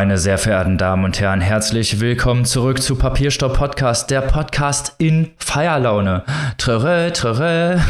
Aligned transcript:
Meine 0.00 0.16
sehr 0.16 0.38
verehrten 0.38 0.78
Damen 0.78 1.04
und 1.04 1.20
Herren, 1.20 1.42
herzlich 1.42 2.00
willkommen 2.00 2.46
zurück 2.46 2.80
zu 2.80 2.96
Papierstopp 2.96 3.58
Podcast, 3.58 4.10
der 4.10 4.22
Podcast 4.22 4.94
in 4.96 5.28
Feierlaune. 5.36 6.24
Tröre, 6.56 7.12
tröre. 7.12 7.82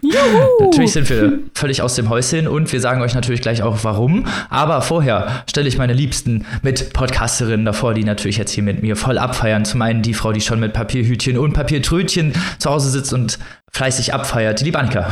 natürlich 0.60 0.92
sind 0.92 1.10
wir 1.10 1.40
völlig 1.54 1.82
aus 1.82 1.96
dem 1.96 2.08
Häuschen 2.08 2.48
und 2.48 2.72
wir 2.72 2.80
sagen 2.80 3.02
euch 3.02 3.14
natürlich 3.14 3.42
gleich 3.42 3.62
auch 3.62 3.76
warum. 3.82 4.26
Aber 4.48 4.80
vorher 4.80 5.44
stelle 5.50 5.68
ich 5.68 5.76
meine 5.76 5.92
Liebsten 5.92 6.46
mit 6.62 6.94
Podcasterinnen 6.94 7.66
davor, 7.66 7.92
die 7.92 8.04
natürlich 8.04 8.38
jetzt 8.38 8.52
hier 8.52 8.64
mit 8.64 8.80
mir 8.80 8.96
voll 8.96 9.18
abfeiern. 9.18 9.66
Zum 9.66 9.82
einen 9.82 10.00
die 10.00 10.14
Frau, 10.14 10.32
die 10.32 10.40
schon 10.40 10.60
mit 10.60 10.72
Papierhütchen 10.72 11.36
und 11.36 11.52
Papiertrötchen 11.52 12.32
zu 12.56 12.70
Hause 12.70 12.88
sitzt 12.88 13.12
und 13.12 13.38
fleißig 13.70 14.14
abfeiert, 14.14 14.60
die 14.60 14.64
liebe 14.64 14.78
Annika. 14.78 15.10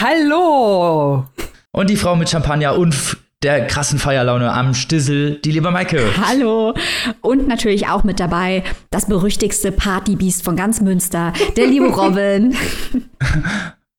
Hallo! 0.00 1.26
Und 1.72 1.90
die 1.90 1.96
Frau 1.96 2.16
mit 2.16 2.30
Champagner 2.30 2.78
und 2.78 3.18
der 3.42 3.66
krassen 3.66 3.98
Feierlaune 3.98 4.52
am 4.52 4.74
Stissel, 4.74 5.36
die 5.36 5.52
liebe 5.52 5.70
Maike. 5.70 6.02
Hallo. 6.26 6.74
Und 7.22 7.48
natürlich 7.48 7.88
auch 7.88 8.04
mit 8.04 8.20
dabei 8.20 8.62
das 8.90 9.06
berüchtigste 9.06 9.72
Partybiest 9.72 10.44
von 10.44 10.56
ganz 10.56 10.82
Münster, 10.82 11.32
der 11.56 11.66
liebe 11.66 11.86
Robin. 11.94 12.54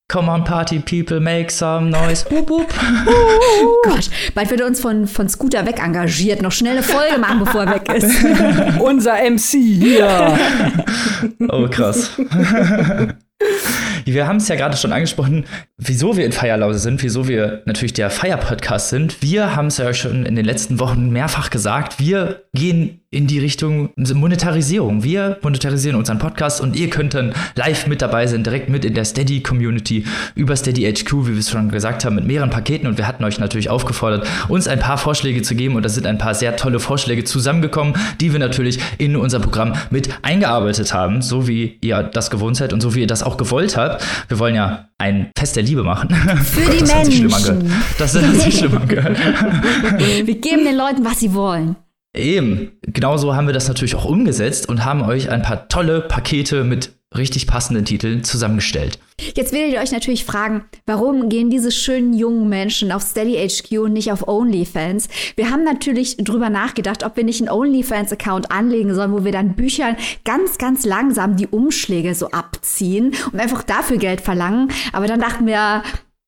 Come 0.10 0.30
on, 0.30 0.44
Party 0.44 0.80
People, 0.80 1.20
make 1.20 1.52
some 1.52 1.90
noise. 1.90 2.24
Boop, 2.30 2.46
boop. 2.46 2.68
Oh 3.64 3.76
Gott, 3.84 4.10
bald 4.36 4.50
wird 4.52 4.60
er 4.60 4.68
uns 4.68 4.80
von, 4.80 5.08
von 5.08 5.28
Scooter 5.28 5.66
weg 5.66 5.80
engagiert. 5.84 6.42
Noch 6.42 6.52
schnell 6.52 6.74
eine 6.74 6.84
Folge 6.84 7.18
machen, 7.18 7.40
bevor 7.40 7.64
er 7.64 7.76
weg 7.76 7.92
ist. 7.94 8.80
Unser 8.80 9.16
MC 9.30 9.54
hier. 9.54 10.38
Oh, 11.50 11.68
krass. 11.68 12.12
Wir 14.06 14.28
haben 14.28 14.38
es 14.38 14.48
ja 14.48 14.56
gerade 14.56 14.78
schon 14.78 14.94
angesprochen, 14.94 15.46
wieso 15.78 16.18
wir 16.18 16.26
in 16.26 16.32
Feierlause 16.32 16.80
sind, 16.80 17.04
wieso 17.04 17.28
wir 17.28 17.62
natürlich 17.66 17.94
der 17.94 18.10
Feier-Podcast 18.10 18.90
sind. 18.90 19.22
Wir 19.22 19.56
haben 19.56 19.68
es 19.68 19.78
ja 19.78 19.94
schon 19.94 20.26
in 20.26 20.36
den 20.36 20.46
letzten 20.46 20.80
Wochen 20.80 21.12
mehrfach 21.12 21.50
gesagt, 21.52 22.00
wir 22.00 22.44
gehen 22.54 23.01
in 23.14 23.28
die 23.28 23.40
Richtung 23.40 23.90
Monetarisierung. 23.98 25.04
Wir 25.04 25.38
monetarisieren 25.42 25.98
unseren 25.98 26.18
Podcast 26.18 26.62
und 26.62 26.78
ihr 26.78 26.90
könnt 26.90 27.14
dann 27.14 27.34
live 27.56 27.88
mit 27.88 28.02
dabei 28.02 28.26
sein, 28.26 28.42
direkt 28.42 28.70
mit 28.70 28.86
in 28.86 28.94
der 28.94 29.04
Steady-Community 29.04 30.06
über 30.34 30.56
Steady 30.56 30.90
HQ, 30.90 31.12
wie 31.28 31.34
wir 31.34 31.40
es 31.40 31.50
schon 31.50 31.70
gesagt 31.70 32.06
haben, 32.06 32.16
mit 32.16 32.26
mehreren 32.26 32.50
Paketen. 32.50 32.88
Und 32.88 32.98
wir 32.98 33.08
hatten 33.08 33.26
euch 33.26 33.38
natürlich 33.38 33.70
aufgefordert, 33.70 34.26
uns 34.48 34.70
ein 34.70 34.80
paar 34.80 34.98
Vorschläge 34.98 35.42
zu 35.42 35.56
geben. 35.56 35.76
Und 35.76 35.84
da 35.84 35.90
sind 35.90 36.08
ein 36.08 36.18
paar 36.18 36.34
sehr 36.34 36.56
tolle 36.56 36.80
Vorschläge 36.80 37.26
zusammengekommen, 37.26 37.96
die 38.22 38.32
wir 38.32 38.40
natürlich 38.40 38.80
in 38.98 39.18
unser 39.18 39.42
Programm 39.42 39.74
mit 39.90 40.08
eingearbeitet 40.22 40.94
haben, 40.94 41.22
so 41.22 41.50
wie 41.50 41.80
ihr 41.82 42.04
das 42.04 42.32
gewohnt 42.32 42.56
seid 42.56 42.72
und 42.72 42.80
so 42.80 42.96
wie 42.96 43.02
ihr 43.02 43.08
das 43.08 43.24
auch 43.24 43.36
gewollt 43.36 43.76
habt. 43.76 44.06
Wir 44.30 44.40
wollen 44.40 44.56
ja 44.56 44.88
ein 45.00 45.32
Fest 45.38 45.58
der 45.58 45.64
Liebe 45.64 45.84
machen. 45.84 46.16
Für 46.46 46.62
Gott, 46.66 46.74
die 46.76 46.80
das 46.80 46.94
Menschen. 46.94 47.30
Hat 47.30 47.42
sich 47.42 47.98
das 47.98 48.16
hat 48.16 48.36
sich 48.36 48.58
schlimm 48.58 48.78
angehört. 48.78 49.18
wir 50.24 50.36
geben 50.36 50.64
den 50.64 50.78
Leuten, 50.78 51.04
was 51.04 51.20
sie 51.20 51.34
wollen. 51.34 51.76
Eben, 52.14 52.74
genauso 52.82 53.36
haben 53.36 53.48
wir 53.48 53.54
das 53.54 53.68
natürlich 53.70 53.96
auch 53.96 54.06
umgesetzt 54.06 54.68
und 54.68 54.84
haben 54.84 55.02
euch 55.02 55.30
ein 55.30 55.42
paar 55.42 55.70
tolle 55.70 56.02
Pakete 56.02 56.64
mit 56.64 56.94
richtig 57.16 57.46
passenden 57.46 57.84
Titeln 57.84 58.24
zusammengestellt. 58.24 58.98
Jetzt 59.36 59.52
werdet 59.52 59.74
ihr 59.74 59.82
euch 59.82 59.92
natürlich 59.92 60.24
fragen, 60.24 60.64
warum 60.86 61.30
gehen 61.30 61.50
diese 61.50 61.72
schönen 61.72 62.14
jungen 62.14 62.48
Menschen 62.48 62.92
auf 62.92 63.02
Steady 63.02 63.36
HQ 63.36 63.80
und 63.80 63.94
nicht 63.94 64.12
auf 64.12 64.28
OnlyFans? 64.28 65.10
Wir 65.36 65.52
haben 65.52 65.64
natürlich 65.64 66.18
drüber 66.18 66.50
nachgedacht, 66.50 67.04
ob 67.04 67.18
wir 67.18 67.24
nicht 67.24 67.42
einen 67.42 67.50
OnlyFans-Account 67.50 68.52
anlegen 68.52 68.96
sollen, 68.96 69.12
wo 69.12 69.26
wir 69.26 69.34
dann 69.34 69.56
Büchern 69.56 69.98
ganz, 70.24 70.58
ganz 70.58 70.86
langsam 70.86 71.36
die 71.36 71.48
Umschläge 71.48 72.16
so 72.16 72.32
abziehen 72.32 73.14
und 73.32 73.40
einfach 73.40 73.64
dafür 73.64 73.98
Geld 73.98 74.22
verlangen. 74.22 74.70
Aber 74.94 75.08
dann 75.08 75.20
dachten 75.20 75.46
wir, 75.46 75.84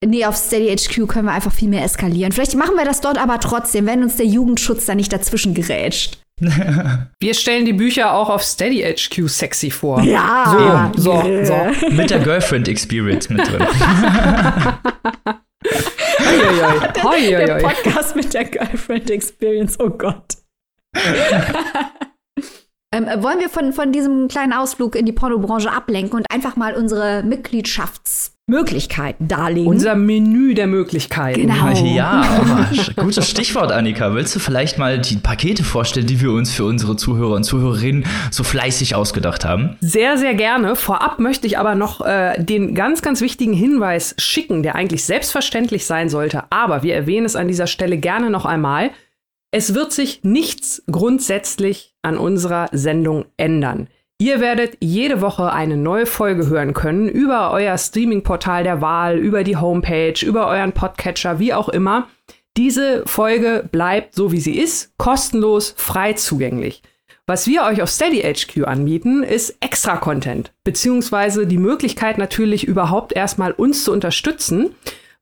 Nee, 0.05 0.25
auf 0.25 0.35
Steady 0.35 0.75
HQ 0.75 1.07
können 1.07 1.25
wir 1.25 1.33
einfach 1.33 1.53
viel 1.53 1.69
mehr 1.69 1.83
eskalieren. 1.83 2.31
Vielleicht 2.31 2.55
machen 2.55 2.75
wir 2.75 2.85
das 2.85 3.01
dort 3.01 3.17
aber 3.17 3.39
trotzdem, 3.39 3.85
wenn 3.85 4.03
uns 4.03 4.17
der 4.17 4.25
Jugendschutz 4.25 4.85
da 4.85 4.95
nicht 4.95 5.13
dazwischen 5.13 5.53
gerätscht. 5.53 6.19
Wir 7.19 7.33
stellen 7.35 7.65
die 7.65 7.73
Bücher 7.73 8.13
auch 8.13 8.29
auf 8.29 8.43
Steady 8.43 8.81
HQ 8.81 9.29
sexy 9.29 9.69
vor. 9.69 10.01
Ja, 10.01 10.91
so, 10.95 11.21
so, 11.21 11.45
so. 11.45 11.55
Mit 11.91 12.09
der 12.09 12.19
Girlfriend 12.19 12.67
Experience 12.67 13.29
mit 13.29 13.47
drin. 13.47 13.59
der, 17.29 17.45
der 17.45 17.55
Podcast 17.55 18.15
mit 18.15 18.33
der 18.33 18.45
Girlfriend 18.45 19.11
Experience, 19.11 19.79
oh 19.79 19.91
Gott. 19.91 20.37
Ähm, 22.93 23.07
wollen 23.23 23.39
wir 23.39 23.49
von, 23.49 23.73
von 23.73 23.91
diesem 23.91 24.27
kleinen 24.27 24.53
Ausflug 24.53 24.95
in 24.95 25.07
die 25.07 25.13
Pornobranche 25.13 25.71
ablenken 25.71 26.15
und 26.15 26.27
einfach 26.31 26.55
mal 26.55 26.75
unsere 26.75 27.23
Mitgliedschaftsmöglichkeiten 28.47 29.27
darlegen? 29.27 29.67
Unser 29.67 29.95
Menü 29.95 30.53
der 30.53 30.67
Möglichkeiten. 30.67 31.41
Genau. 31.41 31.69
Ja, 31.85 32.25
gutes 32.95 33.29
Stichwort, 33.29 33.71
Annika. 33.71 34.13
Willst 34.13 34.35
du 34.35 34.39
vielleicht 34.39 34.77
mal 34.77 34.99
die 34.99 35.15
Pakete 35.15 35.63
vorstellen, 35.63 36.07
die 36.07 36.21
wir 36.21 36.31
uns 36.31 36.51
für 36.51 36.65
unsere 36.65 36.95
Zuhörer 36.95 37.35
und 37.35 37.43
Zuhörerinnen 37.43 38.05
so 38.31 38.43
fleißig 38.43 38.95
ausgedacht 38.95 39.45
haben? 39.45 39.77
Sehr, 39.79 40.17
sehr 40.17 40.33
gerne. 40.33 40.75
Vorab 40.75 41.19
möchte 41.19 41.47
ich 41.47 41.57
aber 41.57 41.75
noch 41.75 42.01
äh, 42.01 42.41
den 42.43 42.75
ganz, 42.75 43.01
ganz 43.01 43.21
wichtigen 43.21 43.53
Hinweis 43.53 44.15
schicken, 44.17 44.63
der 44.63 44.75
eigentlich 44.75 45.03
selbstverständlich 45.03 45.85
sein 45.85 46.09
sollte. 46.09 46.43
Aber 46.49 46.83
wir 46.83 46.95
erwähnen 46.95 47.25
es 47.25 47.35
an 47.35 47.47
dieser 47.47 47.67
Stelle 47.67 47.97
gerne 47.97 48.29
noch 48.29 48.45
einmal. 48.45 48.91
Es 49.51 49.75
wird 49.75 49.91
sich 49.91 50.23
nichts 50.23 50.83
grundsätzlich 50.91 51.93
an 52.01 52.17
unserer 52.17 52.69
Sendung 52.71 53.25
ändern. 53.37 53.87
Ihr 54.19 54.39
werdet 54.39 54.77
jede 54.79 55.21
Woche 55.21 55.51
eine 55.51 55.75
neue 55.75 56.05
Folge 56.05 56.47
hören 56.47 56.73
können 56.73 57.09
über 57.09 57.51
euer 57.51 57.77
Streaming-Portal 57.77 58.63
der 58.63 58.79
Wahl, 58.79 59.17
über 59.17 59.43
die 59.43 59.57
Homepage, 59.57 60.13
über 60.25 60.47
euren 60.47 60.71
Podcatcher, 60.71 61.39
wie 61.39 61.53
auch 61.53 61.69
immer. 61.69 62.07
Diese 62.55 63.03
Folge 63.07 63.67
bleibt 63.71 64.13
so 64.13 64.31
wie 64.31 64.39
sie 64.39 64.57
ist, 64.57 64.93
kostenlos, 64.97 65.73
frei 65.75 66.13
zugänglich. 66.13 66.83
Was 67.25 67.47
wir 67.47 67.63
euch 67.63 67.81
auf 67.81 67.89
Steady 67.89 68.21
HQ 68.21 68.67
anbieten, 68.67 69.23
ist 69.23 69.55
extra 69.61 69.95
Content, 69.95 70.51
beziehungsweise 70.63 71.47
die 71.47 71.57
Möglichkeit 71.57 72.17
natürlich 72.17 72.67
überhaupt 72.67 73.13
erstmal 73.13 73.53
uns 73.53 73.85
zu 73.85 73.93
unterstützen. 73.93 74.75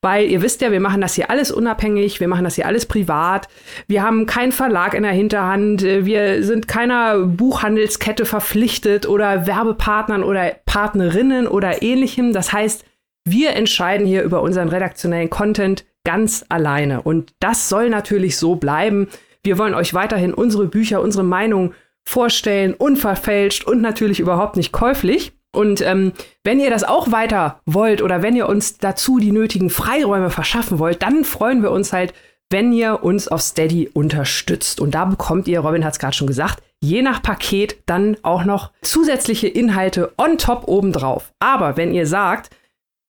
Weil 0.04 0.26
ihr 0.32 0.42
wisst 0.42 0.62
ja, 0.62 0.72
wir 0.72 0.80
machen 0.80 1.00
das 1.00 1.14
hier 1.14 1.30
alles 1.30 1.52
unabhängig, 1.52 2.20
wir 2.20 2.28
machen 2.28 2.44
das 2.44 2.56
hier 2.56 2.66
alles 2.66 2.88
privat. 2.88 3.48
Wir 3.88 4.02
haben 4.02 4.26
keinen 4.26 4.52
Verlag 4.52 4.96
in 4.96 5.04
der 5.04 5.12
Hinterhand, 5.12 5.84
wir 5.84 6.44
sind 6.44 6.68
keiner 6.68 7.20
Buchhandelskette 7.20 8.26
verpflichtet 8.26 9.08
oder 9.08 9.46
Werbepartnern 9.46 10.24
oder 10.24 10.56
Partnerinnen 10.66 11.48
oder 11.48 11.84
ähnlichem. 11.84 12.34
Das 12.34 12.52
heißt, 12.52 12.84
wir 13.26 13.52
entscheiden 13.52 14.08
hier 14.08 14.24
über 14.24 14.42
unseren 14.42 14.70
redaktionellen 14.70 15.30
Content 15.30 15.86
ganz 16.04 16.44
alleine. 16.50 17.04
Und 17.04 17.34
das 17.40 17.70
soll 17.70 17.90
natürlich 17.92 18.38
so 18.38 18.56
bleiben. 18.56 19.08
Wir 19.44 19.60
wollen 19.60 19.76
euch 19.76 19.94
weiterhin 19.94 20.34
unsere 20.34 20.66
Bücher, 20.66 21.02
unsere 21.02 21.24
Meinung 21.24 21.74
vorstellen, 22.04 22.74
unverfälscht 22.74 23.66
und 23.66 23.82
natürlich 23.82 24.20
überhaupt 24.20 24.58
nicht 24.58 24.72
käuflich. 24.72 25.34
Und 25.54 25.82
ähm, 25.82 26.14
wenn 26.44 26.60
ihr 26.60 26.70
das 26.70 26.84
auch 26.84 27.12
weiter 27.12 27.60
wollt 27.66 28.02
oder 28.02 28.22
wenn 28.22 28.36
ihr 28.36 28.48
uns 28.48 28.78
dazu 28.78 29.20
die 29.20 29.32
nötigen 29.32 29.70
Freiräume 29.70 30.30
verschaffen 30.30 30.80
wollt, 30.80 31.02
dann 31.02 31.26
freuen 31.26 31.62
wir 31.62 31.72
uns 31.72 31.92
halt, 31.92 32.14
wenn 32.50 32.74
ihr 32.74 33.04
uns 33.04 33.28
auf 33.28 33.42
Steady 33.42 33.90
unterstützt. 33.94 34.80
Und 34.80 34.92
da 34.96 35.06
bekommt 35.06 35.48
ihr, 35.48 35.60
Robin 35.60 35.86
hat 35.86 35.94
es 35.94 36.00
gerade 36.00 36.16
schon 36.16 36.28
gesagt, 36.28 36.62
je 36.82 37.02
nach 37.02 37.22
Paket 37.22 37.78
dann 37.86 38.18
auch 38.24 38.44
noch 38.44 38.72
zusätzliche 38.82 39.48
Inhalte 39.48 40.14
on 40.18 40.38
top 40.38 40.68
obendrauf. 40.68 41.32
Aber 41.40 41.78
wenn 41.78 41.94
ihr 41.94 42.08
sagt, 42.08 42.50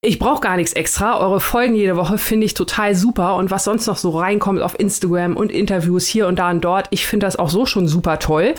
ich 0.04 0.18
brauche 0.18 0.40
gar 0.40 0.56
nichts 0.56 0.72
extra, 0.72 1.20
eure 1.20 1.40
Folgen 1.40 1.76
jede 1.76 1.96
Woche 1.96 2.18
finde 2.18 2.44
ich 2.44 2.54
total 2.54 2.96
super 2.96 3.36
und 3.36 3.52
was 3.52 3.64
sonst 3.64 3.86
noch 3.86 3.96
so 3.96 4.10
reinkommt 4.10 4.60
auf 4.60 4.78
Instagram 4.78 5.36
und 5.36 5.52
Interviews 5.52 6.06
hier 6.06 6.26
und 6.26 6.40
da 6.40 6.50
und 6.50 6.60
dort, 6.60 6.88
ich 6.90 7.06
finde 7.06 7.26
das 7.26 7.36
auch 7.36 7.50
so 7.50 7.66
schon 7.66 7.86
super 7.86 8.18
toll 8.18 8.54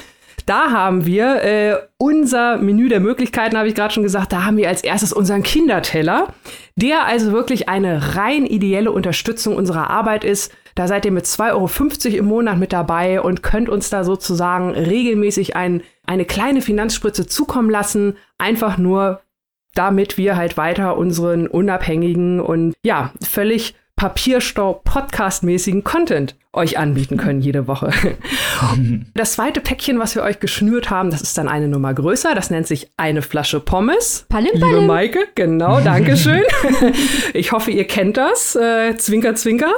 da 0.45 0.71
haben 0.71 1.05
wir 1.05 1.43
äh, 1.43 1.77
unser 1.97 2.57
Menü 2.57 2.89
der 2.89 2.99
Möglichkeiten, 2.99 3.57
habe 3.57 3.67
ich 3.67 3.75
gerade 3.75 3.93
schon 3.93 4.03
gesagt. 4.03 4.33
Da 4.33 4.45
haben 4.45 4.57
wir 4.57 4.67
als 4.67 4.83
erstes 4.83 5.13
unseren 5.13 5.43
Kinderteller, 5.43 6.33
der 6.75 7.05
also 7.05 7.31
wirklich 7.31 7.69
eine 7.69 8.15
rein 8.15 8.45
ideelle 8.45 8.91
Unterstützung 8.91 9.55
unserer 9.55 9.89
Arbeit 9.89 10.23
ist. 10.23 10.51
Da 10.75 10.87
seid 10.87 11.05
ihr 11.05 11.11
mit 11.11 11.25
2,50 11.25 12.05
Euro 12.05 12.17
im 12.17 12.25
Monat 12.25 12.57
mit 12.57 12.73
dabei 12.73 13.21
und 13.21 13.43
könnt 13.43 13.69
uns 13.69 13.89
da 13.89 14.03
sozusagen 14.03 14.71
regelmäßig 14.71 15.55
ein, 15.55 15.83
eine 16.05 16.25
kleine 16.25 16.61
Finanzspritze 16.61 17.27
zukommen 17.27 17.69
lassen. 17.69 18.17
Einfach 18.37 18.77
nur, 18.77 19.21
damit 19.75 20.17
wir 20.17 20.35
halt 20.35 20.57
weiter 20.57 20.97
unseren 20.97 21.47
unabhängigen 21.47 22.39
und 22.39 22.73
ja, 22.83 23.13
völlig 23.21 23.75
Papierstau-Podcast-mäßigen 23.95 25.83
Content 25.83 26.35
euch 26.53 26.77
anbieten 26.77 27.17
können 27.17 27.41
jede 27.41 27.67
Woche. 27.67 27.91
Das 29.13 29.33
zweite 29.33 29.59
Päckchen, 29.59 29.99
was 29.99 30.15
wir 30.15 30.23
euch 30.23 30.39
geschnürt 30.39 30.89
haben, 30.89 31.09
das 31.09 31.21
ist 31.21 31.37
dann 31.37 31.49
eine 31.49 31.67
Nummer 31.67 31.93
größer. 31.93 32.33
Das 32.33 32.49
nennt 32.49 32.65
sich 32.65 32.89
eine 32.95 33.21
Flasche 33.21 33.59
Pommes. 33.59 34.25
Palim, 34.29 34.51
Liebe 34.53 34.65
palim. 34.65 34.87
Maike, 34.87 35.27
genau, 35.35 35.81
danke 35.81 36.15
schön. 36.23 36.43
ich 37.33 37.51
hoffe, 37.51 37.71
ihr 37.71 37.85
kennt 37.85 38.15
das. 38.15 38.55
Äh, 38.55 38.95
zwinker, 38.97 39.35
zwinker. 39.35 39.73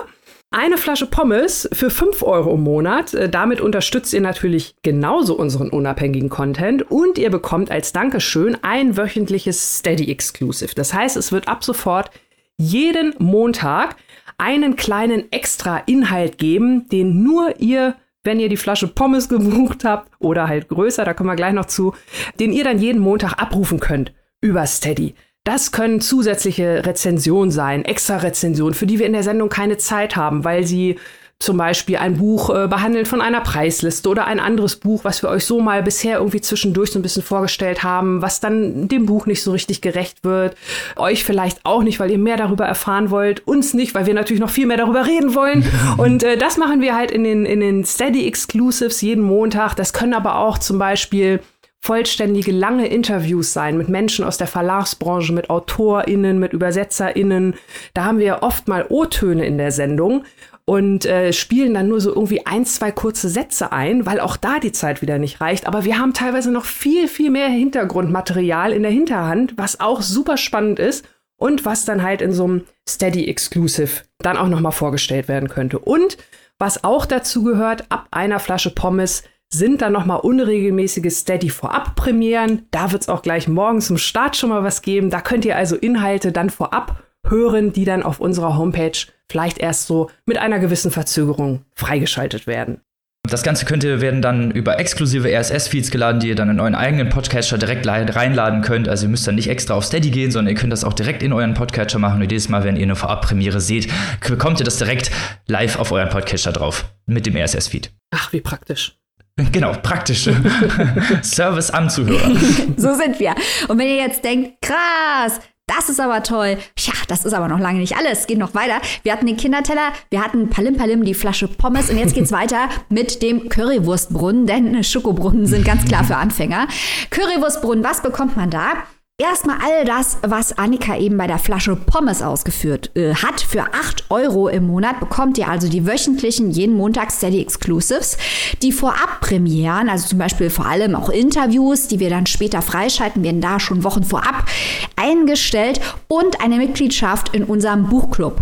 Eine 0.51 0.77
Flasche 0.77 1.07
Pommes 1.07 1.67
für 1.73 1.89
5 1.89 2.21
Euro 2.23 2.53
im 2.53 2.61
Monat. 2.61 3.13
Äh, 3.13 3.27
damit 3.29 3.59
unterstützt 3.59 4.13
ihr 4.13 4.21
natürlich 4.21 4.75
genauso 4.83 5.35
unseren 5.35 5.69
unabhängigen 5.69 6.29
Content 6.29 6.89
und 6.89 7.17
ihr 7.17 7.29
bekommt 7.31 7.71
als 7.71 7.91
Dankeschön 7.91 8.57
ein 8.61 8.95
wöchentliches 8.97 9.79
Steady 9.79 10.11
Exclusive. 10.11 10.75
Das 10.75 10.93
heißt, 10.93 11.17
es 11.17 11.31
wird 11.31 11.47
ab 11.47 11.63
sofort 11.63 12.11
jeden 12.57 13.13
Montag 13.19 13.95
einen 14.37 14.75
kleinen 14.75 15.31
extra 15.31 15.77
Inhalt 15.85 16.37
geben, 16.37 16.87
den 16.89 17.23
nur 17.23 17.59
ihr 17.59 17.95
wenn 18.25 18.39
ihr 18.39 18.49
die 18.49 18.57
Flasche 18.57 18.87
Pommes 18.87 19.29
gebucht 19.29 19.85
habt 19.85 20.11
oder 20.19 20.47
halt 20.47 20.67
größer, 20.67 21.05
da 21.05 21.13
kommen 21.13 21.29
wir 21.29 21.35
gleich 21.35 21.53
noch 21.53 21.65
zu, 21.65 21.93
den 22.39 22.51
ihr 22.51 22.63
dann 22.63 22.79
jeden 22.79 22.99
Montag 22.99 23.33
abrufen 23.33 23.79
könnt 23.79 24.13
über 24.41 24.65
Steady. 24.65 25.13
Das 25.43 25.71
können 25.71 26.01
zusätzliche 26.01 26.85
Rezensionen 26.85 27.51
sein, 27.51 27.85
extra 27.85 28.17
Rezensionen, 28.17 28.73
für 28.73 28.87
die 28.87 28.97
wir 28.97 29.05
in 29.05 29.13
der 29.13 29.21
Sendung 29.21 29.49
keine 29.49 29.77
Zeit 29.77 30.15
haben, 30.15 30.43
weil 30.43 30.65
sie 30.65 30.97
zum 31.39 31.57
Beispiel 31.57 31.97
ein 31.97 32.17
Buch 32.17 32.49
äh, 32.49 32.67
behandeln 32.67 33.05
von 33.05 33.19
einer 33.19 33.41
Preisliste 33.41 34.07
oder 34.07 34.25
ein 34.25 34.39
anderes 34.39 34.77
Buch, 34.77 35.03
was 35.03 35.21
wir 35.21 35.29
euch 35.29 35.45
so 35.45 35.59
mal 35.59 35.83
bisher 35.83 36.17
irgendwie 36.17 36.39
zwischendurch 36.39 36.91
so 36.91 36.99
ein 36.99 37.01
bisschen 37.01 37.23
vorgestellt 37.23 37.83
haben, 37.83 38.21
was 38.21 38.39
dann 38.39 38.87
dem 38.87 39.05
Buch 39.05 39.25
nicht 39.25 39.43
so 39.43 39.51
richtig 39.51 39.81
gerecht 39.81 40.23
wird. 40.23 40.55
Euch 40.95 41.25
vielleicht 41.25 41.59
auch 41.65 41.83
nicht, 41.83 41.99
weil 41.99 42.09
ihr 42.09 42.17
mehr 42.17 42.37
darüber 42.37 42.65
erfahren 42.65 43.09
wollt. 43.09 43.45
Uns 43.45 43.73
nicht, 43.73 43.93
weil 43.95 44.05
wir 44.05 44.13
natürlich 44.13 44.39
noch 44.39 44.49
viel 44.49 44.65
mehr 44.65 44.77
darüber 44.77 45.05
reden 45.05 45.35
wollen. 45.35 45.65
Und 45.97 46.23
äh, 46.23 46.37
das 46.37 46.57
machen 46.57 46.79
wir 46.79 46.95
halt 46.95 47.11
in 47.11 47.25
den, 47.25 47.45
in 47.45 47.59
den 47.59 47.83
Steady 47.83 48.25
Exclusives 48.27 49.01
jeden 49.01 49.23
Montag. 49.23 49.75
Das 49.75 49.91
können 49.91 50.13
aber 50.13 50.39
auch 50.39 50.57
zum 50.57 50.79
Beispiel 50.79 51.41
vollständige 51.81 52.51
lange 52.51 52.87
Interviews 52.87 53.53
sein 53.53 53.77
mit 53.77 53.89
Menschen 53.89 54.25
aus 54.25 54.37
der 54.37 54.47
Verlagsbranche, 54.47 55.33
mit 55.33 55.51
AutorInnen, 55.51 56.39
mit 56.39 56.53
ÜbersetzerInnen. 56.53 57.55
Da 57.93 58.05
haben 58.05 58.17
wir 58.17 58.41
oft 58.41 58.67
mal 58.67 58.87
O-Töne 58.89 59.45
in 59.45 59.59
der 59.59 59.71
Sendung 59.71 60.23
und 60.65 61.05
äh, 61.05 61.31
spielen 61.31 61.75
dann 61.75 61.87
nur 61.87 62.01
so 62.01 62.09
irgendwie 62.09 62.45
ein, 62.45 62.65
zwei 62.65 62.91
kurze 62.91 63.29
Sätze 63.29 63.71
ein, 63.71 64.05
weil 64.05 64.19
auch 64.19 64.35
da 64.35 64.59
die 64.59 64.71
Zeit 64.71 65.01
wieder 65.01 65.19
nicht 65.19 65.39
reicht. 65.39 65.67
Aber 65.67 65.85
wir 65.85 65.99
haben 65.99 66.13
teilweise 66.13 66.51
noch 66.51 66.65
viel, 66.65 67.07
viel 67.07 67.29
mehr 67.29 67.49
Hintergrundmaterial 67.49 68.71
in 68.73 68.81
der 68.81 68.91
Hinterhand, 68.91 69.53
was 69.57 69.79
auch 69.79 70.01
super 70.01 70.37
spannend 70.37 70.79
ist 70.79 71.07
und 71.37 71.65
was 71.65 71.85
dann 71.85 72.01
halt 72.01 72.21
in 72.21 72.31
so 72.31 72.45
einem 72.45 72.63
Steady 72.89 73.27
Exclusive 73.27 74.03
dann 74.19 74.37
auch 74.37 74.47
nochmal 74.47 74.71
vorgestellt 74.71 75.27
werden 75.27 75.49
könnte. 75.49 75.77
Und 75.77 76.17
was 76.57 76.83
auch 76.83 77.05
dazu 77.05 77.43
gehört, 77.43 77.85
ab 77.91 78.07
einer 78.11 78.39
Flasche 78.39 78.73
Pommes 78.73 79.23
sind 79.49 79.81
dann 79.81 79.93
nochmal 79.93 80.21
unregelmäßige 80.21 81.13
Steady 81.13 81.49
vorab 81.49 81.95
Premieren. 81.95 82.67
Da 82.71 82.91
wird 82.91 83.03
es 83.03 83.09
auch 83.09 83.21
gleich 83.21 83.47
morgen 83.47 83.81
zum 83.81 83.97
Start 83.97 84.35
schon 84.35 84.49
mal 84.49 84.63
was 84.63 84.81
geben. 84.81 85.11
Da 85.11 85.21
könnt 85.21 85.45
ihr 85.45 85.55
also 85.55 85.75
Inhalte 85.75 86.31
dann 86.31 86.49
vorab 86.49 87.03
hören, 87.29 87.73
die 87.73 87.85
dann 87.85 88.03
auf 88.03 88.19
unserer 88.19 88.57
Homepage 88.57 88.97
vielleicht 89.29 89.57
erst 89.57 89.87
so 89.87 90.09
mit 90.25 90.37
einer 90.37 90.59
gewissen 90.59 90.91
Verzögerung 90.91 91.65
freigeschaltet 91.75 92.47
werden. 92.47 92.81
Das 93.27 93.41
Ganze 93.41 93.65
könnt 93.65 93.83
ihr 93.83 94.01
werden 94.01 94.21
dann 94.21 94.51
über 94.51 94.79
exklusive 94.79 95.27
RSS-Feeds 95.27 95.89
geladen, 95.89 96.19
die 96.19 96.27
ihr 96.27 96.35
dann 96.35 96.49
in 96.49 96.59
euren 96.59 96.75
eigenen 96.75 97.09
Podcatcher 97.09 97.57
direkt 97.57 97.87
reinladen 97.87 98.61
könnt. 98.61 98.87
Also 98.87 99.07
ihr 99.07 99.09
müsst 99.09 99.25
dann 99.27 99.35
nicht 99.35 99.49
extra 99.49 99.73
auf 99.73 99.83
Steady 99.83 100.11
gehen, 100.11 100.29
sondern 100.31 100.53
ihr 100.53 100.59
könnt 100.59 100.71
das 100.71 100.83
auch 100.83 100.93
direkt 100.93 101.23
in 101.23 101.33
euren 101.33 101.55
Podcatcher 101.55 101.97
machen. 101.97 102.21
Und 102.21 102.31
jedes 102.31 102.49
Mal, 102.49 102.63
wenn 102.63 102.75
ihr 102.75 102.83
eine 102.83 102.95
Vorabpremiere 102.95 103.59
seht, 103.59 103.91
bekommt 104.27 104.59
ihr 104.59 104.65
das 104.65 104.77
direkt 104.77 105.09
live 105.47 105.79
auf 105.79 105.91
euren 105.91 106.09
Podcatcher 106.09 106.51
drauf 106.51 106.85
mit 107.07 107.25
dem 107.25 107.35
RSS-Feed. 107.35 107.91
Ach, 108.11 108.31
wie 108.31 108.41
praktisch. 108.41 108.97
Genau, 109.51 109.73
praktische 109.73 110.33
Service 111.21 111.69
am 111.69 111.89
Zuhörer. 111.89 112.31
so 112.77 112.93
sind 112.93 113.19
wir. 113.19 113.35
Und 113.67 113.77
wenn 113.77 113.87
ihr 113.87 113.97
jetzt 113.97 114.23
denkt, 114.23 114.61
krass, 114.61 115.41
das 115.67 115.89
ist 115.89 115.99
aber 115.99 116.23
toll. 116.23 116.57
Tja, 116.75 116.93
das 117.07 117.25
ist 117.25 117.33
aber 117.33 117.47
noch 117.47 117.59
lange 117.59 117.79
nicht 117.79 117.97
alles. 117.97 118.27
Geht 118.27 118.37
noch 118.37 118.53
weiter. 118.53 118.81
Wir 119.03 119.11
hatten 119.11 119.25
den 119.25 119.37
Kinderteller, 119.37 119.93
wir 120.09 120.23
hatten 120.23 120.49
Palim 120.49 120.77
Palim, 120.77 121.03
die 121.03 121.13
Flasche 121.13 121.47
Pommes 121.47 121.89
und 121.89 121.97
jetzt 121.97 122.13
geht's 122.13 122.31
weiter 122.33 122.69
mit 122.89 123.21
dem 123.21 123.49
Currywurstbrunnen, 123.49 124.45
denn 124.45 124.83
Schokobrunnen 124.83 125.45
sind 125.45 125.65
ganz 125.65 125.85
klar 125.85 126.03
für 126.03 126.17
Anfänger. 126.17 126.67
Currywurstbrunnen, 127.09 127.83
was 127.83 128.01
bekommt 128.01 128.37
man 128.37 128.49
da? 128.49 128.73
Erstmal 129.17 129.59
all 129.63 129.85
das, 129.85 130.17
was 130.23 130.57
Annika 130.57 130.97
eben 130.97 131.15
bei 131.15 131.25
der 131.25 131.39
Flasche 131.39 131.77
Pommes 131.77 132.21
ausgeführt 132.21 132.91
äh, 132.97 133.15
hat. 133.15 133.39
Für 133.39 133.73
8 133.73 134.11
Euro 134.11 134.49
im 134.49 134.67
Monat 134.67 134.99
bekommt 134.99 135.37
ihr 135.37 135.47
also 135.47 135.69
die 135.69 135.87
wöchentlichen, 135.87 136.51
jeden 136.51 136.75
Montag 136.75 137.11
Steady 137.11 137.39
Exclusives, 137.39 138.17
die 138.61 138.73
Vorab-Premieren, 138.73 139.87
also 139.87 140.09
zum 140.09 140.19
Beispiel 140.19 140.49
vor 140.49 140.65
allem 140.65 140.95
auch 140.95 141.07
Interviews, 141.07 141.87
die 141.87 142.01
wir 142.01 142.09
dann 142.09 142.25
später 142.25 142.61
freischalten, 142.61 143.23
werden 143.23 143.39
da 143.39 143.61
schon 143.61 143.85
Wochen 143.85 144.03
vorab 144.03 144.49
eingestellt 144.97 145.79
und 146.09 146.41
eine 146.41 146.57
Mitgliedschaft 146.57 147.33
in 147.33 147.45
unserem 147.45 147.87
Buchclub. 147.87 148.41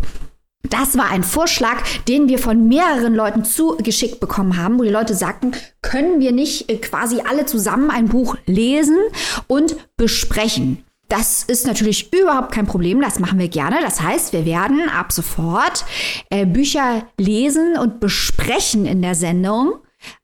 Das 0.69 0.97
war 0.97 1.09
ein 1.09 1.23
Vorschlag, 1.23 1.83
den 2.07 2.29
wir 2.29 2.39
von 2.39 2.67
mehreren 2.67 3.13
Leuten 3.13 3.43
zugeschickt 3.43 4.19
bekommen 4.19 4.57
haben, 4.57 4.79
wo 4.79 4.83
die 4.83 4.89
Leute 4.89 5.13
sagten, 5.13 5.51
können 5.81 6.19
wir 6.19 6.31
nicht 6.31 6.71
äh, 6.71 6.77
quasi 6.77 7.21
alle 7.29 7.45
zusammen 7.45 7.91
ein 7.91 8.07
Buch 8.07 8.37
lesen 8.45 8.97
und 9.47 9.75
besprechen. 9.97 10.83
Das 11.09 11.43
ist 11.43 11.67
natürlich 11.67 12.11
überhaupt 12.13 12.53
kein 12.53 12.65
Problem, 12.65 13.01
das 13.01 13.19
machen 13.19 13.37
wir 13.37 13.49
gerne. 13.49 13.77
Das 13.81 14.01
heißt, 14.01 14.33
wir 14.33 14.45
werden 14.45 14.89
ab 14.89 15.11
sofort 15.11 15.85
äh, 16.29 16.45
Bücher 16.45 17.03
lesen 17.19 17.77
und 17.77 17.99
besprechen 17.99 18.85
in 18.85 19.01
der 19.01 19.15
Sendung 19.15 19.75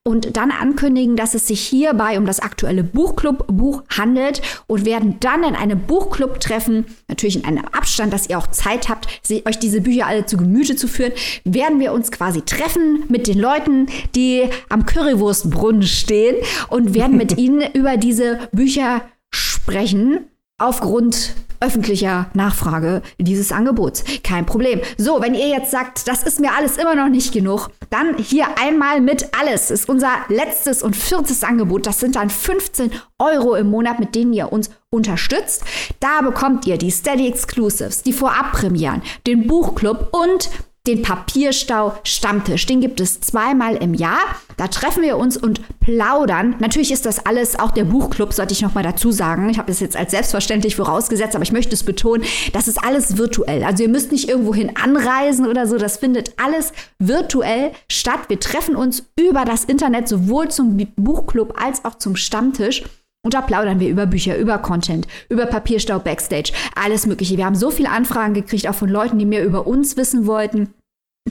und 0.04 0.38
dann 0.38 0.52
ankündigen, 0.52 1.16
dass 1.16 1.36
es 1.36 1.48
sich 1.48 1.62
hierbei 1.62 2.18
um 2.18 2.26
das 2.26 2.40
aktuelle 2.40 2.84
Buchclub-Buch 2.84 3.84
handelt 3.90 4.42
und 4.68 4.86
werden 4.86 5.18
dann 5.20 5.44
in 5.44 5.56
einem 5.56 5.82
Buchclub 5.82 6.40
treffen, 6.40 6.86
natürlich 7.08 7.38
in 7.38 7.46
einem 7.46 7.66
Abstand, 7.66 8.14
dass 8.14 8.30
ihr 8.30 8.38
auch 8.38 8.48
Zeit 8.48 8.90
habt, 8.90 9.08
euch 9.46 9.60
diese 9.60 9.82
Bücher 9.82 10.08
alle 10.08 10.26
zu 10.26 10.38
Gemüte 10.38 10.76
zu 10.76 10.88
führen, 10.88 11.14
werden 11.44 11.80
wir 11.80 11.94
uns 11.94 12.12
quasi 12.12 12.42
treffen 12.42 13.04
mit 13.10 13.28
den 13.28 13.40
Leuten, 13.40 13.88
die 14.16 14.50
am 14.70 14.86
Currywurstbrunnen 14.86 15.84
stehen 15.84 16.36
und 16.70 16.94
werden 16.94 17.18
mit 17.18 17.38
ihnen 17.38 17.62
über 17.74 17.98
diese 17.98 18.40
Bücher 18.52 19.02
sprechen 19.32 20.26
aufgrund 20.60 21.34
öffentlicher 21.62 22.30
Nachfrage 22.34 23.02
dieses 23.18 23.52
Angebots. 23.52 24.04
Kein 24.24 24.46
Problem. 24.46 24.80
So, 24.98 25.22
wenn 25.22 25.36
ihr 25.36 25.48
jetzt 25.48 25.72
sagt, 25.72 26.08
das 26.08 26.24
ist 26.24 26.40
mir 26.40 26.54
alles 26.56 26.78
immer 26.78 26.96
noch 26.96 27.10
nicht 27.10 27.34
genug, 27.34 27.70
dann 27.90 28.18
hier 28.18 28.46
einmal 28.58 29.02
mit 29.02 29.30
alles. 29.40 29.72
Ist 29.72 29.90
unser 29.90 30.12
letztes 30.30 30.84
und 30.84 30.96
viertes 30.96 31.44
Angebot. 31.44 31.86
Das 31.86 32.00
sind 32.00 32.16
dann 32.16 32.30
15 32.30 32.92
Euro 33.18 33.56
im 33.56 33.70
Monat, 33.70 34.00
mit 34.00 34.16
denen 34.16 34.34
ihr 34.34 34.52
uns 34.52 34.70
unterstützt. 34.90 35.64
Da 36.00 36.22
bekommt 36.22 36.66
ihr 36.66 36.78
die 36.78 36.92
Steady 36.92 37.28
Exclusives, 37.28 38.04
die 38.04 38.14
Vorabpremieren, 38.14 39.02
den 39.28 39.48
Buchclub 39.48 40.10
und 40.12 40.50
den 40.90 41.04
Papierstau 41.04 41.94
Stammtisch. 42.04 42.66
Den 42.66 42.82
gibt 42.82 43.00
es 43.00 43.22
zweimal 43.22 43.76
im 43.76 43.94
Jahr. 43.94 44.20
Da 44.58 44.68
treffen 44.68 45.04
wir 45.04 45.18
uns 45.18 45.38
und 45.38 45.62
plaudern. 45.80 46.56
Natürlich 46.60 46.92
ist 46.92 47.06
das 47.06 47.26
alles 47.26 47.58
auch 47.60 47.72
der 47.72 47.86
Buchclub, 47.86 48.34
sollte 48.34 48.54
ich 48.54 48.62
noch 48.62 48.74
mal 48.74 48.84
dazu 48.84 49.12
sagen. 49.12 49.50
Ich 49.50 49.58
habe 49.58 49.68
das 49.68 49.80
jetzt 49.80 49.96
als 49.96 50.12
selbstverständlich 50.12 50.76
vorausgesetzt, 50.76 51.36
aber 51.36 51.44
ich 51.44 51.52
möchte 51.52 51.74
es 51.74 51.84
betonen, 51.84 52.24
das 52.54 52.68
ist 52.68 52.84
alles 52.84 53.18
virtuell. 53.18 53.64
Also 53.64 53.84
ihr 53.84 53.90
müsst 53.90 54.12
nicht 54.12 54.30
irgendwohin 54.30 54.76
anreisen 54.76 55.46
oder 55.46 55.68
so. 55.68 55.78
Das 55.78 55.98
findet 55.98 56.34
alles 56.38 56.74
virtuell 56.98 57.72
statt. 57.90 58.22
Wir 58.28 58.40
treffen 58.40 58.76
uns 58.76 59.04
über 59.18 59.46
das 59.46 59.66
Internet 59.66 60.08
sowohl 60.08 60.50
zum 60.50 60.78
Buchclub 60.96 61.54
als 61.62 61.86
auch 61.86 61.96
zum 61.96 62.16
Stammtisch. 62.16 62.84
Und 63.22 63.34
da 63.34 63.42
plaudern 63.42 63.82
wir 63.82 63.90
über 63.90 64.06
Bücher, 64.06 64.38
über 64.38 64.58
Content, 64.60 65.06
über 65.28 65.46
Papierstau 65.46 66.00
Backstage, 66.00 66.54
alles 66.74 67.06
Mögliche. 67.06 67.36
Wir 67.36 67.46
haben 67.46 67.56
so 67.56 67.70
viele 67.70 67.90
Anfragen 67.90 68.34
gekriegt, 68.34 68.68
auch 68.68 68.76
von 68.76 68.90
Leuten, 68.90 69.20
die 69.20 69.26
mehr 69.26 69.44
über 69.44 69.68
uns 69.68 69.98
wissen 69.98 70.26
wollten 70.26 70.74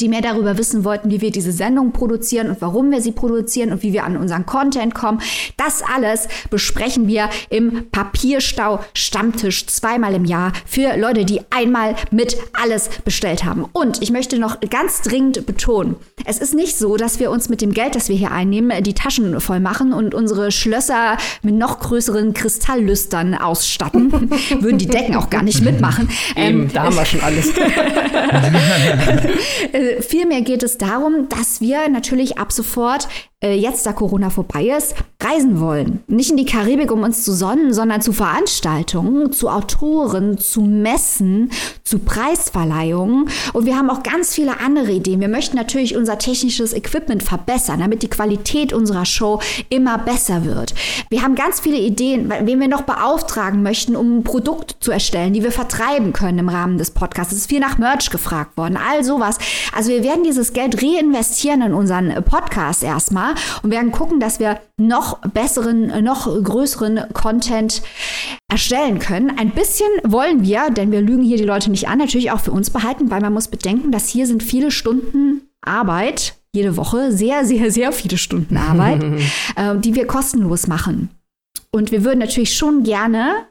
die 0.00 0.08
mehr 0.08 0.22
darüber 0.22 0.58
wissen 0.58 0.84
wollten, 0.84 1.10
wie 1.10 1.20
wir 1.20 1.30
diese 1.30 1.52
Sendung 1.52 1.92
produzieren 1.92 2.50
und 2.50 2.60
warum 2.60 2.90
wir 2.90 3.00
sie 3.00 3.12
produzieren 3.12 3.72
und 3.72 3.82
wie 3.82 3.92
wir 3.92 4.04
an 4.04 4.16
unseren 4.16 4.46
Content 4.46 4.94
kommen. 4.94 5.20
Das 5.56 5.82
alles 5.82 6.28
besprechen 6.50 7.06
wir 7.06 7.28
im 7.50 7.90
Papierstau 7.90 8.80
Stammtisch 8.94 9.66
zweimal 9.66 10.14
im 10.14 10.24
Jahr 10.24 10.52
für 10.66 10.96
Leute, 10.96 11.24
die 11.24 11.40
einmal 11.50 11.94
mit 12.10 12.36
alles 12.52 12.88
bestellt 13.04 13.44
haben. 13.44 13.64
Und 13.72 14.02
ich 14.02 14.10
möchte 14.10 14.38
noch 14.38 14.60
ganz 14.60 15.02
dringend 15.02 15.46
betonen, 15.46 15.96
es 16.24 16.38
ist 16.38 16.54
nicht 16.54 16.76
so, 16.76 16.96
dass 16.96 17.20
wir 17.20 17.30
uns 17.30 17.48
mit 17.48 17.60
dem 17.62 17.72
Geld, 17.72 17.94
das 17.94 18.08
wir 18.08 18.16
hier 18.16 18.32
einnehmen, 18.32 18.82
die 18.82 18.94
Taschen 18.94 19.40
voll 19.40 19.60
machen 19.60 19.92
und 19.92 20.14
unsere 20.14 20.50
Schlösser 20.52 21.16
mit 21.42 21.54
noch 21.54 21.80
größeren 21.80 22.34
Kristalllüstern 22.34 23.34
ausstatten. 23.34 24.12
Würden 24.60 24.78
die 24.78 24.86
Decken 24.86 25.16
auch 25.16 25.30
gar 25.30 25.42
nicht 25.42 25.62
mitmachen. 25.62 26.08
Eben, 26.36 26.62
ähm, 26.62 26.70
da 26.72 26.84
haben 26.84 26.96
wir 26.96 27.04
schon 27.04 27.20
alles. 27.20 27.48
Äh, 29.88 30.02
vielmehr 30.02 30.42
geht 30.42 30.62
es 30.62 30.78
darum, 30.78 31.28
dass 31.28 31.60
wir 31.60 31.88
natürlich 31.88 32.38
ab 32.38 32.52
sofort 32.52 33.08
äh, 33.40 33.54
jetzt 33.54 33.86
da 33.86 33.92
Corona 33.92 34.30
vorbei 34.30 34.64
ist, 34.76 34.96
reisen 35.22 35.60
wollen. 35.60 36.02
Nicht 36.08 36.30
in 36.30 36.36
die 36.36 36.44
Karibik, 36.44 36.90
um 36.90 37.04
uns 37.04 37.22
zu 37.22 37.32
sonnen, 37.32 37.72
sondern 37.72 38.02
zu 38.02 38.12
Veranstaltungen, 38.12 39.30
zu 39.32 39.48
Autoren, 39.48 40.38
zu 40.38 40.62
Messen, 40.62 41.50
zu 41.84 42.00
Preisverleihungen. 42.00 43.28
Und 43.52 43.64
wir 43.64 43.76
haben 43.76 43.90
auch 43.90 44.02
ganz 44.02 44.34
viele 44.34 44.58
andere 44.60 44.90
Ideen. 44.90 45.20
Wir 45.20 45.28
möchten 45.28 45.56
natürlich 45.56 45.96
unser 45.96 46.18
technisches 46.18 46.72
Equipment 46.72 47.22
verbessern, 47.22 47.78
damit 47.78 48.02
die 48.02 48.10
Qualität 48.10 48.72
unserer 48.72 49.04
Show 49.04 49.40
immer 49.68 49.98
besser 49.98 50.44
wird. 50.44 50.74
Wir 51.08 51.22
haben 51.22 51.36
ganz 51.36 51.60
viele 51.60 51.78
Ideen, 51.78 52.32
wen 52.42 52.60
wir 52.60 52.68
noch 52.68 52.82
beauftragen 52.82 53.62
möchten, 53.62 53.94
um 53.94 54.18
ein 54.18 54.24
Produkt 54.24 54.76
zu 54.80 54.90
erstellen, 54.90 55.32
die 55.32 55.44
wir 55.44 55.52
vertreiben 55.52 56.12
können 56.12 56.40
im 56.40 56.48
Rahmen 56.48 56.76
des 56.76 56.90
Podcasts. 56.90 57.32
Es 57.32 57.40
ist 57.40 57.48
viel 57.48 57.60
nach 57.60 57.78
Merch 57.78 58.10
gefragt 58.10 58.56
worden, 58.56 58.76
all 58.76 59.04
sowas. 59.04 59.38
Also 59.76 59.90
wir 59.90 60.02
werden 60.02 60.24
dieses 60.24 60.52
Geld 60.52 60.82
reinvestieren 60.82 61.62
in 61.62 61.72
unseren 61.72 62.24
Podcast 62.24 62.82
erstmal 62.82 63.27
und 63.62 63.70
werden 63.70 63.92
gucken, 63.92 64.20
dass 64.20 64.40
wir 64.40 64.60
noch 64.78 65.18
besseren, 65.20 66.04
noch 66.04 66.26
größeren 66.26 67.12
Content 67.12 67.82
erstellen 68.50 68.98
können. 68.98 69.36
Ein 69.38 69.50
bisschen 69.50 69.88
wollen 70.04 70.42
wir, 70.42 70.70
denn 70.70 70.92
wir 70.92 71.00
lügen 71.00 71.22
hier 71.22 71.36
die 71.36 71.44
Leute 71.44 71.70
nicht 71.70 71.88
an, 71.88 71.98
natürlich 71.98 72.30
auch 72.30 72.40
für 72.40 72.52
uns 72.52 72.70
behalten, 72.70 73.10
weil 73.10 73.20
man 73.20 73.32
muss 73.32 73.48
bedenken, 73.48 73.92
dass 73.92 74.08
hier 74.08 74.26
sind 74.26 74.42
viele 74.42 74.70
Stunden 74.70 75.42
Arbeit 75.62 76.34
jede 76.54 76.76
Woche 76.76 77.12
sehr, 77.12 77.44
sehr, 77.44 77.70
sehr 77.70 77.92
viele 77.92 78.16
Stunden 78.16 78.56
Arbeit, 78.56 79.04
äh, 79.56 79.76
die 79.76 79.94
wir 79.94 80.06
kostenlos 80.06 80.66
machen. 80.66 81.10
Und 81.70 81.92
wir 81.92 82.04
würden 82.04 82.20
natürlich 82.20 82.56
schon 82.56 82.82
gerne 82.82 83.46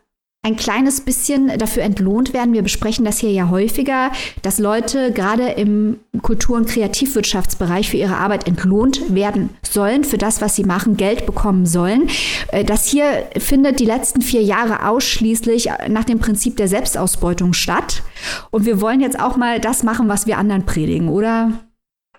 ein 0.48 0.56
kleines 0.56 1.02
bisschen 1.02 1.52
dafür 1.58 1.84
entlohnt 1.84 2.34
werden. 2.34 2.54
Wir 2.54 2.62
besprechen 2.62 3.04
das 3.04 3.20
hier 3.20 3.32
ja 3.32 3.50
häufiger, 3.50 4.12
dass 4.44 4.60
Leute 4.60 5.12
gerade 5.12 5.50
im 5.50 6.00
Kultur- 6.22 6.56
und 6.56 6.70
Kreativwirtschaftsbereich 6.70 7.90
für 7.90 7.98
ihre 7.98 8.16
Arbeit 8.16 8.48
entlohnt 8.48 9.14
werden 9.14 9.50
sollen, 9.62 10.06
für 10.06 10.18
das, 10.18 10.40
was 10.40 10.56
sie 10.56 10.64
machen, 10.64 10.96
Geld 10.96 11.26
bekommen 11.26 11.66
sollen. 11.66 12.10
Äh, 12.54 12.64
das 12.64 12.88
hier 12.88 13.28
findet 13.38 13.82
die 13.82 13.86
letzten 13.86 14.22
vier 14.22 14.42
Jahre 14.42 14.88
ausschließlich 14.88 15.70
nach 15.90 16.06
dem 16.06 16.20
Prinzip 16.20 16.56
der 16.56 16.70
Selbstausbeutung 16.70 17.52
statt. 17.52 18.02
Und 18.50 18.66
wir 18.66 18.80
wollen 18.80 19.02
jetzt 19.02 19.20
auch 19.20 19.36
mal 19.36 19.60
das 19.60 19.84
machen, 19.84 20.08
was 20.08 20.28
wir 20.28 20.38
anderen 20.38 20.66
predigen, 20.66 21.10
oder? 21.10 21.52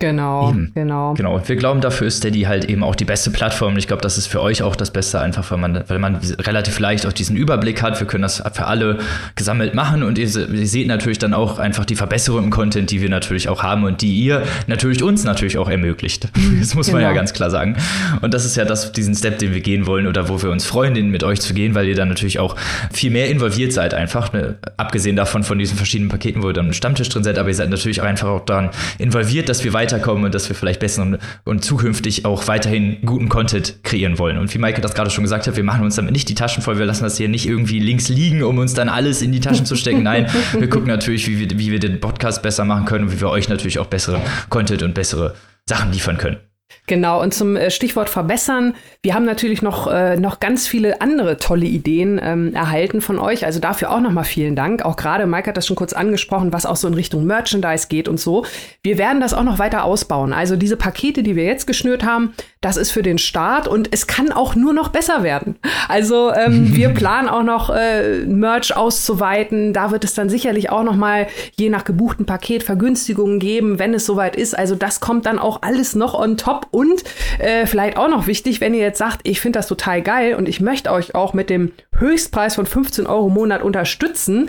Genau, 0.01 0.51
Eben. 0.51 0.71
genau. 0.75 1.15
Genau. 1.15 1.35
Und 1.35 1.49
wir 1.49 1.57
glauben, 1.57 1.81
dafür 1.81 2.07
ist 2.07 2.19
Steady 2.19 2.43
halt 2.43 2.65
eben 2.67 2.85
auch 2.85 2.95
die 2.95 3.05
beste 3.05 3.31
Plattform. 3.31 3.73
Und 3.73 3.79
ich 3.79 3.89
glaube, 3.89 4.01
das 4.03 4.17
ist 4.17 4.29
für 4.29 4.41
euch 4.41 4.63
auch 4.63 4.77
das 4.77 4.93
Beste, 4.93 5.21
einfach 5.21 5.51
weil 5.51 5.59
man, 5.59 5.83
weil 5.89 5.99
man 5.99 6.17
relativ 6.17 6.79
leicht 6.79 7.05
auch 7.07 7.13
diesen 7.13 7.37
Überblick 7.37 7.83
hat. 7.83 7.99
Wir 7.99 8.07
können 8.07 8.23
das 8.23 8.43
für 8.53 8.67
alle 8.67 8.99
gesammelt 9.35 9.75
machen 9.75 10.03
und 10.05 10.17
ihr, 10.19 10.27
ihr 10.27 10.67
seht 10.69 10.87
natürlich 10.87 11.19
dann 11.19 11.35
auch 11.35 11.59
einfach 11.59 11.85
die 11.85 11.97
Verbesserung 11.97 12.45
im 12.45 12.51
Content, 12.51 12.91
die 12.93 13.01
wir 13.03 13.09
natürlich 13.09 13.49
auch 13.49 13.63
haben 13.65 13.83
und 13.85 14.01
die 14.01 14.15
ihr 14.21 14.43
natürlich 14.69 15.03
uns 15.03 15.25
natürlich 15.25 15.59
auch 15.59 15.69
ermöglicht. 15.69 16.29
Das 16.61 16.75
muss 16.75 16.89
man 16.93 16.99
Genau. 17.01 17.09
ja 17.11 17.15
ganz 17.15 17.33
klar 17.33 17.51
sagen. 17.51 17.77
Und 18.21 18.35
das 18.35 18.45
ist 18.45 18.57
ja 18.57 18.65
das, 18.65 18.93
diesen 18.93 19.15
Step, 19.15 19.39
den 19.39 19.53
wir 19.55 19.61
gehen 19.61 19.87
wollen 19.87 20.07
oder 20.07 20.29
wo 20.29 20.43
wir 20.43 20.51
uns 20.51 20.65
freuen, 20.67 20.95
den 20.95 21.11
mit 21.11 21.23
euch 21.25 21.41
zu 21.41 21.55
gehen, 21.55 21.75
weil 21.75 21.87
ihr 21.87 21.95
dann 21.95 22.09
natürlich 22.09 22.39
auch 22.39 22.57
viel 22.93 23.11
mehr 23.11 23.29
involviert 23.31 23.73
seid 23.73 23.95
einfach. 23.95 24.33
Ne? 24.33 24.57
Abgesehen 24.77 25.15
davon 25.17 25.45
von 25.45 25.59
diesen 25.59 25.77
verschiedenen 25.77 26.11
Paketen, 26.11 26.43
wo 26.43 26.49
ihr 26.49 26.53
dann 26.53 26.67
im 26.67 26.73
Stammtisch 26.73 27.09
drin 27.09 27.23
seid, 27.25 27.39
aber 27.39 27.49
ihr 27.49 27.55
seid 27.55 27.71
natürlich 27.71 28.01
auch 28.01 28.07
einfach 28.07 28.29
auch 28.29 28.45
daran 28.45 28.71
involviert, 28.99 29.49
dass 29.49 29.63
wir 29.65 29.73
weiterkommen 29.89 30.25
und 30.25 30.35
dass 30.35 30.49
wir 30.49 30.57
vielleicht 30.57 30.81
besseren 30.81 31.19
und 31.45 31.65
zukünftig 31.65 32.25
auch 32.25 32.47
weiterhin 32.47 32.99
guten 33.05 33.29
Content 33.29 33.83
kreieren 33.83 34.19
wollen. 34.19 34.39
Und 34.39 34.53
wie 34.53 34.59
Maike 34.59 34.81
das 34.81 34.95
gerade 34.95 35.11
schon 35.11 35.25
gesagt 35.25 35.47
hat, 35.47 35.57
wir 35.57 35.65
machen 35.65 35.85
uns 35.85 35.97
damit 35.97 36.13
nicht 36.13 36.29
die 36.29 36.35
Taschen 36.35 36.63
voll, 36.63 36.79
wir 36.79 36.87
lassen 36.87 37.05
das 37.05 37.17
hier 37.17 37.29
nicht 37.29 37.47
irgendwie 37.47 37.79
links 37.79 38.09
liegen, 38.09 38.43
um 38.43 38.59
uns 38.59 38.75
dann 38.75 38.89
alles 38.89 39.23
in 39.23 39.33
die 39.33 39.41
Taschen 39.41 39.67
zu 39.67 39.77
stecken. 39.77 40.03
Nein, 40.03 40.27
wir 40.59 40.69
gucken 40.69 40.89
natürlich, 40.89 41.27
wie 41.29 41.39
wir, 41.41 41.59
wie 41.59 41.73
wir 41.73 41.79
den 41.79 42.01
Podcast 42.01 42.43
besser 42.43 42.65
machen 42.65 42.85
können 42.85 43.05
und 43.05 43.13
wie 43.13 43.21
wir 43.21 43.31
euch 43.31 43.49
natürlich 43.49 43.79
auch 43.79 43.87
besseren 43.87 44.21
Content 44.49 44.83
und 44.83 44.95
bessere 44.95 45.35
Sachen 45.67 45.93
liefern 45.93 46.19
können. 46.19 46.48
Genau, 46.89 47.23
und 47.23 47.35
zum 47.35 47.55
äh, 47.55 47.71
Stichwort 47.71 48.09
verbessern, 48.09 48.75
wir 49.03 49.15
haben 49.15 49.27
natürlich 49.27 49.61
noch, 49.63 49.87
äh, 49.87 50.17
noch 50.17 50.41
ganz 50.41 50.67
viele 50.67 51.01
andere 51.03 51.37
tolle 51.37 51.67
Ideen 51.67 52.19
ähm, 52.23 52.55
erhalten 52.55 53.01
von 53.03 53.19
euch. 53.19 53.45
Also 53.45 53.61
dafür 53.61 53.93
auch 53.93 54.01
nochmal 54.01 54.25
vielen 54.25 54.57
Dank. 54.57 54.83
Auch 54.85 54.97
gerade 54.97 55.27
Mike 55.27 55.49
hat 55.49 55.57
das 55.57 55.67
schon 55.67 55.77
kurz 55.77 55.93
angesprochen, 55.93 56.53
was 56.53 56.67
auch 56.67 56.77
so 56.77 56.89
in 56.89 56.95
Richtung 56.95 57.25
Merchandise 57.27 57.89
geht 57.89 58.09
und 58.09 58.19
so. 58.19 58.45
Wir 58.83 58.97
werden 58.97 59.21
das 59.21 59.35
auch 59.35 59.45
noch 59.45 59.59
weiter 59.59 59.85
ausbauen. 59.85 60.33
Also 60.33 60.57
diese 60.57 60.77
Pakete, 60.77 61.23
die 61.23 61.37
wir 61.37 61.45
jetzt 61.45 61.67
geschnürt 61.67 62.05
haben, 62.05 62.33
das 62.61 62.77
ist 62.77 62.91
für 62.91 63.03
den 63.03 63.19
Start 63.19 63.69
und 63.69 63.93
es 63.93 64.07
kann 64.07 64.33
auch 64.33 64.57
nur 64.57 64.73
noch 64.73 64.89
besser 64.89 65.23
werden. 65.23 65.57
Also 65.89 66.33
ähm, 66.33 66.75
wir 66.75 66.89
planen 66.89 67.29
auch 67.29 67.43
noch 67.43 67.71
äh, 67.71 68.25
Merch 68.25 68.75
auszuweiten. 68.75 69.73
Da 69.73 69.91
wird 69.91 70.05
es 70.05 70.15
dann 70.15 70.29
sicherlich 70.29 70.71
auch 70.71 70.83
noch 70.83 70.97
mal 70.97 71.27
je 71.57 71.69
nach 71.69 71.85
gebuchten 71.85 72.25
Paket 72.25 72.63
Vergünstigungen 72.63 73.39
geben, 73.39 73.79
wenn 73.79 73.93
es 73.93 74.07
soweit 74.07 74.35
ist. 74.35 74.59
Also 74.59 74.75
das 74.75 75.01
kommt 75.01 75.27
dann 75.27 75.39
auch 75.39 75.63
alles 75.63 75.95
noch 75.95 76.15
on 76.15 76.37
top 76.37 76.67
und 76.79 77.03
äh, 77.39 77.67
vielleicht 77.67 77.97
auch 77.97 78.09
noch 78.09 78.27
wichtig, 78.29 78.61
wenn 78.61 78.73
ihr 78.73 78.81
jetzt 78.81 78.99
sagt, 78.99 79.21
ich 79.25 79.41
finde 79.41 79.59
das 79.59 79.67
total 79.67 80.01
geil 80.03 80.35
und 80.35 80.49
ich 80.49 80.61
möchte 80.61 80.93
euch 80.93 81.15
auch 81.15 81.35
mit 81.35 81.51
dem 81.51 81.73
Höchstpreis 81.99 82.55
von 82.55 82.67
15 82.67 83.07
Euro 83.09 83.27
im 83.27 83.35
Monat 83.35 83.63
unterstützen, 83.63 84.49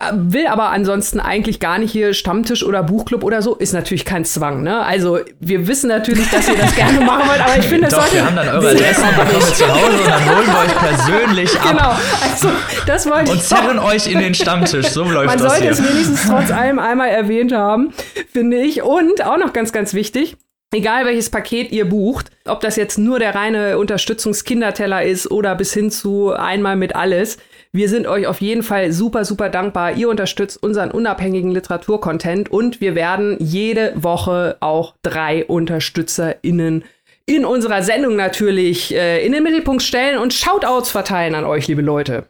äh, 0.00 0.12
will 0.14 0.46
aber 0.46 0.70
ansonsten 0.70 1.20
eigentlich 1.20 1.60
gar 1.60 1.78
nicht 1.78 1.92
hier 1.92 2.14
Stammtisch 2.14 2.64
oder 2.64 2.82
Buchclub 2.82 3.22
oder 3.22 3.42
so, 3.42 3.54
ist 3.54 3.74
natürlich 3.74 4.06
kein 4.06 4.24
Zwang. 4.24 4.62
Ne? 4.62 4.84
Also 4.84 5.18
wir 5.38 5.66
wissen 5.68 5.88
natürlich, 5.88 6.30
dass 6.30 6.48
ihr 6.48 6.56
das 6.56 6.74
gerne 6.76 7.00
machen 7.00 7.28
wollt, 7.28 7.40
aber 7.40 7.58
ich 7.58 7.66
finde, 7.66 7.88
Doch, 7.88 8.00
sollte 8.00 8.14
wir 8.14 8.26
haben 8.26 8.36
dann 8.36 8.48
eure 8.48 8.70
Adressen, 8.70 9.02
dann 9.02 9.14
kommen 9.28 9.30
wir 9.32 9.54
zu 9.54 9.68
Hause 9.68 9.98
und 9.98 10.08
dann 10.08 10.30
holen 10.30 10.46
wir 10.46 10.58
euch 10.60 10.76
persönlich 10.78 11.60
ab 11.60 11.68
Genau, 11.70 11.94
also 12.32 12.48
das 12.86 13.06
wollte 13.06 13.32
und 13.32 13.36
ich 13.36 13.48
doch. 13.48 13.58
zerren 13.58 13.78
euch 13.78 14.06
in 14.10 14.18
den 14.18 14.34
Stammtisch. 14.34 14.86
So 14.88 15.04
läuft 15.04 15.26
Man 15.26 15.38
das 15.38 15.48
sollte 15.52 15.62
hier. 15.62 15.72
es 15.72 15.82
wenigstens 15.82 16.26
trotz 16.26 16.50
allem 16.50 16.78
einmal 16.78 17.08
erwähnt 17.10 17.52
haben, 17.52 17.92
finde 18.32 18.56
ich. 18.58 18.82
Und 18.82 19.24
auch 19.24 19.36
noch 19.38 19.52
ganz, 19.52 19.72
ganz 19.72 19.92
wichtig. 19.94 20.36
Egal 20.76 21.06
welches 21.06 21.30
Paket 21.30 21.72
ihr 21.72 21.88
bucht, 21.88 22.30
ob 22.44 22.60
das 22.60 22.76
jetzt 22.76 22.98
nur 22.98 23.18
der 23.18 23.34
reine 23.34 23.78
Unterstützungskinderteller 23.78 25.02
ist 25.04 25.30
oder 25.30 25.54
bis 25.54 25.72
hin 25.72 25.90
zu 25.90 26.34
einmal 26.34 26.76
mit 26.76 26.94
alles, 26.94 27.38
wir 27.72 27.88
sind 27.88 28.06
euch 28.06 28.26
auf 28.26 28.42
jeden 28.42 28.62
Fall 28.62 28.92
super, 28.92 29.24
super 29.24 29.48
dankbar. 29.48 29.92
Ihr 29.92 30.10
unterstützt 30.10 30.62
unseren 30.62 30.90
unabhängigen 30.90 31.50
Literaturcontent 31.50 32.50
und 32.50 32.82
wir 32.82 32.94
werden 32.94 33.38
jede 33.40 33.94
Woche 33.96 34.58
auch 34.60 34.92
drei 35.00 35.46
UnterstützerInnen 35.46 36.84
in 37.24 37.46
unserer 37.46 37.82
Sendung 37.82 38.14
natürlich 38.14 38.94
äh, 38.94 39.24
in 39.24 39.32
den 39.32 39.44
Mittelpunkt 39.44 39.82
stellen 39.82 40.18
und 40.18 40.34
Shoutouts 40.34 40.90
verteilen 40.90 41.34
an 41.34 41.46
euch, 41.46 41.68
liebe 41.68 41.80
Leute. 41.80 42.26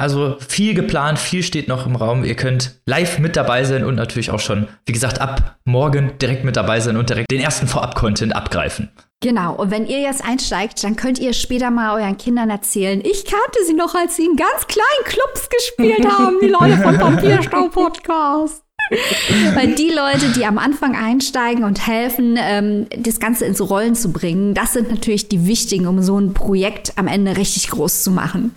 Also 0.00 0.36
viel 0.40 0.72
geplant, 0.72 1.18
viel 1.18 1.42
steht 1.42 1.68
noch 1.68 1.84
im 1.84 1.94
Raum. 1.94 2.24
Ihr 2.24 2.34
könnt 2.34 2.80
live 2.86 3.18
mit 3.18 3.36
dabei 3.36 3.64
sein 3.64 3.84
und 3.84 3.96
natürlich 3.96 4.30
auch 4.30 4.40
schon, 4.40 4.66
wie 4.86 4.92
gesagt, 4.92 5.20
ab 5.20 5.58
morgen 5.66 6.16
direkt 6.16 6.42
mit 6.42 6.56
dabei 6.56 6.80
sein 6.80 6.96
und 6.96 7.10
direkt 7.10 7.30
den 7.30 7.42
ersten 7.42 7.68
Vorab-Content 7.68 8.34
abgreifen. 8.34 8.88
Genau, 9.22 9.56
und 9.56 9.70
wenn 9.70 9.86
ihr 9.86 10.00
jetzt 10.00 10.24
einsteigt, 10.24 10.82
dann 10.82 10.96
könnt 10.96 11.18
ihr 11.18 11.34
später 11.34 11.70
mal 11.70 12.00
euren 12.00 12.16
Kindern 12.16 12.48
erzählen, 12.48 13.02
ich 13.04 13.26
kannte 13.26 13.62
sie 13.66 13.74
noch, 13.74 13.94
als 13.94 14.16
sie 14.16 14.24
in 14.24 14.36
ganz 14.36 14.66
kleinen 14.68 15.04
Clubs 15.04 15.50
gespielt 15.50 16.10
haben, 16.18 16.38
die 16.40 16.48
Leute 16.48 16.78
von 16.78 16.96
Papierstau 16.96 17.68
Podcast. 17.68 18.64
Weil 19.54 19.74
die 19.74 19.90
Leute, 19.90 20.32
die 20.34 20.46
am 20.46 20.56
Anfang 20.56 20.96
einsteigen 20.96 21.62
und 21.62 21.86
helfen, 21.86 22.38
ähm, 22.40 22.86
das 22.96 23.20
Ganze 23.20 23.44
ins 23.44 23.60
Rollen 23.60 23.94
zu 23.94 24.12
bringen, 24.12 24.54
das 24.54 24.72
sind 24.72 24.88
natürlich 24.90 25.28
die 25.28 25.46
wichtigen, 25.46 25.86
um 25.86 26.00
so 26.00 26.18
ein 26.18 26.32
Projekt 26.32 26.94
am 26.96 27.06
Ende 27.06 27.36
richtig 27.36 27.68
groß 27.68 28.02
zu 28.02 28.10
machen. 28.10 28.54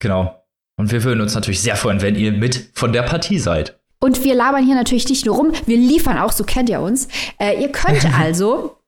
Genau. 0.00 0.39
Und 0.80 0.90
wir 0.92 1.04
würden 1.04 1.20
uns 1.20 1.34
natürlich 1.34 1.60
sehr 1.60 1.76
freuen, 1.76 2.00
wenn 2.00 2.14
ihr 2.14 2.32
mit 2.32 2.70
von 2.72 2.94
der 2.94 3.02
Partie 3.02 3.38
seid. 3.38 3.78
Und 3.98 4.24
wir 4.24 4.34
labern 4.34 4.64
hier 4.64 4.74
natürlich 4.74 5.06
nicht 5.10 5.26
nur 5.26 5.36
rum, 5.36 5.52
wir 5.66 5.76
liefern 5.76 6.16
auch, 6.16 6.32
so 6.32 6.42
kennt 6.42 6.70
ihr 6.70 6.80
uns. 6.80 7.06
Äh, 7.38 7.60
ihr 7.60 7.70
könnt 7.70 8.06
also, 8.18 8.78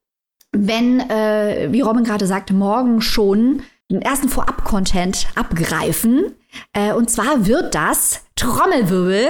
wenn, 0.52 1.00
äh, 1.00 1.68
wie 1.70 1.82
Robin 1.82 2.02
gerade 2.02 2.26
sagte, 2.26 2.54
morgen 2.54 3.02
schon 3.02 3.62
den 3.90 4.00
ersten 4.00 4.30
Vorab-Content 4.30 5.26
abgreifen. 5.34 6.32
Äh, 6.72 6.94
und 6.94 7.10
zwar 7.10 7.46
wird 7.46 7.74
das 7.74 8.24
Trommelwirbel 8.36 9.26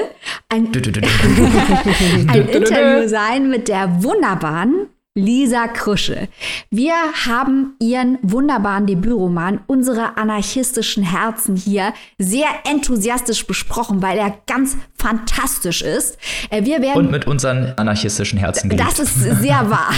ein, 0.49 0.67
ein 2.29 2.49
Interview 2.49 3.09
sein 3.09 3.51
mit 3.51 3.67
der 3.67 4.05
wunderbaren 4.05 4.87
Lisa 5.15 5.69
Krusche. 5.69 6.29
Wir 6.71 6.95
haben 7.27 7.75
ihren 7.79 8.19
wunderbaren 8.23 8.87
Debütroman 8.87 9.61
Unsere 9.67 10.17
anarchistischen 10.17 11.03
Herzen 11.03 11.55
hier 11.55 11.93
sehr 12.19 12.47
enthusiastisch 12.67 13.47
besprochen, 13.47 14.01
weil 14.01 14.17
er 14.17 14.35
ganz 14.47 14.79
fantastisch 14.97 15.83
ist. 15.83 16.17
Äh, 16.49 16.65
Wir 16.65 16.81
werden 16.81 16.97
Und 16.97 17.11
mit 17.11 17.27
unseren 17.27 17.75
anarchistischen 17.77 18.39
Herzen 18.39 18.71
geliebt. 18.71 18.89
das 18.89 19.01
ist 19.01 19.21
sehr 19.43 19.69
wahr. 19.69 19.93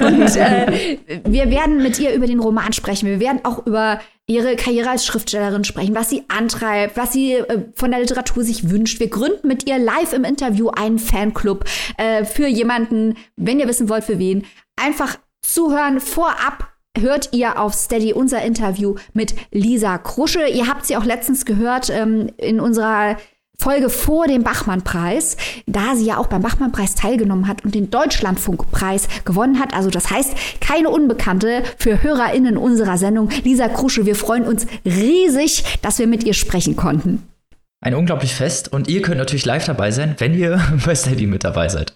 Und 0.06 0.34
äh, 0.36 0.98
wir 1.24 1.50
werden 1.50 1.82
mit 1.82 1.98
ihr 1.98 2.14
über 2.14 2.26
den 2.26 2.40
Roman 2.40 2.72
sprechen. 2.72 3.08
Wir 3.10 3.20
werden 3.20 3.40
auch 3.44 3.66
über 3.66 4.00
ihre 4.28 4.56
Karriere 4.56 4.90
als 4.90 5.06
Schriftstellerin 5.06 5.64
sprechen, 5.64 5.94
was 5.94 6.10
sie 6.10 6.24
antreibt, 6.28 6.96
was 6.96 7.12
sie 7.12 7.34
äh, 7.34 7.64
von 7.74 7.90
der 7.90 8.00
Literatur 8.00 8.42
sich 8.42 8.70
wünscht. 8.70 8.98
Wir 8.98 9.08
gründen 9.08 9.46
mit 9.46 9.68
ihr 9.68 9.78
live 9.78 10.12
im 10.12 10.24
Interview 10.24 10.68
einen 10.68 10.98
Fanclub 10.98 11.64
äh, 11.96 12.24
für 12.24 12.46
jemanden, 12.46 13.16
wenn 13.36 13.60
ihr 13.60 13.68
wissen 13.68 13.88
wollt, 13.88 14.04
für 14.04 14.18
wen. 14.18 14.44
Einfach 14.76 15.18
zuhören 15.42 16.00
vorab. 16.00 16.72
Hört 16.98 17.28
ihr 17.32 17.60
auf 17.60 17.74
Steady 17.74 18.14
unser 18.14 18.42
Interview 18.42 18.94
mit 19.12 19.34
Lisa 19.52 19.98
Krusche. 19.98 20.46
Ihr 20.46 20.66
habt 20.66 20.86
sie 20.86 20.96
auch 20.96 21.04
letztens 21.04 21.44
gehört 21.44 21.90
ähm, 21.90 22.30
in 22.38 22.58
unserer 22.58 23.18
Folge 23.58 23.90
vor 23.90 24.26
dem 24.26 24.42
Bachmann-Preis, 24.42 25.36
da 25.66 25.96
sie 25.96 26.06
ja 26.06 26.18
auch 26.18 26.26
beim 26.26 26.42
Bachmann-Preis 26.42 26.94
teilgenommen 26.94 27.48
hat 27.48 27.64
und 27.64 27.74
den 27.74 27.90
Deutschlandfunk-Preis 27.90 29.08
gewonnen 29.24 29.58
hat. 29.58 29.74
Also 29.74 29.90
das 29.90 30.10
heißt, 30.10 30.34
keine 30.60 30.90
Unbekannte 30.90 31.62
für 31.78 32.02
HörerInnen 32.02 32.56
unserer 32.56 32.98
Sendung. 32.98 33.30
Lisa 33.44 33.68
Krusche, 33.68 34.06
wir 34.06 34.16
freuen 34.16 34.44
uns 34.44 34.66
riesig, 34.84 35.64
dass 35.82 35.98
wir 35.98 36.06
mit 36.06 36.24
ihr 36.24 36.34
sprechen 36.34 36.76
konnten. 36.76 37.22
Ein 37.80 37.94
unglaublich 37.94 38.34
Fest. 38.34 38.72
Und 38.72 38.88
ihr 38.88 39.02
könnt 39.02 39.18
natürlich 39.18 39.44
live 39.44 39.64
dabei 39.64 39.90
sein, 39.90 40.14
wenn 40.18 40.34
ihr 40.34 40.60
bei 40.84 40.94
Steady 40.94 41.26
mit 41.26 41.44
dabei 41.44 41.68
seid. 41.68 41.92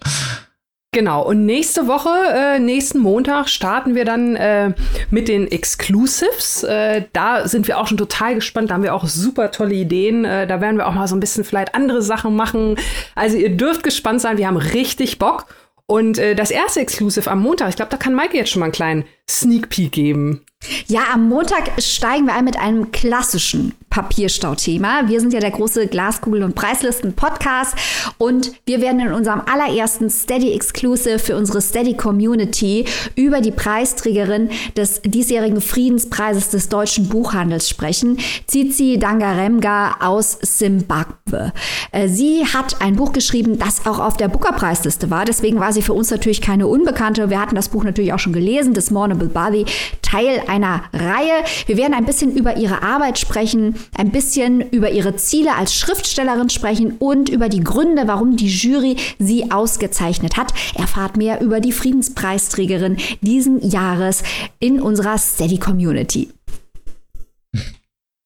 Genau, 0.93 1.25
und 1.25 1.45
nächste 1.45 1.87
Woche, 1.87 2.09
äh, 2.09 2.59
nächsten 2.59 2.99
Montag, 2.99 3.47
starten 3.47 3.95
wir 3.95 4.03
dann 4.03 4.35
äh, 4.35 4.73
mit 5.09 5.29
den 5.29 5.49
Exclusives. 5.49 6.63
Äh, 6.63 7.05
da 7.13 7.47
sind 7.47 7.69
wir 7.69 7.77
auch 7.77 7.87
schon 7.87 7.97
total 7.97 8.35
gespannt, 8.35 8.69
da 8.69 8.73
haben 8.73 8.83
wir 8.83 8.93
auch 8.93 9.05
super 9.05 9.51
tolle 9.51 9.73
Ideen. 9.73 10.25
Äh, 10.25 10.47
da 10.47 10.59
werden 10.59 10.75
wir 10.75 10.89
auch 10.89 10.93
mal 10.93 11.07
so 11.07 11.15
ein 11.15 11.21
bisschen 11.21 11.45
vielleicht 11.45 11.75
andere 11.75 12.01
Sachen 12.01 12.35
machen. 12.35 12.75
Also 13.15 13.37
ihr 13.37 13.55
dürft 13.55 13.83
gespannt 13.83 14.19
sein, 14.19 14.37
wir 14.37 14.47
haben 14.47 14.57
richtig 14.57 15.17
Bock. 15.17 15.45
Und 15.85 16.17
äh, 16.17 16.35
das 16.35 16.51
erste 16.51 16.81
Exclusive 16.81 17.31
am 17.31 17.39
Montag, 17.41 17.69
ich 17.69 17.77
glaube, 17.77 17.91
da 17.91 17.97
kann 17.97 18.13
Maike 18.13 18.35
jetzt 18.35 18.49
schon 18.49 18.59
mal 18.59 18.65
einen 18.65 18.73
kleinen 18.73 19.05
Sneak 19.31 19.69
Peek 19.69 19.93
geben. 19.93 20.41
Ja, 20.87 21.01
am 21.13 21.27
Montag 21.27 21.71
steigen 21.81 22.25
wir 22.25 22.35
ein 22.35 22.45
mit 22.45 22.57
einem 22.57 22.91
klassischen 22.91 23.73
Papierstau-Thema. 23.89 25.09
Wir 25.09 25.19
sind 25.19 25.33
ja 25.33 25.39
der 25.39 25.51
große 25.51 25.87
Glaskugel- 25.87 26.43
und 26.43 26.55
Preislisten-Podcast 26.55 27.75
und 28.17 28.53
wir 28.65 28.79
werden 28.79 29.01
in 29.01 29.11
unserem 29.11 29.41
allerersten 29.41 30.09
Steady 30.09 30.53
Exclusive 30.53 31.19
für 31.19 31.35
unsere 31.35 31.61
Steady 31.61 31.95
Community 31.95 32.85
über 33.15 33.41
die 33.41 33.51
Preisträgerin 33.51 34.49
des 34.77 35.01
diesjährigen 35.01 35.61
Friedenspreises 35.61 36.49
des 36.49 36.69
deutschen 36.69 37.09
Buchhandels 37.09 37.67
sprechen, 37.67 38.17
Zizi 38.47 38.97
Dangaremga 38.97 39.97
aus 39.99 40.37
Simbabwe. 40.41 41.51
Äh, 41.91 42.07
sie 42.07 42.45
hat 42.45 42.81
ein 42.81 42.95
Buch 42.95 43.11
geschrieben, 43.11 43.59
das 43.59 43.85
auch 43.85 43.99
auf 43.99 44.15
der 44.15 44.29
Booker-Preisliste 44.29 45.09
war. 45.09 45.25
Deswegen 45.25 45.59
war 45.59 45.73
sie 45.73 45.81
für 45.81 45.93
uns 45.93 46.11
natürlich 46.11 46.39
keine 46.39 46.67
Unbekannte. 46.67 47.29
Wir 47.29 47.41
hatten 47.41 47.55
das 47.55 47.69
Buch 47.69 47.83
natürlich 47.83 48.13
auch 48.13 48.19
schon 48.19 48.33
gelesen, 48.33 48.73
Das 48.73 48.91
Mournable 49.21 49.29
Body, 49.29 49.65
Teil 50.01 50.41
einer 50.47 50.83
Reihe. 50.93 51.43
Wir 51.67 51.77
werden 51.77 51.93
ein 51.93 52.05
bisschen 52.05 52.35
über 52.35 52.57
ihre 52.57 52.81
Arbeit 52.81 53.19
sprechen, 53.19 53.75
ein 53.95 54.11
bisschen 54.11 54.61
über 54.61 54.91
ihre 54.91 55.15
Ziele 55.15 55.55
als 55.55 55.75
Schriftstellerin 55.75 56.49
sprechen 56.49 56.97
und 56.97 57.29
über 57.29 57.49
die 57.49 57.63
Gründe, 57.63 58.07
warum 58.07 58.35
die 58.37 58.49
Jury 58.49 58.97
sie 59.19 59.51
ausgezeichnet 59.51 60.37
hat. 60.37 60.53
Erfahrt 60.75 61.17
mehr 61.17 61.41
über 61.41 61.59
die 61.59 61.71
Friedenspreisträgerin 61.71 62.97
diesen 63.21 63.67
Jahres 63.67 64.23
in 64.59 64.81
unserer 64.81 65.17
Steady 65.17 65.57
Community. 65.57 66.31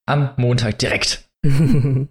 Am 0.07 0.29
Montag 0.37 0.79
direkt. 0.79 1.27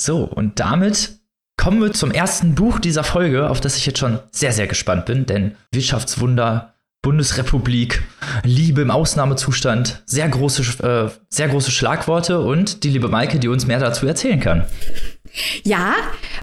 so, 0.00 0.24
und 0.24 0.60
damit 0.60 1.20
kommen 1.56 1.80
wir 1.82 1.92
zum 1.92 2.10
ersten 2.10 2.54
Buch 2.54 2.78
dieser 2.78 3.04
Folge, 3.04 3.50
auf 3.50 3.60
das 3.60 3.76
ich 3.76 3.86
jetzt 3.86 3.98
schon 3.98 4.18
sehr, 4.30 4.52
sehr 4.52 4.66
gespannt 4.66 5.06
bin, 5.06 5.26
denn 5.26 5.56
Wirtschaftswunder, 5.72 6.74
Bundesrepublik, 7.02 8.02
Liebe 8.44 8.82
im 8.82 8.90
Ausnahmezustand, 8.90 10.02
sehr 10.04 10.28
große, 10.28 10.84
äh, 10.84 11.10
sehr 11.28 11.48
große 11.48 11.70
Schlagworte 11.70 12.40
und 12.40 12.84
die 12.84 12.90
liebe 12.90 13.08
Maike, 13.08 13.38
die 13.38 13.48
uns 13.48 13.66
mehr 13.66 13.78
dazu 13.78 14.06
erzählen 14.06 14.38
kann. 14.38 14.66
Ja, 15.62 15.94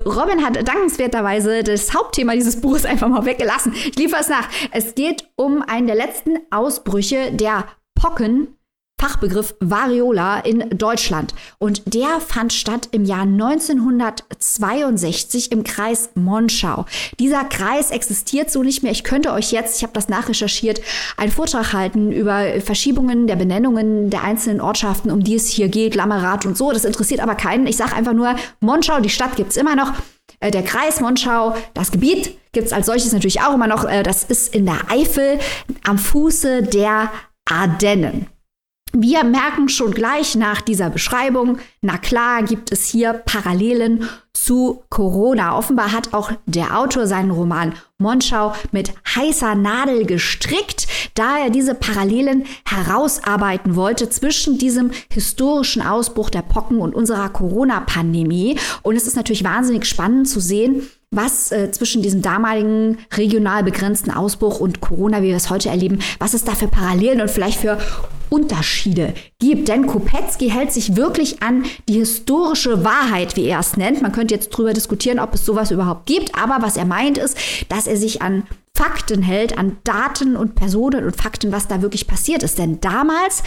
Robin 0.05 0.43
hat 0.43 0.67
dankenswerterweise 0.67 1.63
das 1.63 1.93
Hauptthema 1.93 2.33
dieses 2.33 2.61
Buches 2.61 2.85
einfach 2.85 3.07
mal 3.07 3.25
weggelassen. 3.25 3.73
Ich 3.73 3.95
liefere 3.97 4.21
es 4.21 4.29
nach. 4.29 4.47
Es 4.71 4.95
geht 4.95 5.25
um 5.35 5.61
einen 5.61 5.87
der 5.87 5.95
letzten 5.95 6.37
Ausbrüche 6.49 7.31
der 7.33 7.65
Pocken 7.93 8.56
Fachbegriff 8.99 9.53
Variola 9.59 10.39
in 10.39 10.71
Deutschland. 10.71 11.35
Und 11.59 11.93
der 11.93 12.19
fand 12.19 12.51
statt 12.51 12.89
im 12.91 13.05
Jahr 13.05 13.21
1962 13.23 15.51
im 15.51 15.63
Kreis 15.63 16.09
Monschau. 16.15 16.87
Dieser 17.19 17.43
Kreis 17.43 17.91
existiert 17.91 18.49
so 18.49 18.63
nicht 18.63 18.81
mehr. 18.81 18.91
Ich 18.91 19.03
könnte 19.03 19.33
euch 19.33 19.51
jetzt, 19.51 19.77
ich 19.77 19.83
habe 19.83 19.93
das 19.93 20.09
nachrecherchiert, 20.09 20.81
einen 21.15 21.31
Vortrag 21.31 21.73
halten 21.73 22.11
über 22.11 22.59
Verschiebungen 22.59 23.27
der 23.27 23.35
Benennungen 23.35 24.09
der 24.09 24.23
einzelnen 24.23 24.61
Ortschaften, 24.61 25.11
um 25.11 25.23
die 25.23 25.35
es 25.35 25.47
hier 25.47 25.69
geht, 25.69 25.93
Lammerath 25.93 26.47
und 26.47 26.57
so. 26.57 26.71
Das 26.71 26.83
interessiert 26.83 27.19
aber 27.19 27.35
keinen. 27.35 27.67
Ich 27.67 27.77
sage 27.77 27.95
einfach 27.95 28.13
nur, 28.13 28.35
Monschau, 28.61 28.99
die 28.99 29.09
Stadt 29.09 29.35
gibt's 29.35 29.57
immer 29.57 29.75
noch. 29.75 29.93
Äh, 30.39 30.49
der 30.49 30.63
Kreis 30.63 31.01
Monschau, 31.01 31.55
das 31.75 31.91
Gebiet 31.91 32.35
gibt's 32.51 32.73
als 32.73 32.87
solches 32.87 33.13
natürlich 33.13 33.41
auch 33.41 33.53
immer 33.53 33.67
noch. 33.67 33.85
Äh, 33.85 34.01
das 34.01 34.23
ist 34.23 34.55
in 34.55 34.65
der 34.65 34.89
Eifel 34.89 35.37
am 35.83 35.99
Fuße 35.99 36.63
der 36.63 37.11
Ardennen. 37.45 38.25
Wir 38.93 39.23
merken 39.23 39.69
schon 39.69 39.91
gleich 39.91 40.35
nach 40.35 40.61
dieser 40.61 40.89
Beschreibung, 40.89 41.57
na 41.81 41.97
klar 41.97 42.41
gibt 42.43 42.71
es 42.71 42.85
hier 42.87 43.13
Parallelen 43.13 44.07
zu 44.33 44.83
Corona. 44.89 45.57
Offenbar 45.57 45.91
hat 45.91 46.13
auch 46.13 46.31
der 46.45 46.79
Autor 46.79 47.05
seinen 47.05 47.31
Roman 47.31 47.73
Monschau 47.97 48.53
mit 48.71 48.93
heißer 49.15 49.55
Nadel 49.55 50.05
gestrickt, 50.05 50.87
da 51.15 51.37
er 51.37 51.49
diese 51.49 51.75
Parallelen 51.75 52.45
herausarbeiten 52.65 53.75
wollte 53.75 54.09
zwischen 54.09 54.57
diesem 54.57 54.91
historischen 55.11 55.81
Ausbruch 55.81 56.29
der 56.29 56.43
Pocken 56.43 56.79
und 56.79 56.95
unserer 56.95 57.29
Corona-Pandemie. 57.29 58.57
Und 58.83 58.95
es 58.95 59.05
ist 59.05 59.15
natürlich 59.15 59.43
wahnsinnig 59.43 59.85
spannend 59.85 60.29
zu 60.29 60.39
sehen, 60.39 60.87
was 61.11 61.51
äh, 61.51 61.71
zwischen 61.71 62.01
diesem 62.01 62.21
damaligen 62.21 62.97
regional 63.13 63.63
begrenzten 63.63 64.11
Ausbruch 64.11 64.59
und 64.59 64.81
Corona, 64.81 65.21
wie 65.21 65.27
wir 65.27 65.35
es 65.35 65.49
heute 65.49 65.69
erleben, 65.69 65.99
was 66.19 66.33
es 66.33 66.43
da 66.43 66.53
für 66.53 66.67
Parallelen 66.67 67.21
und 67.21 67.31
vielleicht 67.31 67.59
für 67.59 67.77
Unterschiede 68.29 69.13
gibt. 69.39 69.69
Denn 69.69 69.87
Kopetzky 69.87 70.49
hält 70.49 70.73
sich 70.73 70.95
wirklich 70.97 71.41
an 71.41 71.63
die 71.87 71.99
historische 71.99 72.83
Wahrheit, 72.83 73.37
wie 73.37 73.45
er 73.45 73.59
es 73.59 73.77
nennt. 73.77 74.01
Man 74.01 74.11
könnte 74.11 74.33
jetzt 74.33 74.49
drüber 74.49 74.73
diskutieren, 74.73 75.19
ob 75.19 75.33
es 75.33 75.45
sowas 75.45 75.71
überhaupt 75.71 76.05
gibt. 76.07 76.35
Aber 76.35 76.61
was 76.61 76.75
er 76.75 76.85
meint 76.85 77.17
ist, 77.17 77.37
dass 77.69 77.87
er 77.87 77.95
sich 77.95 78.21
an 78.21 78.43
Fakten 78.73 79.23
hält, 79.23 79.57
an 79.57 79.77
Daten 79.83 80.35
und 80.35 80.55
Personen 80.55 81.05
und 81.05 81.15
Fakten, 81.15 81.51
was 81.51 81.67
da 81.67 81.81
wirklich 81.81 82.05
passiert 82.05 82.43
ist. 82.43 82.59
Denn 82.59 82.81
damals 82.81 83.43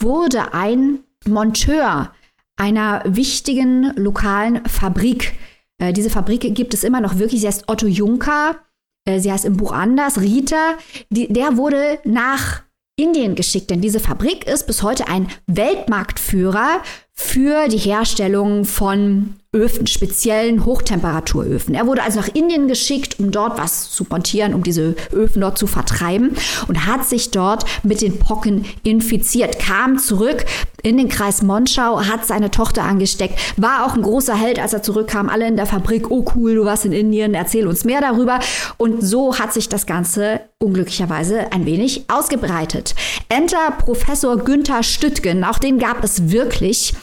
wurde 0.00 0.54
ein 0.54 1.00
Monteur 1.28 2.10
einer 2.56 3.02
wichtigen 3.04 3.92
lokalen 3.96 4.64
Fabrik, 4.66 5.34
äh, 5.82 5.92
diese 5.92 6.10
Fabrik 6.10 6.54
gibt 6.54 6.74
es 6.74 6.84
immer 6.84 7.00
noch 7.00 7.18
wirklich, 7.18 7.40
sie 7.40 7.48
heißt 7.48 7.64
Otto 7.66 7.86
Juncker, 7.86 8.56
äh, 9.04 9.18
sie 9.18 9.32
heißt 9.32 9.44
im 9.44 9.56
Buch 9.56 9.72
anders, 9.72 10.20
Rita, 10.20 10.78
die, 11.10 11.26
der 11.32 11.56
wurde 11.56 11.98
nach 12.04 12.62
Indien 12.96 13.34
geschickt, 13.34 13.70
denn 13.70 13.80
diese 13.80 13.98
Fabrik 13.98 14.46
ist 14.46 14.66
bis 14.66 14.82
heute 14.82 15.08
ein 15.08 15.28
Weltmarktführer 15.46 16.82
für 17.12 17.68
die 17.68 17.78
Herstellung 17.78 18.64
von 18.64 19.34
Öfen, 19.54 19.86
speziellen 19.86 20.64
Hochtemperaturöfen. 20.64 21.74
Er 21.74 21.86
wurde 21.86 22.02
also 22.02 22.20
nach 22.20 22.28
Indien 22.28 22.68
geschickt, 22.68 23.18
um 23.18 23.30
dort 23.30 23.58
was 23.58 23.90
zu 23.90 24.06
montieren, 24.08 24.54
um 24.54 24.62
diese 24.62 24.94
Öfen 25.12 25.42
dort 25.42 25.58
zu 25.58 25.66
vertreiben 25.66 26.34
und 26.68 26.86
hat 26.86 27.04
sich 27.04 27.32
dort 27.32 27.66
mit 27.82 28.00
den 28.00 28.18
Pocken 28.18 28.64
infiziert, 28.82 29.58
kam 29.58 29.98
zurück 29.98 30.46
in 30.82 30.96
den 30.96 31.10
Kreis 31.10 31.42
Monschau, 31.42 32.00
hat 32.00 32.24
seine 32.24 32.50
Tochter 32.50 32.84
angesteckt, 32.84 33.38
war 33.58 33.84
auch 33.84 33.94
ein 33.94 34.00
großer 34.00 34.34
Held, 34.34 34.58
als 34.58 34.72
er 34.72 34.82
zurückkam, 34.82 35.28
alle 35.28 35.46
in 35.46 35.56
der 35.56 35.66
Fabrik, 35.66 36.10
oh 36.10 36.24
cool, 36.34 36.54
du 36.54 36.64
warst 36.64 36.86
in 36.86 36.92
Indien, 36.92 37.34
erzähl 37.34 37.66
uns 37.66 37.84
mehr 37.84 38.00
darüber. 38.00 38.40
Und 38.78 39.02
so 39.02 39.38
hat 39.38 39.52
sich 39.52 39.68
das 39.68 39.84
Ganze 39.84 40.40
unglücklicherweise 40.60 41.52
ein 41.52 41.66
wenig 41.66 42.04
ausgebreitet. 42.08 42.94
Enter 43.28 43.72
Professor 43.78 44.38
Günther 44.38 44.82
Stüttgen, 44.82 45.44
auch 45.44 45.58
den 45.58 45.78
gab 45.78 46.02
es 46.02 46.30
wirklich. 46.30 46.94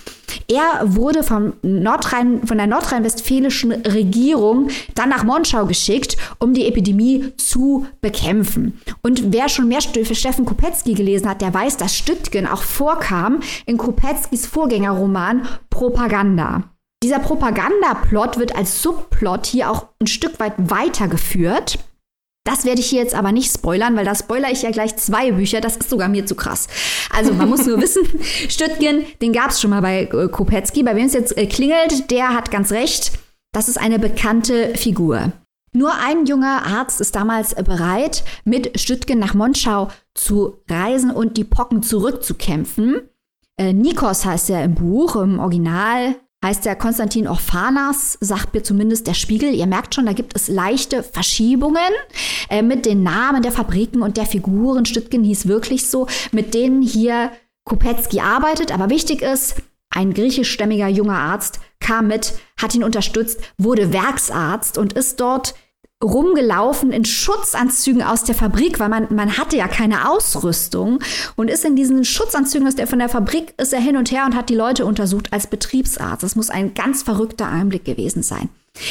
Er 0.48 0.82
wurde 0.84 1.24
vom 1.24 1.54
Nordrhein, 1.62 2.46
von 2.46 2.58
der 2.58 2.68
nordrhein-westfälischen 2.68 3.72
Regierung 3.72 4.70
dann 4.96 5.10
nach 5.10 5.24
Monschau 5.24 5.66
geschickt, 5.66 6.18
um 6.40 6.54
die 6.54 6.66
Epidemie 6.66 7.34
zu 7.38 7.88
bekämpfen. 8.02 8.80
Und 9.02 9.34
wer 9.34 9.50
schon 9.50 9.68
mehr 9.68 9.82
für 9.82 10.16
Steffen 10.16 10.46
Kopetzky 10.46 10.94
gelesen 10.94 11.30
hat, 11.30 11.42
der 11.42 11.54
weiß, 11.54 11.78
dass 11.78 11.96
Stüttgen 11.96 12.48
auch 12.48 12.62
vorkam 12.62 13.40
in 13.66 13.78
Kopetzkys 13.78 14.46
Vorgängerroman 14.46 15.48
Propaganda. 15.70 16.64
Dieser 17.02 17.20
Propagandaplot 17.20 18.38
wird 18.38 18.56
als 18.58 18.82
Subplot 18.82 19.46
hier 19.46 19.72
auch 19.72 19.88
ein 20.02 20.08
Stück 20.08 20.40
weit 20.40 20.54
weitergeführt. 20.58 21.80
Das 22.46 22.66
werde 22.66 22.82
ich 22.82 22.88
hier 22.88 23.02
jetzt 23.02 23.14
aber 23.14 23.32
nicht 23.32 23.52
spoilern, 23.54 23.96
weil 23.96 24.06
da 24.06 24.16
spoiler 24.16 24.52
ich 24.52 24.64
ja 24.64 24.72
gleich 24.72 24.96
zwei 24.96 25.32
Bücher. 25.32 25.62
Das 25.62 25.78
ist 25.78 25.90
sogar 25.90 26.10
mir 26.10 26.26
zu 26.26 26.36
krass. 26.36 26.68
Also 27.16 27.34
man 27.34 27.50
muss 27.50 27.66
nur 27.66 27.82
wissen, 27.82 28.04
Stüttgen, 28.50 29.06
den 29.22 29.34
gab 29.34 29.52
es 29.52 29.62
schon 29.62 29.70
mal 29.70 29.82
bei 29.82 30.04
äh, 30.04 30.28
Kopetzky. 30.30 30.84
Bei 30.84 30.96
wem 30.96 31.06
es 31.06 31.14
jetzt 31.14 31.38
äh, 31.38 31.46
klingelt, 31.46 32.10
der 32.12 32.34
hat 32.34 32.50
ganz 32.50 32.72
recht. 32.72 33.12
Das 33.52 33.68
ist 33.68 33.78
eine 33.78 34.00
bekannte 34.00 34.76
Figur. 34.76 35.32
Nur 35.72 35.94
ein 35.94 36.26
junger 36.26 36.66
Arzt 36.66 37.00
ist 37.00 37.16
damals 37.16 37.54
bereit, 37.56 38.24
mit 38.44 38.80
Stüttgen 38.80 39.20
nach 39.20 39.36
Monschau 39.36 39.90
zu 40.16 40.64
reisen 40.68 41.12
und 41.12 41.38
die 41.38 41.44
Pocken 41.44 41.84
zurückzukämpfen. 41.84 43.02
Äh, 43.58 43.74
Nikos 43.74 44.26
heißt 44.26 44.50
er 44.50 44.64
im 44.64 44.76
Buch, 44.76 45.16
im 45.16 45.40
Original 45.40 46.16
heißt 46.44 46.66
der 46.66 46.76
Konstantin 46.76 47.28
Orphanas, 47.28 48.18
sagt 48.22 48.54
mir 48.54 48.64
zumindest 48.64 49.08
der 49.08 49.14
Spiegel. 49.14 49.54
Ihr 49.54 49.68
merkt 49.68 49.96
schon, 49.96 50.06
da 50.06 50.14
gibt 50.14 50.36
es 50.36 50.48
leichte 50.48 51.04
Verschiebungen 51.04 51.92
äh, 52.50 52.62
mit 52.62 52.86
den 52.86 53.04
Namen 53.04 53.42
der 53.42 53.52
Fabriken 53.52 54.02
und 54.02 54.18
der 54.18 54.26
Figuren. 54.26 54.86
Stüttgen 54.86 55.24
hieß 55.24 55.48
wirklich 55.48 55.88
so, 55.88 56.08
mit 56.32 56.54
denen 56.54 56.82
hier 56.82 57.32
Kopetzky 57.66 58.22
arbeitet. 58.22 58.74
Aber 58.74 58.90
wichtig 58.90 59.22
ist, 59.22 59.56
ein 59.90 60.14
griechischstämmiger 60.14 60.88
junger 60.88 61.18
Arzt 61.18 61.60
kam 61.80 62.08
mit, 62.08 62.34
hat 62.58 62.76
ihn 62.76 62.84
unterstützt, 62.84 63.42
wurde 63.58 63.92
Werksarzt 63.92 64.78
und 64.78 64.94
ist 64.94 65.20
dort 65.20 65.56
rumgelaufen 66.04 66.92
in 66.92 67.04
Schutzanzügen 67.04 68.02
aus 68.02 68.24
der 68.24 68.36
Fabrik, 68.36 68.80
weil 68.80 68.90
man, 68.90 69.08
man 69.14 69.38
hatte 69.38 69.58
ja 69.58 69.68
keine 69.68 70.10
Ausrüstung 70.10 71.00
und 71.36 71.50
ist 71.50 71.66
in 71.66 71.76
diesen 71.76 72.06
Schutzanzügen 72.06 72.68
aus 72.68 72.76
der, 72.76 72.88
von 72.88 73.00
der 73.00 73.10
Fabrik, 73.10 73.54
ist 73.58 73.74
er 73.74 73.82
hin 73.82 73.98
und 73.98 74.12
her 74.12 74.26
und 74.26 74.36
hat 74.36 74.50
die 74.50 74.56
Leute 74.56 74.86
untersucht 74.86 75.34
als 75.34 75.48
Betriebsarzt. 75.48 76.24
Das 76.24 76.36
muss 76.36 76.50
ein 76.50 76.74
ganz 76.74 77.04
verrückter 77.04 77.48
Einblick 77.48 77.84
gewesen 77.84 78.24
sein. 78.24 78.50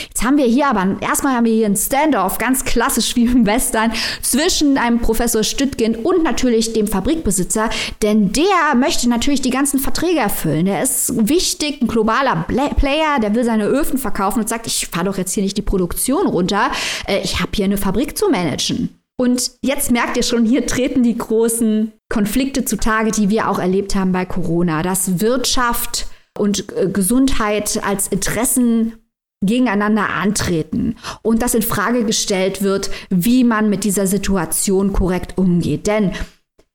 Jetzt 0.08 0.22
haben 0.22 0.36
wir 0.36 0.46
hier 0.46 0.68
aber, 0.68 0.96
erstmal 1.00 1.34
haben 1.34 1.44
wir 1.44 1.52
hier 1.52 1.66
ein 1.66 1.76
Standoff, 1.76 2.38
ganz 2.38 2.64
klassisch 2.64 3.16
wie 3.16 3.24
im 3.24 3.46
Western, 3.46 3.92
zwischen 4.22 4.78
einem 4.78 5.00
Professor 5.00 5.42
Stüttgen 5.42 5.96
und 5.96 6.22
natürlich 6.22 6.72
dem 6.72 6.86
Fabrikbesitzer, 6.86 7.70
denn 8.02 8.32
der 8.32 8.74
möchte 8.76 9.08
natürlich 9.08 9.42
die 9.42 9.50
ganzen 9.50 9.78
Verträge 9.78 10.20
erfüllen. 10.20 10.66
Der 10.66 10.82
ist 10.82 11.28
wichtig, 11.28 11.82
ein 11.82 11.88
globaler 11.88 12.44
Player, 12.46 13.18
der 13.20 13.34
will 13.34 13.44
seine 13.44 13.66
Öfen 13.66 13.98
verkaufen 13.98 14.40
und 14.40 14.48
sagt, 14.48 14.66
ich 14.66 14.86
fahre 14.86 15.06
doch 15.06 15.18
jetzt 15.18 15.32
hier 15.32 15.42
nicht 15.42 15.56
die 15.56 15.62
Produktion 15.62 16.26
runter, 16.26 16.70
äh, 17.06 17.20
ich 17.22 17.40
habe 17.40 17.50
hier 17.54 17.64
eine 17.64 17.78
Fabrik 17.78 18.16
zu 18.16 18.28
managen. 18.30 18.90
Und 19.20 19.50
jetzt 19.62 19.90
merkt 19.90 20.16
ihr 20.16 20.22
schon, 20.22 20.44
hier 20.44 20.66
treten 20.66 21.02
die 21.02 21.18
großen 21.18 21.92
Konflikte 22.08 22.64
zutage, 22.64 23.10
die 23.10 23.28
wir 23.28 23.48
auch 23.48 23.58
erlebt 23.58 23.96
haben 23.96 24.12
bei 24.12 24.24
Corona, 24.24 24.82
dass 24.82 25.20
Wirtschaft 25.20 26.06
und 26.38 26.72
äh, 26.76 26.88
Gesundheit 26.88 27.80
als 27.84 28.06
Interessen 28.08 28.94
gegeneinander 29.40 30.08
antreten 30.08 30.96
und 31.22 31.42
dass 31.42 31.54
in 31.54 31.62
Frage 31.62 32.04
gestellt 32.04 32.62
wird, 32.62 32.90
wie 33.10 33.44
man 33.44 33.70
mit 33.70 33.84
dieser 33.84 34.06
Situation 34.06 34.92
korrekt 34.92 35.38
umgeht. 35.38 35.86
Denn 35.86 36.12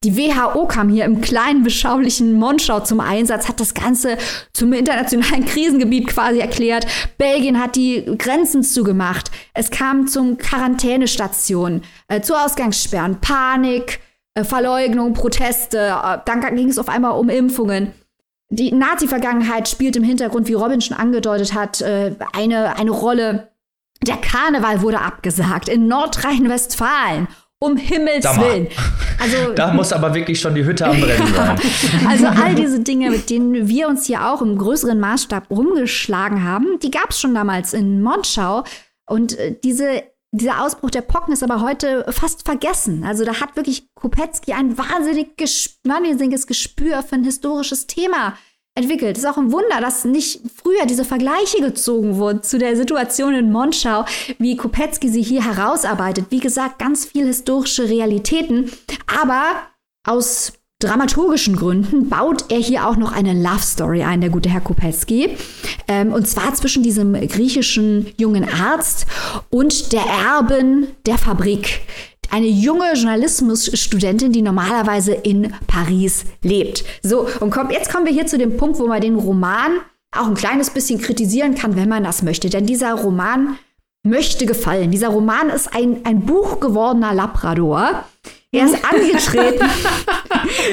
die 0.03 0.17
WHO 0.17 0.67
kam 0.67 0.89
hier 0.89 1.05
im 1.05 1.21
kleinen, 1.21 1.63
beschaulichen 1.63 2.33
Monschau 2.33 2.81
zum 2.81 2.99
Einsatz, 2.99 3.47
hat 3.47 3.61
das 3.61 3.73
Ganze 3.73 4.17
zum 4.51 4.73
internationalen 4.73 5.45
Krisengebiet 5.45 6.07
quasi 6.07 6.39
erklärt. 6.39 6.85
Belgien 7.17 7.61
hat 7.61 7.77
die 7.77 8.03
Grenzen 8.17 8.63
zugemacht. 8.63 9.31
Es 9.53 9.69
kam 9.69 10.07
zum 10.07 10.37
Quarantänestationen, 10.37 11.83
äh, 12.09 12.19
zu 12.19 12.35
Ausgangssperren, 12.35 13.21
Panik, 13.21 14.01
äh, 14.33 14.43
Verleugnung, 14.43 15.13
Proteste. 15.13 15.77
Äh, 15.77 16.17
dann 16.25 16.55
ging 16.55 16.67
es 16.67 16.79
auf 16.79 16.89
einmal 16.89 17.17
um 17.17 17.29
Impfungen. 17.29 17.93
Die 18.49 18.71
Nazi-Vergangenheit 18.71 19.67
spielt 19.67 19.95
im 19.95 20.03
Hintergrund, 20.03 20.47
wie 20.47 20.53
Robin 20.53 20.81
schon 20.81 20.97
angedeutet 20.97 21.53
hat, 21.53 21.81
äh, 21.81 22.15
eine, 22.33 22.77
eine 22.77 22.91
Rolle. 22.91 23.49
Der 24.05 24.17
Karneval 24.17 24.81
wurde 24.81 24.99
abgesagt 25.01 25.69
in 25.69 25.87
Nordrhein-Westfalen. 25.87 27.27
Um 27.59 27.77
Himmels 27.77 28.25
Willen. 28.25 28.67
Also, 29.21 29.53
da 29.55 29.73
muss 29.73 29.93
aber 29.93 30.13
wirklich 30.13 30.41
schon 30.41 30.53
die 30.53 30.65
Hütte 30.65 30.85
am 30.85 30.99
Brennen 30.99 31.33
sein. 31.33 31.57
Also 32.09 32.27
all 32.27 32.55
diese 32.55 32.81
Dinge, 32.81 33.09
mit 33.09 33.29
denen 33.29 33.69
wir 33.69 33.87
uns 33.87 34.05
hier 34.05 34.27
auch 34.27 34.41
im 34.41 34.57
größeren 34.57 34.99
Maßstab 34.99 35.49
rumgeschlagen 35.49 36.43
haben, 36.43 36.77
die 36.83 36.91
gab 36.91 37.11
es 37.11 37.21
schon 37.21 37.33
damals 37.33 37.73
in 37.73 38.01
Monschau. 38.01 38.65
Und 39.05 39.39
äh, 39.39 39.55
diese, 39.63 40.03
dieser 40.33 40.63
Ausbruch 40.63 40.89
der 40.89 41.01
Pocken 41.01 41.31
ist 41.31 41.43
aber 41.43 41.61
heute 41.61 42.05
fast 42.09 42.43
vergessen. 42.43 43.03
Also 43.03 43.23
da 43.23 43.39
hat 43.39 43.55
wirklich 43.55 43.93
Kopetzky 43.93 44.53
ein 44.53 44.77
wahnsinnig 44.77 45.37
wahnsinniges 45.83 46.47
Gespür 46.47 47.03
für 47.03 47.15
ein 47.15 47.23
historisches 47.23 47.85
Thema 47.85 48.35
entwickelt. 48.75 49.15
Ist 49.15 49.27
auch 49.27 49.37
ein 49.37 49.51
Wunder, 49.51 49.79
dass 49.79 50.05
nicht 50.05 50.41
früher 50.55 50.87
diese 50.87 51.05
Vergleiche 51.05 51.61
gezogen 51.61 52.17
wurden 52.17 52.41
zu 52.41 52.57
der 52.57 52.75
Situation 52.75 53.35
in 53.35 53.51
Monschau, 53.51 54.05
wie 54.39 54.57
Kopetzky 54.57 55.09
sie 55.09 55.21
hier 55.21 55.45
herausarbeitet. 55.45 56.25
Wie 56.31 56.39
gesagt, 56.39 56.79
ganz 56.79 57.05
viel 57.05 57.27
historische 57.27 57.87
Realitäten, 57.87 58.71
aber 59.05 59.45
aus 60.03 60.53
dramaturgischen 60.83 61.55
Gründen 61.55 62.09
baut 62.09 62.51
er 62.51 62.59
hier 62.59 62.87
auch 62.87 62.97
noch 62.97 63.11
eine 63.11 63.33
Love 63.33 63.61
Story 63.61 64.03
ein, 64.03 64.21
der 64.21 64.29
gute 64.29 64.49
Herr 64.49 64.61
Kopetzky. 64.61 65.37
Ähm, 65.87 66.13
und 66.13 66.27
zwar 66.27 66.53
zwischen 66.53 66.83
diesem 66.83 67.13
griechischen 67.27 68.07
jungen 68.17 68.47
Arzt 68.47 69.05
und 69.49 69.93
der 69.93 70.03
Erben 70.03 70.87
der 71.05 71.17
Fabrik 71.17 71.81
eine 72.29 72.47
junge 72.47 72.93
Journalismusstudentin, 72.93 74.31
die 74.31 74.41
normalerweise 74.41 75.13
in 75.13 75.53
Paris 75.67 76.25
lebt. 76.41 76.83
So, 77.03 77.27
und 77.39 77.51
komm, 77.51 77.69
jetzt 77.69 77.91
kommen 77.91 78.05
wir 78.05 78.13
hier 78.13 78.25
zu 78.25 78.39
dem 78.39 78.57
Punkt, 78.57 78.79
wo 78.79 78.87
man 78.87 79.01
den 79.01 79.15
Roman 79.15 79.79
auch 80.11 80.27
ein 80.27 80.33
kleines 80.33 80.71
bisschen 80.71 80.99
kritisieren 80.99 81.55
kann, 81.55 81.75
wenn 81.75 81.89
man 81.89 82.03
das 82.03 82.23
möchte. 82.23 82.49
Denn 82.49 82.65
dieser 82.65 82.95
Roman 82.95 83.57
möchte 84.03 84.45
gefallen. 84.45 84.91
Dieser 84.91 85.09
Roman 85.09 85.49
ist 85.49 85.75
ein, 85.75 86.01
ein 86.05 86.21
Buch 86.21 86.59
gewordener 86.59 87.13
Labrador. 87.13 88.03
Er 88.53 88.65
ist 88.65 88.85
angetreten. 88.85 89.65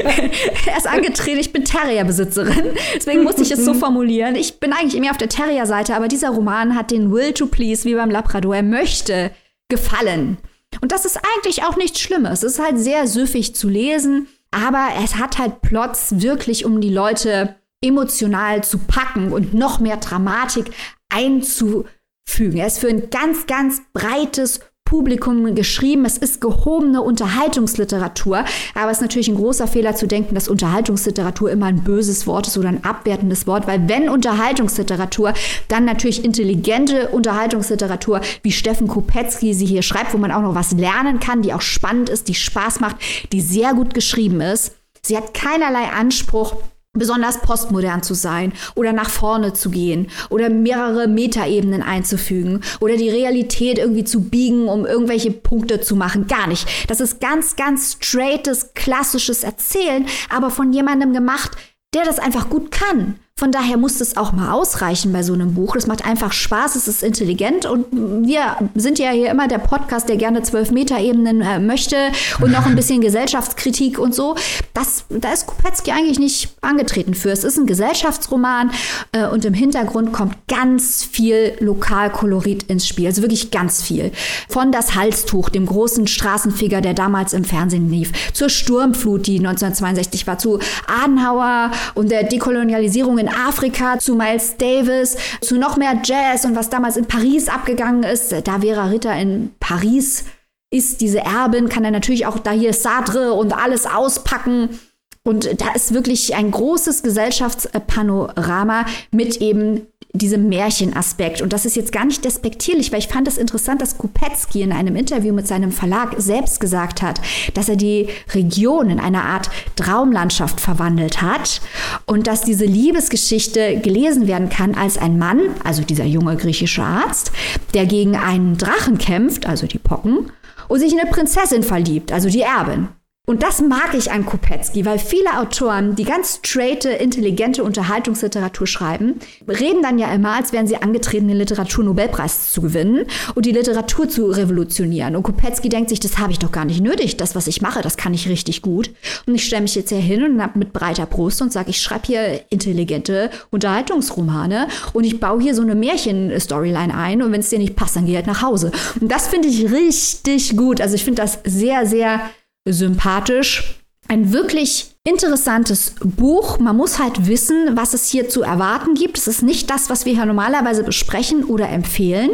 er 0.66 0.76
ist 0.76 0.86
angetreten. 0.86 1.40
Ich 1.40 1.50
bin 1.50 1.64
Terrierbesitzerin. 1.64 2.74
Deswegen 2.94 3.24
musste 3.24 3.42
ich 3.42 3.50
es 3.50 3.64
so 3.64 3.72
formulieren. 3.72 4.36
Ich 4.36 4.60
bin 4.60 4.74
eigentlich 4.74 5.00
mehr 5.00 5.12
auf 5.12 5.16
der 5.16 5.30
Terrier-Seite, 5.30 5.96
aber 5.96 6.06
dieser 6.06 6.28
Roman 6.28 6.76
hat 6.76 6.90
den 6.90 7.10
Will 7.10 7.32
to 7.32 7.46
Please 7.46 7.84
wie 7.84 7.94
beim 7.94 8.10
Labrador. 8.10 8.54
Er 8.54 8.62
möchte 8.62 9.30
gefallen. 9.70 10.36
Und 10.82 10.92
das 10.92 11.06
ist 11.06 11.18
eigentlich 11.34 11.64
auch 11.64 11.76
nichts 11.76 12.00
Schlimmes. 12.00 12.42
Es 12.42 12.54
ist 12.54 12.62
halt 12.62 12.78
sehr 12.78 13.06
süffig 13.06 13.54
zu 13.54 13.70
lesen, 13.70 14.28
aber 14.50 14.88
es 15.02 15.16
hat 15.16 15.38
halt 15.38 15.62
Plots 15.62 16.20
wirklich, 16.20 16.66
um 16.66 16.82
die 16.82 16.92
Leute 16.92 17.56
emotional 17.82 18.62
zu 18.62 18.76
packen 18.76 19.32
und 19.32 19.54
noch 19.54 19.80
mehr 19.80 19.96
Dramatik 19.96 20.66
einzufügen. 21.08 22.58
Er 22.58 22.66
ist 22.66 22.78
für 22.78 22.88
ein 22.88 23.08
ganz, 23.08 23.46
ganz 23.46 23.80
breites 23.94 24.60
Publikum 24.90 25.54
geschrieben. 25.54 26.04
Es 26.04 26.18
ist 26.18 26.40
gehobene 26.40 27.00
Unterhaltungsliteratur. 27.00 28.44
Aber 28.74 28.90
es 28.90 28.96
ist 28.96 29.02
natürlich 29.02 29.28
ein 29.28 29.36
großer 29.36 29.68
Fehler 29.68 29.94
zu 29.94 30.08
denken, 30.08 30.34
dass 30.34 30.48
Unterhaltungsliteratur 30.48 31.48
immer 31.52 31.66
ein 31.66 31.84
böses 31.84 32.26
Wort 32.26 32.48
ist 32.48 32.58
oder 32.58 32.70
ein 32.70 32.82
abwertendes 32.82 33.46
Wort. 33.46 33.68
Weil 33.68 33.88
wenn 33.88 34.08
Unterhaltungsliteratur, 34.08 35.32
dann 35.68 35.84
natürlich 35.84 36.24
intelligente 36.24 37.10
Unterhaltungsliteratur, 37.10 38.20
wie 38.42 38.50
Steffen 38.50 38.88
Kopetzky 38.88 39.54
sie 39.54 39.64
hier 39.66 39.82
schreibt, 39.82 40.12
wo 40.12 40.18
man 40.18 40.32
auch 40.32 40.42
noch 40.42 40.56
was 40.56 40.72
lernen 40.72 41.20
kann, 41.20 41.42
die 41.42 41.54
auch 41.54 41.60
spannend 41.60 42.08
ist, 42.08 42.26
die 42.26 42.34
Spaß 42.34 42.80
macht, 42.80 42.96
die 43.30 43.42
sehr 43.42 43.74
gut 43.74 43.94
geschrieben 43.94 44.40
ist. 44.40 44.74
Sie 45.02 45.16
hat 45.16 45.34
keinerlei 45.34 45.84
Anspruch 45.84 46.56
besonders 47.00 47.40
postmodern 47.40 48.04
zu 48.04 48.14
sein 48.14 48.52
oder 48.76 48.92
nach 48.92 49.10
vorne 49.10 49.52
zu 49.52 49.70
gehen 49.70 50.08
oder 50.28 50.48
mehrere 50.48 51.08
Metaebenen 51.08 51.82
einzufügen 51.82 52.60
oder 52.78 52.96
die 52.96 53.10
Realität 53.10 53.78
irgendwie 53.78 54.04
zu 54.04 54.20
biegen, 54.20 54.68
um 54.68 54.86
irgendwelche 54.86 55.32
Punkte 55.32 55.80
zu 55.80 55.96
machen. 55.96 56.28
Gar 56.28 56.46
nicht. 56.46 56.68
Das 56.88 57.00
ist 57.00 57.20
ganz, 57.20 57.56
ganz 57.56 57.96
straightes, 58.00 58.74
klassisches 58.74 59.42
Erzählen, 59.42 60.06
aber 60.28 60.50
von 60.50 60.72
jemandem 60.72 61.12
gemacht, 61.12 61.56
der 61.94 62.04
das 62.04 62.20
einfach 62.20 62.48
gut 62.48 62.70
kann. 62.70 63.16
Von 63.40 63.52
daher 63.52 63.78
muss 63.78 64.02
es 64.02 64.18
auch 64.18 64.32
mal 64.32 64.52
ausreichen 64.52 65.14
bei 65.14 65.22
so 65.22 65.32
einem 65.32 65.54
Buch. 65.54 65.72
Das 65.72 65.86
macht 65.86 66.04
einfach 66.04 66.30
Spaß, 66.30 66.76
es 66.76 66.86
ist 66.86 67.02
intelligent 67.02 67.64
und 67.64 67.86
wir 67.90 68.58
sind 68.74 68.98
ja 68.98 69.12
hier 69.12 69.30
immer 69.30 69.48
der 69.48 69.56
Podcast, 69.56 70.10
der 70.10 70.18
gerne 70.18 70.42
zwölf 70.42 70.70
Meter-Ebenen 70.70 71.40
äh, 71.40 71.58
möchte 71.58 71.96
und 72.42 72.52
noch 72.52 72.66
ein 72.66 72.76
bisschen 72.76 73.00
Gesellschaftskritik 73.00 73.98
und 73.98 74.14
so. 74.14 74.34
Das, 74.74 75.06
da 75.08 75.32
ist 75.32 75.46
Kupetzky 75.46 75.90
eigentlich 75.90 76.18
nicht 76.18 76.50
angetreten 76.60 77.14
für. 77.14 77.30
Es 77.30 77.42
ist 77.42 77.56
ein 77.56 77.64
Gesellschaftsroman 77.64 78.72
äh, 79.12 79.26
und 79.26 79.46
im 79.46 79.54
Hintergrund 79.54 80.12
kommt 80.12 80.36
ganz 80.46 81.02
viel 81.02 81.54
Lokalkolorit 81.60 82.64
ins 82.64 82.86
Spiel. 82.86 83.06
Also 83.06 83.22
wirklich 83.22 83.50
ganz 83.50 83.80
viel. 83.80 84.12
Von 84.50 84.70
das 84.70 84.96
Halstuch, 84.96 85.48
dem 85.48 85.64
großen 85.64 86.06
Straßenfeger, 86.06 86.82
der 86.82 86.92
damals 86.92 87.32
im 87.32 87.44
Fernsehen 87.44 87.88
lief, 87.88 88.12
zur 88.34 88.50
Sturmflut, 88.50 89.26
die 89.26 89.38
1962 89.38 90.26
war, 90.26 90.36
zu 90.36 90.58
Adenauer 90.86 91.70
und 91.94 92.10
der 92.10 92.24
Dekolonialisierung 92.24 93.16
in 93.16 93.29
Afrika, 93.30 93.98
zu 93.98 94.14
Miles 94.14 94.56
Davis, 94.56 95.16
zu 95.40 95.56
noch 95.56 95.76
mehr 95.76 96.00
Jazz 96.04 96.44
und 96.44 96.56
was 96.56 96.70
damals 96.70 96.96
in 96.96 97.06
Paris 97.06 97.48
abgegangen 97.48 98.02
ist. 98.02 98.32
Da 98.44 98.60
Vera 98.60 98.86
Ritter 98.86 99.14
in 99.16 99.52
Paris 99.60 100.24
ist 100.72 101.00
diese 101.00 101.20
Erbin, 101.20 101.68
kann 101.68 101.84
er 101.84 101.90
natürlich 101.90 102.26
auch 102.26 102.38
da 102.38 102.52
hier 102.52 102.72
Sartre 102.72 103.32
und 103.32 103.52
alles 103.52 103.86
auspacken. 103.86 104.78
Und 105.22 105.60
da 105.60 105.72
ist 105.74 105.92
wirklich 105.92 106.34
ein 106.34 106.50
großes 106.50 107.02
Gesellschaftspanorama 107.02 108.86
mit 109.10 109.36
eben 109.42 109.86
diesem 110.12 110.48
Märchenaspekt. 110.48 111.40
Und 111.40 111.52
das 111.52 111.64
ist 111.64 111.76
jetzt 111.76 111.92
gar 111.92 112.04
nicht 112.04 112.24
despektierlich, 112.24 112.90
weil 112.90 112.98
ich 112.98 113.08
fand 113.08 113.28
es 113.28 113.38
interessant, 113.38 113.80
dass 113.80 113.98
Kupetzky 113.98 114.62
in 114.62 114.72
einem 114.72 114.96
Interview 114.96 115.32
mit 115.32 115.46
seinem 115.46 115.70
Verlag 115.70 116.14
selbst 116.18 116.58
gesagt 116.58 117.02
hat, 117.02 117.20
dass 117.54 117.68
er 117.68 117.76
die 117.76 118.08
Region 118.34 118.90
in 118.90 118.98
eine 118.98 119.22
Art 119.22 119.50
Traumlandschaft 119.76 120.60
verwandelt 120.60 121.22
hat 121.22 121.60
und 122.06 122.26
dass 122.26 122.42
diese 122.42 122.64
Liebesgeschichte 122.64 123.78
gelesen 123.80 124.26
werden 124.26 124.48
kann 124.48 124.74
als 124.74 124.98
ein 124.98 125.18
Mann, 125.18 125.40
also 125.64 125.82
dieser 125.82 126.04
junge 126.04 126.36
griechische 126.36 126.82
Arzt, 126.82 127.30
der 127.74 127.86
gegen 127.86 128.16
einen 128.16 128.56
Drachen 128.56 128.98
kämpft, 128.98 129.46
also 129.46 129.66
die 129.66 129.78
Pocken, 129.78 130.32
und 130.66 130.80
sich 130.80 130.92
in 130.92 131.00
eine 131.00 131.10
Prinzessin 131.10 131.62
verliebt, 131.62 132.10
also 132.10 132.28
die 132.28 132.40
Erbin. 132.40 132.88
Und 133.30 133.44
das 133.44 133.60
mag 133.60 133.94
ich 133.94 134.10
an 134.10 134.26
Kopetzky, 134.26 134.84
weil 134.84 134.98
viele 134.98 135.38
Autoren, 135.38 135.94
die 135.94 136.02
ganz 136.02 136.40
straighte, 136.44 136.88
intelligente 136.90 137.62
Unterhaltungsliteratur 137.62 138.66
schreiben, 138.66 139.20
reden 139.46 139.84
dann 139.84 140.00
ja 140.00 140.12
immer, 140.12 140.32
als 140.32 140.52
wären 140.52 140.66
sie 140.66 140.74
angetreten, 140.74 141.28
den 141.28 141.36
Literaturnobelpreis 141.36 142.50
zu 142.50 142.60
gewinnen 142.60 143.06
und 143.36 143.46
die 143.46 143.52
Literatur 143.52 144.08
zu 144.08 144.26
revolutionieren. 144.26 145.14
Und 145.14 145.22
Kopetzky 145.22 145.68
denkt 145.68 145.90
sich, 145.90 146.00
das 146.00 146.18
habe 146.18 146.32
ich 146.32 146.40
doch 146.40 146.50
gar 146.50 146.64
nicht 146.64 146.80
nötig. 146.80 147.18
Das, 147.18 147.36
was 147.36 147.46
ich 147.46 147.62
mache, 147.62 147.82
das 147.82 147.96
kann 147.96 148.14
ich 148.14 148.28
richtig 148.28 148.62
gut. 148.62 148.90
Und 149.26 149.36
ich 149.36 149.44
stelle 149.44 149.62
mich 149.62 149.76
jetzt 149.76 149.90
hier 149.90 149.98
hin 149.98 150.24
und 150.24 150.56
mit 150.56 150.72
breiter 150.72 151.06
Brust 151.06 151.40
und 151.40 151.52
sage, 151.52 151.70
ich 151.70 151.80
schreibe 151.80 152.08
hier 152.08 152.40
intelligente 152.50 153.30
Unterhaltungsromane 153.50 154.66
und 154.92 155.04
ich 155.04 155.20
baue 155.20 155.40
hier 155.40 155.54
so 155.54 155.62
eine 155.62 155.76
Märchen-Storyline 155.76 156.92
ein 156.92 157.22
und 157.22 157.30
wenn 157.30 157.42
es 157.42 157.50
dir 157.50 157.60
nicht 157.60 157.76
passt, 157.76 157.94
dann 157.94 158.06
geh 158.06 158.16
halt 158.16 158.26
nach 158.26 158.42
Hause. 158.42 158.72
Und 159.00 159.12
das 159.12 159.28
finde 159.28 159.46
ich 159.46 159.70
richtig 159.70 160.56
gut. 160.56 160.80
Also 160.80 160.96
ich 160.96 161.04
finde 161.04 161.22
das 161.22 161.38
sehr, 161.44 161.86
sehr 161.86 162.22
sympathisch. 162.68 163.76
Ein 164.08 164.32
wirklich 164.32 164.96
interessantes 165.04 165.94
Buch. 166.02 166.58
Man 166.58 166.76
muss 166.76 166.98
halt 166.98 167.26
wissen, 167.26 167.76
was 167.76 167.94
es 167.94 168.08
hier 168.08 168.28
zu 168.28 168.42
erwarten 168.42 168.94
gibt. 168.94 169.18
Es 169.18 169.28
ist 169.28 169.42
nicht 169.42 169.70
das, 169.70 169.88
was 169.88 170.04
wir 170.04 170.14
hier 170.14 170.26
normalerweise 170.26 170.82
besprechen 170.82 171.44
oder 171.44 171.68
empfehlen. 171.68 172.30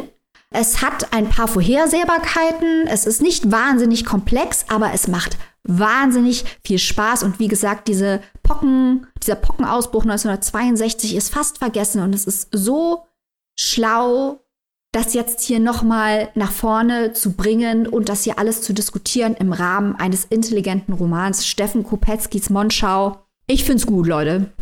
Es 0.50 0.80
hat 0.80 1.12
ein 1.12 1.28
paar 1.28 1.48
Vorhersehbarkeiten. 1.48 2.86
Es 2.86 3.04
ist 3.06 3.20
nicht 3.20 3.50
wahnsinnig 3.50 4.04
komplex, 4.04 4.64
aber 4.68 4.92
es 4.94 5.06
macht 5.06 5.36
wahnsinnig 5.64 6.44
viel 6.64 6.78
Spaß. 6.78 7.22
Und 7.24 7.38
wie 7.38 7.48
gesagt, 7.48 7.88
diese 7.88 8.22
Pocken, 8.42 9.06
dieser 9.22 9.34
Pockenausbruch 9.34 10.02
1962 10.02 11.14
ist 11.14 11.32
fast 11.32 11.58
vergessen 11.58 12.02
und 12.02 12.14
es 12.14 12.24
ist 12.24 12.48
so 12.52 13.04
schlau 13.58 14.45
das 14.96 15.12
jetzt 15.12 15.42
hier 15.42 15.60
nochmal 15.60 16.30
nach 16.34 16.50
vorne 16.50 17.12
zu 17.12 17.32
bringen 17.32 17.86
und 17.86 18.08
das 18.08 18.24
hier 18.24 18.38
alles 18.38 18.62
zu 18.62 18.72
diskutieren 18.72 19.34
im 19.34 19.52
Rahmen 19.52 19.94
eines 19.94 20.24
intelligenten 20.24 20.94
Romans 20.94 21.46
Steffen 21.46 21.84
Kopetzkis 21.84 22.48
Monschau. 22.48 23.18
Ich 23.46 23.64
find's 23.64 23.84
gut, 23.84 24.06
Leute. 24.06 24.52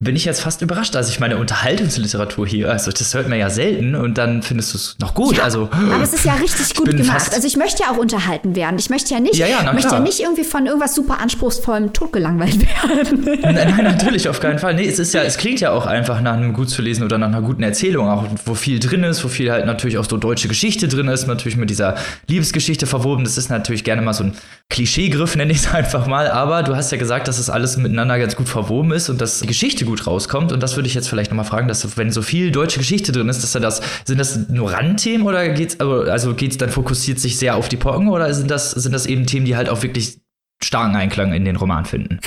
Bin 0.00 0.14
ich 0.14 0.24
jetzt 0.24 0.42
fast 0.42 0.62
überrascht. 0.62 0.94
Also 0.94 1.10
ich 1.10 1.18
meine, 1.18 1.38
Unterhaltungsliteratur 1.38 2.46
hier, 2.46 2.70
also 2.70 2.92
das 2.92 3.14
hört 3.14 3.28
man 3.28 3.36
ja 3.36 3.50
selten 3.50 3.96
und 3.96 4.16
dann 4.16 4.42
findest 4.42 4.72
du 4.72 4.78
es 4.78 4.96
noch 5.00 5.12
gut. 5.12 5.38
Ja, 5.38 5.42
also, 5.42 5.68
aber 5.72 6.04
es 6.04 6.12
ist 6.12 6.24
ja 6.24 6.34
richtig 6.34 6.72
gut 6.76 6.96
gemacht. 6.96 7.32
Also 7.34 7.48
ich 7.48 7.56
möchte 7.56 7.82
ja 7.82 7.90
auch 7.90 7.96
unterhalten 7.96 8.54
werden. 8.54 8.78
Ich 8.78 8.90
möchte 8.90 9.12
ja 9.12 9.18
nicht, 9.18 9.34
ja, 9.34 9.48
ja, 9.48 9.72
möchte 9.72 9.94
ja 9.94 9.98
nicht 9.98 10.20
irgendwie 10.20 10.44
von 10.44 10.66
irgendwas 10.66 10.94
super 10.94 11.18
anspruchsvollem 11.20 11.92
totgelangweilt 11.92 12.60
werden. 12.86 13.24
Nein, 13.42 13.54
nein, 13.54 13.84
natürlich, 13.84 14.28
auf 14.28 14.38
keinen 14.38 14.60
Fall. 14.60 14.74
Nee, 14.74 14.86
es 14.86 15.00
ist 15.00 15.14
ja, 15.14 15.22
es 15.22 15.36
klingt 15.36 15.58
ja 15.58 15.72
auch 15.72 15.86
einfach 15.86 16.20
nach 16.20 16.34
einem 16.34 16.52
gut 16.52 16.70
zu 16.70 16.80
lesen 16.80 17.02
oder 17.02 17.18
nach 17.18 17.26
einer 17.26 17.42
guten 17.42 17.64
Erzählung, 17.64 18.08
auch 18.08 18.24
wo 18.44 18.54
viel 18.54 18.78
drin 18.78 19.02
ist, 19.02 19.24
wo 19.24 19.28
viel 19.28 19.50
halt 19.50 19.66
natürlich 19.66 19.98
auch 19.98 20.08
so 20.08 20.16
deutsche 20.16 20.46
Geschichte 20.46 20.86
drin 20.86 21.08
ist, 21.08 21.26
natürlich 21.26 21.56
mit 21.56 21.70
dieser 21.70 21.96
Liebesgeschichte 22.28 22.86
verwoben. 22.86 23.24
Das 23.24 23.36
ist 23.36 23.50
natürlich 23.50 23.82
gerne 23.82 24.02
mal 24.02 24.14
so 24.14 24.22
ein 24.22 24.36
Klischeegriff, 24.70 25.34
nenne 25.34 25.50
ich 25.50 25.58
es 25.58 25.66
einfach 25.74 26.06
mal. 26.06 26.30
Aber 26.30 26.62
du 26.62 26.76
hast 26.76 26.92
ja 26.92 26.98
gesagt, 26.98 27.26
dass 27.26 27.40
es 27.40 27.50
alles 27.50 27.76
miteinander 27.76 28.16
ganz 28.20 28.36
gut 28.36 28.48
verwoben 28.48 28.92
ist 28.92 29.08
und 29.08 29.20
dass 29.20 29.40
die 29.40 29.48
Geschichte 29.48 29.87
gut 29.88 30.06
rauskommt. 30.06 30.52
Und 30.52 30.62
das 30.62 30.76
würde 30.76 30.86
ich 30.86 30.94
jetzt 30.94 31.08
vielleicht 31.08 31.30
nochmal 31.30 31.44
fragen, 31.44 31.68
dass 31.68 31.96
wenn 31.96 32.12
so 32.12 32.22
viel 32.22 32.50
deutsche 32.50 32.78
Geschichte 32.78 33.12
drin 33.12 33.28
ist, 33.28 33.42
dass 33.42 33.54
er 33.54 33.60
das, 33.60 33.80
sind 34.04 34.18
das 34.18 34.48
nur 34.48 34.72
Randthemen 34.72 35.26
oder 35.26 35.48
geht's, 35.48 35.80
also, 35.80 36.34
geht's 36.34 36.58
dann 36.58 36.70
fokussiert 36.70 37.18
sich 37.18 37.38
sehr 37.38 37.56
auf 37.56 37.68
die 37.68 37.76
Pocken 37.76 38.08
oder 38.08 38.32
sind 38.34 38.50
das, 38.50 38.70
sind 38.70 38.92
das 38.92 39.06
eben 39.06 39.26
Themen, 39.26 39.46
die 39.46 39.56
halt 39.56 39.68
auch 39.68 39.82
wirklich 39.82 40.20
starken 40.62 40.96
Einklang 40.96 41.32
in 41.32 41.44
den 41.44 41.56
Roman 41.56 41.84
finden? 41.84 42.20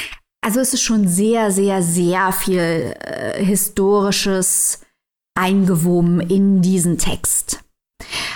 Also 0.44 0.60
es 0.60 0.74
ist 0.74 0.82
schon 0.82 1.08
sehr, 1.08 1.52
sehr, 1.52 1.84
sehr 1.84 2.32
viel 2.32 2.96
äh, 3.00 3.44
historisches 3.44 4.82
eingewoben 5.36 6.20
in 6.20 6.62
diesen 6.62 6.98
Text. 6.98 7.64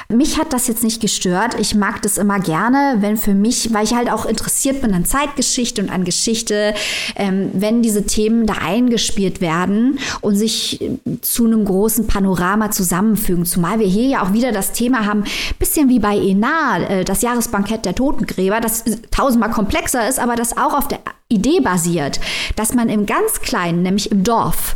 Mich 0.09 0.37
hat 0.37 0.53
das 0.53 0.67
jetzt 0.67 0.83
nicht 0.83 1.01
gestört. 1.01 1.59
Ich 1.59 1.75
mag 1.75 2.01
das 2.01 2.17
immer 2.17 2.39
gerne, 2.39 2.97
wenn 2.99 3.17
für 3.17 3.33
mich, 3.33 3.73
weil 3.73 3.83
ich 3.83 3.93
halt 3.93 4.11
auch 4.11 4.25
interessiert 4.25 4.81
bin 4.81 4.93
an 4.93 5.05
Zeitgeschichte 5.05 5.81
und 5.81 5.89
an 5.89 6.03
Geschichte, 6.03 6.73
ähm, 7.15 7.49
wenn 7.53 7.81
diese 7.81 8.05
Themen 8.05 8.45
da 8.45 8.55
eingespielt 8.55 9.41
werden 9.41 9.99
und 10.21 10.35
sich 10.35 10.79
zu 11.21 11.45
einem 11.45 11.65
großen 11.65 12.07
Panorama 12.07 12.71
zusammenfügen. 12.71 13.45
Zumal 13.45 13.79
wir 13.79 13.87
hier 13.87 14.07
ja 14.07 14.23
auch 14.23 14.33
wieder 14.33 14.51
das 14.51 14.71
Thema 14.71 15.05
haben, 15.05 15.23
bisschen 15.59 15.89
wie 15.89 15.99
bei 15.99 16.17
Enar, 16.17 16.89
äh, 16.89 17.03
das 17.03 17.21
Jahresbankett 17.21 17.85
der 17.85 17.95
Totengräber, 17.95 18.61
das 18.61 18.83
tausendmal 19.11 19.51
komplexer 19.51 20.07
ist, 20.07 20.19
aber 20.19 20.35
das 20.35 20.57
auch 20.57 20.73
auf 20.73 20.87
der 20.87 20.99
Idee 21.29 21.59
basiert, 21.59 22.19
dass 22.55 22.73
man 22.73 22.89
im 22.89 23.05
ganz 23.05 23.41
Kleinen, 23.41 23.81
nämlich 23.81 24.11
im 24.11 24.23
Dorf, 24.23 24.75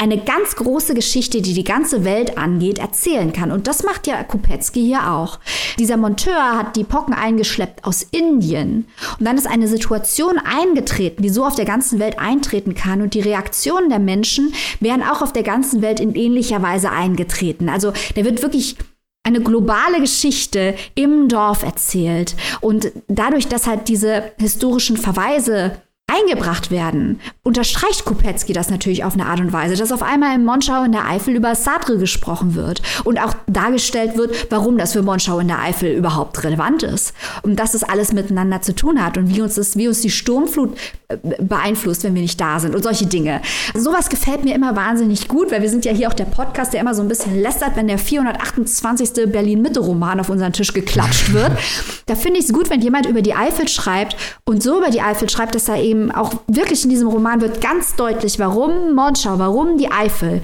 eine 0.00 0.16
ganz 0.16 0.54
große 0.54 0.94
Geschichte, 0.94 1.42
die 1.42 1.54
die 1.54 1.64
ganze 1.64 2.04
Welt 2.04 2.38
angeht, 2.38 2.78
erzählen 2.78 3.32
kann. 3.32 3.50
Und 3.50 3.66
das 3.66 3.82
macht 3.82 4.06
ja 4.06 4.22
Kopetzky 4.22 4.80
hier 4.80 5.12
auch. 5.12 5.40
Dieser 5.76 5.96
Monteur 5.96 6.56
hat 6.56 6.76
die 6.76 6.84
Pocken 6.84 7.12
eingeschleppt 7.12 7.84
aus 7.84 8.04
Indien. 8.04 8.86
Und 9.18 9.26
dann 9.26 9.36
ist 9.36 9.48
eine 9.48 9.66
Situation 9.66 10.38
eingetreten, 10.38 11.22
die 11.22 11.28
so 11.28 11.44
auf 11.44 11.56
der 11.56 11.64
ganzen 11.64 11.98
Welt 11.98 12.20
eintreten 12.20 12.74
kann. 12.74 13.02
Und 13.02 13.14
die 13.14 13.20
Reaktionen 13.20 13.90
der 13.90 13.98
Menschen 13.98 14.54
wären 14.78 15.02
auch 15.02 15.20
auf 15.20 15.32
der 15.32 15.42
ganzen 15.42 15.82
Welt 15.82 15.98
in 15.98 16.14
ähnlicher 16.14 16.62
Weise 16.62 16.90
eingetreten. 16.90 17.68
Also 17.68 17.92
der 18.14 18.24
wird 18.24 18.42
wirklich 18.42 18.76
eine 19.24 19.40
globale 19.40 20.00
Geschichte 20.00 20.76
im 20.94 21.28
Dorf 21.28 21.64
erzählt. 21.64 22.36
Und 22.60 22.92
dadurch, 23.08 23.48
dass 23.48 23.66
halt 23.66 23.88
diese 23.88 24.30
historischen 24.38 24.96
Verweise 24.96 25.82
eingebracht 26.08 26.70
werden, 26.70 27.20
unterstreicht 27.42 28.06
Kopetzky 28.06 28.54
das 28.54 28.70
natürlich 28.70 29.04
auf 29.04 29.12
eine 29.12 29.26
Art 29.26 29.40
und 29.40 29.52
Weise, 29.52 29.76
dass 29.76 29.92
auf 29.92 30.02
einmal 30.02 30.34
in 30.34 30.44
Monschau 30.44 30.82
in 30.82 30.92
der 30.92 31.06
Eifel 31.06 31.34
über 31.34 31.54
Sartre 31.54 31.98
gesprochen 31.98 32.54
wird 32.54 32.80
und 33.04 33.18
auch 33.22 33.34
dargestellt 33.46 34.16
wird, 34.16 34.50
warum 34.50 34.78
das 34.78 34.94
für 34.94 35.02
Monschau 35.02 35.38
in 35.38 35.48
der 35.48 35.60
Eifel 35.60 35.92
überhaupt 35.92 36.42
relevant 36.44 36.82
ist 36.82 37.12
und 37.42 37.56
dass 37.56 37.74
es 37.74 37.82
alles 37.84 38.12
miteinander 38.14 38.62
zu 38.62 38.74
tun 38.74 39.04
hat 39.04 39.18
und 39.18 39.28
wie 39.28 39.42
uns 39.42 39.56
das, 39.56 39.76
wie 39.76 39.86
uns 39.86 40.00
die 40.00 40.10
Sturmflut 40.10 40.78
äh, 41.08 41.18
beeinflusst, 41.40 42.04
wenn 42.04 42.14
wir 42.14 42.22
nicht 42.22 42.40
da 42.40 42.58
sind 42.58 42.74
und 42.74 42.82
solche 42.82 43.04
Dinge. 43.04 43.42
Sowas 43.74 44.08
gefällt 44.08 44.44
mir 44.44 44.54
immer 44.54 44.76
wahnsinnig 44.76 45.28
gut, 45.28 45.50
weil 45.50 45.60
wir 45.60 45.68
sind 45.68 45.84
ja 45.84 45.92
hier 45.92 46.08
auch 46.08 46.14
der 46.14 46.24
Podcast, 46.24 46.72
der 46.72 46.80
immer 46.80 46.94
so 46.94 47.02
ein 47.02 47.08
bisschen 47.08 47.38
lästert, 47.38 47.76
wenn 47.76 47.86
der 47.86 47.98
428. 47.98 49.30
Berlin-Mitte-Roman 49.30 50.20
auf 50.20 50.30
unseren 50.30 50.54
Tisch 50.54 50.72
geklatscht 50.72 51.34
wird. 51.34 51.52
da 52.06 52.14
finde 52.14 52.40
ich 52.40 52.46
es 52.46 52.52
gut, 52.54 52.70
wenn 52.70 52.80
jemand 52.80 53.04
über 53.04 53.20
die 53.20 53.34
Eifel 53.34 53.68
schreibt 53.68 54.16
und 54.46 54.62
so 54.62 54.78
über 54.78 54.90
die 54.90 55.02
Eifel 55.02 55.28
schreibt, 55.28 55.54
dass 55.54 55.68
er 55.68 55.76
eben 55.82 55.97
eben 55.98 56.10
auch 56.10 56.32
wirklich 56.46 56.84
in 56.84 56.90
diesem 56.90 57.08
Roman 57.08 57.40
wird 57.40 57.60
ganz 57.60 57.96
deutlich, 57.96 58.38
warum 58.38 58.94
Monschau, 58.94 59.38
warum 59.38 59.78
die 59.78 59.90
Eifel 59.90 60.40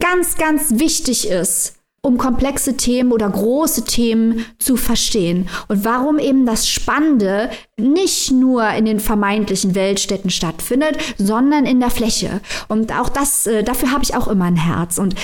ganz, 0.00 0.36
ganz 0.36 0.78
wichtig 0.78 1.28
ist, 1.28 1.76
um 2.04 2.18
komplexe 2.18 2.76
Themen 2.76 3.12
oder 3.12 3.28
große 3.30 3.84
Themen 3.84 4.44
zu 4.58 4.76
verstehen. 4.76 5.48
Und 5.68 5.84
warum 5.84 6.18
eben 6.18 6.46
das 6.46 6.68
Spannende 6.68 7.50
nicht 7.78 8.32
nur 8.32 8.68
in 8.70 8.86
den 8.86 8.98
vermeintlichen 8.98 9.76
Weltstädten 9.76 10.30
stattfindet, 10.30 10.98
sondern 11.16 11.64
in 11.64 11.78
der 11.78 11.90
Fläche. 11.90 12.40
Und 12.66 12.92
auch 12.92 13.08
das, 13.08 13.46
äh, 13.46 13.62
dafür 13.62 13.92
habe 13.92 14.02
ich 14.02 14.16
auch 14.16 14.26
immer 14.26 14.46
ein 14.46 14.56
Herz. 14.56 14.98
Und 14.98 15.14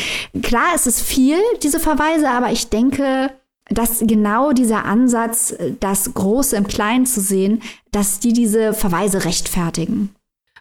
klar, 0.43 0.73
es 0.77 0.87
ist 0.87 1.01
viel, 1.01 1.39
diese 1.65 1.81
Verweise, 1.81 2.31
aber 2.31 2.53
ich 2.53 2.69
denke, 2.69 3.31
dass 3.69 4.01
genau 4.01 4.53
dieser 4.53 4.85
Ansatz, 4.85 5.55
das 5.81 6.15
Große 6.15 6.57
im 6.57 6.67
Kleinen 6.67 7.07
zu 7.07 7.21
sehen, 7.21 7.63
dass 7.93 8.19
die 8.19 8.33
diese 8.33 8.73
Verweise 8.73 9.25
rechtfertigen. 9.25 10.11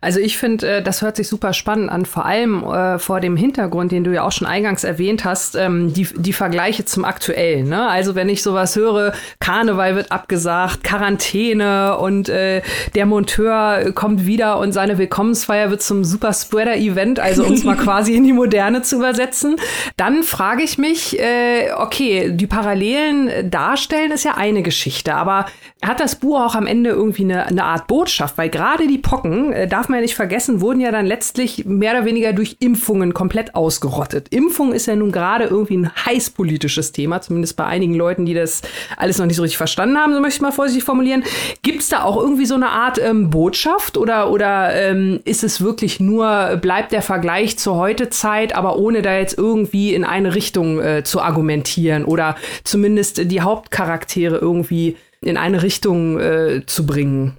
Also 0.02 0.20
ich 0.20 0.38
finde, 0.38 0.78
äh, 0.78 0.84
das 0.84 1.02
hört 1.02 1.16
sich 1.16 1.28
super 1.28 1.54
spannend 1.54 1.90
an, 1.90 2.06
vor 2.06 2.26
allem 2.26 2.64
äh, 2.64 3.00
vor 3.00 3.20
dem 3.20 3.36
Hintergrund, 3.36 3.92
den 3.92 4.04
du 4.04 4.14
ja 4.14 4.24
auch 4.24 4.32
schon 4.32 4.48
eingangs 4.48 4.84
erwähnt 4.84 5.26
hast, 5.26 5.56
ähm, 5.56 5.94
die, 5.94 6.08
die 6.16 6.34
Vergleiche 6.34 6.86
zum 6.86 7.06
Aktuellen. 7.06 7.70
Ne? 7.70 7.88
Also 7.88 8.16
wenn 8.16 8.30
ich 8.30 8.44
sowas 8.44 8.76
höre, 8.76 9.14
Karneval 9.40 9.96
wird 9.96 10.12
abgesagt, 10.12 10.84
Quarantäne 10.84 11.98
und 11.98 12.30
äh, 12.30 12.62
der 12.96 13.06
Monteur 13.06 13.92
kommt 13.94 14.26
wieder 14.26 14.60
und 14.60 14.72
seine 14.72 14.98
Willkommensfeier 14.98 15.70
wird 15.70 15.82
zum 15.82 16.04
Super 16.04 16.34
Spreader-Event, 16.34 17.20
also 17.20 17.44
um 17.44 17.54
es 17.54 17.64
mal 17.64 17.78
quasi 17.78 18.16
in 18.16 18.24
die 18.24 18.34
Moderne 18.34 18.82
zu 18.82 18.98
übersetzen, 18.98 19.56
dann 19.96 20.24
frage 20.24 20.64
ich 20.64 20.78
mich, 20.78 21.20
äh, 21.20 21.72
okay, 21.76 22.32
die 22.32 22.48
Parallelen 22.48 23.50
darstellen 23.50 24.12
ist 24.12 24.24
ja 24.24 24.36
eine 24.36 24.62
Geschichte, 24.62 25.16
aber 25.16 25.46
hat 25.84 26.00
das 26.00 26.16
Buch 26.16 26.40
auch 26.40 26.56
am 26.56 26.66
Ende 26.66 26.90
irgendwie 26.90 27.24
eine, 27.24 27.46
eine 27.46 27.64
Art 27.64 27.88
Botschaft? 27.88 28.38
Weil 28.38 28.50
gerade 28.50 28.88
die 28.88 28.98
Pocken, 28.98 29.54
äh, 29.54 29.68
darf 29.68 29.87
man 29.90 29.98
ja 29.98 30.02
nicht 30.02 30.16
vergessen, 30.16 30.62
wurden 30.62 30.80
ja 30.80 30.92
dann 30.92 31.06
letztlich 31.06 31.66
mehr 31.66 31.94
oder 31.94 32.06
weniger 32.06 32.34
durch 32.34 32.58
Impfungen 32.60 33.14
komplett 33.14 33.56
ausgerottet. 33.56 34.28
Impfung 34.30 34.74
ist 34.74 34.88
ja 34.88 34.96
nun 34.96 35.12
gerade 35.12 35.46
irgendwie 35.46 35.78
ein 35.78 35.92
heiß 36.06 36.32
politisches 36.32 36.92
Thema, 36.92 37.22
zumindest 37.22 37.56
bei 37.56 37.66
einigen 37.66 37.94
Leuten, 37.94 38.26
die 38.26 38.34
das 38.34 38.62
alles 38.98 39.18
noch 39.18 39.26
nicht 39.26 39.36
so 39.38 39.42
richtig 39.42 39.58
verstanden 39.58 39.98
haben, 39.98 40.14
so 40.14 40.20
möchte 40.20 40.38
ich 40.38 40.42
mal 40.42 40.52
vorsichtig 40.52 40.84
formulieren. 40.84 41.24
Gibt 41.62 41.82
es 41.82 41.90
da 41.90 42.04
auch 42.04 42.18
irgendwie 42.18 42.46
so 42.46 42.56
eine 42.56 42.70
Art 42.70 43.00
ähm, 43.00 43.30
Botschaft 43.30 43.98
oder, 43.98 44.32
oder 44.32 44.74
ähm, 44.74 45.20
ist 45.26 45.44
es 45.44 45.62
wirklich 45.62 46.00
nur, 46.00 46.58
bleibt 46.62 46.92
der 46.92 47.02
Vergleich 47.02 47.58
zur 47.58 47.76
Heutezeit, 47.76 48.56
aber 48.56 48.78
ohne 48.78 49.02
da 49.02 49.18
jetzt 49.18 49.38
irgendwie 49.38 49.94
in 49.94 50.04
eine 50.04 50.36
Richtung 50.36 50.80
äh, 50.80 51.04
zu 51.04 51.22
argumentieren 51.22 52.06
oder 52.06 52.36
zumindest 52.64 53.32
die 53.32 53.42
Hauptcharaktere 53.42 54.38
irgendwie 54.38 54.98
in 55.22 55.38
eine 55.38 55.64
Richtung 55.64 56.20
äh, 56.20 56.66
zu 56.66 56.86
bringen? 56.86 57.38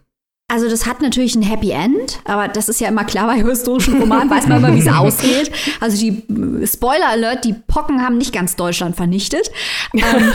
Also 0.51 0.67
das 0.71 0.87
hat 0.87 1.03
natürlich 1.03 1.35
ein 1.35 1.43
Happy 1.43 1.73
End, 1.73 2.21
aber 2.25 2.49
das 2.49 2.71
ist 2.71 2.81
ja 2.81 2.89
immer 2.89 3.05
klar 3.05 3.27
bei 3.27 3.35
historischen 3.35 4.01
Romanen, 4.01 4.31
weiß 4.31 4.47
man 4.47 4.65
immer, 4.65 4.75
wie 4.75 4.81
es 4.81 4.89
ausgeht. 4.93 5.53
Also 5.79 5.99
die 5.99 6.23
Spoiler 6.67 7.11
Alert, 7.11 7.45
die 7.45 7.53
Pocken 7.53 8.03
haben 8.03 8.17
nicht 8.17 8.33
ganz 8.33 8.57
Deutschland 8.57 8.97
vernichtet. 8.97 9.51
ähm, 9.93 10.03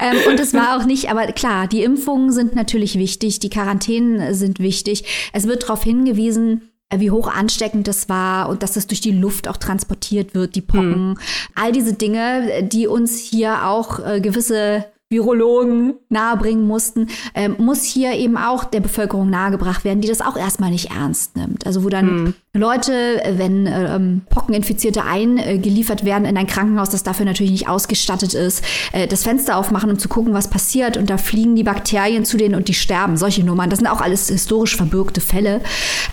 ähm, 0.00 0.16
und 0.30 0.40
es 0.40 0.54
war 0.54 0.78
auch 0.78 0.86
nicht, 0.86 1.10
aber 1.10 1.26
klar, 1.26 1.66
die 1.66 1.82
Impfungen 1.82 2.32
sind 2.32 2.54
natürlich 2.54 2.98
wichtig, 2.98 3.38
die 3.40 3.50
Quarantänen 3.50 4.32
sind 4.32 4.60
wichtig. 4.60 5.04
Es 5.34 5.46
wird 5.46 5.64
darauf 5.64 5.82
hingewiesen, 5.82 6.70
wie 6.94 7.10
hoch 7.10 7.28
ansteckend 7.28 7.86
das 7.86 8.08
war 8.08 8.48
und 8.48 8.62
dass 8.62 8.76
es 8.76 8.86
durch 8.86 9.02
die 9.02 9.10
Luft 9.10 9.46
auch 9.46 9.58
transportiert 9.58 10.34
wird, 10.34 10.54
die 10.54 10.62
Pocken. 10.62 11.10
Mhm. 11.10 11.18
All 11.54 11.72
diese 11.72 11.92
Dinge, 11.92 12.62
die 12.62 12.86
uns 12.86 13.18
hier 13.18 13.66
auch 13.66 13.98
äh, 13.98 14.20
gewisse 14.22 14.86
Virologen 15.08 15.94
nahebringen 16.08 16.66
mussten, 16.66 17.08
ähm, 17.34 17.54
muss 17.58 17.84
hier 17.84 18.14
eben 18.14 18.36
auch 18.36 18.64
der 18.64 18.80
Bevölkerung 18.80 19.30
nahegebracht 19.30 19.84
werden, 19.84 20.00
die 20.00 20.08
das 20.08 20.20
auch 20.20 20.36
erstmal 20.36 20.70
nicht 20.70 20.90
ernst 20.90 21.36
nimmt. 21.36 21.64
Also 21.64 21.84
wo 21.84 21.88
dann 21.88 22.24
mhm. 22.24 22.34
Leute, 22.54 23.22
wenn 23.36 23.68
ähm, 23.68 24.22
Pockeninfizierte 24.28 25.04
eingeliefert 25.04 26.04
werden 26.04 26.24
in 26.24 26.36
ein 26.36 26.48
Krankenhaus, 26.48 26.90
das 26.90 27.04
dafür 27.04 27.24
natürlich 27.24 27.52
nicht 27.52 27.68
ausgestattet 27.68 28.34
ist, 28.34 28.64
äh, 28.92 29.06
das 29.06 29.22
Fenster 29.22 29.56
aufmachen, 29.56 29.90
um 29.90 29.98
zu 29.98 30.08
gucken, 30.08 30.34
was 30.34 30.50
passiert 30.50 30.96
und 30.96 31.08
da 31.08 31.18
fliegen 31.18 31.54
die 31.54 31.62
Bakterien 31.62 32.24
zu 32.24 32.36
denen 32.36 32.56
und 32.56 32.66
die 32.66 32.74
sterben. 32.74 33.16
Solche 33.16 33.44
Nummern, 33.44 33.70
das 33.70 33.78
sind 33.78 33.88
auch 33.88 34.00
alles 34.00 34.28
historisch 34.28 34.74
verbürgte 34.74 35.20
Fälle. 35.20 35.60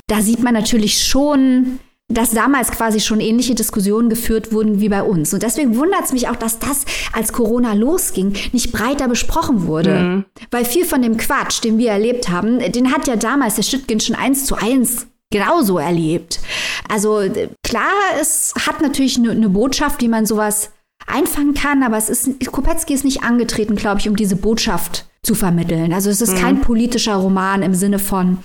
Da 0.06 0.22
sieht 0.22 0.44
man 0.44 0.54
natürlich 0.54 1.04
schon, 1.04 1.80
dass 2.14 2.32
damals 2.32 2.72
quasi 2.72 3.00
schon 3.00 3.20
ähnliche 3.20 3.56
Diskussionen 3.56 4.10
geführt 4.10 4.52
wurden 4.52 4.80
wie 4.80 4.90
bei 4.90 5.04
uns. 5.04 5.34
Und 5.34 5.44
deswegen 5.44 5.78
wundert 5.78 6.06
es 6.06 6.14
mich 6.14 6.28
auch, 6.30 6.36
dass 6.36 6.60
das, 6.60 6.86
als 7.14 7.34
Corona 7.34 7.74
losging, 7.74 8.34
nicht 8.52 8.72
breiter 8.72 9.08
besprochen 9.08 9.68
wurde. 9.68 10.00
Mhm. 10.00 10.26
Weil 10.52 10.66
viel 10.66 10.86
von 10.86 11.02
dem 11.02 11.18
Quatsch, 11.18 11.64
den 11.64 11.78
wir 11.78 11.92
erlebt 11.92 12.30
haben, 12.30 12.60
den 12.60 12.92
hat 12.92 13.08
ja 13.08 13.16
damals 13.16 13.56
der 13.56 13.64
Stüttgen 13.64 14.00
schon 14.00 14.16
eins 14.16 14.46
zu 14.46 14.56
eins 14.56 15.08
genauso 15.32 15.80
erlebt. 15.80 16.40
Also 16.88 17.22
klar, 17.64 17.92
es 18.22 18.54
hat 18.68 18.82
natürlich 18.82 19.18
eine 19.18 19.34
ne 19.34 19.50
Botschaft, 19.50 20.02
wie 20.02 20.08
man 20.08 20.26
sowas 20.26 20.72
einfangen 21.08 21.54
kann, 21.54 21.84
aber 21.84 21.98
es 21.98 22.10
ist, 22.10 22.30
Kopetzky 22.52 22.94
ist 22.94 23.04
nicht 23.04 23.24
angetreten, 23.24 23.76
glaube 23.76 24.00
ich, 24.00 24.08
um 24.08 24.16
diese 24.16 24.36
Botschaft 24.36 25.08
zu 25.24 25.36
vermitteln. 25.36 25.94
Also 25.94 26.10
es 26.10 26.22
ist 26.22 26.34
mhm. 26.34 26.40
kein 26.40 26.62
politischer 26.62 27.16
Roman 27.16 27.62
im 27.62 27.74
Sinne 27.74 28.00
von, 28.00 28.40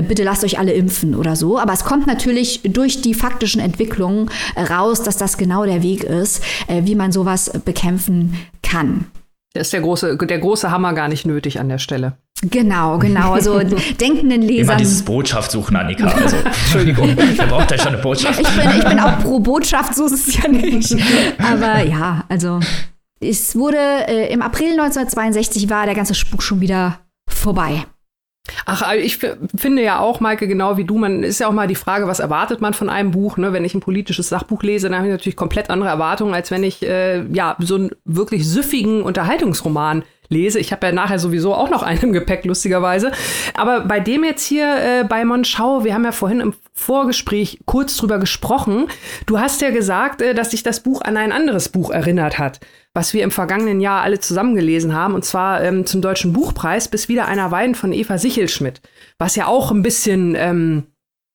bitte 0.00 0.24
lasst 0.24 0.42
euch 0.44 0.58
alle 0.58 0.72
impfen 0.72 1.14
oder 1.14 1.36
so. 1.36 1.58
Aber 1.58 1.74
es 1.74 1.84
kommt 1.84 2.06
natürlich 2.06 2.62
durch 2.62 3.02
die 3.02 3.12
faktischen 3.12 3.60
Entwicklungen 3.60 4.30
äh, 4.54 4.62
raus, 4.62 5.02
dass 5.02 5.18
das 5.18 5.36
genau 5.36 5.66
der 5.66 5.82
Weg 5.82 6.04
ist, 6.04 6.42
äh, 6.66 6.82
wie 6.84 6.94
man 6.94 7.12
sowas 7.12 7.50
bekämpfen 7.64 8.36
kann. 8.62 9.06
Da 9.52 9.60
ist 9.60 9.72
der 9.74 9.82
große, 9.82 10.16
der 10.16 10.38
große 10.38 10.70
Hammer 10.70 10.94
gar 10.94 11.08
nicht 11.08 11.26
nötig 11.26 11.60
an 11.60 11.68
der 11.68 11.78
Stelle. 11.78 12.16
Genau, 12.50 12.98
genau. 12.98 13.32
Also 13.32 13.58
denkenden 14.00 14.42
Lesern. 14.42 14.70
Immer 14.70 14.76
dieses 14.76 15.02
Botschaft 15.02 15.50
suchen, 15.50 15.76
Annika. 15.76 16.06
Also, 16.06 16.36
Entschuldigung, 16.44 17.16
ihr 17.16 17.46
braucht 17.46 17.70
ja 17.70 17.78
schon 17.78 17.88
eine 17.88 17.98
Botschaft. 18.02 18.40
Ich 18.40 18.48
bin, 18.48 18.70
ich 18.78 18.84
bin 18.84 18.98
auch 18.98 19.18
pro 19.20 19.38
Botschaft, 19.40 19.94
so 19.94 20.06
ist 20.06 20.28
es 20.28 20.42
ja 20.42 20.48
nicht. 20.48 20.96
Aber 21.38 21.82
ja, 21.84 22.24
also 22.28 22.60
es 23.20 23.54
wurde 23.54 23.76
äh, 24.08 24.32
im 24.32 24.42
April 24.42 24.70
1962 24.70 25.68
war 25.70 25.84
der 25.84 25.94
ganze 25.94 26.14
Spuk 26.14 26.42
schon 26.42 26.60
wieder 26.60 26.98
vorbei. 27.28 27.84
Ach, 28.66 28.92
ich 28.94 29.18
finde 29.18 29.82
ja 29.82 30.00
auch, 30.00 30.18
Maike, 30.18 30.48
genau 30.48 30.76
wie 30.76 30.84
du, 30.84 30.98
man 30.98 31.22
ist 31.22 31.38
ja 31.38 31.46
auch 31.46 31.52
mal 31.52 31.68
die 31.68 31.76
Frage, 31.76 32.08
was 32.08 32.18
erwartet 32.18 32.60
man 32.60 32.74
von 32.74 32.88
einem 32.88 33.12
Buch? 33.12 33.36
Ne? 33.36 33.52
Wenn 33.52 33.64
ich 33.64 33.74
ein 33.74 33.80
politisches 33.80 34.28
Sachbuch 34.28 34.62
lese, 34.62 34.88
dann 34.88 34.96
habe 34.96 35.06
ich 35.06 35.12
natürlich 35.12 35.36
komplett 35.36 35.70
andere 35.70 35.90
Erwartungen, 35.90 36.34
als 36.34 36.50
wenn 36.50 36.64
ich 36.64 36.82
äh, 36.82 37.22
ja 37.32 37.56
so 37.60 37.76
einen 37.76 37.90
wirklich 38.04 38.48
süffigen 38.48 39.02
Unterhaltungsroman 39.02 40.02
lese. 40.32 40.58
Ich 40.58 40.72
habe 40.72 40.86
ja 40.86 40.92
nachher 40.92 41.18
sowieso 41.18 41.54
auch 41.54 41.70
noch 41.70 41.82
einen 41.82 42.00
im 42.00 42.12
Gepäck, 42.12 42.44
lustigerweise. 42.44 43.12
Aber 43.54 43.80
bei 43.82 44.00
dem 44.00 44.24
jetzt 44.24 44.44
hier 44.44 44.74
äh, 44.76 45.04
bei 45.04 45.24
Monschau, 45.24 45.84
wir 45.84 45.94
haben 45.94 46.04
ja 46.04 46.12
vorhin 46.12 46.40
im 46.40 46.54
Vorgespräch 46.74 47.60
kurz 47.66 47.96
drüber 47.96 48.18
gesprochen. 48.18 48.88
Du 49.26 49.38
hast 49.38 49.60
ja 49.60 49.70
gesagt, 49.70 50.22
äh, 50.22 50.34
dass 50.34 50.50
sich 50.50 50.62
das 50.62 50.80
Buch 50.80 51.02
an 51.02 51.16
ein 51.16 51.30
anderes 51.30 51.68
Buch 51.68 51.90
erinnert 51.90 52.38
hat, 52.38 52.60
was 52.94 53.14
wir 53.14 53.22
im 53.22 53.30
vergangenen 53.30 53.80
Jahr 53.80 54.02
alle 54.02 54.18
zusammen 54.18 54.54
gelesen 54.56 54.94
haben, 54.94 55.14
und 55.14 55.24
zwar 55.24 55.62
ähm, 55.62 55.86
zum 55.86 56.02
Deutschen 56.02 56.32
Buchpreis 56.32 56.88
bis 56.88 57.08
wieder 57.08 57.26
einer 57.26 57.50
Weiden 57.50 57.74
von 57.74 57.92
Eva 57.92 58.18
Sichelschmidt, 58.18 58.80
was 59.18 59.36
ja 59.36 59.46
auch 59.46 59.70
ein 59.70 59.82
bisschen 59.82 60.34
ähm, 60.36 60.84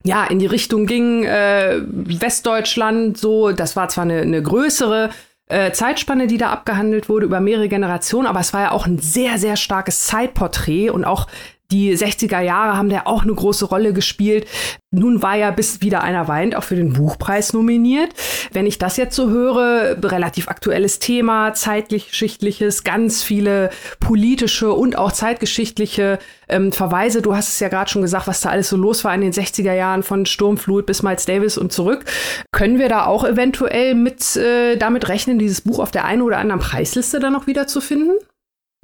ja, 0.03 0.25
in 0.25 0.39
die 0.39 0.45
Richtung 0.45 0.85
ging, 0.85 1.23
äh, 1.23 1.81
Westdeutschland, 1.85 3.17
so, 3.17 3.51
das 3.51 3.75
war 3.75 3.89
zwar 3.89 4.03
eine, 4.03 4.21
eine 4.21 4.41
größere 4.41 5.09
äh, 5.49 5.71
Zeitspanne, 5.71 6.27
die 6.27 6.37
da 6.37 6.49
abgehandelt 6.49 7.09
wurde 7.09 7.25
über 7.25 7.39
mehrere 7.39 7.69
Generationen, 7.69 8.27
aber 8.27 8.39
es 8.39 8.53
war 8.53 8.61
ja 8.61 8.71
auch 8.71 8.85
ein 8.85 8.99
sehr, 8.99 9.37
sehr 9.37 9.55
starkes 9.55 10.05
Zeitporträt 10.05 10.89
und 10.89 11.05
auch 11.05 11.27
die 11.71 11.97
60er 11.97 12.39
Jahre 12.39 12.77
haben 12.77 12.89
da 12.89 13.01
auch 13.05 13.23
eine 13.23 13.33
große 13.33 13.65
Rolle 13.65 13.91
gespielt. 13.91 14.47
Nun 14.91 15.21
war 15.21 15.35
ja 15.35 15.51
bis 15.51 15.81
wieder 15.81 16.01
einer 16.01 16.29
weint 16.29 16.55
auch 16.55 16.63
für 16.63 16.77
den 16.77 16.93
Buchpreis 16.93 17.51
nominiert. 17.51 18.13
Wenn 18.53 18.65
ich 18.65 18.77
das 18.77 18.95
jetzt 18.95 19.15
so 19.15 19.29
höre, 19.29 19.97
relativ 20.01 20.47
aktuelles 20.47 20.99
Thema, 20.99 21.53
zeitgeschichtliches, 21.53 22.85
ganz 22.85 23.21
viele 23.21 23.69
politische 23.99 24.71
und 24.71 24.97
auch 24.97 25.11
zeitgeschichtliche 25.11 26.19
ähm, 26.47 26.71
Verweise. 26.71 27.21
Du 27.21 27.35
hast 27.35 27.49
es 27.49 27.59
ja 27.59 27.67
gerade 27.67 27.89
schon 27.89 28.01
gesagt, 28.01 28.27
was 28.27 28.39
da 28.39 28.49
alles 28.49 28.69
so 28.69 28.77
los 28.77 29.03
war 29.03 29.13
in 29.13 29.21
den 29.21 29.33
60er 29.33 29.73
Jahren 29.73 30.03
von 30.03 30.25
Sturmflut 30.25 30.85
bis 30.85 31.03
Miles 31.03 31.25
Davis 31.25 31.57
und 31.57 31.73
zurück. 31.73 32.05
Können 32.53 32.79
wir 32.79 32.87
da 32.87 33.05
auch 33.05 33.25
eventuell 33.25 33.93
mit 33.93 34.37
äh, 34.37 34.77
damit 34.77 35.09
rechnen, 35.09 35.37
dieses 35.37 35.61
Buch 35.61 35.79
auf 35.79 35.91
der 35.91 36.05
einen 36.05 36.21
oder 36.21 36.37
anderen 36.37 36.61
Preisliste 36.61 37.19
dann 37.19 37.33
noch 37.33 37.47
wieder 37.47 37.67
zu 37.67 37.81
finden? 37.81 38.13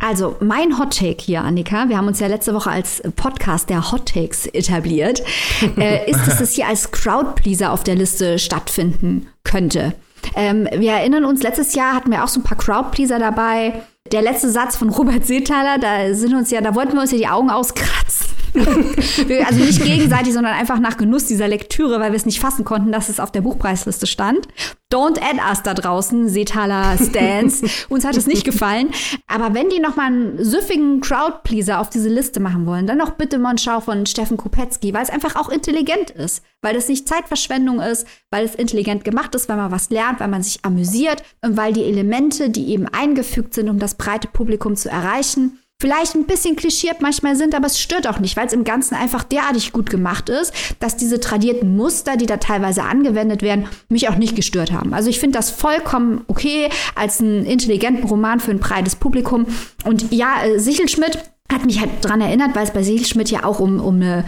Also 0.06 0.36
mein 0.42 0.78
Hot 0.78 0.98
Take 0.98 1.24
hier, 1.24 1.44
Annika, 1.44 1.88
wir 1.88 1.96
haben 1.96 2.08
uns 2.08 2.20
ja 2.20 2.28
letzte 2.28 2.54
Woche 2.54 2.70
als 2.70 3.02
Podcast 3.16 3.70
der 3.70 3.90
Hot 3.94 4.14
Takes 4.14 4.48
etabliert, 4.48 5.24
äh, 5.78 6.12
ist, 6.12 6.28
dass 6.28 6.42
es 6.42 6.52
hier 6.52 6.68
als 6.68 6.92
Crowdpleaser 6.92 7.72
auf 7.72 7.86
der 7.86 7.96
Liste 7.96 8.38
stattfinden 8.38 9.28
könnte. 9.46 9.94
Ähm, 10.36 10.68
wir 10.76 10.92
erinnern 10.92 11.24
uns, 11.24 11.42
letztes 11.42 11.74
Jahr 11.74 11.96
hatten 11.96 12.12
wir 12.12 12.22
auch 12.26 12.28
so 12.28 12.42
ein 12.42 12.44
paar 12.44 12.58
Crowdpleaser 12.58 13.18
dabei. 13.18 13.82
Der 14.12 14.22
letzte 14.22 14.50
Satz 14.50 14.76
von 14.76 14.90
Robert 14.90 15.26
Seethaler, 15.26 15.78
da 15.78 16.14
sind 16.14 16.34
uns 16.34 16.52
ja, 16.52 16.60
da 16.60 16.76
wollten 16.76 16.96
wir 16.96 17.02
uns 17.02 17.12
ja 17.12 17.18
die 17.18 17.28
Augen 17.30 17.50
auskratzen. 17.50 18.33
also 19.46 19.64
nicht 19.64 19.84
gegenseitig, 19.84 20.34
sondern 20.34 20.54
einfach 20.54 20.80
nach 20.80 20.98
Genuss 20.98 21.26
dieser 21.26 21.48
Lektüre, 21.48 22.00
weil 22.00 22.12
wir 22.12 22.18
es 22.18 22.26
nicht 22.26 22.40
fassen 22.40 22.66
konnten, 22.66 22.92
dass 22.92 23.10
es 23.10 23.20
auf 23.20 23.32
der 23.32 23.42
Buchpreisliste 23.42 24.08
stand. 24.08 24.48
Don't 24.92 25.20
add 25.20 25.40
us 25.50 25.64
da 25.64 25.74
draußen, 25.74 26.30
Seetaler 26.30 26.98
Stans. 26.98 27.64
Uns 27.90 28.06
hat 28.06 28.16
es 28.16 28.28
nicht 28.28 28.46
gefallen. 28.46 28.90
Aber 29.28 29.56
wenn 29.56 29.70
die 29.70 29.80
noch 29.80 29.96
mal 29.96 30.06
einen 30.06 30.44
süffigen 30.44 31.02
Crowdpleaser 31.02 31.80
auf 31.80 31.90
diese 31.90 32.10
Liste 32.10 32.40
machen 32.40 32.68
wollen, 32.68 32.86
dann 32.86 33.00
noch 33.00 33.12
bitte 33.12 33.40
Monschau 33.40 33.80
von 33.80 34.06
Steffen 34.06 34.38
Kopetzky, 34.38 34.94
weil 34.94 35.02
es 35.02 35.10
einfach 35.10 35.36
auch 35.36 35.50
intelligent 35.50 36.12
ist. 36.12 36.44
Weil 36.62 36.76
es 36.76 36.90
nicht 36.90 37.08
Zeitverschwendung 37.08 37.82
ist, 37.82 38.06
weil 38.30 38.46
es 38.46 38.54
intelligent 38.54 39.04
gemacht 39.04 39.34
ist, 39.34 39.50
weil 39.50 39.58
man 39.58 39.72
was 39.72 39.90
lernt, 39.90 40.20
weil 40.20 40.28
man 40.28 40.44
sich 40.44 40.64
amüsiert 40.64 41.24
und 41.42 41.58
weil 41.58 41.74
die 41.74 41.86
Elemente, 41.86 42.52
die 42.52 42.68
eben 42.70 42.88
eingefügt 42.88 43.56
sind, 43.56 43.70
um 43.70 43.80
das 43.80 43.96
breite 43.96 44.28
Publikum 44.28 44.76
zu 44.76 44.90
erreichen, 44.90 45.58
vielleicht 45.84 46.16
ein 46.16 46.26
bisschen 46.26 46.56
klischiert 46.56 47.02
manchmal 47.02 47.36
sind, 47.36 47.54
aber 47.54 47.68
es 47.68 47.78
stört 47.78 48.08
auch 48.08 48.20
nicht, 48.20 48.38
weil 48.38 48.48
es 48.48 48.54
im 48.54 48.64
Ganzen 48.64 48.96
einfach 48.96 49.22
derartig 49.22 49.74
gut 49.74 49.90
gemacht 49.90 50.30
ist, 50.30 50.54
dass 50.80 50.96
diese 50.96 51.20
tradierten 51.20 51.76
Muster, 51.76 52.16
die 52.16 52.26
da 52.26 52.38
teilweise 52.38 52.84
angewendet 52.84 53.42
werden, 53.42 53.68
mich 53.90 54.08
auch 54.08 54.16
nicht 54.16 54.34
gestört 54.34 54.72
haben. 54.72 54.94
Also 54.94 55.10
ich 55.10 55.20
finde 55.20 55.38
das 55.38 55.52
vollkommen 55.52 56.22
okay 56.28 56.70
als 56.96 57.20
einen 57.20 57.46
intelligenten 57.46 58.08
Roman 58.08 58.40
für 58.40 58.52
ein 58.52 58.60
breites 58.60 58.96
Publikum. 58.96 59.46
Und 59.84 60.14
ja, 60.14 60.46
äh, 60.46 60.58
Sichelschmidt 60.58 61.18
hat 61.52 61.66
mich 61.66 61.82
halt 61.82 61.90
daran 62.00 62.22
erinnert, 62.22 62.56
weil 62.56 62.64
es 62.64 62.72
bei 62.72 62.82
Sichelschmidt 62.82 63.30
ja 63.30 63.44
auch 63.44 63.60
um, 63.60 63.82
um, 63.82 63.96
eine, 63.96 64.24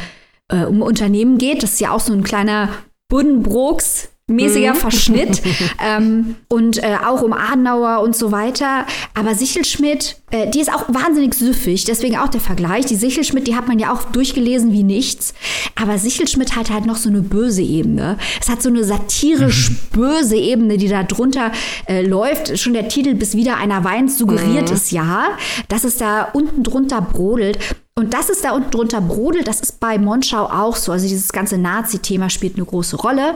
äh, 0.50 0.66
um 0.66 0.82
Unternehmen 0.82 1.38
geht. 1.38 1.64
Das 1.64 1.72
ist 1.72 1.80
ja 1.80 1.92
auch 1.92 2.02
so 2.02 2.12
ein 2.12 2.26
kleiner 2.26 2.68
Buddenbrooks 3.08 4.10
mäßiger 4.28 4.74
mhm. 4.74 4.78
Verschnitt 4.78 5.42
ähm, 5.84 6.36
und 6.50 6.84
äh, 6.84 6.98
auch 7.06 7.22
um 7.22 7.34
Adenauer 7.34 8.02
und 8.02 8.16
so 8.16 8.32
weiter. 8.32 8.86
Aber 9.14 9.36
Sichelschmidt, 9.36 10.18
äh, 10.36 10.50
die 10.50 10.60
ist 10.60 10.74
auch 10.74 10.84
wahnsinnig 10.88 11.34
süffig, 11.34 11.86
deswegen 11.86 12.18
auch 12.18 12.28
der 12.28 12.42
Vergleich. 12.42 12.86
Die 12.86 12.96
Sichelschmidt, 12.96 13.48
die 13.48 13.56
hat 13.56 13.68
man 13.68 13.80
ja 13.80 13.94
auch 13.94 14.04
durchgelesen 14.04 14.74
wie 14.74 14.84
nichts. 14.84 15.34
Aber 15.76 15.98
Sichelschmidt 15.98 16.56
hat 16.56 16.70
halt 16.70 16.86
noch 16.86 16.98
so 16.98 17.10
eine 17.10 17.22
böse 17.22 17.62
Ebene. 17.62 18.18
Es 18.42 18.50
hat 18.50 18.62
so 18.62 18.70
eine 18.70 18.84
satirisch 18.84 19.70
mhm. 19.70 19.78
böse 19.94 20.36
Ebene, 20.36 20.78
die 20.78 20.90
da 20.90 21.04
drunter 21.04 21.52
äh, 21.88 22.06
läuft. 22.06 22.58
Schon 22.60 22.74
der 22.74 22.90
Titel 22.90 23.14
bis 23.16 23.36
wieder 23.36 23.58
einer 23.58 23.84
weint 23.84 24.12
suggeriert 24.12 24.70
mhm. 24.70 24.76
es 24.76 24.92
ja, 24.92 25.30
dass 25.70 25.84
es 25.84 25.98
da 25.98 26.30
unten 26.34 26.64
drunter 26.64 27.02
brodelt. 27.02 27.58
Und 27.98 28.14
das 28.14 28.30
ist 28.30 28.44
da 28.44 28.52
unten 28.52 28.72
drunter 28.72 29.00
brodelt, 29.00 29.48
das 29.48 29.62
ist 29.62 29.80
bei 29.80 29.98
Monschau 29.98 30.48
auch 30.48 30.76
so. 30.76 30.92
Also 30.92 31.08
dieses 31.08 31.32
ganze 31.32 31.58
Nazi-Thema 31.58 32.30
spielt 32.30 32.58
eine 32.58 32.66
große 32.66 32.98
Rolle. 32.98 33.36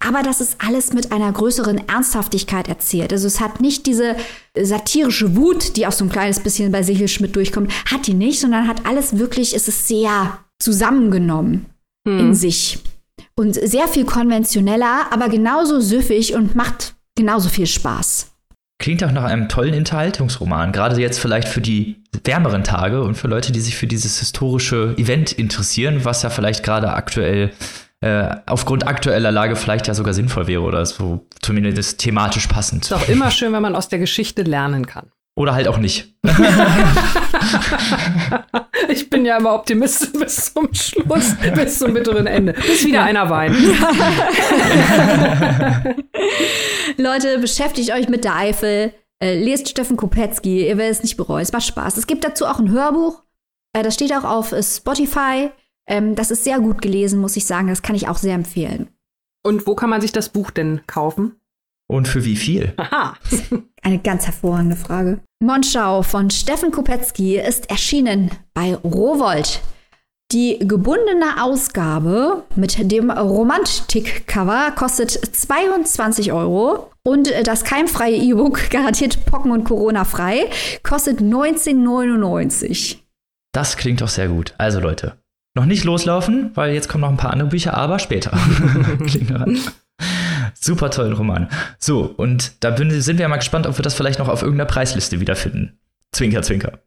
Aber 0.00 0.22
das 0.22 0.40
ist 0.40 0.56
alles 0.66 0.94
mit 0.94 1.12
einer 1.12 1.30
größeren 1.30 1.88
Ernsthaftigkeit 1.88 2.68
erzählt. 2.68 3.12
Also 3.12 3.26
es 3.26 3.38
hat 3.38 3.60
nicht 3.60 3.84
diese 3.84 4.16
satirische 4.64 5.36
Wut, 5.36 5.76
die 5.76 5.86
auch 5.86 5.92
so 5.92 6.04
ein 6.04 6.10
kleines 6.10 6.40
bisschen 6.40 6.72
bei 6.72 6.82
Sichelschmidt 6.82 7.36
durchkommt, 7.36 7.72
hat 7.86 8.06
die 8.06 8.14
nicht, 8.14 8.40
sondern 8.40 8.68
hat 8.68 8.86
alles 8.86 9.18
wirklich, 9.18 9.54
es 9.54 9.68
ist 9.68 9.88
sehr 9.88 10.38
zusammengenommen 10.58 11.66
hm. 12.06 12.18
in 12.18 12.34
sich. 12.34 12.78
Und 13.34 13.54
sehr 13.54 13.86
viel 13.86 14.04
konventioneller, 14.04 15.06
aber 15.10 15.28
genauso 15.28 15.80
süffig 15.80 16.34
und 16.34 16.56
macht 16.56 16.94
genauso 17.16 17.48
viel 17.48 17.66
Spaß. 17.66 18.32
Klingt 18.80 19.02
auch 19.02 19.10
nach 19.10 19.24
einem 19.24 19.48
tollen 19.48 19.74
Unterhaltungsroman, 19.74 20.70
gerade 20.70 21.00
jetzt 21.00 21.18
vielleicht 21.18 21.48
für 21.48 21.60
die 21.60 21.96
wärmeren 22.24 22.62
Tage 22.62 23.02
und 23.02 23.16
für 23.16 23.26
Leute, 23.26 23.50
die 23.50 23.60
sich 23.60 23.76
für 23.76 23.88
dieses 23.88 24.20
historische 24.20 24.94
Event 24.96 25.32
interessieren, 25.32 26.04
was 26.04 26.22
ja 26.22 26.30
vielleicht 26.30 26.62
gerade 26.62 26.92
aktuell 26.92 27.50
äh, 28.00 28.36
aufgrund 28.46 28.86
aktueller 28.86 29.32
Lage 29.32 29.56
vielleicht 29.56 29.88
ja 29.88 29.94
sogar 29.94 30.14
sinnvoll 30.14 30.46
wäre 30.46 30.62
oder 30.62 30.86
so 30.86 31.26
zumindest 31.42 31.98
thematisch 31.98 32.46
passend. 32.46 32.84
Ist 32.84 32.92
auch 32.92 33.08
immer 33.08 33.30
schön, 33.30 33.52
wenn 33.52 33.62
man 33.62 33.74
aus 33.74 33.88
der 33.88 33.98
Geschichte 33.98 34.42
lernen 34.42 34.86
kann. 34.86 35.10
Oder 35.36 35.54
halt 35.54 35.68
auch 35.68 35.78
nicht. 35.78 36.14
ich 38.88 39.08
bin 39.08 39.24
ja 39.24 39.36
immer 39.36 39.54
Optimist 39.54 40.18
bis 40.18 40.52
zum 40.52 40.68
Schluss, 40.74 41.36
bis 41.54 41.78
zum 41.78 41.94
bitteren 41.94 42.26
Ende. 42.26 42.54
Bis 42.54 42.84
wieder 42.84 43.04
einer 43.04 43.30
weint. 43.30 43.56
Leute, 46.96 47.38
beschäftigt 47.38 47.92
euch 47.92 48.08
mit 48.08 48.24
der 48.24 48.34
Eifel. 48.34 48.92
Äh, 49.22 49.38
lest 49.40 49.68
Steffen 49.68 49.96
Kopetzky, 49.96 50.66
ihr 50.66 50.76
werdet 50.76 50.96
es 50.96 51.02
nicht 51.04 51.16
bereuen. 51.16 51.42
Es 51.42 51.52
macht 51.52 51.66
Spaß. 51.66 51.96
Es 51.96 52.08
gibt 52.08 52.24
dazu 52.24 52.44
auch 52.46 52.58
ein 52.58 52.72
Hörbuch. 52.72 53.22
Äh, 53.72 53.84
das 53.84 53.94
steht 53.94 54.12
auch 54.12 54.24
auf 54.24 54.52
Spotify. 54.60 55.50
Ähm, 55.88 56.14
das 56.14 56.30
ist 56.30 56.44
sehr 56.44 56.60
gut 56.60 56.80
gelesen, 56.80 57.18
muss 57.18 57.36
ich 57.36 57.46
sagen. 57.46 57.68
Das 57.68 57.82
kann 57.82 57.96
ich 57.96 58.08
auch 58.08 58.18
sehr 58.18 58.34
empfehlen. 58.34 58.88
Und 59.44 59.66
wo 59.66 59.74
kann 59.74 59.90
man 59.90 60.00
sich 60.00 60.12
das 60.12 60.28
Buch 60.28 60.50
denn 60.50 60.82
kaufen? 60.86 61.36
Und 61.88 62.06
für 62.06 62.24
wie 62.24 62.36
viel? 62.36 62.74
Aha. 62.76 63.14
Eine 63.82 63.98
ganz 63.98 64.26
hervorragende 64.26 64.76
Frage. 64.76 65.20
Monschau 65.42 66.02
von 66.02 66.30
Steffen 66.30 66.70
Kopetzky 66.70 67.38
ist 67.38 67.70
erschienen 67.70 68.30
bei 68.52 68.74
Rowold. 68.74 69.62
Die 70.30 70.58
gebundene 70.58 71.42
Ausgabe 71.42 72.42
mit 72.54 72.92
dem 72.92 73.10
Romantik-Cover 73.10 74.72
kostet 74.72 75.10
22 75.12 76.32
Euro 76.32 76.90
und 77.02 77.32
das 77.44 77.64
keimfreie 77.64 78.16
E-Book 78.16 78.68
garantiert 78.70 79.24
Pocken 79.24 79.52
und 79.52 79.64
Corona 79.64 80.04
frei 80.04 80.50
kostet 80.82 81.20
19,99. 81.20 82.96
Das 83.52 83.78
klingt 83.78 84.02
doch 84.02 84.08
sehr 84.08 84.28
gut. 84.28 84.54
Also 84.58 84.80
Leute, 84.80 85.17
noch 85.58 85.66
nicht 85.66 85.82
loslaufen, 85.82 86.52
weil 86.54 86.72
jetzt 86.72 86.88
kommen 86.88 87.02
noch 87.02 87.08
ein 87.08 87.16
paar 87.16 87.32
andere 87.32 87.48
Bücher, 87.48 87.74
aber 87.74 87.98
später. 87.98 88.30
klingt 89.06 89.32
Super 90.54 90.90
tollen 90.90 91.14
Roman. 91.14 91.48
So, 91.78 92.02
und 92.02 92.52
da 92.62 92.76
sind 92.76 93.18
wir 93.18 93.24
ja 93.24 93.28
mal 93.28 93.38
gespannt, 93.38 93.66
ob 93.66 93.76
wir 93.76 93.82
das 93.82 93.94
vielleicht 93.94 94.20
noch 94.20 94.28
auf 94.28 94.42
irgendeiner 94.42 94.68
Preisliste 94.68 95.18
wiederfinden. 95.18 95.76
Zwinker, 96.12 96.42
zwinker. 96.42 96.78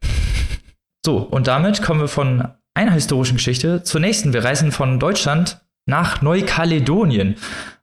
So, 1.05 1.17
und 1.17 1.47
damit 1.47 1.81
kommen 1.81 1.99
wir 1.99 2.07
von 2.07 2.47
einer 2.73 2.93
historischen 2.93 3.35
Geschichte 3.35 3.83
zur 3.83 3.99
nächsten. 3.99 4.31
Wir 4.31 4.45
reisen 4.45 4.71
von 4.71 4.99
Deutschland 4.99 5.59
nach 5.85 6.21
Neukaledonien. 6.21 7.35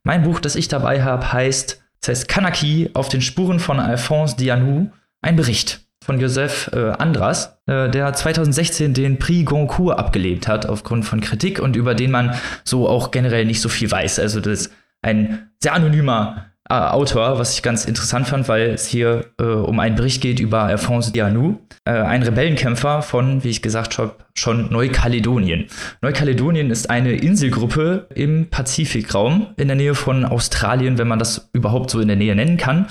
Mein 0.05 0.23
Buch, 0.23 0.41
das 0.41 0.57
ich 0.57 0.69
dabei 0.69 1.03
habe, 1.03 1.35
heißt, 1.35 1.83
das 2.01 2.09
heißt 2.09 2.29
Kanaki 2.29 2.91
auf 2.95 3.11
den 3.11 3.21
Spuren 3.21 3.61
von 3.61 3.79
Alphonse 3.79 4.37
Dianou, 4.37 4.91
ein 5.21 5.37
Bericht 5.37 5.87
von 6.09 6.19
Joseph 6.19 6.71
äh, 6.73 6.93
Andras, 6.93 7.59
äh, 7.67 7.91
der 7.91 8.15
2016 8.15 8.95
den 8.95 9.19
Prix 9.19 9.45
Goncourt 9.45 9.99
abgelehnt 9.99 10.49
hat 10.49 10.65
aufgrund 10.65 11.05
von 11.05 11.21
Kritik 11.21 11.61
und 11.61 11.77
über 11.77 11.95
den 11.95 12.11
man 12.11 12.35
so 12.65 12.89
auch 12.89 13.11
generell 13.11 13.45
nicht 13.45 13.61
so 13.61 13.69
viel 13.69 13.91
weiß. 13.91 14.19
Also 14.19 14.41
das 14.41 14.61
ist 14.61 14.73
ein 15.03 15.51
sehr 15.63 15.75
anonymer 15.75 16.47
äh, 16.69 16.75
Autor, 16.75 17.39
was 17.39 17.55
ich 17.55 17.63
ganz 17.63 17.85
interessant 17.85 18.29
fand, 18.29 18.49
weil 18.49 18.71
es 18.71 18.87
hier 18.87 19.27
äh, 19.41 19.45
um 19.45 19.81
einen 19.81 19.97
Bericht 19.97 20.21
geht 20.21 20.41
über 20.41 20.65
Alphonse 20.65 21.13
Dianou, 21.13 21.59
äh, 21.85 21.93
ein 21.93 22.23
Rebellenkämpfer 22.23 23.03
von, 23.03 23.43
wie 23.45 23.49
ich 23.49 23.63
gesagt 23.63 23.99
habe, 23.99 24.13
schon 24.35 24.71
Neukaledonien. 24.71 25.67
Neukaledonien 26.01 26.71
ist 26.71 26.91
eine 26.91 27.13
Inselgruppe 27.13 28.07
im 28.15 28.49
Pazifikraum 28.51 29.49
in 29.57 29.69
der 29.69 29.77
Nähe 29.77 29.95
von 29.95 30.25
Australien, 30.25 30.99
wenn 30.99 31.09
man 31.09 31.19
das 31.19 31.49
überhaupt 31.53 31.91
so 31.91 32.01
in 32.01 32.09
der 32.09 32.17
Nähe 32.17 32.37
nennen 32.37 32.57
kann. 32.57 32.87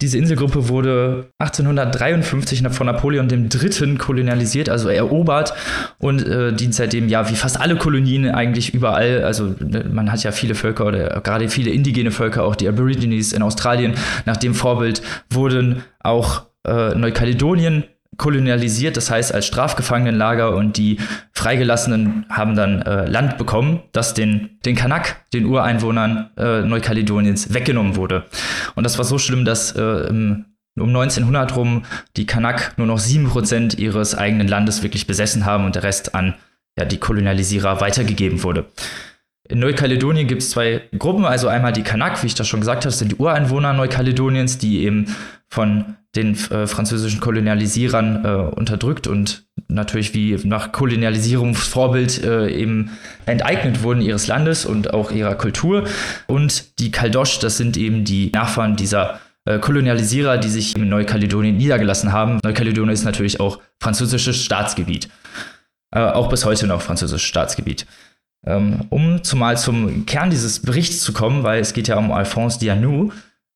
Diese 0.00 0.18
Inselgruppe 0.18 0.68
wurde 0.68 1.30
1853 1.38 2.62
von 2.70 2.86
Napoleon 2.86 3.28
III. 3.28 3.96
kolonialisiert, 3.96 4.68
also 4.68 4.88
erobert 4.88 5.54
und 5.98 6.26
äh, 6.26 6.52
dient 6.52 6.74
seitdem 6.74 7.08
ja 7.08 7.28
wie 7.28 7.34
fast 7.34 7.60
alle 7.60 7.76
Kolonien 7.76 8.30
eigentlich 8.30 8.72
überall. 8.74 9.24
Also 9.24 9.54
ne, 9.58 9.84
man 9.90 10.12
hat 10.12 10.22
ja 10.22 10.30
viele 10.32 10.54
Völker 10.54 10.86
oder 10.86 11.20
gerade 11.20 11.48
viele 11.48 11.70
indigene 11.70 12.10
Völker, 12.10 12.44
auch 12.44 12.54
die 12.54 12.68
Aborigines 12.68 13.13
in 13.18 13.42
Australien. 13.42 13.94
Nach 14.24 14.36
dem 14.36 14.54
Vorbild 14.54 15.02
wurden 15.30 15.82
auch 16.00 16.46
äh, 16.66 16.94
Neukaledonien 16.94 17.84
kolonialisiert, 18.16 18.96
das 18.96 19.10
heißt 19.10 19.34
als 19.34 19.46
Strafgefangenenlager 19.46 20.54
und 20.54 20.76
die 20.76 20.98
Freigelassenen 21.32 22.26
haben 22.28 22.54
dann 22.54 22.82
äh, 22.82 23.06
Land 23.06 23.38
bekommen, 23.38 23.82
das 23.92 24.14
den, 24.14 24.58
den 24.64 24.76
Kanak, 24.76 25.16
den 25.32 25.46
Ureinwohnern 25.46 26.30
äh, 26.36 26.60
Neukaledoniens, 26.62 27.52
weggenommen 27.52 27.96
wurde. 27.96 28.24
Und 28.74 28.84
das 28.84 28.98
war 28.98 29.04
so 29.04 29.18
schlimm, 29.18 29.44
dass 29.44 29.72
äh, 29.72 30.08
um 30.76 30.88
1900 30.88 31.56
rum 31.56 31.84
die 32.16 32.26
Kanak 32.26 32.76
nur 32.78 32.86
noch 32.86 32.98
sieben 32.98 33.28
Prozent 33.28 33.78
ihres 33.78 34.14
eigenen 34.16 34.48
Landes 34.48 34.82
wirklich 34.82 35.06
besessen 35.06 35.44
haben 35.44 35.64
und 35.64 35.76
der 35.76 35.84
Rest 35.84 36.14
an 36.14 36.34
ja, 36.78 36.84
die 36.84 36.98
Kolonialisierer 36.98 37.80
weitergegeben 37.80 38.42
wurde. 38.42 38.66
In 39.46 39.58
Neukaledonien 39.58 40.26
gibt 40.26 40.40
es 40.40 40.50
zwei 40.50 40.88
Gruppen, 40.98 41.26
also 41.26 41.48
einmal 41.48 41.72
die 41.72 41.82
Kanak, 41.82 42.22
wie 42.22 42.28
ich 42.28 42.34
das 42.34 42.48
schon 42.48 42.60
gesagt 42.60 42.86
habe, 42.86 42.94
sind 42.94 43.12
die 43.12 43.16
Ureinwohner 43.16 43.74
Neukaledoniens, 43.74 44.56
die 44.56 44.84
eben 44.84 45.14
von 45.48 45.96
den 46.16 46.34
äh, 46.50 46.66
französischen 46.66 47.20
Kolonialisierern 47.20 48.24
äh, 48.24 48.28
unterdrückt 48.54 49.06
und 49.06 49.46
natürlich 49.68 50.14
wie 50.14 50.38
nach 50.44 50.72
Kolonialisierungsvorbild 50.72 52.24
äh, 52.24 52.48
eben 52.50 52.92
enteignet 53.26 53.82
wurden 53.82 54.00
ihres 54.00 54.28
Landes 54.28 54.64
und 54.64 54.94
auch 54.94 55.10
ihrer 55.10 55.34
Kultur. 55.34 55.84
Und 56.26 56.78
die 56.78 56.90
Kaldosch, 56.90 57.38
das 57.40 57.58
sind 57.58 57.76
eben 57.76 58.04
die 58.04 58.30
Nachfahren 58.32 58.76
dieser 58.76 59.20
äh, 59.44 59.58
Kolonialisierer, 59.58 60.38
die 60.38 60.48
sich 60.48 60.74
in 60.74 60.88
Neukaledonien 60.88 61.56
niedergelassen 61.56 62.12
haben. 62.12 62.38
Neukaledonien 62.42 62.94
ist 62.94 63.04
natürlich 63.04 63.40
auch 63.40 63.60
französisches 63.78 64.42
Staatsgebiet. 64.42 65.10
Äh, 65.90 66.00
auch 66.00 66.28
bis 66.30 66.44
heute 66.46 66.66
noch 66.66 66.80
französisches 66.80 67.26
Staatsgebiet. 67.26 67.86
Ähm, 68.46 68.86
um 68.90 69.22
zumal 69.24 69.56
zum 69.56 70.06
Kern 70.06 70.30
dieses 70.30 70.60
Berichts 70.60 71.00
zu 71.00 71.12
kommen, 71.12 71.42
weil 71.42 71.60
es 71.60 71.72
geht 71.72 71.88
ja 71.88 71.96
um 71.96 72.12
Alphonse 72.12 72.58
Dianou, 72.58 73.10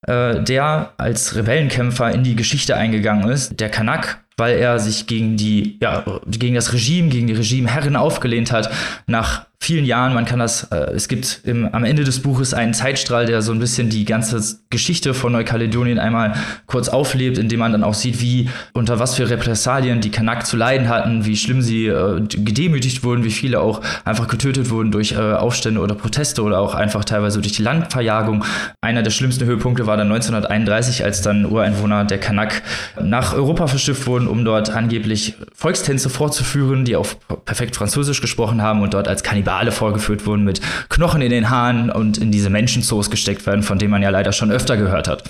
äh, 0.06 0.42
der 0.42 0.92
als 0.96 1.36
Rebellenkämpfer 1.36 2.12
in 2.12 2.24
die 2.24 2.36
Geschichte 2.36 2.76
eingegangen 2.76 3.28
ist. 3.30 3.60
Der 3.60 3.68
Kanak 3.68 4.20
weil 4.38 4.56
er 4.56 4.78
sich 4.78 5.06
gegen 5.06 5.36
die, 5.36 5.78
ja, 5.82 6.04
gegen 6.26 6.54
das 6.54 6.72
Regime, 6.72 7.08
gegen 7.08 7.26
die 7.26 7.34
Regimeherren 7.34 7.96
aufgelehnt 7.96 8.52
hat. 8.52 8.70
Nach 9.06 9.47
vielen 9.60 9.84
Jahren, 9.84 10.14
man 10.14 10.24
kann 10.24 10.38
das, 10.38 10.64
äh, 10.70 10.92
es 10.94 11.08
gibt 11.08 11.40
im, 11.44 11.68
am 11.74 11.84
Ende 11.84 12.04
des 12.04 12.22
Buches 12.22 12.54
einen 12.54 12.74
Zeitstrahl, 12.74 13.26
der 13.26 13.42
so 13.42 13.52
ein 13.52 13.58
bisschen 13.58 13.90
die 13.90 14.04
ganze 14.04 14.40
Geschichte 14.70 15.14
von 15.14 15.32
Neukaledonien 15.32 15.98
einmal 15.98 16.34
kurz 16.66 16.88
auflebt, 16.88 17.38
indem 17.38 17.60
man 17.60 17.72
dann 17.72 17.84
auch 17.84 17.94
sieht, 17.94 18.20
wie, 18.20 18.48
unter 18.72 18.98
was 18.98 19.16
für 19.16 19.28
Repressalien 19.28 20.00
die 20.00 20.10
Kanak 20.10 20.46
zu 20.46 20.56
leiden 20.56 20.88
hatten, 20.88 21.26
wie 21.26 21.36
schlimm 21.36 21.60
sie 21.60 21.86
äh, 21.86 22.20
gedemütigt 22.20 23.02
wurden, 23.02 23.24
wie 23.24 23.30
viele 23.30 23.60
auch 23.60 23.82
einfach 24.04 24.28
getötet 24.28 24.70
wurden 24.70 24.92
durch 24.92 25.12
äh, 25.12 25.16
Aufstände 25.16 25.80
oder 25.80 25.94
Proteste 25.94 26.42
oder 26.42 26.60
auch 26.60 26.74
einfach 26.74 27.04
teilweise 27.04 27.40
durch 27.40 27.52
die 27.52 27.62
Landverjagung. 27.62 28.44
Einer 28.80 29.02
der 29.02 29.10
schlimmsten 29.10 29.44
Höhepunkte 29.44 29.86
war 29.86 29.96
dann 29.96 30.10
1931, 30.10 31.04
als 31.04 31.20
dann 31.20 31.44
Ureinwohner 31.44 32.04
der 32.04 32.18
Kanak 32.18 32.62
nach 33.02 33.34
Europa 33.34 33.66
verschifft 33.66 34.06
wurden 34.06 34.28
um 34.28 34.44
dort 34.44 34.70
angeblich 34.70 35.34
Volkstänze 35.54 36.10
vorzuführen, 36.10 36.84
die 36.84 36.96
auch 36.96 37.06
perfekt 37.44 37.76
Französisch 37.76 38.20
gesprochen 38.20 38.62
haben 38.62 38.82
und 38.82 38.94
dort 38.94 39.08
als 39.08 39.22
Kannibale 39.48 39.72
vorgeführt 39.72 40.26
wurden 40.26 40.44
mit 40.44 40.60
Knochen 40.90 41.22
in 41.22 41.30
den 41.30 41.48
Haaren 41.48 41.90
und 41.90 42.18
in 42.18 42.30
diese 42.30 42.50
Menschenzoos 42.50 43.10
gesteckt 43.10 43.46
werden, 43.46 43.62
von 43.62 43.78
denen 43.78 43.90
man 43.90 44.02
ja 44.02 44.10
leider 44.10 44.32
schon 44.32 44.50
öfter 44.50 44.76
gehört 44.76 45.08
hat. 45.08 45.24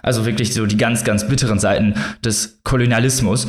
Also 0.00 0.26
wirklich 0.26 0.54
so 0.54 0.64
die 0.66 0.76
ganz, 0.76 1.02
ganz 1.02 1.26
bitteren 1.26 1.58
Seiten 1.58 1.94
des 2.24 2.60
Kolonialismus. 2.62 3.48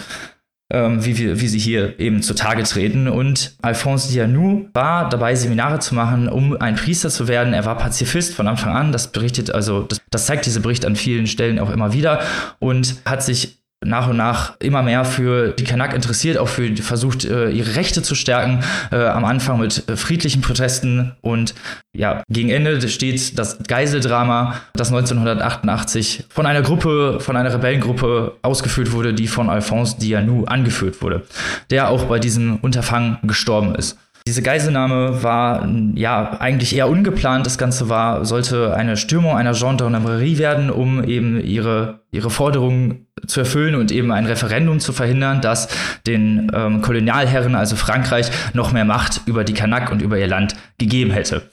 Ähm, 0.74 1.06
wie, 1.06 1.20
wir, 1.20 1.40
wie 1.40 1.48
sie 1.48 1.60
hier 1.60 2.00
eben 2.00 2.24
zutage 2.24 2.64
treten. 2.64 3.08
Und 3.08 3.56
Alphonse 3.62 4.12
Dianou 4.12 4.68
war 4.74 5.10
dabei, 5.10 5.36
Seminare 5.36 5.78
zu 5.78 5.94
machen, 5.94 6.28
um 6.28 6.60
ein 6.60 6.76
Priester 6.76 7.12
zu 7.12 7.28
werden. 7.28 7.54
Er 7.54 7.66
war 7.66 7.78
Pazifist 7.78 8.34
von 8.34 8.48
Anfang 8.48 8.76
an. 8.76 8.92
Das 8.92 9.12
berichtet, 9.12 9.52
also 9.52 9.84
das, 9.84 10.02
das 10.10 10.26
zeigt 10.26 10.48
dieser 10.48 10.62
Bericht 10.62 10.84
an 10.84 10.96
vielen 10.96 11.28
Stellen 11.28 11.60
auch 11.60 11.70
immer 11.70 11.94
wieder 11.94 12.20
und 12.58 12.96
hat 13.06 13.22
sich 13.22 13.60
nach 13.86 14.08
und 14.08 14.18
nach 14.18 14.56
immer 14.60 14.84
mehr 14.84 15.06
für 15.06 15.50
die 15.52 15.64
Kanak 15.64 15.94
interessiert, 15.94 16.38
auch 16.38 16.48
für 16.48 16.76
versucht, 16.78 17.26
äh, 17.26 17.50
ihre 17.50 17.76
Rechte 17.76 18.02
zu 18.02 18.16
stärken. 18.16 18.64
Äh, 18.92 18.98
am 18.98 19.26
Anfang 19.26 19.60
mit 19.60 19.88
äh, 19.88 19.96
friedlichen 19.96 20.42
Protesten 20.42 21.16
und 21.22 21.56
ja, 21.94 22.24
gegen 22.30 22.50
Ende 22.50 22.88
steht 22.90 23.40
das 23.40 23.60
Geiseldrama, 23.68 24.56
das 24.74 24.90
1988 24.90 26.26
von 26.30 26.46
einer 26.46 26.62
Gruppe, 26.62 27.20
von 27.22 27.38
einer 27.38 27.54
Rebellengruppe 27.54 28.34
ausgeführt 28.42 28.92
wurde, 28.92 29.14
die 29.14 29.28
von 29.28 29.50
Alphonse 29.50 29.98
Dianou 30.00 30.46
angeführt 30.46 31.02
wurde, 31.02 31.24
der 31.70 31.90
auch 31.90 32.06
bei 32.06 32.20
diesem 32.20 32.58
Unterfangen 32.58 33.18
gestorben 33.24 33.76
ist. 33.76 33.98
Diese 34.28 34.42
Geiselnahme 34.42 35.22
war 35.22 35.70
ja 35.94 36.38
eigentlich 36.40 36.76
eher 36.76 36.90
ungeplant. 36.90 37.46
Das 37.46 37.60
Ganze 37.60 37.90
war, 37.90 38.26
sollte 38.26 38.76
eine 38.76 38.98
Stürmung 38.98 39.38
einer 39.38 39.54
Gendarmerie 39.54 40.40
werden, 40.40 40.72
um 40.72 41.04
eben 41.04 41.40
ihre, 41.40 42.00
ihre 42.12 42.32
Forderungen 42.32 43.06
zu 43.28 43.42
erfüllen 43.42 43.76
und 43.76 43.92
eben 43.92 44.12
ein 44.12 44.26
Referendum 44.26 44.80
zu 44.80 44.94
verhindern, 44.94 45.42
das 45.42 45.68
den 46.08 46.52
ähm, 46.56 46.82
Kolonialherren, 46.82 47.54
also 47.54 47.76
Frankreich, 47.76 48.32
noch 48.54 48.72
mehr 48.72 48.86
Macht 48.86 49.22
über 49.28 49.44
die 49.44 49.54
Kanak 49.54 49.92
und 49.92 50.02
über 50.02 50.18
ihr 50.18 50.28
Land 50.28 50.56
gegeben 50.80 51.12
hätte. 51.12 51.44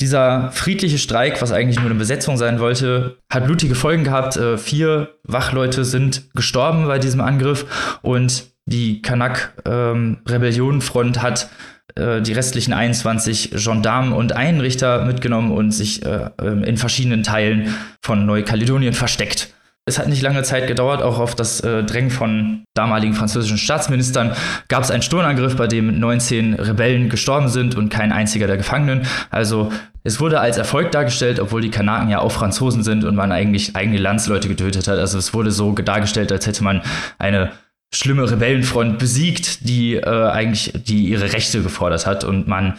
Dieser 0.00 0.50
friedliche 0.50 0.98
Streik, 0.98 1.40
was 1.40 1.52
eigentlich 1.52 1.76
nur 1.76 1.86
eine 1.86 1.94
Besetzung 1.94 2.36
sein 2.36 2.58
wollte, 2.58 3.18
hat 3.30 3.44
blutige 3.44 3.76
Folgen 3.76 4.02
gehabt. 4.02 4.36
Äh, 4.36 4.58
vier 4.58 5.10
Wachleute 5.22 5.84
sind 5.84 6.24
gestorben 6.34 6.88
bei 6.88 6.98
diesem 6.98 7.20
Angriff 7.20 8.00
und 8.02 8.52
die 8.66 9.02
Kanak-Rebellionenfront 9.02 11.16
ähm, 11.18 11.22
hat 11.22 11.50
äh, 11.96 12.22
die 12.22 12.32
restlichen 12.32 12.72
21 12.72 13.50
Gendarmen 13.52 14.12
und 14.12 14.32
Einrichter 14.32 15.04
mitgenommen 15.04 15.52
und 15.52 15.70
sich 15.70 16.04
äh, 16.04 16.30
ähm, 16.42 16.64
in 16.64 16.76
verschiedenen 16.76 17.22
Teilen 17.22 17.74
von 18.02 18.26
Neukaledonien 18.26 18.94
versteckt. 18.94 19.54
Es 19.86 19.98
hat 19.98 20.08
nicht 20.08 20.22
lange 20.22 20.42
Zeit 20.44 20.66
gedauert, 20.66 21.02
auch 21.02 21.18
auf 21.18 21.34
das 21.34 21.60
äh, 21.60 21.84
Drängen 21.84 22.10
von 22.10 22.64
damaligen 22.72 23.12
französischen 23.12 23.58
Staatsministern 23.58 24.32
gab 24.68 24.82
es 24.82 24.90
einen 24.90 25.02
Sturmangriff, 25.02 25.56
bei 25.56 25.66
dem 25.66 26.00
19 26.00 26.54
Rebellen 26.54 27.10
gestorben 27.10 27.48
sind 27.48 27.74
und 27.74 27.90
kein 27.90 28.10
einziger 28.10 28.46
der 28.46 28.56
Gefangenen. 28.56 29.06
Also 29.30 29.70
es 30.02 30.20
wurde 30.20 30.40
als 30.40 30.56
Erfolg 30.56 30.90
dargestellt, 30.90 31.38
obwohl 31.38 31.60
die 31.60 31.70
Kanaken 31.70 32.08
ja 32.08 32.20
auch 32.20 32.32
Franzosen 32.32 32.82
sind 32.82 33.04
und 33.04 33.14
man 33.14 33.30
eigentlich 33.30 33.76
eigene 33.76 33.98
Landsleute 33.98 34.48
getötet 34.48 34.88
hat. 34.88 34.98
Also 34.98 35.18
es 35.18 35.34
wurde 35.34 35.50
so 35.50 35.72
dargestellt, 35.72 36.32
als 36.32 36.46
hätte 36.46 36.64
man 36.64 36.80
eine 37.18 37.52
schlimme 37.94 38.30
Rebellenfront 38.30 38.98
besiegt, 38.98 39.68
die 39.68 39.96
äh, 39.96 40.04
eigentlich 40.04 40.72
die 40.74 41.08
ihre 41.08 41.32
Rechte 41.32 41.62
gefordert 41.62 42.06
hat. 42.06 42.24
Und 42.24 42.48
man, 42.48 42.78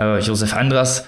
äh, 0.00 0.18
Josef 0.20 0.54
Andras, 0.54 1.06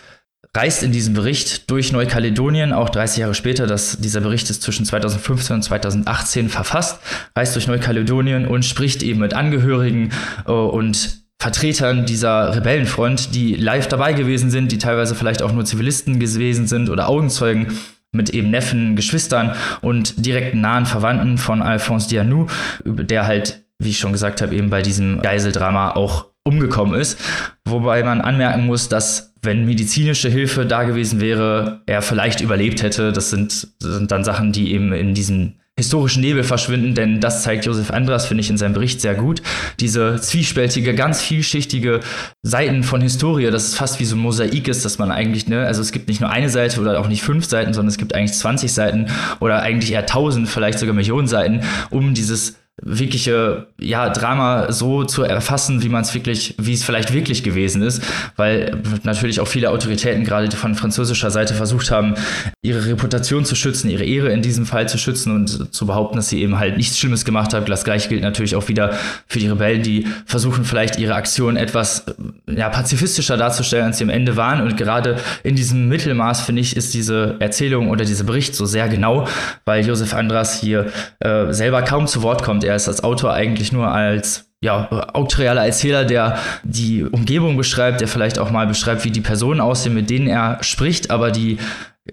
reist 0.54 0.82
in 0.82 0.92
diesem 0.92 1.14
Bericht 1.14 1.70
durch 1.70 1.92
Neukaledonien, 1.92 2.72
auch 2.72 2.88
30 2.88 3.18
Jahre 3.18 3.34
später, 3.34 3.66
dass 3.66 3.98
dieser 3.98 4.20
Bericht 4.20 4.48
ist 4.48 4.62
zwischen 4.62 4.86
2015 4.86 5.56
und 5.56 5.62
2018 5.62 6.48
verfasst, 6.48 7.00
reist 7.36 7.54
durch 7.54 7.66
Neukaledonien 7.66 8.46
und 8.46 8.64
spricht 8.64 9.02
eben 9.02 9.20
mit 9.20 9.34
Angehörigen 9.34 10.12
äh, 10.46 10.52
und 10.52 11.24
Vertretern 11.38 12.06
dieser 12.06 12.56
Rebellenfront, 12.56 13.34
die 13.34 13.54
live 13.56 13.88
dabei 13.88 14.14
gewesen 14.14 14.50
sind, 14.50 14.72
die 14.72 14.78
teilweise 14.78 15.14
vielleicht 15.14 15.42
auch 15.42 15.52
nur 15.52 15.66
Zivilisten 15.66 16.18
gewesen 16.18 16.66
sind 16.66 16.88
oder 16.88 17.08
Augenzeugen 17.08 17.76
mit 18.12 18.30
eben 18.30 18.50
Neffen, 18.50 18.96
Geschwistern 18.96 19.54
und 19.82 20.24
direkten 20.24 20.60
nahen 20.60 20.86
Verwandten 20.86 21.38
von 21.38 21.62
Alphonse 21.62 22.08
Dianou, 22.08 22.46
der 22.84 23.26
halt, 23.26 23.64
wie 23.78 23.90
ich 23.90 23.98
schon 23.98 24.12
gesagt 24.12 24.40
habe, 24.42 24.54
eben 24.54 24.70
bei 24.70 24.82
diesem 24.82 25.20
Geiseldrama 25.22 25.90
auch 25.90 26.26
umgekommen 26.44 26.98
ist. 26.98 27.18
Wobei 27.64 28.02
man 28.02 28.20
anmerken 28.20 28.66
muss, 28.66 28.88
dass 28.88 29.34
wenn 29.42 29.64
medizinische 29.64 30.28
Hilfe 30.28 30.66
da 30.66 30.84
gewesen 30.84 31.20
wäre, 31.20 31.82
er 31.86 32.02
vielleicht 32.02 32.40
überlebt 32.40 32.82
hätte. 32.82 33.12
Das 33.12 33.30
sind, 33.30 33.68
sind 33.80 34.10
dann 34.10 34.24
Sachen, 34.24 34.52
die 34.52 34.72
eben 34.72 34.92
in 34.92 35.14
diesen 35.14 35.60
historischen 35.78 36.22
Nebel 36.22 36.42
verschwinden, 36.42 36.94
denn 36.94 37.20
das 37.20 37.42
zeigt 37.42 37.66
Josef 37.66 37.90
Andras, 37.90 38.24
finde 38.24 38.40
ich, 38.40 38.48
in 38.48 38.56
seinem 38.56 38.72
Bericht 38.72 39.02
sehr 39.02 39.14
gut. 39.14 39.42
Diese 39.78 40.18
zwiespältige, 40.18 40.94
ganz 40.94 41.20
vielschichtige 41.20 42.00
Seiten 42.42 42.82
von 42.82 43.02
Historie, 43.02 43.50
das 43.50 43.66
ist 43.66 43.76
fast 43.76 44.00
wie 44.00 44.06
so 44.06 44.16
ein 44.16 44.20
Mosaik 44.20 44.68
ist, 44.68 44.86
dass 44.86 44.96
man 44.96 45.10
eigentlich, 45.10 45.48
ne, 45.48 45.66
also 45.66 45.82
es 45.82 45.92
gibt 45.92 46.08
nicht 46.08 46.22
nur 46.22 46.30
eine 46.30 46.48
Seite 46.48 46.80
oder 46.80 46.98
auch 46.98 47.08
nicht 47.08 47.22
fünf 47.22 47.44
Seiten, 47.44 47.74
sondern 47.74 47.88
es 47.88 47.98
gibt 47.98 48.14
eigentlich 48.14 48.32
20 48.32 48.72
Seiten 48.72 49.08
oder 49.38 49.60
eigentlich 49.60 49.92
eher 49.92 50.00
1000, 50.00 50.48
vielleicht 50.48 50.78
sogar 50.78 50.94
Millionen 50.94 51.28
Seiten, 51.28 51.60
um 51.90 52.14
dieses 52.14 52.56
wirkliche 52.82 53.68
ja, 53.80 54.10
Drama 54.10 54.70
so 54.70 55.04
zu 55.04 55.22
erfassen, 55.22 55.82
wie 55.82 55.88
man 55.88 56.02
es 56.02 56.12
wirklich, 56.12 56.54
wie 56.58 56.74
es 56.74 56.84
vielleicht 56.84 57.10
wirklich 57.14 57.42
gewesen 57.42 57.80
ist, 57.80 58.02
weil 58.36 58.82
natürlich 59.02 59.40
auch 59.40 59.48
viele 59.48 59.70
Autoritäten 59.70 60.24
gerade 60.24 60.54
von 60.54 60.74
französischer 60.74 61.30
Seite 61.30 61.54
versucht 61.54 61.90
haben, 61.90 62.14
ihre 62.60 62.84
Reputation 62.84 63.46
zu 63.46 63.54
schützen, 63.56 63.88
ihre 63.88 64.04
Ehre 64.04 64.28
in 64.30 64.42
diesem 64.42 64.66
Fall 64.66 64.90
zu 64.90 64.98
schützen 64.98 65.34
und 65.34 65.74
zu 65.74 65.86
behaupten, 65.86 66.16
dass 66.16 66.28
sie 66.28 66.42
eben 66.42 66.58
halt 66.58 66.76
nichts 66.76 66.98
Schlimmes 66.98 67.24
gemacht 67.24 67.54
haben. 67.54 67.64
Das 67.64 67.84
gleiche 67.84 68.10
gilt 68.10 68.22
natürlich 68.22 68.54
auch 68.54 68.68
wieder 68.68 68.92
für 69.26 69.38
die 69.38 69.48
Rebellen, 69.48 69.82
die 69.82 70.06
versuchen 70.26 70.66
vielleicht 70.66 70.98
ihre 70.98 71.14
Aktionen 71.14 71.56
etwas 71.56 72.04
ja, 72.46 72.68
pazifistischer 72.68 73.38
darzustellen, 73.38 73.86
als 73.86 73.98
sie 73.98 74.04
am 74.04 74.10
Ende 74.10 74.36
waren. 74.36 74.60
Und 74.60 74.76
gerade 74.76 75.16
in 75.42 75.56
diesem 75.56 75.88
Mittelmaß, 75.88 76.42
finde 76.42 76.60
ich, 76.60 76.76
ist 76.76 76.92
diese 76.92 77.36
Erzählung 77.38 77.88
oder 77.88 78.04
dieser 78.04 78.24
Bericht 78.24 78.54
so 78.54 78.66
sehr 78.66 78.88
genau, 78.88 79.26
weil 79.64 79.86
Josef 79.86 80.12
Andras 80.12 80.60
hier 80.60 80.92
äh, 81.20 81.54
selber 81.54 81.80
kaum 81.80 82.06
zu 82.06 82.22
Wort 82.22 82.42
kommt 82.42 82.65
er 82.66 82.76
ist 82.76 82.88
als 82.88 83.02
Autor 83.02 83.32
eigentlich 83.32 83.72
nur 83.72 83.88
als 83.88 84.50
ja, 84.60 84.88
autorialer 85.12 85.64
Erzähler, 85.66 86.04
der 86.04 86.38
die 86.64 87.04
Umgebung 87.04 87.56
beschreibt, 87.56 88.00
der 88.00 88.08
vielleicht 88.08 88.38
auch 88.38 88.50
mal 88.50 88.66
beschreibt, 88.66 89.04
wie 89.04 89.10
die 89.10 89.20
Personen 89.20 89.60
aussehen, 89.60 89.94
mit 89.94 90.10
denen 90.10 90.26
er 90.26 90.58
spricht, 90.62 91.10
aber 91.10 91.30
die 91.30 91.58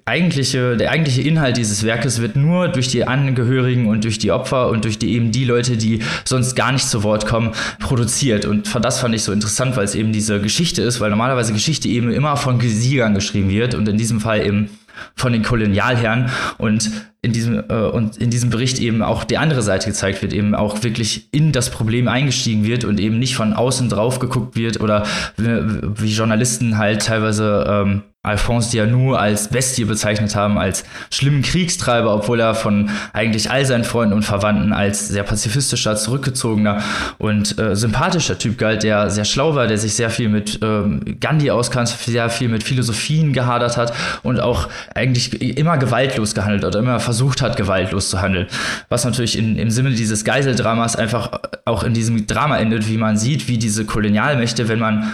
eigentliche, 0.05 0.75
der 0.75 0.91
eigentliche 0.91 1.21
Inhalt 1.21 1.57
dieses 1.57 1.83
Werkes 1.83 2.21
wird 2.21 2.35
nur 2.35 2.67
durch 2.67 2.87
die 2.87 3.05
Angehörigen 3.05 3.87
und 3.87 4.03
durch 4.03 4.17
die 4.17 4.31
Opfer 4.31 4.69
und 4.69 4.85
durch 4.85 4.97
die 4.97 5.13
eben 5.13 5.31
die 5.31 5.45
Leute, 5.45 5.77
die 5.77 6.01
sonst 6.25 6.55
gar 6.55 6.71
nicht 6.71 6.87
zu 6.87 7.03
Wort 7.03 7.27
kommen, 7.27 7.51
produziert. 7.79 8.45
Und 8.45 8.67
das 8.83 8.99
fand 8.99 9.13
ich 9.15 9.23
so 9.23 9.31
interessant, 9.31 9.77
weil 9.77 9.85
es 9.85 9.95
eben 9.95 10.11
diese 10.11 10.41
Geschichte 10.41 10.81
ist, 10.81 10.99
weil 10.99 11.11
normalerweise 11.11 11.53
Geschichte 11.53 11.87
eben 11.87 12.11
immer 12.11 12.37
von 12.37 12.59
Siegern 12.59 13.13
geschrieben 13.13 13.49
wird 13.49 13.75
und 13.75 13.87
in 13.87 13.97
diesem 13.97 14.19
Fall 14.19 14.45
eben 14.45 14.69
von 15.15 15.31
den 15.31 15.43
Kolonialherren 15.43 16.29
und 16.57 16.89
in 17.23 17.31
diesem 17.31 17.63
äh, 17.69 17.73
und 17.73 18.17
in 18.17 18.29
diesem 18.29 18.49
Bericht 18.49 18.79
eben 18.79 19.01
auch 19.01 19.23
die 19.23 19.37
andere 19.37 19.63
Seite 19.63 19.87
gezeigt 19.87 20.21
wird, 20.21 20.33
eben 20.33 20.53
auch 20.53 20.83
wirklich 20.83 21.29
in 21.31 21.51
das 21.53 21.71
Problem 21.71 22.07
eingestiegen 22.07 22.65
wird 22.65 22.83
und 22.83 22.99
eben 22.99 23.17
nicht 23.17 23.35
von 23.35 23.53
außen 23.53 23.89
drauf 23.89 24.19
geguckt 24.19 24.55
wird 24.55 24.81
oder 24.81 25.03
wie 25.37 26.11
Journalisten 26.11 26.77
halt 26.77 27.05
teilweise 27.05 27.65
ähm, 27.67 28.03
Alphonse 28.25 28.71
Dianou 28.71 29.15
als 29.15 29.49
Bestie 29.49 29.83
bezeichnet 29.83 30.33
haben, 30.33 30.57
als 30.57 30.85
schlimmen 31.11 31.41
Kriegstreiber, 31.41 32.15
obwohl 32.15 32.39
er 32.39 32.55
von 32.55 32.89
eigentlich 33.11 33.51
all 33.51 33.65
seinen 33.65 33.83
Freunden 33.83 34.13
und 34.13 34.23
Verwandten 34.23 34.71
als 34.71 35.09
sehr 35.09 35.23
pazifistischer, 35.23 35.97
zurückgezogener 35.97 36.81
und 37.17 37.59
äh, 37.59 37.75
sympathischer 37.75 38.37
Typ 38.37 38.57
galt, 38.57 38.83
der 38.83 39.09
sehr 39.09 39.25
schlau 39.25 39.55
war, 39.55 39.67
der 39.67 39.77
sich 39.77 39.95
sehr 39.95 40.09
viel 40.09 40.29
mit 40.29 40.59
ähm, 40.61 41.01
Gandhi 41.19 41.51
auskannte, 41.51 41.91
sehr 41.97 42.29
viel 42.29 42.47
mit 42.47 42.63
Philosophien 42.63 43.33
gehadert 43.33 43.75
hat 43.75 43.93
und 44.23 44.39
auch 44.39 44.69
eigentlich 44.95 45.41
immer 45.57 45.77
gewaltlos 45.77 46.33
gehandelt 46.33 46.63
oder 46.63 46.79
immer 46.79 47.01
versucht 47.01 47.12
hat, 47.41 47.57
gewaltlos 47.57 48.09
zu 48.09 48.21
handeln. 48.21 48.47
Was 48.89 49.05
natürlich 49.05 49.37
in, 49.37 49.57
im 49.57 49.71
Sinne 49.71 49.91
dieses 49.91 50.23
Geiseldramas 50.23 50.95
einfach 50.95 51.39
auch 51.65 51.83
in 51.83 51.93
diesem 51.93 52.27
Drama 52.27 52.57
endet, 52.57 52.89
wie 52.89 52.97
man 52.97 53.17
sieht, 53.17 53.47
wie 53.47 53.57
diese 53.57 53.85
Kolonialmächte, 53.85 54.67
wenn 54.67 54.79
man 54.79 55.13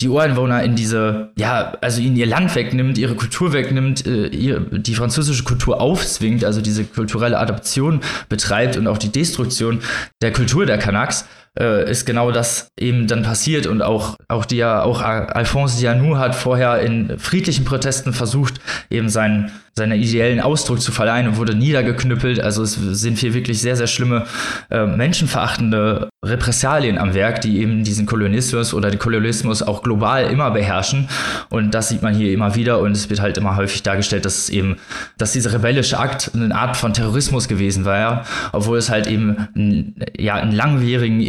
die 0.00 0.08
Ureinwohner 0.08 0.62
in 0.62 0.74
diese, 0.74 1.30
ja, 1.36 1.76
also 1.80 2.00
ihnen 2.00 2.16
ihr 2.16 2.26
Land 2.26 2.54
wegnimmt, 2.54 2.98
ihre 2.98 3.14
Kultur 3.14 3.52
wegnimmt, 3.52 4.06
äh, 4.06 4.26
ihr, 4.26 4.60
die 4.60 4.94
französische 4.94 5.44
Kultur 5.44 5.80
aufzwingt, 5.80 6.44
also 6.44 6.60
diese 6.60 6.84
kulturelle 6.84 7.38
Adaption 7.38 8.00
betreibt 8.28 8.76
und 8.76 8.86
auch 8.88 8.98
die 8.98 9.12
Destruktion 9.12 9.80
der 10.20 10.32
Kultur 10.32 10.66
der 10.66 10.78
Kanaks, 10.78 11.26
äh, 11.58 11.90
ist 11.90 12.04
genau 12.04 12.32
das 12.32 12.68
eben 12.78 13.06
dann 13.06 13.22
passiert 13.22 13.66
und 13.66 13.82
auch, 13.82 14.16
auch 14.28 14.44
die 14.44 14.56
ja, 14.56 14.82
auch 14.82 15.00
Alphonse 15.02 15.78
Dianou 15.78 16.16
hat 16.16 16.34
vorher 16.34 16.80
in 16.80 17.18
friedlichen 17.18 17.64
Protesten 17.64 18.12
versucht, 18.12 18.60
eben 18.90 19.08
seinen, 19.08 19.52
seinen 19.76 20.00
ideellen 20.00 20.40
Ausdruck 20.40 20.80
zu 20.80 20.92
verleihen 20.92 21.28
und 21.28 21.36
wurde 21.36 21.54
niedergeknüppelt. 21.54 22.40
Also 22.40 22.62
es 22.62 22.74
sind 22.74 23.18
hier 23.18 23.34
wirklich 23.34 23.60
sehr, 23.60 23.76
sehr 23.76 23.86
schlimme, 23.86 24.26
äh, 24.70 24.86
menschenverachtende 24.86 26.08
Repressalien 26.24 26.98
am 26.98 27.14
Werk, 27.14 27.40
die 27.40 27.60
eben 27.60 27.84
diesen 27.84 28.06
Kolonismus 28.06 28.74
oder 28.74 28.90
den 28.90 28.98
Kolonialismus 28.98 29.62
auch 29.62 29.82
global 29.82 30.24
immer 30.24 30.50
beherrschen. 30.50 31.08
Und 31.50 31.74
das 31.74 31.88
sieht 31.88 32.02
man 32.02 32.14
hier 32.14 32.32
immer 32.32 32.54
wieder 32.54 32.80
und 32.80 32.92
es 32.92 33.10
wird 33.10 33.20
halt 33.20 33.38
immer 33.38 33.56
häufig 33.56 33.82
dargestellt, 33.82 34.24
dass 34.24 34.38
es 34.38 34.48
eben, 34.48 34.76
dass 35.18 35.32
dieser 35.32 35.52
rebellische 35.52 35.98
Akt 35.98 36.32
eine 36.34 36.54
Art 36.54 36.76
von 36.76 36.92
Terrorismus 36.92 37.48
gewesen 37.48 37.84
war, 37.84 37.98
ja? 37.98 38.24
obwohl 38.52 38.78
es 38.78 38.90
halt 38.90 39.06
eben 39.06 39.94
ja, 40.16 40.34
einen 40.34 40.52
langwierigen, 40.52 41.20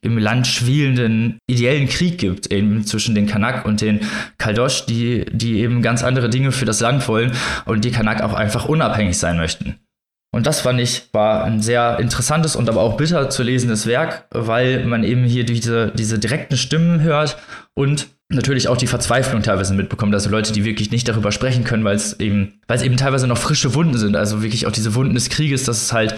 im, 0.00 0.18
Land 0.18 0.46
schwelenden 0.46 1.38
ideellen 1.46 1.88
Krieg 1.88 2.18
gibt, 2.18 2.52
eben 2.52 2.84
zwischen 2.84 3.14
den 3.14 3.26
Kanak 3.26 3.64
und 3.64 3.80
den 3.80 4.00
Kaldosch, 4.38 4.86
die, 4.86 5.24
die 5.30 5.60
eben 5.60 5.82
ganz 5.82 6.02
andere 6.02 6.28
Dinge 6.28 6.52
für 6.52 6.64
das 6.64 6.80
Land 6.80 7.06
wollen 7.08 7.32
und 7.64 7.84
die 7.84 7.90
Kanak 7.90 8.22
auch 8.22 8.34
einfach 8.34 8.66
unabhängig 8.66 9.18
sein 9.18 9.36
möchten. 9.36 9.76
Und 10.36 10.46
das 10.46 10.60
fand 10.60 10.78
ich, 10.80 11.08
war 11.12 11.44
ein 11.44 11.62
sehr 11.62 11.98
interessantes 11.98 12.56
und 12.56 12.68
aber 12.68 12.82
auch 12.82 12.98
bitter 12.98 13.30
zu 13.30 13.42
lesendes 13.42 13.86
Werk, 13.86 14.26
weil 14.30 14.84
man 14.84 15.02
eben 15.02 15.24
hier 15.24 15.44
diese, 15.44 15.92
diese 15.94 16.18
direkten 16.18 16.58
Stimmen 16.58 17.00
hört 17.00 17.38
und 17.72 18.08
natürlich 18.28 18.68
auch 18.68 18.76
die 18.76 18.86
Verzweiflung 18.86 19.42
teilweise 19.42 19.72
mitbekommt. 19.72 20.12
Also 20.12 20.28
Leute, 20.28 20.52
die 20.52 20.66
wirklich 20.66 20.90
nicht 20.90 21.08
darüber 21.08 21.32
sprechen 21.32 21.64
können, 21.64 21.84
weil 21.84 21.96
es 21.96 22.20
eben, 22.20 22.60
weil 22.66 22.76
es 22.76 22.82
eben 22.82 22.98
teilweise 22.98 23.26
noch 23.26 23.38
frische 23.38 23.72
Wunden 23.72 23.96
sind. 23.96 24.14
Also 24.14 24.42
wirklich 24.42 24.66
auch 24.66 24.72
diese 24.72 24.94
Wunden 24.94 25.14
des 25.14 25.30
Krieges, 25.30 25.64
dass 25.64 25.80
es 25.80 25.92
halt 25.94 26.14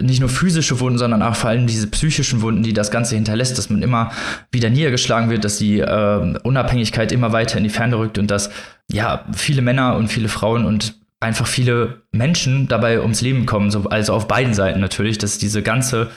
nicht 0.00 0.20
nur 0.20 0.30
physische 0.30 0.80
Wunden, 0.80 0.98
sondern 0.98 1.22
auch 1.22 1.36
vor 1.36 1.50
allem 1.50 1.66
diese 1.66 1.86
psychischen 1.88 2.40
Wunden, 2.40 2.62
die 2.62 2.72
das 2.72 2.90
Ganze 2.90 3.14
hinterlässt, 3.14 3.58
dass 3.58 3.68
man 3.68 3.82
immer 3.82 4.10
wieder 4.50 4.70
niedergeschlagen 4.70 5.28
wird, 5.28 5.44
dass 5.44 5.58
die 5.58 5.80
äh, 5.80 6.38
Unabhängigkeit 6.44 7.12
immer 7.12 7.32
weiter 7.32 7.58
in 7.58 7.64
die 7.64 7.70
Ferne 7.70 7.98
rückt 7.98 8.16
und 8.16 8.30
dass 8.30 8.50
ja 8.90 9.26
viele 9.34 9.60
Männer 9.60 9.96
und 9.96 10.08
viele 10.08 10.28
Frauen 10.28 10.64
und 10.64 10.99
einfach 11.22 11.46
viele 11.46 12.00
Menschen 12.12 12.66
dabei 12.66 13.02
ums 13.02 13.20
Leben 13.20 13.44
kommen, 13.44 13.70
so, 13.70 13.84
also 13.90 14.14
auf 14.14 14.26
beiden 14.26 14.54
Seiten 14.54 14.80
natürlich, 14.80 15.18
dass 15.18 15.36
diese 15.36 15.62
ganze, 15.62 16.10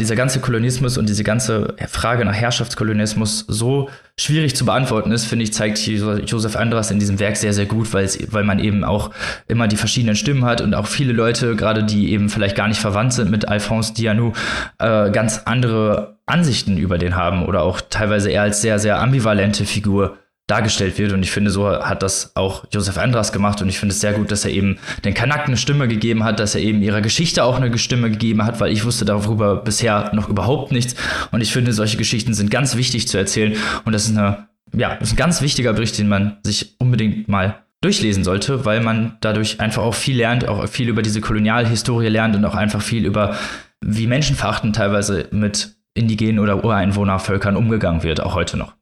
dieser 0.00 0.16
ganze 0.16 0.40
Kolonismus 0.40 0.98
und 0.98 1.08
diese 1.08 1.22
ganze 1.22 1.76
Frage 1.86 2.24
nach 2.24 2.34
Herrschaftskolonismus 2.34 3.44
so 3.46 3.88
schwierig 4.18 4.56
zu 4.56 4.64
beantworten 4.64 5.12
ist, 5.12 5.26
finde 5.26 5.44
ich, 5.44 5.52
zeigt 5.52 5.78
Josef 5.78 6.56
Andras 6.56 6.90
in 6.90 6.98
diesem 6.98 7.20
Werk 7.20 7.36
sehr, 7.36 7.52
sehr 7.52 7.66
gut, 7.66 7.92
weil 7.92 8.04
es, 8.04 8.18
weil 8.32 8.42
man 8.42 8.58
eben 8.58 8.82
auch 8.82 9.12
immer 9.46 9.68
die 9.68 9.76
verschiedenen 9.76 10.16
Stimmen 10.16 10.44
hat 10.44 10.60
und 10.60 10.74
auch 10.74 10.88
viele 10.88 11.12
Leute, 11.12 11.54
gerade 11.54 11.84
die 11.84 12.10
eben 12.10 12.28
vielleicht 12.28 12.56
gar 12.56 12.66
nicht 12.66 12.80
verwandt 12.80 13.12
sind 13.12 13.30
mit 13.30 13.46
Alphonse 13.46 13.94
Dianou, 13.94 14.32
äh, 14.80 15.12
ganz 15.12 15.42
andere 15.44 16.18
Ansichten 16.26 16.78
über 16.78 16.98
den 16.98 17.14
haben 17.14 17.46
oder 17.46 17.62
auch 17.62 17.80
teilweise 17.80 18.28
eher 18.30 18.42
als 18.42 18.60
sehr, 18.60 18.80
sehr 18.80 19.00
ambivalente 19.00 19.64
Figur 19.64 20.18
dargestellt 20.48 20.98
wird. 20.98 21.12
Und 21.12 21.22
ich 21.22 21.30
finde, 21.30 21.50
so 21.50 21.70
hat 21.70 22.02
das 22.02 22.32
auch 22.34 22.64
Josef 22.72 22.98
Andras 22.98 23.32
gemacht. 23.32 23.62
Und 23.62 23.68
ich 23.68 23.78
finde 23.78 23.92
es 23.92 24.00
sehr 24.00 24.14
gut, 24.14 24.32
dass 24.32 24.44
er 24.44 24.50
eben 24.50 24.78
den 25.04 25.14
Kanak 25.14 25.46
eine 25.46 25.56
Stimme 25.56 25.86
gegeben 25.86 26.24
hat, 26.24 26.40
dass 26.40 26.56
er 26.56 26.62
eben 26.62 26.82
ihrer 26.82 27.02
Geschichte 27.02 27.44
auch 27.44 27.60
eine 27.60 27.76
Stimme 27.78 28.10
gegeben 28.10 28.44
hat, 28.44 28.58
weil 28.58 28.72
ich 28.72 28.84
wusste 28.84 29.04
darüber 29.04 29.56
bisher 29.56 30.10
noch 30.14 30.28
überhaupt 30.28 30.72
nichts. 30.72 30.96
Und 31.30 31.42
ich 31.42 31.52
finde, 31.52 31.72
solche 31.72 31.98
Geschichten 31.98 32.34
sind 32.34 32.50
ganz 32.50 32.76
wichtig 32.76 33.06
zu 33.06 33.18
erzählen. 33.18 33.54
Und 33.84 33.92
das 33.92 34.08
ist 34.08 34.16
eine, 34.16 34.48
ja, 34.74 34.94
ist 34.94 35.12
ein 35.12 35.16
ganz 35.16 35.42
wichtiger 35.42 35.74
Bericht, 35.74 35.98
den 35.98 36.08
man 36.08 36.38
sich 36.42 36.76
unbedingt 36.78 37.28
mal 37.28 37.62
durchlesen 37.82 38.24
sollte, 38.24 38.64
weil 38.64 38.80
man 38.80 39.18
dadurch 39.20 39.60
einfach 39.60 39.82
auch 39.82 39.94
viel 39.94 40.16
lernt, 40.16 40.48
auch 40.48 40.66
viel 40.66 40.88
über 40.88 41.02
diese 41.02 41.20
Kolonialhistorie 41.20 42.08
lernt 42.08 42.34
und 42.34 42.44
auch 42.44 42.54
einfach 42.54 42.82
viel 42.82 43.04
über, 43.04 43.36
wie 43.80 44.06
menschenverachtend 44.06 44.74
teilweise 44.74 45.28
mit 45.30 45.76
indigenen 45.94 46.38
oder 46.38 46.64
Ureinwohnervölkern 46.64 47.54
umgegangen 47.54 48.02
wird, 48.02 48.20
auch 48.20 48.34
heute 48.34 48.56
noch. 48.56 48.78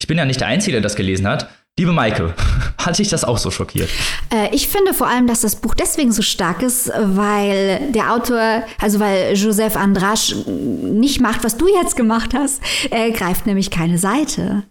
Ich 0.00 0.06
bin 0.06 0.18
ja 0.18 0.24
nicht 0.24 0.40
der 0.40 0.48
Einzige, 0.48 0.72
der 0.72 0.80
das 0.80 0.96
gelesen 0.96 1.28
hat. 1.28 1.48
Liebe 1.78 1.92
Maike, 1.92 2.34
hat 2.78 2.98
dich 2.98 3.08
das 3.08 3.24
auch 3.24 3.38
so 3.38 3.50
schockiert? 3.50 3.88
Äh, 4.32 4.54
ich 4.54 4.68
finde 4.68 4.92
vor 4.92 5.06
allem, 5.06 5.26
dass 5.26 5.42
das 5.42 5.56
Buch 5.56 5.74
deswegen 5.74 6.10
so 6.12 6.22
stark 6.22 6.62
ist, 6.62 6.90
weil 6.94 7.92
der 7.92 8.12
Autor, 8.12 8.64
also 8.80 8.98
weil 8.98 9.34
Joseph 9.34 9.76
Andrasch 9.76 10.34
nicht 10.46 11.20
macht, 11.20 11.44
was 11.44 11.56
du 11.56 11.68
jetzt 11.68 11.96
gemacht 11.96 12.34
hast. 12.34 12.60
Er 12.90 13.10
greift 13.10 13.46
nämlich 13.46 13.70
keine 13.70 13.98
Seite. 13.98 14.64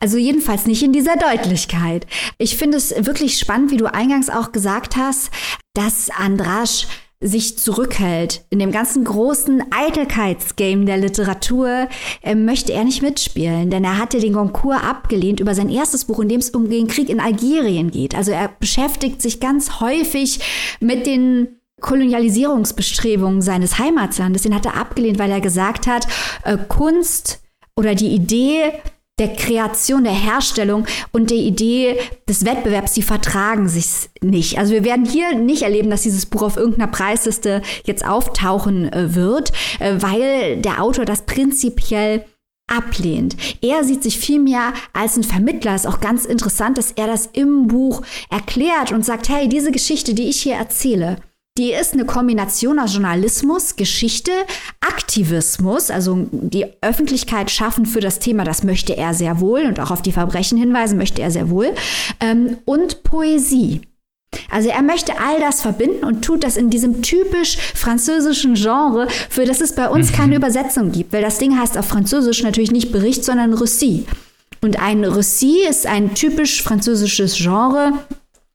Also 0.00 0.18
jedenfalls 0.18 0.66
nicht 0.66 0.82
in 0.82 0.92
dieser 0.92 1.16
Deutlichkeit. 1.16 2.06
Ich 2.38 2.56
finde 2.56 2.76
es 2.76 2.90
wirklich 3.06 3.38
spannend, 3.38 3.70
wie 3.70 3.76
du 3.76 3.86
eingangs 3.86 4.28
auch 4.28 4.50
gesagt 4.52 4.96
hast, 4.96 5.30
dass 5.74 6.10
Andrasch 6.10 6.86
sich 7.22 7.58
zurückhält. 7.58 8.44
In 8.48 8.58
dem 8.58 8.72
ganzen 8.72 9.04
großen 9.04 9.62
Eitelkeitsgame 9.70 10.86
der 10.86 10.96
Literatur 10.96 11.88
äh, 12.22 12.34
möchte 12.34 12.72
er 12.72 12.84
nicht 12.84 13.02
mitspielen, 13.02 13.68
denn 13.68 13.84
er 13.84 13.98
hatte 13.98 14.20
den 14.20 14.32
Goncourt 14.32 14.82
abgelehnt 14.82 15.38
über 15.38 15.54
sein 15.54 15.68
erstes 15.68 16.06
Buch, 16.06 16.20
in 16.20 16.30
dem 16.30 16.40
es 16.40 16.50
um 16.50 16.70
den 16.70 16.88
Krieg 16.88 17.10
in 17.10 17.20
Algerien 17.20 17.90
geht. 17.90 18.14
Also 18.14 18.32
er 18.32 18.48
beschäftigt 18.48 19.20
sich 19.20 19.38
ganz 19.38 19.80
häufig 19.80 20.40
mit 20.80 21.06
den 21.06 21.60
Kolonialisierungsbestrebungen 21.80 23.42
seines 23.42 23.78
Heimatlandes. 23.78 24.42
Den 24.42 24.54
hat 24.54 24.64
er 24.64 24.76
abgelehnt, 24.76 25.18
weil 25.18 25.30
er 25.30 25.40
gesagt 25.40 25.86
hat, 25.86 26.06
äh, 26.44 26.56
Kunst 26.56 27.42
oder 27.76 27.94
die 27.94 28.14
Idee 28.14 28.72
der 29.20 29.34
Kreation, 29.34 30.04
der 30.04 30.12
Herstellung 30.12 30.86
und 31.12 31.30
der 31.30 31.36
Idee 31.36 31.96
des 32.28 32.44
Wettbewerbs, 32.44 32.94
die 32.94 33.02
vertragen 33.02 33.68
sich 33.68 34.10
nicht. 34.22 34.58
Also 34.58 34.72
wir 34.72 34.84
werden 34.84 35.04
hier 35.04 35.34
nicht 35.36 35.62
erleben, 35.62 35.90
dass 35.90 36.02
dieses 36.02 36.26
Buch 36.26 36.42
auf 36.42 36.56
irgendeiner 36.56 36.90
Preisliste 36.90 37.62
jetzt 37.84 38.04
auftauchen 38.04 38.92
äh, 38.92 39.14
wird, 39.14 39.52
äh, 39.78 39.94
weil 39.98 40.56
der 40.56 40.82
Autor 40.82 41.04
das 41.04 41.22
prinzipiell 41.22 42.24
ablehnt. 42.66 43.36
Er 43.62 43.84
sieht 43.84 44.02
sich 44.02 44.18
vielmehr 44.18 44.72
als 44.92 45.16
ein 45.16 45.24
Vermittler. 45.24 45.74
Ist 45.74 45.88
auch 45.88 46.00
ganz 46.00 46.24
interessant, 46.24 46.78
dass 46.78 46.92
er 46.92 47.06
das 47.06 47.28
im 47.32 47.66
Buch 47.66 48.02
erklärt 48.30 48.92
und 48.92 49.04
sagt, 49.04 49.28
hey, 49.28 49.48
diese 49.48 49.72
Geschichte, 49.72 50.14
die 50.14 50.28
ich 50.28 50.40
hier 50.40 50.54
erzähle, 50.54 51.16
die 51.60 51.72
ist 51.72 51.92
eine 51.92 52.06
Kombination 52.06 52.78
aus 52.78 52.94
Journalismus, 52.94 53.76
Geschichte, 53.76 54.32
Aktivismus, 54.80 55.90
also 55.90 56.26
die 56.32 56.64
Öffentlichkeit 56.80 57.50
schaffen 57.50 57.84
für 57.84 58.00
das 58.00 58.18
Thema, 58.18 58.44
das 58.44 58.64
möchte 58.64 58.96
er 58.96 59.12
sehr 59.12 59.40
wohl 59.40 59.66
und 59.66 59.78
auch 59.78 59.90
auf 59.90 60.00
die 60.00 60.12
Verbrechen 60.12 60.56
hinweisen 60.56 60.96
möchte 60.96 61.20
er 61.20 61.30
sehr 61.30 61.50
wohl, 61.50 61.74
ähm, 62.20 62.56
und 62.64 63.02
Poesie. 63.02 63.82
Also 64.50 64.70
er 64.70 64.80
möchte 64.80 65.12
all 65.20 65.38
das 65.38 65.60
verbinden 65.60 66.02
und 66.02 66.24
tut 66.24 66.44
das 66.44 66.56
in 66.56 66.70
diesem 66.70 67.02
typisch 67.02 67.58
französischen 67.74 68.54
Genre, 68.54 69.08
für 69.28 69.44
das 69.44 69.60
es 69.60 69.74
bei 69.74 69.90
uns 69.90 70.12
keine 70.12 70.28
mhm. 70.28 70.36
Übersetzung 70.36 70.92
gibt, 70.92 71.12
weil 71.12 71.20
das 71.20 71.36
Ding 71.36 71.58
heißt 71.60 71.76
auf 71.76 71.86
Französisch 71.86 72.42
natürlich 72.42 72.70
nicht 72.70 72.90
Bericht, 72.90 73.22
sondern 73.22 73.52
Récit. 73.52 74.04
Und 74.62 74.80
ein 74.80 75.04
Récit 75.04 75.68
ist 75.68 75.86
ein 75.86 76.14
typisch 76.14 76.62
französisches 76.62 77.36
Genre, 77.36 77.92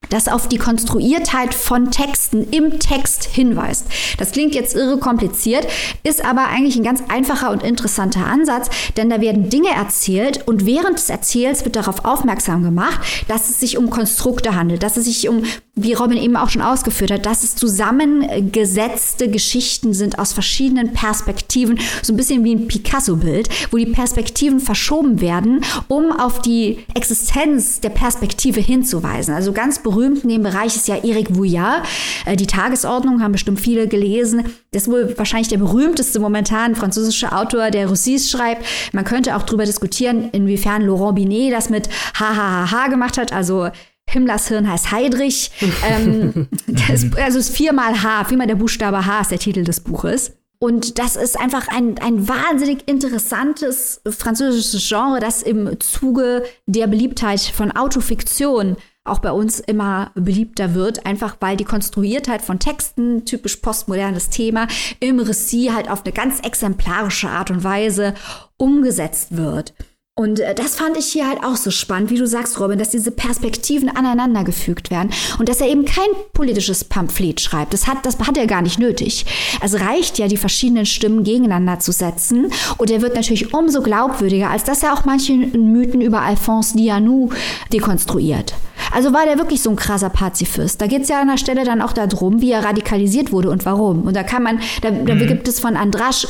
das 0.09 0.27
auf 0.27 0.47
die 0.47 0.57
Konstruiertheit 0.57 1.53
von 1.53 1.91
Texten 1.91 2.47
im 2.51 2.79
Text 2.79 3.25
hinweist. 3.25 3.85
Das 4.17 4.31
klingt 4.31 4.55
jetzt 4.55 4.75
irre 4.75 4.97
kompliziert, 4.97 5.67
ist 6.03 6.23
aber 6.23 6.47
eigentlich 6.47 6.75
ein 6.75 6.83
ganz 6.83 7.03
einfacher 7.09 7.51
und 7.51 7.63
interessanter 7.63 8.25
Ansatz, 8.25 8.69
denn 8.97 9.09
da 9.09 9.21
werden 9.21 9.49
Dinge 9.49 9.69
erzählt 9.69 10.47
und 10.47 10.65
während 10.65 10.97
des 10.97 11.09
Erzähls 11.09 11.65
wird 11.65 11.75
darauf 11.75 12.05
aufmerksam 12.05 12.63
gemacht, 12.63 12.99
dass 13.27 13.49
es 13.49 13.59
sich 13.59 13.77
um 13.77 13.89
Konstrukte 13.89 14.55
handelt, 14.55 14.83
dass 14.83 14.97
es 14.97 15.05
sich 15.05 15.27
um, 15.29 15.43
wie 15.75 15.93
Robin 15.93 16.17
eben 16.17 16.35
auch 16.35 16.49
schon 16.49 16.61
ausgeführt 16.61 17.11
hat, 17.11 17.25
dass 17.25 17.43
es 17.43 17.55
zusammengesetzte 17.55 19.29
Geschichten 19.29 19.93
sind 19.93 20.19
aus 20.19 20.33
verschiedenen 20.33 20.93
Perspektiven, 20.93 21.79
so 22.01 22.13
ein 22.13 22.17
bisschen 22.17 22.43
wie 22.43 22.55
ein 22.55 22.67
Picasso-Bild, 22.67 23.49
wo 23.71 23.77
die 23.77 23.85
Perspektiven 23.85 24.59
verschoben 24.59 25.21
werden, 25.21 25.63
um 25.87 26.11
auf 26.11 26.41
die 26.41 26.79
Existenz 26.93 27.79
der 27.79 27.89
Perspektive 27.89 28.59
hinzuweisen. 28.59 29.33
Also 29.33 29.53
ganz 29.53 29.79
berühmt 29.95 30.23
in 30.23 30.29
dem 30.29 30.43
Bereich 30.43 30.75
ist 30.75 30.87
ja 30.87 30.95
Eric 30.95 31.35
Vouillard. 31.35 31.87
Äh, 32.25 32.35
die 32.35 32.47
Tagesordnung 32.47 33.21
haben 33.21 33.31
bestimmt 33.31 33.59
viele 33.59 33.87
gelesen. 33.87 34.43
Das 34.71 34.83
ist 34.83 34.91
wohl 34.91 35.17
wahrscheinlich 35.17 35.47
der 35.47 35.57
berühmteste 35.57 36.19
momentan 36.19 36.75
französische 36.75 37.31
Autor, 37.31 37.71
der 37.71 37.87
Roussis 37.87 38.29
schreibt. 38.29 38.65
Man 38.91 39.05
könnte 39.05 39.35
auch 39.35 39.43
darüber 39.43 39.65
diskutieren, 39.65 40.29
inwiefern 40.31 40.81
Laurent 40.81 41.15
Binet 41.15 41.53
das 41.53 41.69
mit 41.69 41.89
HHH 42.15 42.89
gemacht 42.89 43.17
hat, 43.17 43.31
also 43.31 43.69
Himmlers 44.07 44.47
Hirn 44.49 44.69
heißt 44.69 44.91
Heidrich. 44.91 45.51
ähm, 45.87 46.47
das, 46.67 47.05
also 47.17 47.39
es 47.39 47.49
ist 47.49 47.55
viermal 47.55 48.03
H, 48.03 48.25
viermal 48.25 48.47
der 48.47 48.55
Buchstabe 48.55 49.05
H 49.05 49.21
ist 49.21 49.31
der 49.31 49.39
Titel 49.39 49.63
des 49.63 49.79
Buches. 49.79 50.33
Und 50.59 50.99
das 50.99 51.15
ist 51.15 51.39
einfach 51.39 51.67
ein, 51.67 51.97
ein 51.99 52.27
wahnsinnig 52.27 52.87
interessantes 52.87 54.01
französisches 54.07 54.87
Genre, 54.87 55.19
das 55.19 55.43
im 55.43 55.79
Zuge 55.79 56.43
der 56.65 56.87
Beliebtheit 56.87 57.41
von 57.41 57.71
Autofiktion 57.71 58.77
auch 59.05 59.19
bei 59.19 59.31
uns 59.31 59.59
immer 59.59 60.11
beliebter 60.15 60.73
wird, 60.73 61.05
einfach 61.05 61.37
weil 61.39 61.55
die 61.55 61.63
Konstruiertheit 61.63 62.41
von 62.41 62.59
Texten, 62.59 63.23
typisch 63.23 63.57
postmodernes 63.57 64.29
Thema, 64.29 64.67
im 64.99 65.19
Récit 65.19 65.73
halt 65.73 65.89
auf 65.89 66.03
eine 66.03 66.13
ganz 66.13 66.39
exemplarische 66.41 67.29
Art 67.29 67.51
und 67.51 67.63
Weise 67.63 68.15
umgesetzt 68.57 69.37
wird. 69.37 69.73
Und 70.17 70.39
äh, 70.39 70.55
das 70.55 70.77
fand 70.77 70.95
ich 70.95 71.07
hier 71.07 71.27
halt 71.27 71.43
auch 71.43 71.57
so 71.57 71.71
spannend, 71.71 72.09
wie 72.09 72.17
du 72.17 72.25
sagst, 72.25 72.57
Robin, 72.61 72.79
dass 72.79 72.89
diese 72.89 73.11
Perspektiven 73.11 73.89
aneinandergefügt 73.89 74.89
werden 74.89 75.11
und 75.39 75.49
dass 75.49 75.59
er 75.59 75.67
eben 75.67 75.83
kein 75.83 76.07
politisches 76.31 76.85
Pamphlet 76.85 77.41
schreibt. 77.41 77.73
Das 77.73 77.85
hat, 77.85 78.05
das 78.05 78.17
hat 78.19 78.37
er 78.37 78.47
gar 78.47 78.61
nicht 78.61 78.79
nötig. 78.79 79.25
Es 79.61 79.77
reicht 79.77 80.17
ja, 80.17 80.29
die 80.29 80.37
verschiedenen 80.37 80.85
Stimmen 80.85 81.25
gegeneinander 81.25 81.79
zu 81.79 81.91
setzen 81.91 82.49
und 82.77 82.91
er 82.91 83.01
wird 83.01 83.15
natürlich 83.15 83.53
umso 83.53 83.81
glaubwürdiger, 83.81 84.49
als 84.49 84.63
dass 84.63 84.83
er 84.83 84.93
auch 84.93 85.03
manche 85.03 85.33
Mythen 85.33 85.99
über 85.99 86.21
Alphonse 86.21 86.77
Dianou 86.77 87.31
dekonstruiert. 87.73 88.53
Also 88.93 89.11
war 89.11 89.25
der 89.25 89.37
wirklich 89.37 89.61
so 89.61 89.69
ein 89.69 89.75
krasser 89.75 90.09
Pazifist. 90.09 90.79
Da 90.79 90.87
geht 90.87 91.01
es 91.01 91.09
ja 91.09 91.19
an 91.19 91.27
der 91.27 91.37
Stelle 91.37 91.65
dann 91.65 91.81
auch 91.81 91.91
darum, 91.91 92.39
wie 92.39 92.51
er 92.51 92.63
radikalisiert 92.63 93.33
wurde 93.33 93.49
und 93.49 93.65
warum. 93.65 94.03
Und 94.03 94.15
da 94.15 94.23
kann 94.23 94.43
man, 94.43 94.61
da, 94.81 94.91
da 94.91 95.13
mhm. 95.13 95.27
gibt 95.27 95.49
es 95.49 95.59
von 95.59 95.75
Andrasch 95.75 96.25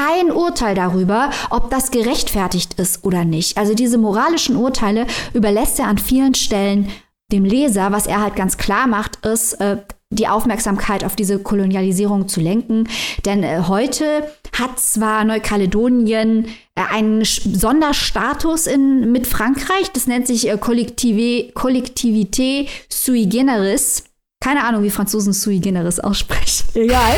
kein 0.00 0.32
Urteil 0.32 0.74
darüber, 0.74 1.30
ob 1.50 1.70
das 1.70 1.90
gerechtfertigt 1.90 2.74
ist 2.74 3.04
oder 3.04 3.24
nicht. 3.24 3.58
Also 3.58 3.74
diese 3.74 3.98
moralischen 3.98 4.56
Urteile 4.56 5.06
überlässt 5.34 5.78
er 5.78 5.88
an 5.88 5.98
vielen 5.98 6.34
Stellen 6.34 6.88
dem 7.32 7.44
Leser. 7.44 7.92
Was 7.92 8.06
er 8.06 8.22
halt 8.22 8.34
ganz 8.34 8.56
klar 8.56 8.86
macht, 8.86 9.24
ist, 9.26 9.60
äh, 9.60 9.76
die 10.12 10.26
Aufmerksamkeit 10.26 11.04
auf 11.04 11.16
diese 11.16 11.38
Kolonialisierung 11.38 12.28
zu 12.28 12.40
lenken. 12.40 12.88
Denn 13.24 13.42
äh, 13.42 13.62
heute 13.68 14.30
hat 14.58 14.80
zwar 14.80 15.24
Neukaledonien 15.24 16.46
äh, 16.74 16.82
einen 16.90 17.24
Sonderstatus 17.24 18.66
in, 18.66 19.12
mit 19.12 19.26
Frankreich, 19.26 19.92
das 19.92 20.06
nennt 20.06 20.26
sich 20.26 20.48
äh, 20.48 20.54
Kollektivité 20.54 22.68
sui 22.88 23.26
generis. 23.26 24.04
Keine 24.42 24.64
Ahnung, 24.64 24.82
wie 24.82 24.90
Franzosen 24.90 25.34
sui 25.34 25.58
generis 25.58 26.00
aussprechen. 26.00 26.64
Egal. 26.74 27.16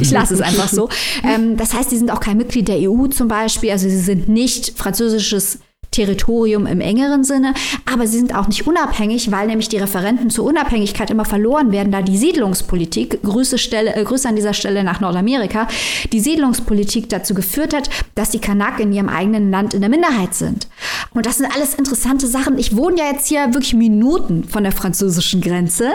Ich 0.00 0.10
lasse 0.10 0.32
es 0.32 0.40
einfach 0.40 0.68
so. 0.68 0.88
Ähm, 1.22 1.58
das 1.58 1.74
heißt, 1.74 1.90
sie 1.90 1.98
sind 1.98 2.10
auch 2.10 2.20
kein 2.20 2.38
Mitglied 2.38 2.66
der 2.66 2.78
EU 2.90 3.08
zum 3.08 3.28
Beispiel. 3.28 3.70
Also 3.70 3.90
sie 3.90 4.00
sind 4.00 4.30
nicht 4.30 4.78
französisches 4.78 5.58
Territorium 5.92 6.66
im 6.66 6.80
engeren 6.80 7.22
Sinne, 7.22 7.54
aber 7.90 8.06
sie 8.06 8.18
sind 8.18 8.34
auch 8.34 8.48
nicht 8.48 8.66
unabhängig, 8.66 9.30
weil 9.30 9.46
nämlich 9.46 9.68
die 9.68 9.76
Referenten 9.76 10.30
zur 10.30 10.46
Unabhängigkeit 10.46 11.10
immer 11.10 11.24
verloren 11.24 11.70
werden, 11.70 11.92
da 11.92 12.02
die 12.02 12.18
Siedlungspolitik, 12.18 13.22
Grüße, 13.22 13.58
Stelle, 13.58 13.94
äh, 13.94 14.02
Grüße 14.02 14.28
an 14.28 14.36
dieser 14.36 14.54
Stelle 14.54 14.82
nach 14.82 15.00
Nordamerika, 15.00 15.68
die 16.12 16.20
Siedlungspolitik 16.20 17.08
dazu 17.08 17.34
geführt 17.34 17.74
hat, 17.74 17.88
dass 18.14 18.30
die 18.30 18.40
Kanak 18.40 18.80
in 18.80 18.92
ihrem 18.92 19.08
eigenen 19.08 19.50
Land 19.50 19.74
in 19.74 19.80
der 19.80 19.90
Minderheit 19.90 20.34
sind. 20.34 20.66
Und 21.14 21.26
das 21.26 21.38
sind 21.38 21.54
alles 21.54 21.74
interessante 21.74 22.26
Sachen. 22.26 22.58
Ich 22.58 22.76
wohne 22.76 22.98
ja 22.98 23.12
jetzt 23.12 23.28
hier 23.28 23.52
wirklich 23.52 23.74
Minuten 23.74 24.44
von 24.44 24.62
der 24.62 24.72
französischen 24.72 25.40
Grenze 25.40 25.92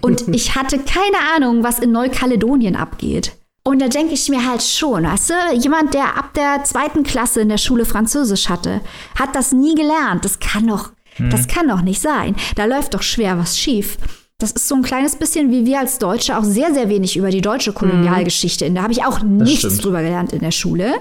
und 0.00 0.28
ich 0.28 0.54
hatte 0.54 0.78
keine 0.78 1.16
Ahnung, 1.36 1.62
was 1.62 1.78
in 1.78 1.92
Neukaledonien 1.92 2.76
abgeht. 2.76 3.32
Und 3.64 3.80
da 3.80 3.88
denke 3.88 4.14
ich 4.14 4.28
mir 4.28 4.44
halt 4.44 4.62
schon, 4.62 5.04
weißt 5.04 5.30
du, 5.30 5.34
jemand, 5.56 5.94
der 5.94 6.16
ab 6.16 6.34
der 6.34 6.64
zweiten 6.64 7.04
Klasse 7.04 7.40
in 7.40 7.48
der 7.48 7.58
Schule 7.58 7.84
Französisch 7.84 8.48
hatte, 8.48 8.80
hat 9.16 9.36
das 9.36 9.52
nie 9.52 9.74
gelernt. 9.76 10.24
Das 10.24 10.40
kann 10.40 10.66
doch, 10.66 10.90
mhm. 11.18 11.30
das 11.30 11.46
kann 11.46 11.68
doch 11.68 11.82
nicht 11.82 12.00
sein. 12.00 12.34
Da 12.56 12.64
läuft 12.64 12.94
doch 12.94 13.02
schwer 13.02 13.38
was 13.38 13.56
schief. 13.56 13.98
Das 14.38 14.50
ist 14.50 14.66
so 14.66 14.74
ein 14.74 14.82
kleines 14.82 15.14
bisschen 15.14 15.52
wie 15.52 15.64
wir 15.64 15.78
als 15.78 15.98
Deutsche 15.98 16.36
auch 16.36 16.42
sehr, 16.42 16.74
sehr 16.74 16.88
wenig 16.88 17.16
über 17.16 17.30
die 17.30 17.40
deutsche 17.40 17.72
Kolonialgeschichte. 17.72 18.68
Mhm. 18.68 18.74
Da 18.74 18.82
habe 18.82 18.92
ich 18.92 19.04
auch 19.04 19.22
nichts 19.22 19.78
drüber 19.78 20.02
gelernt 20.02 20.32
in 20.32 20.40
der 20.40 20.50
Schule. 20.50 20.94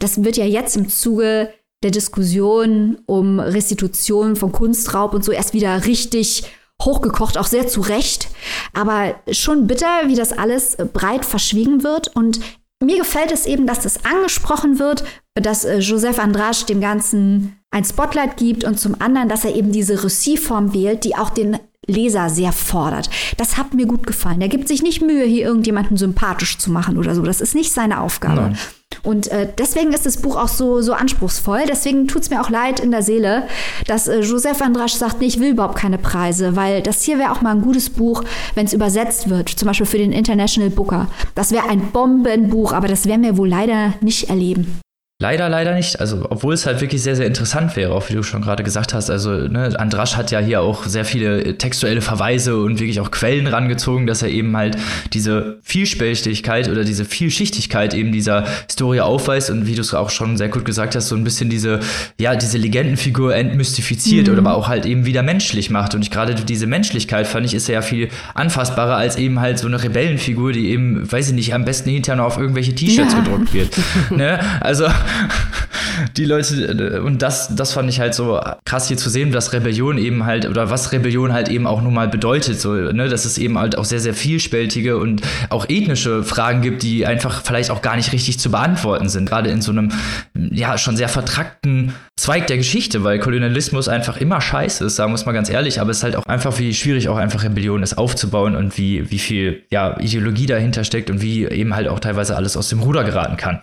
Das 0.00 0.24
wird 0.24 0.36
ja 0.36 0.44
jetzt 0.44 0.76
im 0.76 0.88
Zuge 0.88 1.50
der 1.84 1.92
Diskussion 1.92 2.98
um 3.06 3.38
Restitution 3.38 4.34
von 4.34 4.50
Kunstraub 4.50 5.14
und 5.14 5.24
so 5.24 5.30
erst 5.30 5.54
wieder 5.54 5.86
richtig 5.86 6.42
hochgekocht, 6.80 7.38
auch 7.38 7.46
sehr 7.46 7.66
zu 7.66 7.80
Recht. 7.80 8.28
Aber 8.72 9.14
schon 9.30 9.66
bitter, 9.66 10.06
wie 10.06 10.14
das 10.14 10.32
alles 10.32 10.76
breit 10.92 11.24
verschwiegen 11.24 11.82
wird. 11.82 12.08
Und 12.14 12.40
mir 12.82 12.98
gefällt 12.98 13.32
es 13.32 13.46
eben, 13.46 13.66
dass 13.66 13.80
das 13.80 14.04
angesprochen 14.04 14.78
wird, 14.78 15.04
dass 15.34 15.64
äh, 15.64 15.78
Joseph 15.78 16.18
Andrasch 16.18 16.64
dem 16.64 16.80
Ganzen 16.80 17.56
ein 17.70 17.84
Spotlight 17.84 18.36
gibt 18.36 18.64
und 18.64 18.80
zum 18.80 19.00
anderen, 19.00 19.28
dass 19.28 19.44
er 19.44 19.54
eben 19.54 19.72
diese 19.72 20.02
Récit-Form 20.02 20.74
wählt, 20.74 21.04
die 21.04 21.16
auch 21.16 21.30
den 21.30 21.58
Leser 21.86 22.30
sehr 22.30 22.52
fordert. 22.52 23.10
Das 23.36 23.56
hat 23.56 23.74
mir 23.74 23.86
gut 23.86 24.06
gefallen. 24.06 24.40
Er 24.40 24.48
gibt 24.48 24.68
sich 24.68 24.82
nicht 24.82 25.02
Mühe, 25.02 25.24
hier 25.24 25.46
irgendjemanden 25.46 25.96
sympathisch 25.96 26.58
zu 26.58 26.70
machen 26.70 26.98
oder 26.98 27.14
so. 27.14 27.22
Das 27.22 27.40
ist 27.40 27.54
nicht 27.54 27.72
seine 27.72 28.00
Aufgabe. 28.00 28.40
Nein. 28.40 28.58
Und 29.02 29.28
äh, 29.28 29.48
deswegen 29.58 29.92
ist 29.92 30.06
das 30.06 30.18
Buch 30.18 30.36
auch 30.36 30.48
so, 30.48 30.82
so 30.82 30.92
anspruchsvoll. 30.92 31.62
Deswegen 31.68 32.06
tut 32.08 32.22
es 32.22 32.30
mir 32.30 32.40
auch 32.40 32.50
leid 32.50 32.80
in 32.80 32.90
der 32.90 33.02
Seele, 33.02 33.44
dass 33.86 34.08
äh, 34.08 34.20
Joseph 34.20 34.60
Andrasch 34.60 34.94
sagt, 34.94 35.20
nee, 35.20 35.26
ich 35.26 35.40
will 35.40 35.50
überhaupt 35.50 35.76
keine 35.76 35.98
Preise, 35.98 36.56
weil 36.56 36.82
das 36.82 37.02
hier 37.02 37.18
wäre 37.18 37.32
auch 37.32 37.40
mal 37.40 37.54
ein 37.54 37.62
gutes 37.62 37.90
Buch, 37.90 38.24
wenn 38.54 38.66
es 38.66 38.72
übersetzt 38.72 39.28
wird, 39.30 39.48
zum 39.48 39.66
Beispiel 39.68 39.86
für 39.86 39.98
den 39.98 40.12
International 40.12 40.70
Booker. 40.70 41.06
Das 41.34 41.52
wäre 41.52 41.68
ein 41.68 41.92
Bombenbuch, 41.92 42.72
aber 42.72 42.88
das 42.88 43.06
werden 43.06 43.22
wir 43.22 43.36
wohl 43.36 43.48
leider 43.48 43.94
nicht 44.00 44.28
erleben. 44.28 44.80
Leider, 45.22 45.50
leider 45.50 45.74
nicht. 45.74 46.00
Also, 46.00 46.26
obwohl 46.30 46.54
es 46.54 46.64
halt 46.64 46.80
wirklich 46.80 47.02
sehr, 47.02 47.14
sehr 47.14 47.26
interessant 47.26 47.76
wäre, 47.76 47.92
auch 47.92 48.08
wie 48.08 48.14
du 48.14 48.22
schon 48.22 48.40
gerade 48.40 48.62
gesagt 48.62 48.94
hast. 48.94 49.10
Also, 49.10 49.30
ne, 49.30 49.78
Andrasch 49.78 50.16
hat 50.16 50.30
ja 50.30 50.38
hier 50.38 50.62
auch 50.62 50.86
sehr 50.86 51.04
viele 51.04 51.58
textuelle 51.58 52.00
Verweise 52.00 52.56
und 52.56 52.80
wirklich 52.80 53.00
auch 53.00 53.10
Quellen 53.10 53.46
rangezogen, 53.46 54.06
dass 54.06 54.22
er 54.22 54.30
eben 54.30 54.56
halt 54.56 54.78
diese 55.12 55.58
Vielspältigkeit 55.62 56.70
oder 56.70 56.84
diese 56.84 57.04
Vielschichtigkeit 57.04 57.92
eben 57.92 58.12
dieser 58.12 58.46
Historie 58.66 59.02
aufweist 59.02 59.50
und 59.50 59.66
wie 59.66 59.74
du 59.74 59.82
es 59.82 59.92
auch 59.92 60.08
schon 60.08 60.38
sehr 60.38 60.48
gut 60.48 60.64
gesagt 60.64 60.96
hast, 60.96 61.08
so 61.08 61.16
ein 61.16 61.22
bisschen 61.22 61.50
diese, 61.50 61.80
ja, 62.18 62.34
diese 62.34 62.56
Legendenfigur 62.56 63.34
entmystifiziert 63.34 64.26
mhm. 64.26 64.32
oder 64.32 64.40
aber 64.40 64.54
auch 64.54 64.68
halt 64.68 64.86
eben 64.86 65.04
wieder 65.04 65.22
menschlich 65.22 65.68
macht. 65.68 65.94
Und 65.94 66.00
ich 66.00 66.10
gerade 66.10 66.34
diese 66.34 66.66
Menschlichkeit 66.66 67.26
fand 67.26 67.44
ich 67.44 67.52
ist 67.52 67.68
ja 67.68 67.82
viel 67.82 68.08
anfassbarer 68.32 68.96
als 68.96 69.16
eben 69.16 69.38
halt 69.38 69.58
so 69.58 69.66
eine 69.66 69.82
Rebellenfigur, 69.82 70.52
die 70.52 70.70
eben, 70.70 71.12
weiß 71.12 71.28
ich 71.28 71.34
nicht, 71.34 71.52
am 71.52 71.66
besten 71.66 71.90
hinterher 71.90 72.16
noch 72.16 72.24
auf 72.24 72.38
irgendwelche 72.38 72.74
T-Shirts 72.74 73.12
ja. 73.12 73.20
gedruckt 73.20 73.52
wird. 73.52 73.76
ne? 74.10 74.40
Also, 74.62 74.86
die 76.16 76.24
Leute, 76.24 76.54
äh, 76.66 76.98
und 76.98 77.22
das, 77.22 77.54
das 77.54 77.72
fand 77.72 77.88
ich 77.88 78.00
halt 78.00 78.14
so 78.14 78.40
krass 78.64 78.88
hier 78.88 78.96
zu 78.96 79.10
sehen, 79.10 79.32
dass 79.32 79.52
Rebellion 79.52 79.98
eben 79.98 80.24
halt, 80.26 80.46
oder 80.46 80.70
was 80.70 80.92
Rebellion 80.92 81.32
halt 81.32 81.48
eben 81.48 81.66
auch 81.66 81.82
nun 81.82 81.94
mal 81.94 82.08
bedeutet, 82.08 82.60
so, 82.60 82.74
ne, 82.74 83.08
dass 83.08 83.24
es 83.24 83.38
eben 83.38 83.58
halt 83.58 83.76
auch 83.76 83.84
sehr, 83.84 84.00
sehr 84.00 84.14
vielspältige 84.14 84.96
und 84.96 85.22
auch 85.48 85.68
ethnische 85.68 86.22
Fragen 86.22 86.62
gibt, 86.62 86.82
die 86.82 87.06
einfach 87.06 87.42
vielleicht 87.44 87.70
auch 87.70 87.82
gar 87.82 87.96
nicht 87.96 88.12
richtig 88.12 88.38
zu 88.38 88.50
beantworten 88.50 89.08
sind. 89.08 89.28
Gerade 89.28 89.50
in 89.50 89.62
so 89.62 89.72
einem, 89.72 89.92
ja, 90.34 90.78
schon 90.78 90.96
sehr 90.96 91.08
vertrackten 91.08 91.94
Zweig 92.20 92.48
der 92.48 92.58
Geschichte, 92.58 93.02
weil 93.02 93.18
Kolonialismus 93.18 93.88
einfach 93.88 94.18
immer 94.18 94.42
scheiße 94.42 94.84
ist, 94.84 94.96
sagen 94.96 95.10
wir 95.10 95.14
es 95.14 95.24
mal 95.24 95.32
ganz 95.32 95.48
ehrlich, 95.48 95.80
aber 95.80 95.90
es 95.90 95.98
ist 95.98 96.02
halt 96.02 96.16
auch 96.16 96.26
einfach, 96.26 96.58
wie 96.58 96.74
schwierig 96.74 97.08
auch 97.08 97.16
einfach 97.16 97.44
Rebellion 97.44 97.82
ist 97.82 97.96
aufzubauen 97.96 98.56
und 98.56 98.76
wie, 98.76 99.10
wie 99.10 99.18
viel, 99.18 99.62
ja, 99.70 99.98
Ideologie 99.98 100.44
dahinter 100.44 100.84
steckt 100.84 101.08
und 101.08 101.22
wie 101.22 101.46
eben 101.46 101.74
halt 101.74 101.88
auch 101.88 101.98
teilweise 101.98 102.36
alles 102.36 102.58
aus 102.58 102.68
dem 102.68 102.80
Ruder 102.80 103.04
geraten 103.04 103.38
kann. 103.38 103.60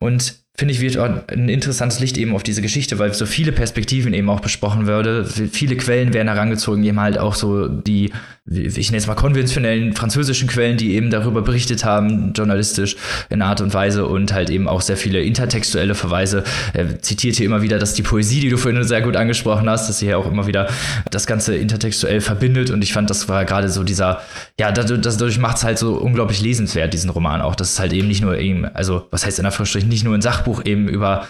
Und 0.00 0.41
finde 0.54 0.74
ich, 0.74 0.80
wird 0.80 0.98
ein 0.98 1.48
interessantes 1.48 1.98
Licht 1.98 2.18
eben 2.18 2.34
auf 2.34 2.42
diese 2.42 2.60
Geschichte, 2.60 2.98
weil 2.98 3.14
so 3.14 3.24
viele 3.24 3.52
Perspektiven 3.52 4.12
eben 4.12 4.28
auch 4.28 4.40
besprochen 4.40 4.86
würde. 4.86 5.24
Viele 5.24 5.76
Quellen 5.76 6.12
werden 6.12 6.28
herangezogen, 6.28 6.84
eben 6.84 7.00
halt 7.00 7.16
auch 7.16 7.34
so 7.34 7.68
die, 7.68 8.12
ich 8.44 8.90
nenne 8.90 8.98
es 8.98 9.06
mal 9.06 9.14
konventionellen 9.14 9.94
französischen 9.94 10.48
Quellen, 10.48 10.76
die 10.76 10.94
eben 10.94 11.08
darüber 11.08 11.40
berichtet 11.40 11.86
haben, 11.86 12.34
journalistisch 12.34 12.96
in 13.30 13.40
Art 13.40 13.62
und 13.62 13.72
Weise 13.72 14.04
und 14.04 14.34
halt 14.34 14.50
eben 14.50 14.68
auch 14.68 14.82
sehr 14.82 14.98
viele 14.98 15.22
intertextuelle 15.22 15.94
Verweise. 15.94 16.44
Er 16.74 17.00
zitiert 17.00 17.36
hier 17.36 17.46
immer 17.46 17.62
wieder, 17.62 17.78
dass 17.78 17.94
die 17.94 18.02
Poesie, 18.02 18.40
die 18.40 18.50
du 18.50 18.58
vorhin 18.58 18.84
sehr 18.84 19.00
gut 19.00 19.16
angesprochen 19.16 19.70
hast, 19.70 19.88
dass 19.88 20.00
sie 20.00 20.06
hier 20.06 20.18
auch 20.18 20.30
immer 20.30 20.46
wieder 20.46 20.68
das 21.10 21.26
Ganze 21.26 21.56
intertextuell 21.56 22.20
verbindet 22.20 22.70
und 22.70 22.82
ich 22.82 22.92
fand, 22.92 23.08
das 23.08 23.26
war 23.26 23.46
gerade 23.46 23.70
so 23.70 23.84
dieser, 23.84 24.20
ja, 24.60 24.70
dadurch, 24.70 25.38
macht 25.38 25.56
es 25.56 25.64
halt 25.64 25.78
so 25.78 25.94
unglaublich 25.94 26.42
lesenswert, 26.42 26.92
diesen 26.92 27.08
Roman 27.08 27.40
auch. 27.40 27.54
Das 27.54 27.70
ist 27.70 27.80
halt 27.80 27.94
eben 27.94 28.06
nicht 28.06 28.20
nur 28.20 28.36
eben, 28.36 28.66
also 28.66 29.06
was 29.10 29.24
heißt 29.24 29.38
in 29.38 29.46
Anführungsstrichen, 29.46 29.88
nicht 29.88 30.04
nur 30.04 30.14
ein 30.14 30.20
Sach 30.20 30.41
Sachbuch 30.42 30.64
eben 30.64 30.88
über, 30.88 31.28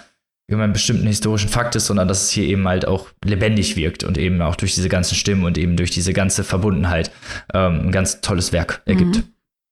über 0.49 0.65
einen 0.65 0.73
bestimmten 0.73 1.07
historischen 1.07 1.49
Fakt 1.49 1.77
ist, 1.77 1.87
sondern 1.87 2.09
dass 2.09 2.25
es 2.25 2.31
hier 2.31 2.45
eben 2.45 2.67
halt 2.67 2.87
auch 2.87 3.09
lebendig 3.25 3.77
wirkt 3.77 4.05
und 4.05 4.19
eben 4.19 4.41
auch 4.43 4.57
durch 4.57 4.75
diese 4.75 4.89
ganzen 4.89 5.15
Stimmen 5.15 5.45
und 5.45 5.59
eben 5.59 5.77
durch 5.77 5.91
diese 5.91 6.13
ganze 6.13 6.45
Verbundenheit 6.45 7.11
ähm, 7.55 7.87
ein 7.87 7.93
ganz 7.93 8.21
tolles 8.21 8.53
Werk 8.53 8.83
ergibt. 8.87 9.17
Mhm. 9.17 9.25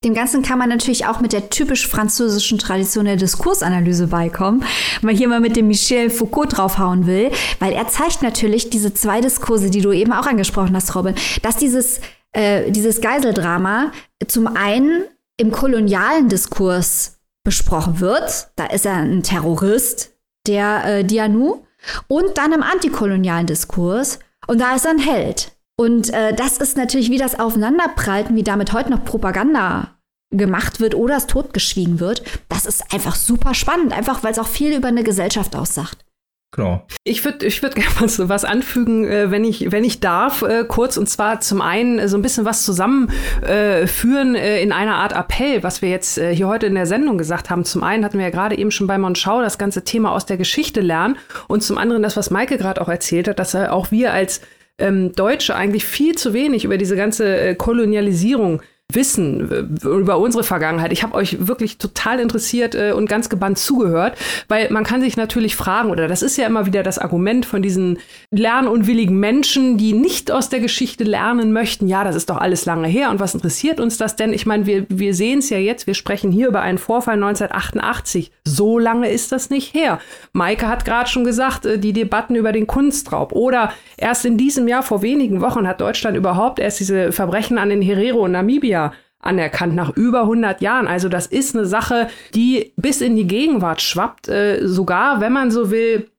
Dem 0.02 0.14
Ganzen 0.14 0.40
kann 0.40 0.58
man 0.58 0.70
natürlich 0.70 1.04
auch 1.04 1.20
mit 1.20 1.34
der 1.34 1.50
typisch 1.50 1.86
französischen 1.86 2.56
Tradition 2.56 3.04
der 3.04 3.16
Diskursanalyse 3.16 4.06
beikommen, 4.06 4.64
weil 5.02 5.14
hier 5.14 5.28
mal 5.28 5.40
mit 5.40 5.56
dem 5.56 5.68
Michel 5.68 6.08
Foucault 6.08 6.56
draufhauen 6.56 7.06
will, 7.06 7.30
weil 7.58 7.74
er 7.74 7.86
zeigt 7.88 8.22
natürlich 8.22 8.70
diese 8.70 8.94
zwei 8.94 9.20
Diskurse, 9.20 9.68
die 9.68 9.82
du 9.82 9.92
eben 9.92 10.14
auch 10.14 10.26
angesprochen 10.26 10.74
hast, 10.74 10.94
Robin, 10.94 11.14
dass 11.42 11.58
dieses, 11.58 12.00
äh, 12.32 12.70
dieses 12.70 13.02
Geiseldrama 13.02 13.92
zum 14.26 14.46
einen 14.46 15.02
im 15.36 15.50
kolonialen 15.50 16.30
Diskurs 16.30 17.19
besprochen 17.44 18.00
wird. 18.00 18.48
Da 18.56 18.66
ist 18.66 18.86
er 18.86 18.96
ein 18.96 19.22
Terrorist, 19.22 20.12
der 20.46 20.84
äh, 20.84 21.04
Dianu. 21.04 21.64
Und 22.08 22.36
dann 22.36 22.52
im 22.52 22.62
antikolonialen 22.62 23.46
Diskurs. 23.46 24.18
Und 24.46 24.60
da 24.60 24.74
ist 24.74 24.84
er 24.84 24.92
ein 24.92 24.98
Held. 24.98 25.52
Und 25.76 26.12
äh, 26.12 26.34
das 26.34 26.58
ist 26.58 26.76
natürlich, 26.76 27.10
wie 27.10 27.16
das 27.16 27.38
Aufeinanderprallt, 27.38 28.34
wie 28.34 28.42
damit 28.42 28.72
heute 28.72 28.90
noch 28.90 29.04
Propaganda 29.04 29.96
gemacht 30.30 30.78
wird 30.78 30.94
oder 30.94 31.16
es 31.16 31.26
totgeschwiegen 31.26 32.00
wird. 32.00 32.22
Das 32.48 32.66
ist 32.66 32.92
einfach 32.92 33.16
super 33.16 33.54
spannend, 33.54 33.92
einfach 33.92 34.22
weil 34.22 34.32
es 34.32 34.38
auch 34.38 34.46
viel 34.46 34.76
über 34.76 34.88
eine 34.88 35.02
Gesellschaft 35.02 35.56
aussagt. 35.56 36.04
Genau. 36.52 36.84
Ich 37.04 37.24
würde 37.24 37.46
ich 37.46 37.62
würd 37.62 37.74
gerne 37.76 37.90
mal 38.00 38.08
so 38.08 38.28
was 38.28 38.44
anfügen, 38.44 39.06
äh, 39.06 39.30
wenn, 39.30 39.44
ich, 39.44 39.70
wenn 39.70 39.84
ich 39.84 40.00
darf, 40.00 40.42
äh, 40.42 40.64
kurz. 40.66 40.96
Und 40.96 41.08
zwar 41.08 41.40
zum 41.40 41.60
einen 41.60 41.98
äh, 41.98 42.08
so 42.08 42.18
ein 42.18 42.22
bisschen 42.22 42.44
was 42.44 42.64
zusammenführen 42.64 44.34
äh, 44.34 44.56
äh, 44.58 44.62
in 44.62 44.72
einer 44.72 44.96
Art 44.96 45.12
Appell, 45.12 45.62
was 45.62 45.82
wir 45.82 45.90
jetzt 45.90 46.20
hier 46.20 46.48
heute 46.48 46.66
in 46.66 46.74
der 46.74 46.86
Sendung 46.86 47.18
gesagt 47.18 47.50
haben. 47.50 47.64
Zum 47.64 47.82
einen 47.82 48.04
hatten 48.04 48.18
wir 48.18 48.24
ja 48.24 48.30
gerade 48.30 48.58
eben 48.58 48.70
schon 48.70 48.86
bei 48.86 48.98
Monschau 48.98 49.40
das 49.40 49.58
ganze 49.58 49.84
Thema 49.84 50.12
aus 50.12 50.26
der 50.26 50.36
Geschichte 50.36 50.80
lernen. 50.80 51.16
Und 51.46 51.62
zum 51.62 51.78
anderen 51.78 52.02
das, 52.02 52.16
was 52.16 52.30
Maike 52.30 52.58
gerade 52.58 52.80
auch 52.80 52.88
erzählt 52.88 53.28
hat, 53.28 53.38
dass 53.38 53.54
auch 53.54 53.90
wir 53.90 54.12
als 54.12 54.40
ähm, 54.78 55.12
Deutsche 55.12 55.54
eigentlich 55.54 55.84
viel 55.84 56.16
zu 56.16 56.32
wenig 56.32 56.64
über 56.64 56.78
diese 56.78 56.96
ganze 56.96 57.54
Kolonialisierung 57.54 58.62
wissen 58.94 59.50
äh, 59.50 59.88
über 59.88 60.18
unsere 60.18 60.44
Vergangenheit. 60.44 60.92
Ich 60.92 61.02
habe 61.02 61.14
euch 61.14 61.46
wirklich 61.46 61.78
total 61.78 62.20
interessiert 62.20 62.74
äh, 62.74 62.92
und 62.92 63.08
ganz 63.08 63.28
gebannt 63.28 63.58
zugehört, 63.58 64.16
weil 64.48 64.70
man 64.70 64.84
kann 64.84 65.00
sich 65.00 65.16
natürlich 65.16 65.56
fragen, 65.56 65.90
oder 65.90 66.08
das 66.08 66.22
ist 66.22 66.36
ja 66.36 66.46
immer 66.46 66.66
wieder 66.66 66.82
das 66.82 66.98
Argument 66.98 67.46
von 67.46 67.62
diesen 67.62 67.98
lernunwilligen 68.30 69.18
Menschen, 69.18 69.78
die 69.78 69.92
nicht 69.92 70.30
aus 70.30 70.48
der 70.48 70.60
Geschichte 70.60 71.04
lernen 71.04 71.52
möchten. 71.52 71.88
Ja, 71.88 72.04
das 72.04 72.16
ist 72.16 72.30
doch 72.30 72.38
alles 72.38 72.64
lange 72.64 72.88
her 72.88 73.10
und 73.10 73.20
was 73.20 73.34
interessiert 73.34 73.80
uns 73.80 73.96
das 73.96 74.16
denn? 74.16 74.32
Ich 74.32 74.46
meine, 74.46 74.66
wir, 74.66 74.86
wir 74.88 75.14
sehen 75.14 75.40
es 75.40 75.50
ja 75.50 75.58
jetzt, 75.58 75.86
wir 75.86 75.94
sprechen 75.94 76.30
hier 76.30 76.48
über 76.48 76.62
einen 76.62 76.78
Vorfall 76.78 77.14
1988. 77.14 78.30
So 78.44 78.78
lange 78.78 79.10
ist 79.10 79.32
das 79.32 79.50
nicht 79.50 79.74
her. 79.74 80.00
Maike 80.32 80.68
hat 80.68 80.84
gerade 80.84 81.08
schon 81.08 81.24
gesagt, 81.24 81.66
äh, 81.66 81.78
die 81.78 81.92
Debatten 81.92 82.34
über 82.34 82.52
den 82.52 82.66
Kunstraub. 82.66 83.32
Oder 83.32 83.72
erst 83.96 84.24
in 84.24 84.36
diesem 84.36 84.68
Jahr, 84.68 84.82
vor 84.82 85.02
wenigen 85.02 85.40
Wochen, 85.40 85.66
hat 85.66 85.80
Deutschland 85.80 86.16
überhaupt 86.16 86.58
erst 86.58 86.80
diese 86.80 87.12
Verbrechen 87.12 87.58
an 87.58 87.68
den 87.68 87.82
Herero 87.82 88.26
in 88.26 88.32
Namibia 88.32 88.79
anerkannt 89.20 89.74
nach 89.74 89.96
über 89.96 90.22
100 90.22 90.60
Jahren. 90.60 90.86
Also 90.86 91.08
das 91.08 91.26
ist 91.26 91.54
eine 91.54 91.66
Sache, 91.66 92.08
die 92.34 92.72
bis 92.76 93.00
in 93.00 93.16
die 93.16 93.26
Gegenwart 93.26 93.82
schwappt, 93.82 94.28
äh, 94.28 94.66
sogar 94.66 95.20
wenn 95.20 95.32
man 95.32 95.50
so 95.50 95.70
will, 95.70 96.10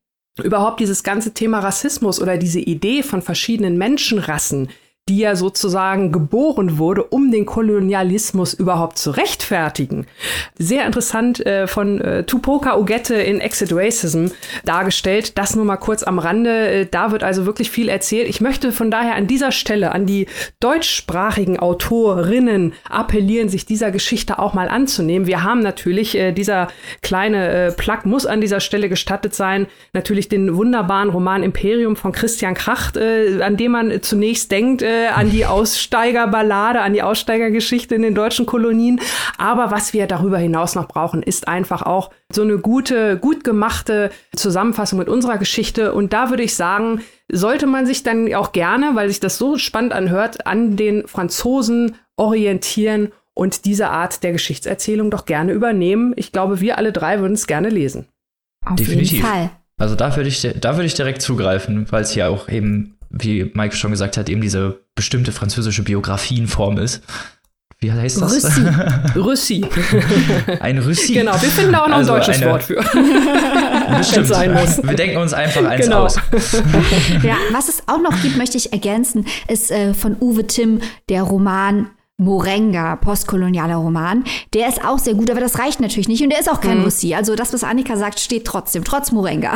überhaupt 0.41 0.79
dieses 0.79 1.03
ganze 1.03 1.33
Thema 1.33 1.59
Rassismus 1.59 2.21
oder 2.21 2.37
diese 2.37 2.59
Idee 2.59 3.03
von 3.03 3.21
verschiedenen 3.21 3.77
Menschenrassen, 3.77 4.69
die 5.09 5.17
ja 5.17 5.35
sozusagen 5.35 6.11
geboren 6.11 6.77
wurde, 6.77 7.03
um 7.03 7.31
den 7.31 7.45
Kolonialismus 7.45 8.53
überhaupt 8.53 8.99
zu 8.99 9.11
rechtfertigen. 9.11 10.05
Sehr 10.57 10.85
interessant 10.85 11.43
äh, 11.45 11.65
von 11.65 11.99
äh, 11.99 12.23
Tupoka 12.23 12.77
Ogette 12.77 13.15
in 13.15 13.41
Exit 13.41 13.73
Racism 13.73 14.27
dargestellt. 14.63 15.37
Das 15.39 15.55
nur 15.55 15.65
mal 15.65 15.77
kurz 15.77 16.03
am 16.03 16.19
Rande. 16.19 16.67
Äh, 16.67 16.85
da 16.85 17.11
wird 17.11 17.23
also 17.23 17.47
wirklich 17.47 17.71
viel 17.71 17.89
erzählt. 17.89 18.29
Ich 18.29 18.41
möchte 18.41 18.71
von 18.71 18.91
daher 18.91 19.15
an 19.15 19.25
dieser 19.25 19.51
Stelle 19.51 19.91
an 19.91 20.05
die 20.05 20.27
deutschsprachigen 20.59 21.57
Autorinnen 21.57 22.73
appellieren, 22.87 23.49
sich 23.49 23.65
dieser 23.65 23.89
Geschichte 23.89 24.37
auch 24.37 24.53
mal 24.53 24.69
anzunehmen. 24.69 25.25
Wir 25.25 25.43
haben 25.43 25.61
natürlich, 25.61 26.15
äh, 26.15 26.31
dieser 26.31 26.67
kleine 27.01 27.49
äh, 27.49 27.71
Plug 27.71 28.05
muss 28.05 28.27
an 28.27 28.39
dieser 28.39 28.59
Stelle 28.59 28.87
gestattet 28.87 29.33
sein, 29.33 29.65
natürlich 29.93 30.29
den 30.29 30.55
wunderbaren 30.55 31.09
Roman 31.09 31.41
Imperium 31.41 31.95
von 31.95 32.11
Christian 32.11 32.53
Kracht, 32.53 32.97
äh, 32.97 33.41
an 33.41 33.57
dem 33.57 33.71
man 33.71 34.03
zunächst 34.03 34.51
denkt, 34.51 34.83
äh, 34.91 35.07
an 35.07 35.29
die 35.29 35.45
Aussteigerballade, 35.45 36.81
an 36.81 36.93
die 36.93 37.01
Aussteigergeschichte 37.01 37.95
in 37.95 38.01
den 38.01 38.15
deutschen 38.15 38.45
Kolonien. 38.45 38.99
Aber 39.37 39.71
was 39.71 39.93
wir 39.93 40.07
darüber 40.07 40.37
hinaus 40.37 40.75
noch 40.75 40.87
brauchen, 40.87 41.23
ist 41.23 41.47
einfach 41.47 41.81
auch 41.81 42.11
so 42.31 42.41
eine 42.41 42.57
gute, 42.57 43.17
gut 43.17 43.43
gemachte 43.43 44.11
Zusammenfassung 44.35 44.99
mit 44.99 45.07
unserer 45.07 45.37
Geschichte. 45.37 45.93
Und 45.93 46.13
da 46.13 46.29
würde 46.29 46.43
ich 46.43 46.55
sagen, 46.55 47.01
sollte 47.31 47.67
man 47.67 47.85
sich 47.85 48.03
dann 48.03 48.33
auch 48.33 48.51
gerne, 48.51 48.91
weil 48.95 49.07
sich 49.07 49.19
das 49.19 49.37
so 49.37 49.57
spannend 49.57 49.93
anhört, 49.93 50.45
an 50.45 50.75
den 50.75 51.07
Franzosen 51.07 51.95
orientieren 52.17 53.11
und 53.33 53.65
diese 53.65 53.89
Art 53.89 54.23
der 54.23 54.33
Geschichtserzählung 54.33 55.09
doch 55.09 55.25
gerne 55.25 55.53
übernehmen. 55.53 56.13
Ich 56.17 56.31
glaube, 56.31 56.59
wir 56.59 56.77
alle 56.77 56.91
drei 56.91 57.19
würden 57.21 57.33
es 57.33 57.47
gerne 57.47 57.69
lesen. 57.69 58.07
Auf 58.65 58.75
Definitiv. 58.75 59.11
jeden 59.13 59.25
Fall. 59.25 59.51
Also 59.77 59.95
da 59.95 60.15
würde 60.15 60.27
ich, 60.27 60.41
da 60.41 60.75
würde 60.75 60.85
ich 60.85 60.93
direkt 60.93 61.21
zugreifen, 61.21 61.91
weil 61.91 62.03
es 62.03 62.13
ja 62.13 62.27
auch 62.27 62.49
eben 62.49 62.97
wie 63.11 63.51
Mike 63.53 63.75
schon 63.75 63.91
gesagt 63.91 64.17
hat, 64.17 64.29
eben 64.29 64.41
diese 64.41 64.80
bestimmte 64.95 65.31
französische 65.31 65.83
Biografienform 65.83 66.77
ist. 66.77 67.01
Wie 67.79 67.91
heißt 67.91 68.21
das? 68.21 68.33
Rüssi. 68.33 68.65
Rüssi. 69.15 69.65
Ein 70.59 70.77
Rüssi. 70.77 71.13
Genau, 71.13 71.33
wir 71.33 71.49
finden 71.49 71.73
da 71.73 71.83
auch 71.83 71.87
noch 71.87 71.95
also 71.95 72.13
ein 72.13 72.19
deutsches 72.19 72.41
eine, 72.41 72.51
Wort 72.51 72.63
für. 72.63 72.75
Bestimmt. 73.97 74.27
Sein 74.27 74.53
muss. 74.53 74.83
Wir 74.83 74.93
denken 74.93 75.17
uns 75.17 75.33
einfach 75.33 75.65
eins 75.65 75.85
genau. 75.85 76.03
aus. 76.03 76.15
ja, 77.23 77.37
was 77.51 77.69
es 77.69 77.81
auch 77.87 77.99
noch 77.99 78.21
gibt, 78.21 78.37
möchte 78.37 78.57
ich 78.57 78.71
ergänzen, 78.71 79.25
ist 79.47 79.71
äh, 79.71 79.95
von 79.95 80.15
Uwe 80.19 80.45
Timm 80.45 80.81
der 81.09 81.23
Roman 81.23 81.89
Morenga, 82.21 82.97
postkolonialer 82.97 83.75
Roman. 83.75 84.23
Der 84.53 84.69
ist 84.69 84.83
auch 84.85 84.99
sehr 84.99 85.15
gut, 85.15 85.31
aber 85.31 85.39
das 85.39 85.57
reicht 85.57 85.81
natürlich 85.81 86.07
nicht. 86.07 86.21
Und 86.21 86.29
der 86.29 86.39
ist 86.39 86.49
auch 86.49 86.61
kein 86.61 86.77
mhm. 86.77 86.83
Russi. 86.83 87.15
Also 87.15 87.35
das, 87.35 87.51
was 87.51 87.63
Annika 87.63 87.97
sagt, 87.97 88.19
steht 88.19 88.45
trotzdem, 88.45 88.83
trotz 88.83 89.11
Morenga. 89.11 89.55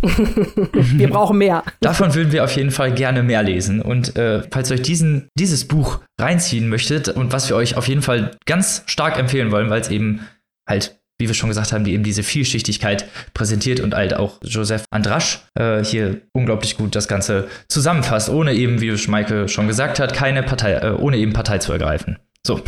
wir 0.72 1.08
brauchen 1.08 1.38
mehr. 1.38 1.62
Davon 1.80 2.14
würden 2.14 2.32
wir 2.32 2.44
auf 2.44 2.54
jeden 2.54 2.70
Fall 2.70 2.92
gerne 2.92 3.22
mehr 3.22 3.42
lesen. 3.42 3.80
Und 3.80 4.14
äh, 4.16 4.42
falls 4.50 4.70
ihr 4.70 4.74
euch 4.74 4.82
diesen, 4.82 5.28
dieses 5.38 5.66
Buch 5.66 6.00
reinziehen 6.20 6.68
möchtet 6.68 7.08
und 7.08 7.32
was 7.32 7.48
wir 7.48 7.56
euch 7.56 7.76
auf 7.76 7.88
jeden 7.88 8.02
Fall 8.02 8.36
ganz 8.44 8.82
stark 8.86 9.18
empfehlen 9.18 9.50
wollen, 9.50 9.70
weil 9.70 9.80
es 9.80 9.88
eben 9.88 10.20
halt 10.68 11.01
wie 11.22 11.28
wir 11.28 11.34
schon 11.34 11.48
gesagt 11.48 11.72
haben, 11.72 11.84
die 11.84 11.92
eben 11.92 12.02
diese 12.02 12.24
Vielschichtigkeit 12.24 13.06
präsentiert 13.32 13.78
und 13.78 13.94
halt 13.94 14.14
auch 14.14 14.38
Joseph 14.42 14.84
Andrasch 14.90 15.40
äh, 15.54 15.84
hier 15.84 16.22
unglaublich 16.32 16.76
gut 16.76 16.96
das 16.96 17.06
Ganze 17.06 17.48
zusammenfasst, 17.68 18.28
ohne 18.28 18.54
eben, 18.54 18.80
wie 18.80 18.98
Schmeike 18.98 19.48
schon 19.48 19.68
gesagt 19.68 20.00
hat, 20.00 20.14
keine 20.14 20.42
Partei, 20.42 20.72
äh, 20.72 20.90
ohne 20.90 21.16
eben 21.16 21.32
Partei 21.32 21.58
zu 21.58 21.72
ergreifen. 21.72 22.18
So, 22.44 22.60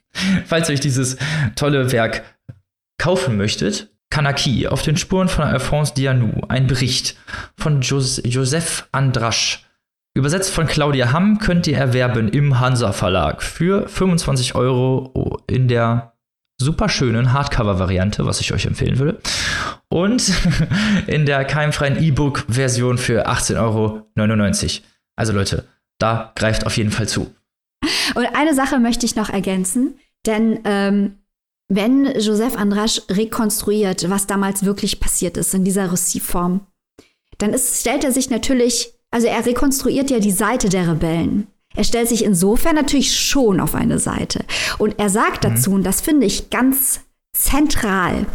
falls 0.44 0.68
euch 0.68 0.80
dieses 0.80 1.16
tolle 1.56 1.90
Werk 1.90 2.22
kaufen 2.98 3.38
möchtet, 3.38 3.90
Kanaki 4.10 4.68
auf 4.68 4.82
den 4.82 4.98
Spuren 4.98 5.28
von 5.28 5.44
Alphonse 5.44 5.94
Dianou, 5.94 6.42
ein 6.48 6.66
Bericht 6.66 7.16
von 7.56 7.80
Jos 7.80 8.20
Joseph 8.24 8.86
Andrasch. 8.92 9.64
Übersetzt 10.14 10.50
von 10.50 10.66
Claudia 10.66 11.12
Hamm 11.12 11.38
könnt 11.38 11.66
ihr 11.66 11.78
erwerben 11.78 12.28
im 12.28 12.60
Hansa 12.60 12.92
Verlag 12.92 13.42
für 13.42 13.88
25 13.88 14.54
Euro 14.54 15.40
in 15.46 15.68
der 15.68 16.11
super 16.58 16.88
schönen 16.88 17.32
Hardcover-Variante, 17.32 18.24
was 18.26 18.40
ich 18.40 18.52
euch 18.52 18.66
empfehlen 18.66 18.98
würde. 18.98 19.20
Und 19.88 20.32
in 21.06 21.26
der 21.26 21.44
keimfreien 21.44 22.02
E-Book-Version 22.02 22.98
für 22.98 23.28
18,99 23.28 23.58
Euro. 23.58 24.86
Also 25.16 25.32
Leute, 25.32 25.64
da 25.98 26.32
greift 26.34 26.66
auf 26.66 26.76
jeden 26.76 26.90
Fall 26.90 27.08
zu. 27.08 27.34
Und 28.14 28.26
eine 28.34 28.54
Sache 28.54 28.78
möchte 28.78 29.06
ich 29.06 29.16
noch 29.16 29.28
ergänzen, 29.28 29.98
denn 30.26 30.60
ähm, 30.64 31.18
wenn 31.68 32.06
Joseph 32.18 32.56
Andrasch 32.56 33.00
rekonstruiert, 33.10 34.08
was 34.10 34.26
damals 34.26 34.64
wirklich 34.64 35.00
passiert 35.00 35.36
ist 35.36 35.54
in 35.54 35.64
dieser 35.64 35.90
Russivform, 35.90 36.66
dann 37.38 37.52
ist, 37.52 37.80
stellt 37.80 38.04
er 38.04 38.12
sich 38.12 38.30
natürlich, 38.30 38.92
also 39.10 39.26
er 39.26 39.44
rekonstruiert 39.44 40.10
ja 40.10 40.20
die 40.20 40.30
Seite 40.32 40.68
der 40.68 40.88
Rebellen. 40.88 41.46
Er 41.74 41.84
stellt 41.84 42.08
sich 42.08 42.24
insofern 42.24 42.76
natürlich 42.76 43.16
schon 43.16 43.60
auf 43.60 43.74
eine 43.74 43.98
Seite. 43.98 44.44
Und 44.78 44.98
er 44.98 45.08
sagt 45.08 45.44
mhm. 45.44 45.54
dazu, 45.54 45.72
und 45.72 45.84
das 45.84 46.00
finde 46.00 46.26
ich 46.26 46.50
ganz 46.50 47.00
zentral, 47.34 48.26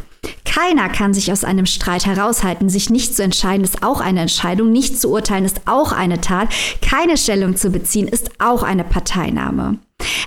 keiner 0.44 0.90
kann 0.90 1.14
sich 1.14 1.32
aus 1.32 1.44
einem 1.44 1.66
Streit 1.66 2.06
heraushalten. 2.06 2.70
Sich 2.70 2.90
nicht 2.90 3.16
zu 3.16 3.24
entscheiden 3.24 3.64
ist 3.64 3.84
auch 3.84 4.02
eine 4.02 4.22
Entscheidung. 4.22 4.72
Nicht 4.72 5.00
zu 5.00 5.12
urteilen 5.12 5.46
ist 5.46 5.62
auch 5.68 5.92
eine 5.92 6.22
Tat. 6.22 6.50
Keine 6.82 7.18
Stellung 7.18 7.56
zu 7.56 7.70
beziehen 7.70 8.08
ist 8.08 8.32
auch 8.40 8.64
eine 8.64 8.84
Parteinahme. 8.84 9.78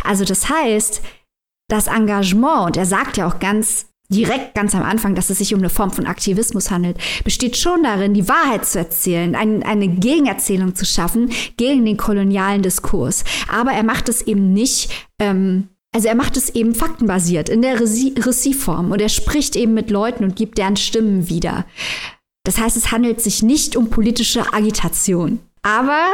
Also 0.04 0.24
das 0.24 0.48
heißt, 0.48 1.02
das 1.68 1.86
Engagement, 1.86 2.66
und 2.66 2.76
er 2.76 2.86
sagt 2.86 3.16
ja 3.16 3.26
auch 3.26 3.38
ganz 3.38 3.86
direkt 4.10 4.54
ganz 4.54 4.74
am 4.74 4.82
Anfang, 4.82 5.14
dass 5.14 5.30
es 5.30 5.38
sich 5.38 5.54
um 5.54 5.60
eine 5.60 5.70
Form 5.70 5.90
von 5.90 6.06
Aktivismus 6.06 6.70
handelt, 6.70 6.98
besteht 7.24 7.56
schon 7.56 7.82
darin, 7.82 8.12
die 8.12 8.28
Wahrheit 8.28 8.66
zu 8.66 8.78
erzählen, 8.78 9.34
ein, 9.34 9.62
eine 9.62 9.88
Gegenerzählung 9.88 10.74
zu 10.74 10.84
schaffen 10.84 11.30
gegen 11.56 11.84
den 11.84 11.96
kolonialen 11.96 12.62
Diskurs. 12.62 13.24
Aber 13.48 13.72
er 13.72 13.84
macht 13.84 14.08
es 14.08 14.22
eben 14.22 14.52
nicht. 14.52 14.90
Ähm, 15.18 15.68
also 15.92 16.08
er 16.08 16.14
macht 16.14 16.36
es 16.36 16.50
eben 16.50 16.74
faktenbasiert 16.74 17.48
in 17.48 17.62
der 17.62 17.80
Recieform 17.80 18.92
und 18.92 19.00
er 19.00 19.08
spricht 19.08 19.56
eben 19.56 19.74
mit 19.74 19.90
Leuten 19.90 20.22
und 20.22 20.36
gibt 20.36 20.58
deren 20.58 20.76
Stimmen 20.76 21.28
wieder. 21.28 21.64
Das 22.44 22.58
heißt, 22.58 22.76
es 22.76 22.92
handelt 22.92 23.20
sich 23.20 23.42
nicht 23.42 23.76
um 23.76 23.90
politische 23.90 24.52
Agitation. 24.52 25.40
Aber 25.62 26.06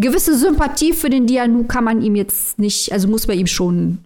gewisse 0.00 0.38
Sympathie 0.38 0.92
für 0.92 1.10
den 1.10 1.26
Dianu 1.26 1.64
kann 1.64 1.84
man 1.84 2.00
ihm 2.00 2.14
jetzt 2.14 2.58
nicht, 2.58 2.92
also 2.92 3.08
muss 3.08 3.26
man 3.26 3.38
ihm 3.38 3.46
schon 3.46 3.98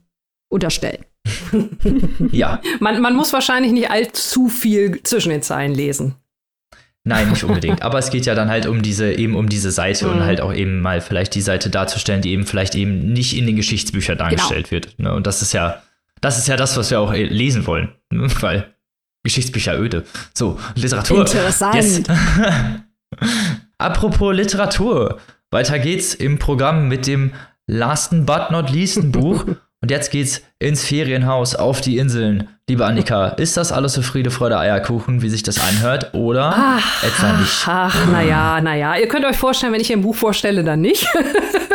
unterstellen 0.49 1.05
ja. 2.33 2.61
Man, 2.81 3.01
man 3.01 3.15
muss 3.15 3.33
wahrscheinlich 3.33 3.73
nicht 3.73 3.91
allzu 3.91 4.49
viel 4.49 5.03
zwischen 5.03 5.31
den 5.31 5.43
Zeilen 5.43 5.75
lesen. 5.75 6.15
Nein, 7.05 7.31
nicht 7.31 7.45
unbedingt. 7.45 7.83
Aber 7.83 7.99
es 7.99 8.11
geht 8.11 8.27
ja 8.27 8.35
dann 8.35 8.51
halt 8.51 8.67
um 8.67 8.83
diese, 8.83 9.13
eben 9.13 9.35
um 9.35 9.49
diese 9.49 9.71
Seite 9.71 10.07
mhm. 10.07 10.13
und 10.13 10.21
halt 10.25 10.41
auch 10.41 10.53
eben 10.53 10.81
mal 10.81 11.01
vielleicht 11.01 11.35
die 11.35 11.41
Seite 11.41 11.71
darzustellen, 11.71 12.21
die 12.21 12.33
eben 12.33 12.45
vielleicht 12.45 12.75
eben 12.75 13.13
nicht 13.13 13.37
in 13.37 13.47
den 13.47 13.57
Geschichtsbüchern 13.57 14.19
genau. 14.19 14.31
dargestellt 14.31 14.69
genau. 14.69 14.85
wird. 14.85 14.99
Ne? 14.99 15.15
Und 15.15 15.27
das 15.27 15.41
ist 15.41 15.53
ja, 15.53 15.83
das 16.21 16.39
ist 16.39 16.49
ja 16.49 16.57
das, 16.57 16.77
was 16.77 16.91
wir 16.91 17.01
auch 17.01 17.13
lesen 17.13 17.67
wollen. 17.67 17.89
Ne? 18.11 18.29
Weil 18.41 18.75
Geschichtsbücher 19.23 19.79
öde. 19.79 20.05
So, 20.35 20.59
Literatur. 20.75 21.21
Interessant. 21.21 21.75
Yes. 21.75 22.03
Apropos 23.79 24.35
Literatur. 24.35 25.19
Weiter 25.51 25.79
geht's 25.79 26.15
im 26.15 26.39
Programm 26.39 26.89
mit 26.89 27.07
dem 27.07 27.33
Lasten 27.67 28.27
but 28.27 28.51
not 28.51 28.71
leasten 28.71 29.13
Buch. 29.13 29.47
Und 29.81 29.93
jetzt 29.93 30.11
geht's 30.11 30.43
ins 30.59 30.85
Ferienhaus 30.85 31.55
auf 31.55 31.81
die 31.81 31.99
Inseln. 31.99 32.49
Liebe 32.69 32.85
Annika, 32.85 33.29
ist 33.39 33.57
das 33.57 33.71
alles 33.71 33.93
so 33.93 34.03
Friede, 34.03 34.31
Freude, 34.31 34.59
Eierkuchen, 34.59 35.23
wie 35.23 35.29
sich 35.29 35.45
das 35.45 35.61
anhört? 35.61 36.15
Oder 36.15 36.53
ach, 36.53 37.05
etwa 37.05 37.33
nicht? 37.39 37.65
Ach, 37.67 37.95
ach 37.95 38.07
naja, 38.11 38.61
naja. 38.61 38.97
Ihr 38.97 39.07
könnt 39.07 39.25
euch 39.25 39.37
vorstellen, 39.37 39.73
wenn 39.73 39.81
ich 39.81 39.93
ein 39.93 40.03
Buch 40.03 40.17
vorstelle, 40.17 40.65
dann 40.65 40.81
nicht. 40.81 41.07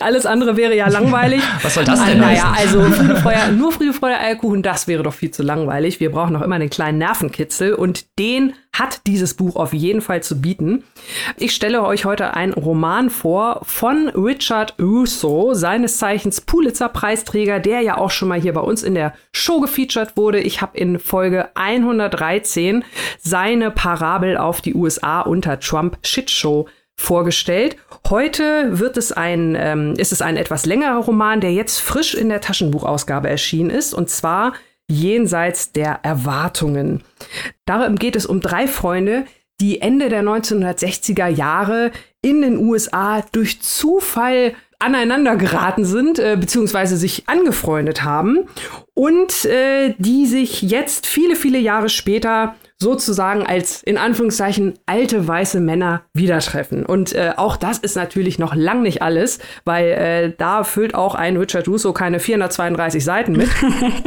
Alles 0.00 0.26
andere 0.26 0.56
wäre 0.56 0.76
ja 0.76 0.88
langweilig. 0.88 1.42
Was 1.62 1.74
soll 1.74 1.84
das 1.84 2.04
denn? 2.04 2.18
Naja, 2.18 2.54
also 2.56 2.82
Friede, 2.82 3.16
Freude, 3.16 3.52
nur 3.52 3.72
Friede, 3.72 3.92
Freude, 3.92 4.18
Eierkuchen, 4.18 4.62
das 4.62 4.86
wäre 4.86 5.02
doch 5.02 5.14
viel 5.14 5.30
zu 5.30 5.42
langweilig. 5.42 6.00
Wir 6.00 6.10
brauchen 6.10 6.32
noch 6.32 6.42
immer 6.42 6.56
einen 6.56 6.70
kleinen 6.70 6.98
Nervenkitzel 6.98 7.74
und 7.74 8.06
den 8.18 8.54
hat 8.72 9.06
dieses 9.06 9.34
Buch 9.34 9.56
auf 9.56 9.72
jeden 9.72 10.00
Fall 10.00 10.22
zu 10.22 10.40
bieten. 10.40 10.84
Ich 11.36 11.54
stelle 11.54 11.82
euch 11.82 12.04
heute 12.04 12.34
einen 12.34 12.52
Roman 12.52 13.10
vor 13.10 13.60
von 13.64 14.08
Richard 14.10 14.74
Russo, 14.80 15.54
seines 15.54 15.98
Zeichens 15.98 16.40
Pulitzer-Preisträger, 16.40 17.60
der 17.60 17.80
ja 17.80 17.98
auch 17.98 18.10
schon 18.10 18.28
mal 18.28 18.40
hier 18.40 18.52
bei 18.52 18.60
uns 18.60 18.82
in 18.82 18.94
der 18.94 19.14
Show 19.32 19.60
gefeatured 19.60 20.16
wurde. 20.16 20.40
Ich 20.40 20.62
habe 20.62 20.78
in 20.78 20.98
Folge 20.98 21.48
113 21.54 22.84
seine 23.18 23.70
Parabel 23.70 24.36
auf 24.36 24.60
die 24.60 24.74
USA 24.74 25.22
unter 25.22 25.58
Trump 25.58 25.98
Shitshow 26.02 26.68
vorgestellt. 26.98 27.76
Heute 28.10 28.78
wird 28.78 28.96
es 28.96 29.12
ein, 29.12 29.56
ähm, 29.58 29.94
ist 29.96 30.12
es 30.12 30.20
ein 30.20 30.36
etwas 30.36 30.66
längerer 30.66 30.98
Roman, 30.98 31.40
der 31.40 31.52
jetzt 31.52 31.78
frisch 31.78 32.14
in 32.14 32.28
der 32.28 32.40
Taschenbuchausgabe 32.40 33.30
erschienen 33.30 33.70
ist, 33.70 33.94
und 33.94 34.10
zwar 34.10 34.52
Jenseits 34.90 35.72
der 35.72 36.00
Erwartungen. 36.02 37.02
Darum 37.66 37.96
geht 37.96 38.16
es 38.16 38.26
um 38.26 38.40
drei 38.40 38.66
Freunde, 38.66 39.26
die 39.60 39.80
Ende 39.80 40.08
der 40.08 40.22
1960er 40.22 41.28
Jahre 41.28 41.92
in 42.22 42.42
den 42.42 42.56
USA 42.56 43.22
durch 43.32 43.60
Zufall 43.60 44.54
aneinander 44.78 45.36
geraten 45.36 45.84
sind, 45.84 46.18
äh, 46.18 46.36
beziehungsweise 46.38 46.96
sich 46.96 47.28
angefreundet 47.28 48.02
haben 48.02 48.48
und 48.94 49.44
äh, 49.44 49.94
die 49.98 50.26
sich 50.26 50.62
jetzt 50.62 51.06
viele, 51.06 51.36
viele 51.36 51.58
Jahre 51.58 51.88
später 51.88 52.54
sozusagen 52.80 53.42
als 53.44 53.82
in 53.82 53.98
Anführungszeichen 53.98 54.78
alte 54.86 55.26
weiße 55.26 55.58
Männer 55.58 56.02
wieder 56.14 56.38
treffen. 56.38 56.86
Und 56.86 57.12
äh, 57.12 57.32
auch 57.36 57.56
das 57.56 57.78
ist 57.78 57.96
natürlich 57.96 58.38
noch 58.38 58.54
lang 58.54 58.82
nicht 58.82 59.02
alles, 59.02 59.40
weil 59.64 59.86
äh, 59.88 60.32
da 60.36 60.62
füllt 60.62 60.94
auch 60.94 61.16
ein 61.16 61.36
Richard 61.36 61.66
Russo 61.66 61.92
keine 61.92 62.20
432 62.20 63.04
Seiten 63.04 63.32
mit, 63.32 63.48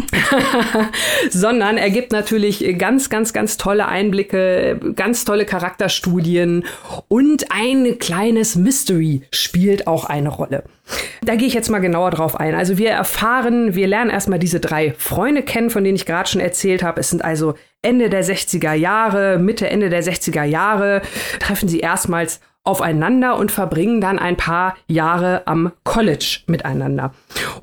sondern 1.29 1.77
er 1.77 1.89
gibt 1.89 2.13
natürlich 2.13 2.77
ganz, 2.77 3.09
ganz, 3.09 3.33
ganz 3.33 3.57
tolle 3.57 3.87
Einblicke, 3.87 4.79
ganz 4.95 5.25
tolle 5.25 5.45
Charakterstudien 5.45 6.63
und 7.09 7.47
ein 7.51 7.99
kleines 7.99 8.55
Mystery 8.55 9.23
spielt 9.31 9.85
auch 9.87 10.05
eine 10.05 10.29
Rolle. 10.29 10.63
Da 11.23 11.35
gehe 11.35 11.47
ich 11.47 11.53
jetzt 11.53 11.69
mal 11.69 11.79
genauer 11.79 12.11
drauf 12.11 12.39
ein. 12.39 12.55
Also 12.55 12.77
wir 12.77 12.89
erfahren, 12.89 13.75
wir 13.75 13.87
lernen 13.87 14.09
erstmal 14.09 14.39
diese 14.39 14.59
drei 14.59 14.93
Freunde 14.97 15.43
kennen, 15.43 15.69
von 15.69 15.83
denen 15.83 15.95
ich 15.95 16.05
gerade 16.05 16.29
schon 16.29 16.41
erzählt 16.41 16.83
habe. 16.83 16.99
Es 16.99 17.09
sind 17.09 17.23
also 17.23 17.55
Ende 17.81 18.09
der 18.09 18.23
60er 18.23 18.73
Jahre, 18.73 19.39
Mitte, 19.39 19.69
Ende 19.69 19.89
der 19.89 20.03
60er 20.03 20.43
Jahre, 20.43 21.01
treffen 21.39 21.67
sie 21.67 21.79
erstmals 21.79 22.39
aufeinander 22.63 23.37
und 23.37 23.51
verbringen 23.51 24.01
dann 24.01 24.19
ein 24.19 24.37
paar 24.37 24.75
Jahre 24.87 25.47
am 25.47 25.71
College 25.83 26.41
miteinander. 26.45 27.13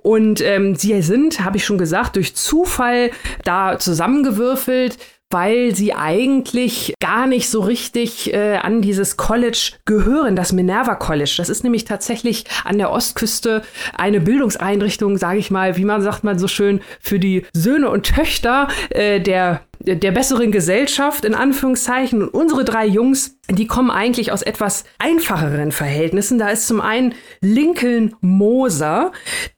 Und 0.02 0.40
ähm, 0.40 0.74
sie 0.74 1.00
sind, 1.02 1.44
habe 1.44 1.56
ich 1.56 1.64
schon 1.64 1.78
gesagt, 1.78 2.16
durch 2.16 2.34
Zufall 2.34 3.10
da 3.44 3.78
zusammengewürfelt 3.78 4.98
weil 5.30 5.74
sie 5.74 5.92
eigentlich 5.92 6.94
gar 7.00 7.26
nicht 7.26 7.50
so 7.50 7.60
richtig 7.60 8.32
äh, 8.32 8.56
an 8.56 8.80
dieses 8.80 9.16
College 9.16 9.72
gehören, 9.84 10.36
das 10.36 10.52
Minerva 10.52 10.94
College. 10.94 11.34
Das 11.36 11.50
ist 11.50 11.64
nämlich 11.64 11.84
tatsächlich 11.84 12.44
an 12.64 12.78
der 12.78 12.90
Ostküste 12.90 13.62
eine 13.94 14.20
Bildungseinrichtung, 14.20 15.18
sage 15.18 15.38
ich 15.38 15.50
mal, 15.50 15.76
wie 15.76 15.84
man 15.84 16.00
sagt 16.00 16.24
man 16.24 16.38
so 16.38 16.48
schön, 16.48 16.80
für 17.00 17.18
die 17.18 17.44
Söhne 17.52 17.90
und 17.90 18.06
Töchter 18.06 18.68
äh, 18.90 19.20
der 19.20 19.60
der 19.80 20.12
besseren 20.12 20.50
Gesellschaft, 20.52 21.24
in 21.24 21.34
Anführungszeichen. 21.34 22.22
Und 22.22 22.28
unsere 22.30 22.64
drei 22.64 22.86
Jungs, 22.86 23.38
die 23.50 23.66
kommen 23.66 23.90
eigentlich 23.90 24.32
aus 24.32 24.42
etwas 24.42 24.84
einfacheren 24.98 25.72
Verhältnissen. 25.72 26.38
Da 26.38 26.48
ist 26.48 26.66
zum 26.66 26.80
einen 26.80 27.14
Lincoln 27.40 28.14
Moser, 28.20 29.12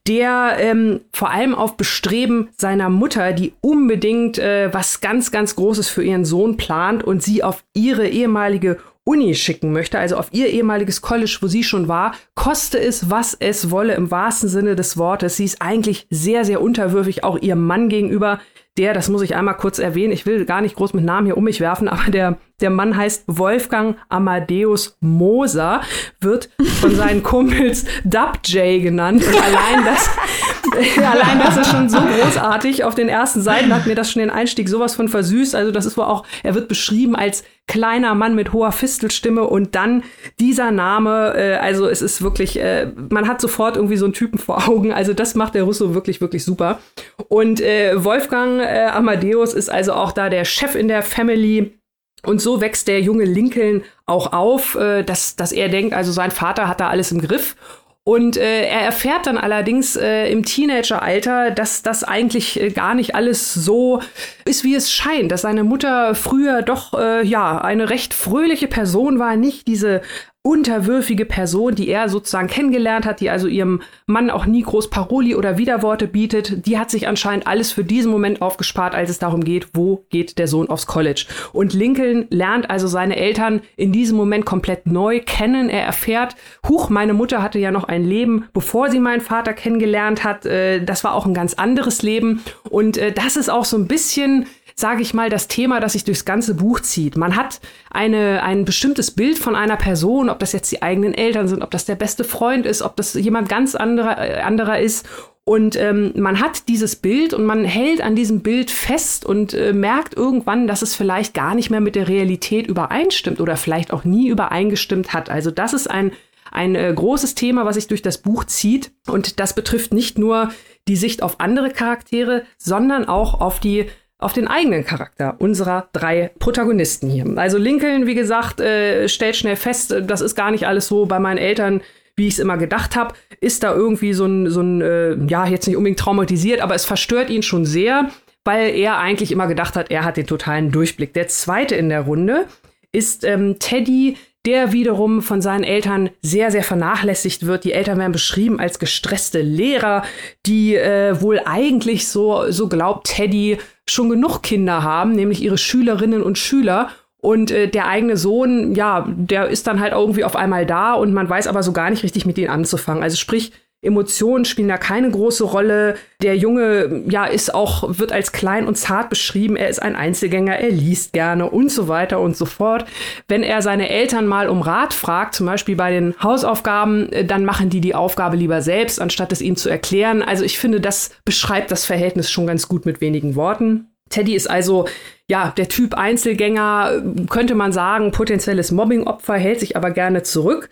der 0.07 0.57
ähm, 0.59 1.01
vor 1.11 1.31
allem 1.31 1.55
auf 1.55 1.77
Bestreben 1.77 2.49
seiner 2.57 2.89
Mutter, 2.89 3.33
die 3.33 3.53
unbedingt 3.61 4.37
äh, 4.37 4.73
was 4.73 5.01
ganz, 5.01 5.31
ganz 5.31 5.55
Großes 5.55 5.89
für 5.89 6.03
ihren 6.03 6.25
Sohn 6.25 6.57
plant 6.57 7.03
und 7.03 7.23
sie 7.23 7.43
auf 7.43 7.63
ihre 7.73 8.07
ehemalige 8.07 8.77
Uni 9.03 9.33
schicken 9.33 9.71
möchte, 9.71 9.97
also 9.97 10.15
auf 10.17 10.27
ihr 10.31 10.47
ehemaliges 10.47 11.01
College, 11.01 11.39
wo 11.41 11.47
sie 11.47 11.63
schon 11.63 11.87
war, 11.87 12.13
koste 12.35 12.79
es, 12.79 13.09
was 13.09 13.35
es 13.39 13.71
wolle, 13.71 13.95
im 13.95 14.11
wahrsten 14.11 14.47
Sinne 14.47 14.75
des 14.75 14.95
Wortes. 14.95 15.37
Sie 15.37 15.45
ist 15.45 15.61
eigentlich 15.61 16.05
sehr, 16.11 16.45
sehr 16.45 16.61
unterwürfig, 16.61 17.23
auch 17.23 17.39
ihrem 17.39 17.65
Mann 17.65 17.89
gegenüber 17.89 18.39
der, 18.77 18.93
das 18.93 19.09
muss 19.09 19.21
ich 19.21 19.35
einmal 19.35 19.57
kurz 19.57 19.79
erwähnen, 19.79 20.13
ich 20.13 20.25
will 20.25 20.45
gar 20.45 20.61
nicht 20.61 20.75
groß 20.75 20.93
mit 20.93 21.03
Namen 21.03 21.25
hier 21.25 21.37
um 21.37 21.43
mich 21.43 21.59
werfen, 21.59 21.87
aber 21.89 22.09
der, 22.09 22.37
der 22.61 22.69
Mann 22.69 22.95
heißt 22.95 23.23
Wolfgang 23.27 23.97
Amadeus 24.09 24.97
Moser, 24.99 25.81
wird 26.19 26.49
von 26.79 26.95
seinen 26.95 27.23
Kumpels 27.23 27.85
Dub 28.03 28.39
J 28.45 28.81
genannt. 28.81 29.23
Und 29.25 29.35
allein 29.35 29.85
das, 29.85 30.09
allein 30.97 31.39
das 31.39 31.57
ist 31.57 31.71
schon 31.71 31.89
so 31.89 31.99
großartig. 31.99 32.83
Auf 32.83 32.95
den 32.95 33.09
ersten 33.09 33.41
Seiten 33.41 33.73
hat 33.73 33.85
mir 33.85 33.95
das 33.95 34.11
schon 34.11 34.21
den 34.21 34.29
Einstieg 34.29 34.69
sowas 34.69 34.95
von 34.95 35.07
versüßt. 35.07 35.55
Also 35.55 35.71
das 35.71 35.85
ist 35.85 35.97
wohl 35.97 36.05
auch, 36.05 36.25
er 36.43 36.55
wird 36.55 36.67
beschrieben 36.67 37.15
als 37.15 37.43
kleiner 37.67 38.15
Mann 38.15 38.35
mit 38.35 38.53
hoher 38.53 38.71
Fistelstimme 38.71 39.43
und 39.43 39.75
dann 39.75 40.03
dieser 40.39 40.71
Name, 40.71 41.33
äh, 41.35 41.55
also 41.55 41.87
es 41.87 42.01
ist 42.01 42.21
wirklich, 42.21 42.59
äh, 42.59 42.91
man 43.09 43.27
hat 43.27 43.41
sofort 43.41 43.75
irgendwie 43.75 43.97
so 43.97 44.05
einen 44.05 44.13
Typen 44.13 44.39
vor 44.39 44.67
Augen. 44.67 44.91
Also 44.91 45.13
das 45.13 45.35
macht 45.35 45.55
der 45.55 45.63
Russo 45.63 45.93
wirklich, 45.93 46.21
wirklich 46.21 46.43
super. 46.43 46.79
Und 47.27 47.61
äh, 47.61 48.03
Wolfgang 48.03 48.61
äh, 48.61 48.87
Amadeus 48.87 49.53
ist 49.53 49.69
also 49.69 49.93
auch 49.93 50.11
da 50.11 50.29
der 50.29 50.45
Chef 50.45 50.75
in 50.75 50.87
der 50.87 51.03
Family. 51.03 51.77
Und 52.23 52.39
so 52.39 52.61
wächst 52.61 52.87
der 52.87 53.01
junge 53.01 53.25
Lincoln 53.25 53.83
auch 54.05 54.31
auf, 54.31 54.75
äh, 54.75 55.03
dass, 55.03 55.35
dass 55.35 55.51
er 55.51 55.69
denkt, 55.69 55.93
also 55.95 56.11
sein 56.11 56.31
Vater 56.31 56.67
hat 56.67 56.79
da 56.79 56.89
alles 56.89 57.11
im 57.11 57.19
Griff. 57.19 57.55
Und 58.03 58.35
äh, 58.35 58.65
er 58.65 58.81
erfährt 58.81 59.27
dann 59.27 59.37
allerdings 59.37 59.95
äh, 59.95 60.31
im 60.31 60.43
Teenageralter, 60.43 61.51
dass 61.51 61.83
das 61.83 62.03
eigentlich 62.03 62.59
äh, 62.59 62.71
gar 62.71 62.95
nicht 62.95 63.13
alles 63.13 63.53
so 63.53 64.01
ist, 64.43 64.63
wie 64.63 64.73
es 64.73 64.91
scheint. 64.91 65.31
Dass 65.31 65.41
seine 65.41 65.63
Mutter 65.63 66.15
früher 66.15 66.63
doch 66.63 66.97
äh, 66.99 67.23
ja 67.23 67.61
eine 67.61 67.91
recht 67.91 68.15
fröhliche 68.15 68.67
Person 68.67 69.19
war, 69.19 69.35
nicht 69.35 69.67
diese 69.67 70.01
unterwürfige 70.43 71.25
Person, 71.25 71.75
die 71.75 71.87
er 71.89 72.09
sozusagen 72.09 72.47
kennengelernt 72.47 73.05
hat, 73.05 73.19
die 73.19 73.29
also 73.29 73.47
ihrem 73.47 73.81
Mann 74.07 74.31
auch 74.31 74.47
nie 74.47 74.63
groß 74.63 74.89
Paroli 74.89 75.35
oder 75.35 75.59
Widerworte 75.59 76.07
bietet, 76.07 76.65
die 76.65 76.79
hat 76.79 76.89
sich 76.89 77.07
anscheinend 77.07 77.45
alles 77.45 77.71
für 77.71 77.83
diesen 77.83 78.11
Moment 78.11 78.41
aufgespart, 78.41 78.95
als 78.95 79.11
es 79.11 79.19
darum 79.19 79.43
geht, 79.43 79.67
wo 79.73 80.05
geht 80.09 80.39
der 80.39 80.47
Sohn 80.47 80.67
aufs 80.67 80.87
College. 80.87 81.27
Und 81.53 81.73
Lincoln 81.73 82.25
lernt 82.31 82.71
also 82.71 82.87
seine 82.87 83.17
Eltern 83.17 83.61
in 83.77 83.91
diesem 83.91 84.17
Moment 84.17 84.45
komplett 84.45 84.87
neu 84.87 85.19
kennen. 85.19 85.69
Er 85.69 85.83
erfährt, 85.83 86.35
huch, 86.67 86.89
meine 86.89 87.13
Mutter 87.13 87.43
hatte 87.43 87.59
ja 87.59 87.69
noch 87.69 87.83
ein 87.83 88.03
Leben, 88.03 88.45
bevor 88.51 88.89
sie 88.89 88.99
meinen 88.99 89.21
Vater 89.21 89.53
kennengelernt 89.53 90.23
hat. 90.23 90.47
Äh, 90.47 90.83
das 90.83 91.03
war 91.03 91.13
auch 91.13 91.27
ein 91.27 91.35
ganz 91.35 91.53
anderes 91.53 92.01
Leben. 92.01 92.41
Und 92.67 92.97
äh, 92.97 93.11
das 93.11 93.35
ist 93.35 93.49
auch 93.49 93.65
so 93.65 93.77
ein 93.77 93.87
bisschen 93.87 94.47
sage 94.75 95.01
ich 95.01 95.13
mal, 95.13 95.29
das 95.29 95.47
Thema, 95.47 95.79
das 95.79 95.93
sich 95.93 96.03
durchs 96.03 96.25
ganze 96.25 96.55
Buch 96.55 96.79
zieht. 96.81 97.17
Man 97.17 97.35
hat 97.35 97.59
eine, 97.89 98.43
ein 98.43 98.65
bestimmtes 98.65 99.11
Bild 99.11 99.37
von 99.37 99.55
einer 99.55 99.77
Person, 99.77 100.29
ob 100.29 100.39
das 100.39 100.51
jetzt 100.53 100.71
die 100.71 100.81
eigenen 100.81 101.13
Eltern 101.13 101.47
sind, 101.47 101.61
ob 101.61 101.71
das 101.71 101.85
der 101.85 101.95
beste 101.95 102.23
Freund 102.23 102.65
ist, 102.65 102.81
ob 102.81 102.95
das 102.95 103.13
jemand 103.13 103.49
ganz 103.49 103.75
anderer, 103.75 104.17
äh, 104.17 104.41
anderer 104.41 104.79
ist. 104.79 105.07
Und 105.43 105.75
ähm, 105.75 106.13
man 106.15 106.39
hat 106.39 106.67
dieses 106.67 106.95
Bild 106.95 107.33
und 107.33 107.45
man 107.45 107.65
hält 107.65 108.01
an 108.01 108.15
diesem 108.15 108.41
Bild 108.41 108.69
fest 108.69 109.25
und 109.25 109.53
äh, 109.53 109.73
merkt 109.73 110.15
irgendwann, 110.15 110.67
dass 110.67 110.83
es 110.83 110.95
vielleicht 110.95 111.33
gar 111.33 111.55
nicht 111.55 111.71
mehr 111.71 111.81
mit 111.81 111.95
der 111.95 112.07
Realität 112.07 112.67
übereinstimmt 112.67 113.41
oder 113.41 113.57
vielleicht 113.57 113.91
auch 113.91 114.03
nie 114.03 114.27
übereingestimmt 114.27 115.13
hat. 115.13 115.29
Also 115.29 115.49
das 115.49 115.73
ist 115.73 115.89
ein 115.89 116.11
ein 116.51 116.75
äh, 116.75 116.93
großes 116.93 117.33
Thema, 117.33 117.65
was 117.65 117.75
sich 117.75 117.87
durch 117.87 118.01
das 118.01 118.19
Buch 118.19 118.43
zieht. 118.43 118.91
Und 119.07 119.39
das 119.39 119.55
betrifft 119.55 119.93
nicht 119.93 120.17
nur 120.17 120.51
die 120.87 120.97
Sicht 120.97 121.23
auf 121.23 121.39
andere 121.39 121.69
Charaktere, 121.69 122.43
sondern 122.57 123.05
auch 123.05 123.39
auf 123.39 123.59
die 123.59 123.87
auf 124.21 124.33
den 124.33 124.47
eigenen 124.47 124.85
Charakter 124.85 125.35
unserer 125.39 125.89
drei 125.93 126.31
Protagonisten 126.39 127.09
hier. 127.09 127.25
Also 127.37 127.57
Lincoln, 127.57 128.05
wie 128.05 128.15
gesagt, 128.15 128.61
äh, 128.61 129.09
stellt 129.09 129.35
schnell 129.35 129.55
fest, 129.55 129.91
äh, 129.91 130.03
das 130.03 130.21
ist 130.21 130.35
gar 130.35 130.51
nicht 130.51 130.67
alles 130.67 130.87
so 130.87 131.05
bei 131.05 131.19
meinen 131.19 131.39
Eltern, 131.39 131.81
wie 132.15 132.27
ich 132.27 132.35
es 132.35 132.39
immer 132.39 132.57
gedacht 132.57 132.95
habe. 132.95 133.15
Ist 133.41 133.63
da 133.63 133.73
irgendwie 133.73 134.13
so 134.13 134.25
ein, 134.25 134.49
so 134.49 134.61
ein 134.61 134.81
äh, 134.81 135.15
ja, 135.27 135.47
jetzt 135.47 135.67
nicht 135.67 135.75
unbedingt 135.75 135.99
traumatisiert, 135.99 136.61
aber 136.61 136.75
es 136.75 136.85
verstört 136.85 137.29
ihn 137.29 137.41
schon 137.41 137.65
sehr, 137.65 138.09
weil 138.43 138.75
er 138.75 138.99
eigentlich 138.99 139.31
immer 139.31 139.47
gedacht 139.47 139.75
hat, 139.75 139.89
er 139.91 140.05
hat 140.05 140.17
den 140.17 140.27
totalen 140.27 140.71
Durchblick. 140.71 141.13
Der 141.13 141.27
zweite 141.27 141.75
in 141.75 141.89
der 141.89 142.01
Runde 142.01 142.45
ist 142.91 143.23
ähm, 143.23 143.57
Teddy, 143.59 144.17
der 144.45 144.71
wiederum 144.71 145.21
von 145.21 145.41
seinen 145.41 145.63
Eltern 145.63 146.09
sehr, 146.21 146.51
sehr 146.51 146.63
vernachlässigt 146.63 147.45
wird. 147.45 147.63
Die 147.63 147.73
Eltern 147.73 147.99
werden 147.99 148.11
beschrieben 148.11 148.59
als 148.59 148.79
gestresste 148.79 149.41
Lehrer, 149.41 150.03
die 150.45 150.75
äh, 150.75 151.21
wohl 151.21 151.41
eigentlich, 151.45 152.07
so, 152.07 152.49
so 152.51 152.67
glaubt 152.67 153.07
Teddy, 153.07 153.59
schon 153.89 154.09
genug 154.09 154.41
Kinder 154.41 154.83
haben, 154.83 155.13
nämlich 155.13 155.41
ihre 155.41 155.57
Schülerinnen 155.57 156.21
und 156.21 156.37
Schüler. 156.37 156.89
Und 157.17 157.51
äh, 157.51 157.67
der 157.67 157.87
eigene 157.87 158.17
Sohn, 158.17 158.73
ja, 158.73 159.05
der 159.07 159.47
ist 159.47 159.67
dann 159.67 159.79
halt 159.79 159.93
irgendwie 159.93 160.23
auf 160.23 160.35
einmal 160.35 160.65
da 160.65 160.93
und 160.93 161.13
man 161.13 161.29
weiß 161.29 161.47
aber 161.47 161.61
so 161.61 161.71
gar 161.71 161.89
nicht 161.89 162.03
richtig 162.03 162.25
mit 162.25 162.37
denen 162.37 162.49
anzufangen. 162.49 163.03
Also 163.03 163.17
sprich, 163.17 163.51
Emotionen 163.83 164.45
spielen 164.45 164.67
da 164.67 164.77
keine 164.77 165.09
große 165.09 165.43
Rolle. 165.43 165.95
Der 166.21 166.37
Junge, 166.37 167.03
ja, 167.09 167.25
ist 167.25 167.53
auch, 167.53 167.97
wird 167.97 168.11
als 168.11 168.31
klein 168.31 168.67
und 168.67 168.75
zart 168.75 169.09
beschrieben. 169.09 169.55
Er 169.55 169.69
ist 169.69 169.81
ein 169.81 169.95
Einzelgänger, 169.95 170.55
er 170.55 170.69
liest 170.69 171.13
gerne 171.13 171.49
und 171.49 171.71
so 171.71 171.87
weiter 171.87 172.19
und 172.19 172.37
so 172.37 172.45
fort. 172.45 172.85
Wenn 173.27 173.41
er 173.41 173.63
seine 173.63 173.89
Eltern 173.89 174.27
mal 174.27 174.49
um 174.49 174.61
Rat 174.61 174.93
fragt, 174.93 175.33
zum 175.33 175.47
Beispiel 175.47 175.75
bei 175.75 175.91
den 175.91 176.13
Hausaufgaben, 176.21 177.11
äh, 177.11 177.25
dann 177.25 177.43
machen 177.43 177.71
die 177.71 177.81
die 177.81 177.95
Aufgabe 177.95 178.37
lieber 178.37 178.61
selbst, 178.61 179.01
anstatt 179.01 179.31
es 179.31 179.41
ihm 179.41 179.55
zu 179.55 179.69
erklären. 179.69 180.21
Also 180.21 180.43
ich 180.43 180.59
finde, 180.59 180.79
das 180.79 181.11
beschreibt 181.25 181.71
das 181.71 181.85
Verhältnis 181.85 182.29
schon 182.29 182.45
ganz 182.45 182.67
gut 182.67 182.85
mit 182.85 183.01
wenigen 183.01 183.35
Worten. 183.35 183.87
Teddy 184.11 184.35
ist 184.35 184.49
also 184.49 184.85
ja 185.31 185.53
der 185.55 185.69
Typ 185.69 185.95
Einzelgänger, 185.95 187.01
könnte 187.29 187.55
man 187.55 187.71
sagen, 187.71 188.11
potenzielles 188.11 188.71
Mobbingopfer, 188.71 189.35
hält 189.35 189.61
sich 189.61 189.77
aber 189.77 189.91
gerne 189.91 190.23
zurück, 190.23 190.69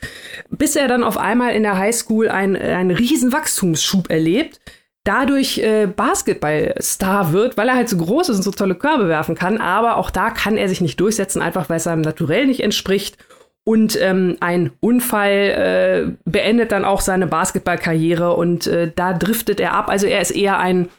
bis 0.49 0.76
er 0.76 0.89
dann 0.89 1.05
auf 1.05 1.18
einmal 1.18 1.53
in 1.53 1.64
der 1.64 1.78
Highschool 1.78 2.28
einen, 2.28 2.57
einen 2.57 2.91
riesen 2.91 3.32
Wachstumsschub 3.32 4.10
erlebt, 4.10 4.60
dadurch 5.05 5.60
äh, 5.60 5.88
Basketballstar 5.88 7.32
wird, 7.32 7.55
weil 7.55 7.70
er 7.70 7.76
halt 7.76 7.88
so 7.88 7.97
groß 7.97 8.30
ist 8.30 8.38
und 8.38 8.43
so 8.43 8.51
tolle 8.51 8.76
Körbe 8.76 9.07
werfen 9.07 9.34
kann, 9.34 9.60
aber 9.60 9.95
auch 9.95 10.12
da 10.12 10.30
kann 10.30 10.57
er 10.57 10.68
sich 10.68 10.82
nicht 10.82 10.99
durchsetzen, 10.99 11.41
einfach 11.41 11.70
weil 11.70 11.78
es 11.78 11.86
seinem 11.86 12.01
Naturell 12.01 12.45
nicht 12.45 12.60
entspricht. 12.60 13.18
Und 13.64 14.01
ähm, 14.01 14.36
ein 14.39 14.72
Unfall 14.80 15.32
äh, 15.32 16.12
beendet 16.26 16.72
dann 16.72 16.86
auch 16.86 17.01
seine 17.01 17.28
Basketballkarriere 17.28 18.34
und 18.34 18.66
äh, 18.68 18.91
da 18.93 19.14
driftet 19.14 19.60
er 19.60 19.74
ab. 19.74 19.89
Also 19.89 20.07
er 20.07 20.22
ist 20.22 20.32
eher 20.32 20.57
ein 20.57 20.89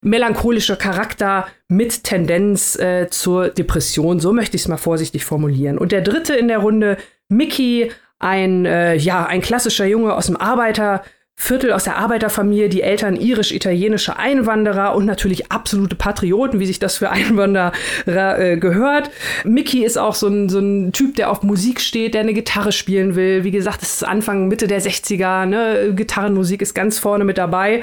melancholischer 0.00 0.76
Charakter 0.76 1.46
mit 1.68 2.04
Tendenz 2.04 2.78
äh, 2.78 3.08
zur 3.10 3.48
Depression. 3.48 4.20
So 4.20 4.32
möchte 4.32 4.56
ich 4.56 4.62
es 4.62 4.68
mal 4.68 4.76
vorsichtig 4.76 5.24
formulieren. 5.24 5.78
Und 5.78 5.92
der 5.92 6.02
dritte 6.02 6.34
in 6.34 6.48
der 6.48 6.58
Runde, 6.58 6.98
Mickey, 7.28 7.90
ein, 8.18 8.64
äh, 8.64 8.94
ja, 8.94 9.26
ein 9.26 9.40
klassischer 9.40 9.86
Junge 9.86 10.14
aus 10.14 10.26
dem 10.26 10.36
Arbeiterviertel, 10.36 11.72
aus 11.72 11.84
der 11.84 11.96
Arbeiterfamilie, 11.96 12.68
die 12.68 12.82
Eltern 12.82 13.16
irisch-italienische 13.16 14.16
Einwanderer 14.16 14.94
und 14.94 15.04
natürlich 15.04 15.50
absolute 15.50 15.96
Patrioten, 15.96 16.60
wie 16.60 16.66
sich 16.66 16.78
das 16.78 16.96
für 16.98 17.10
Einwanderer 17.10 17.72
äh, 18.06 18.56
gehört. 18.56 19.10
Mickey 19.44 19.84
ist 19.84 19.98
auch 19.98 20.14
so 20.14 20.28
ein, 20.28 20.48
so 20.48 20.60
ein 20.60 20.92
Typ, 20.92 21.16
der 21.16 21.30
auf 21.30 21.42
Musik 21.42 21.80
steht, 21.80 22.14
der 22.14 22.22
eine 22.22 22.34
Gitarre 22.34 22.72
spielen 22.72 23.16
will. 23.16 23.44
Wie 23.44 23.52
gesagt, 23.52 23.82
es 23.82 23.94
ist 23.94 24.04
Anfang, 24.04 24.48
Mitte 24.48 24.68
der 24.68 24.80
60er, 24.80 25.44
ne? 25.44 25.92
Gitarrenmusik 25.94 26.62
ist 26.62 26.74
ganz 26.74 26.98
vorne 26.98 27.24
mit 27.24 27.38
dabei. 27.38 27.82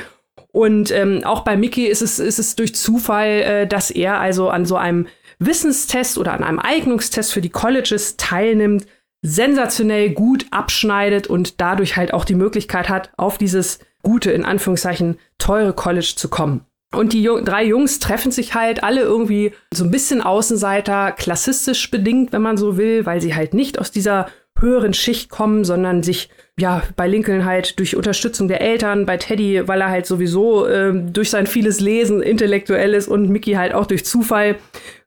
Und 0.56 0.89
ähm, 0.91 1.26
auch 1.26 1.41
bei 1.41 1.58
Mickey 1.58 1.86
ist 1.86 2.01
es, 2.01 2.18
ist 2.18 2.39
es 2.39 2.56
durch 2.56 2.74
Zufall, 2.74 3.28
äh, 3.28 3.68
dass 3.68 3.91
er 3.91 4.22
also 4.22 4.47
an 4.47 4.66
so 4.66 4.78
einem 4.78 5.06
Wissenstest 5.38 6.18
oder 6.18 6.32
an 6.32 6.45
einem 6.45 6.60
Eignungstest 6.60 7.34
für 7.34 7.41
die 7.41 7.49
Colleges 7.49 8.16
teilnimmt, 8.16 8.86
sensationell 9.22 10.12
gut 10.12 10.45
abschneidet 10.51 11.28
und 11.28 11.60
dadurch 11.60 11.97
halt 11.97 12.14
auch 12.14 12.24
die 12.24 12.36
Möglichkeit 12.36 12.88
hat, 12.88 13.12
auf 13.18 13.38
dieses 13.38 13.80
gute, 14.01 14.32
in 14.32 14.45
Anführungszeichen, 14.45 15.18
teure 15.39 15.74
College 15.74 16.14
zu 16.16 16.30
kommen. 16.30 16.62
Und 16.93 17.12
die 17.12 17.22
Jung 17.22 17.43
drei 17.43 17.66
Jungs 17.66 17.99
treffen 17.99 18.32
sich 18.32 18.56
halt 18.56 18.82
alle 18.82 19.01
irgendwie 19.01 19.51
so 19.74 19.84
ein 19.84 19.91
bisschen 19.91 20.22
Außenseiter, 20.22 21.12
klassistisch 21.12 21.91
bedingt, 21.91 22.32
wenn 22.32 22.41
man 22.41 22.56
so 22.56 22.78
will, 22.78 23.06
weil 23.06 23.20
sie 23.20 23.36
halt 23.36 23.53
nicht 23.53 23.78
aus 23.78 23.91
dieser 23.91 24.28
höheren 24.60 24.93
Schicht 24.93 25.30
kommen, 25.30 25.64
sondern 25.64 26.03
sich 26.03 26.30
ja 26.58 26.84
bei 26.95 27.08
Lincoln 27.08 27.45
halt 27.45 27.78
durch 27.80 27.95
Unterstützung 27.95 28.47
der 28.47 28.62
Eltern, 28.62 29.06
bei 29.06 29.18
Teddy, 29.18 29.68
weil 29.68 29.82
er 29.82 29.89
halt 29.89 30.06
sowieso 30.06 30.66
äh, 30.66 30.93
durch 30.93 31.30
sein 31.30 31.47
vieles 31.47 31.80
Lesen 31.80 32.22
intellektuell 32.22 32.93
ist 32.93 33.08
und 33.08 33.30
Mickey 33.30 33.53
halt 33.53 33.74
auch 33.74 33.86
durch 33.86 34.06
Zufall 34.06 34.56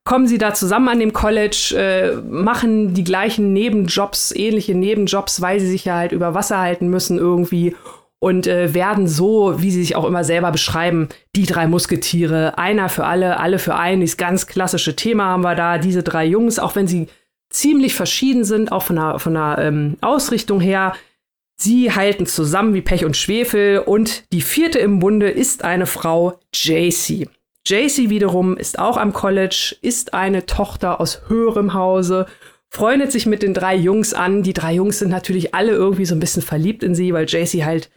kommen 0.04 0.26
sie 0.26 0.38
da 0.38 0.54
zusammen 0.54 0.88
an 0.88 1.00
dem 1.00 1.12
College, 1.12 1.74
äh, 1.76 2.16
machen 2.16 2.94
die 2.94 3.04
gleichen 3.04 3.52
Nebenjobs, 3.52 4.32
ähnliche 4.34 4.74
Nebenjobs, 4.74 5.42
weil 5.42 5.60
sie 5.60 5.68
sich 5.68 5.84
ja 5.84 5.96
halt 5.96 6.12
über 6.12 6.32
Wasser 6.32 6.58
halten 6.58 6.88
müssen 6.88 7.18
irgendwie 7.18 7.76
und 8.18 8.46
äh, 8.46 8.74
werden 8.74 9.06
so, 9.06 9.60
wie 9.60 9.70
sie 9.70 9.82
sich 9.82 9.96
auch 9.96 10.04
immer 10.04 10.24
selber 10.24 10.50
beschreiben, 10.50 11.08
die 11.36 11.46
drei 11.46 11.66
Musketiere, 11.66 12.58
einer 12.58 12.88
für 12.88 13.04
alle, 13.04 13.38
alle 13.38 13.58
für 13.58 13.76
einen, 13.76 14.00
dieses 14.00 14.16
ganz 14.16 14.46
klassische 14.46 14.96
Thema 14.96 15.26
haben 15.26 15.44
wir 15.44 15.54
da, 15.54 15.78
diese 15.78 16.02
drei 16.02 16.24
Jungs, 16.24 16.58
auch 16.58 16.74
wenn 16.74 16.88
sie 16.88 17.08
ziemlich 17.50 17.94
verschieden 17.94 18.44
sind, 18.44 18.72
auch 18.72 18.82
von 18.82 18.96
der, 18.96 19.18
von 19.18 19.34
der 19.34 19.58
ähm, 19.58 19.96
Ausrichtung 20.00 20.60
her. 20.60 20.94
Sie 21.60 21.92
halten 21.92 22.26
zusammen 22.26 22.74
wie 22.74 22.82
Pech 22.82 23.04
und 23.04 23.16
Schwefel 23.16 23.80
und 23.80 24.32
die 24.32 24.42
vierte 24.42 24.78
im 24.78 25.00
Bunde 25.00 25.28
ist 25.28 25.64
eine 25.64 25.86
Frau, 25.86 26.38
JC. 26.54 27.28
JC 27.66 28.08
wiederum 28.10 28.56
ist 28.56 28.78
auch 28.78 28.96
am 28.96 29.12
College, 29.12 29.76
ist 29.82 30.14
eine 30.14 30.46
Tochter 30.46 31.00
aus 31.00 31.22
höherem 31.28 31.74
Hause, 31.74 32.26
freundet 32.70 33.12
sich 33.12 33.26
mit 33.26 33.42
den 33.42 33.54
drei 33.54 33.74
Jungs 33.74 34.14
an. 34.14 34.42
Die 34.42 34.52
drei 34.52 34.74
Jungs 34.74 35.00
sind 35.00 35.10
natürlich 35.10 35.54
alle 35.54 35.72
irgendwie 35.72 36.06
so 36.06 36.14
ein 36.14 36.20
bisschen 36.20 36.42
verliebt 36.42 36.82
in 36.82 36.94
sie, 36.94 37.12
weil 37.12 37.26
JC 37.26 37.64
halt 37.64 37.90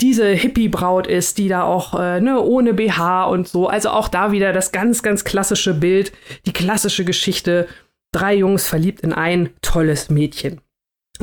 diese 0.00 0.26
Hippie-Braut 0.26 1.06
ist, 1.06 1.38
die 1.38 1.48
da 1.48 1.62
auch 1.62 1.98
äh, 1.98 2.20
ne, 2.20 2.40
ohne 2.40 2.74
BH 2.74 3.24
und 3.24 3.46
so. 3.46 3.68
Also 3.68 3.90
auch 3.90 4.08
da 4.08 4.32
wieder 4.32 4.52
das 4.52 4.72
ganz, 4.72 5.02
ganz 5.02 5.24
klassische 5.24 5.72
Bild, 5.72 6.12
die 6.46 6.52
klassische 6.52 7.04
Geschichte 7.04 7.68
drei 8.14 8.34
Jungs 8.34 8.66
verliebt 8.66 9.00
in 9.00 9.12
ein 9.12 9.50
tolles 9.62 10.10
Mädchen. 10.10 10.60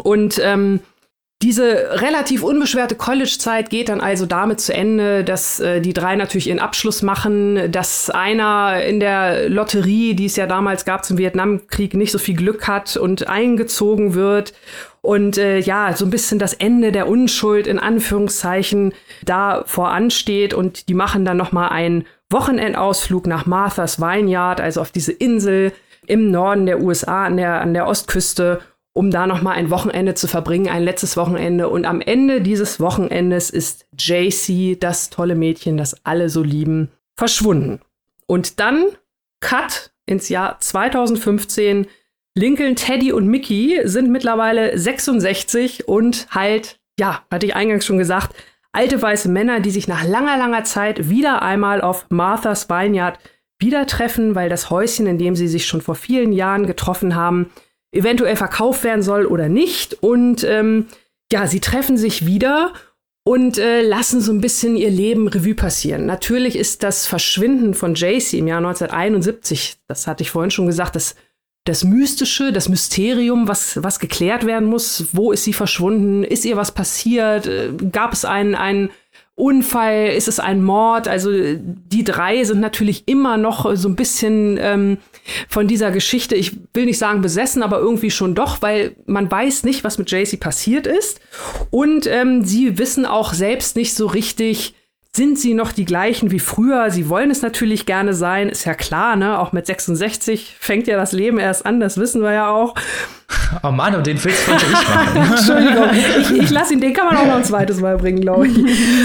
Und 0.03 0.39
ähm, 0.43 0.79
diese 1.41 1.99
relativ 2.01 2.43
unbeschwerte 2.43 2.93
College-Zeit 2.93 3.71
geht 3.71 3.89
dann 3.89 3.99
also 3.99 4.27
damit 4.27 4.61
zu 4.61 4.75
Ende, 4.75 5.23
dass 5.23 5.59
äh, 5.59 5.81
die 5.81 5.93
drei 5.93 6.15
natürlich 6.15 6.47
ihren 6.47 6.59
Abschluss 6.59 7.01
machen, 7.01 7.71
dass 7.71 8.11
einer 8.11 8.83
in 8.83 8.99
der 8.99 9.49
Lotterie, 9.49 10.13
die 10.13 10.25
es 10.25 10.35
ja 10.35 10.45
damals 10.45 10.85
gab 10.85 11.03
zum 11.03 11.17
Vietnamkrieg, 11.17 11.95
nicht 11.95 12.11
so 12.11 12.19
viel 12.19 12.35
Glück 12.35 12.67
hat 12.67 12.95
und 12.95 13.27
eingezogen 13.27 14.13
wird 14.13 14.53
und 15.01 15.39
äh, 15.39 15.57
ja, 15.57 15.95
so 15.95 16.05
ein 16.05 16.11
bisschen 16.11 16.37
das 16.37 16.53
Ende 16.53 16.91
der 16.91 17.07
Unschuld 17.07 17.65
in 17.65 17.79
Anführungszeichen 17.79 18.93
da 19.25 19.63
voransteht 19.65 20.53
und 20.53 20.89
die 20.89 20.93
machen 20.93 21.25
dann 21.25 21.37
noch 21.37 21.51
mal 21.51 21.69
einen 21.69 22.05
Wochenendausflug 22.29 23.25
nach 23.25 23.47
Martha's 23.47 23.99
Vineyard, 23.99 24.61
also 24.61 24.79
auf 24.79 24.91
diese 24.91 25.11
Insel, 25.11 25.73
im 26.07 26.31
Norden 26.31 26.65
der 26.65 26.81
USA 26.81 27.25
an 27.25 27.37
der, 27.37 27.61
an 27.61 27.73
der 27.73 27.87
Ostküste. 27.87 28.61
um 28.93 29.09
da 29.09 29.25
noch 29.25 29.41
mal 29.41 29.53
ein 29.53 29.69
Wochenende 29.69 30.15
zu 30.15 30.27
verbringen, 30.27 30.67
ein 30.67 30.83
letztes 30.83 31.15
Wochenende. 31.15 31.69
Und 31.69 31.85
am 31.85 32.01
Ende 32.01 32.41
dieses 32.41 32.81
Wochenendes 32.81 33.49
ist 33.49 33.85
JC, 33.97 34.77
das 34.77 35.09
tolle 35.09 35.35
Mädchen, 35.35 35.77
das 35.77 36.05
alle 36.05 36.27
so 36.27 36.43
lieben, 36.43 36.91
verschwunden. 37.15 37.79
Und 38.27 38.59
dann 38.59 38.87
Cut 39.39 39.91
ins 40.05 40.29
Jahr 40.29 40.59
2015. 40.59 41.87
Lincoln, 42.35 42.75
Teddy 42.77 43.11
und 43.11 43.27
Mickey 43.27 43.81
sind 43.83 44.09
mittlerweile 44.09 44.77
66 44.77 45.87
und 45.87 46.27
halt, 46.31 46.79
ja, 46.97 47.25
hatte 47.29 47.45
ich 47.45 47.55
eingangs 47.55 47.85
schon 47.85 47.97
gesagt, 47.97 48.35
alte 48.71 49.01
weiße 49.01 49.29
Männer, 49.29 49.59
die 49.59 49.71
sich 49.71 49.87
nach 49.87 50.05
langer, 50.05 50.37
langer 50.37 50.63
Zeit 50.63 51.09
wieder 51.09 51.41
einmal 51.41 51.81
auf 51.81 52.05
Martha's 52.09 52.69
Vineyard 52.69 53.19
wieder 53.61 53.87
treffen, 53.87 54.35
weil 54.35 54.49
das 54.49 54.69
Häuschen, 54.69 55.07
in 55.07 55.17
dem 55.17 55.35
sie 55.35 55.47
sich 55.47 55.65
schon 55.65 55.81
vor 55.81 55.95
vielen 55.95 56.33
Jahren 56.33 56.67
getroffen 56.67 57.15
haben, 57.15 57.49
eventuell 57.91 58.35
verkauft 58.35 58.83
werden 58.83 59.03
soll 59.03 59.25
oder 59.25 59.49
nicht. 59.49 60.01
Und 60.01 60.43
ähm, 60.43 60.87
ja, 61.31 61.47
sie 61.47 61.59
treffen 61.59 61.97
sich 61.97 62.25
wieder 62.25 62.73
und 63.23 63.57
äh, 63.57 63.81
lassen 63.81 64.21
so 64.21 64.31
ein 64.31 64.41
bisschen 64.41 64.75
ihr 64.75 64.89
Leben 64.89 65.27
Revue 65.27 65.55
passieren. 65.55 66.05
Natürlich 66.05 66.55
ist 66.55 66.83
das 66.83 67.05
Verschwinden 67.05 67.73
von 67.73 67.95
JC 67.95 68.33
im 68.33 68.47
Jahr 68.47 68.57
1971, 68.57 69.77
das 69.87 70.07
hatte 70.07 70.23
ich 70.23 70.31
vorhin 70.31 70.51
schon 70.51 70.65
gesagt, 70.65 70.95
das, 70.95 71.15
das 71.65 71.83
Mystische, 71.83 72.51
das 72.51 72.69
Mysterium, 72.69 73.47
was, 73.47 73.81
was 73.83 73.99
geklärt 73.99 74.45
werden 74.47 74.67
muss. 74.67 75.05
Wo 75.13 75.31
ist 75.31 75.43
sie 75.43 75.53
verschwunden? 75.53 76.23
Ist 76.23 76.45
ihr 76.45 76.57
was 76.57 76.71
passiert? 76.71 77.45
Äh, 77.45 77.71
gab 77.91 78.13
es 78.13 78.25
einen, 78.25 78.55
einen 78.55 78.89
Unfall? 79.41 80.13
Ist 80.15 80.27
es 80.27 80.39
ein 80.39 80.63
Mord? 80.63 81.07
Also 81.07 81.31
die 81.31 82.03
drei 82.03 82.43
sind 82.43 82.59
natürlich 82.59 83.07
immer 83.07 83.37
noch 83.37 83.75
so 83.75 83.89
ein 83.89 83.95
bisschen 83.95 84.59
ähm, 84.61 84.97
von 85.49 85.67
dieser 85.67 85.89
Geschichte, 85.91 86.35
ich 86.35 86.57
will 86.73 86.85
nicht 86.85 86.99
sagen 86.99 87.21
besessen, 87.21 87.63
aber 87.63 87.79
irgendwie 87.79 88.11
schon 88.11 88.35
doch, 88.35 88.61
weil 88.61 88.95
man 89.07 89.29
weiß 89.31 89.63
nicht, 89.63 89.83
was 89.83 89.97
mit 89.97 90.11
JC 90.11 90.39
passiert 90.39 90.85
ist. 90.85 91.19
Und 91.71 92.05
ähm, 92.05 92.45
sie 92.45 92.77
wissen 92.77 93.07
auch 93.07 93.33
selbst 93.33 93.75
nicht 93.75 93.95
so 93.95 94.05
richtig, 94.05 94.75
sind 95.13 95.37
sie 95.37 95.53
noch 95.53 95.73
die 95.73 95.83
gleichen 95.83 96.31
wie 96.31 96.39
früher? 96.39 96.89
Sie 96.89 97.09
wollen 97.09 97.31
es 97.31 97.41
natürlich 97.41 97.85
gerne 97.85 98.13
sein, 98.13 98.47
ist 98.47 98.63
ja 98.63 98.73
klar, 98.73 99.17
ne? 99.17 99.39
Auch 99.39 99.51
mit 99.51 99.65
66 99.65 100.55
fängt 100.57 100.87
ja 100.87 100.95
das 100.95 101.11
Leben 101.11 101.37
erst 101.37 101.65
an, 101.65 101.81
das 101.81 101.97
wissen 101.97 102.21
wir 102.21 102.31
ja 102.31 102.49
auch. 102.49 102.75
Oh 103.61 103.71
Mann, 103.71 103.93
und 103.93 104.07
den 104.07 104.23
Witz 104.23 104.47
wollte 104.47 104.65
ich 104.65 104.71
machen. 104.71 105.17
Entschuldigung, 105.31 105.89
ich, 105.93 106.43
ich 106.43 106.49
lasse 106.49 106.73
ihn, 106.73 106.79
den 106.79 106.93
kann 106.93 107.07
man 107.07 107.17
auch 107.17 107.25
noch 107.25 107.35
ein 107.35 107.43
zweites 107.43 107.81
Mal 107.81 107.97
bringen, 107.97 108.21
glaube 108.21 108.47
ich. 108.47 108.57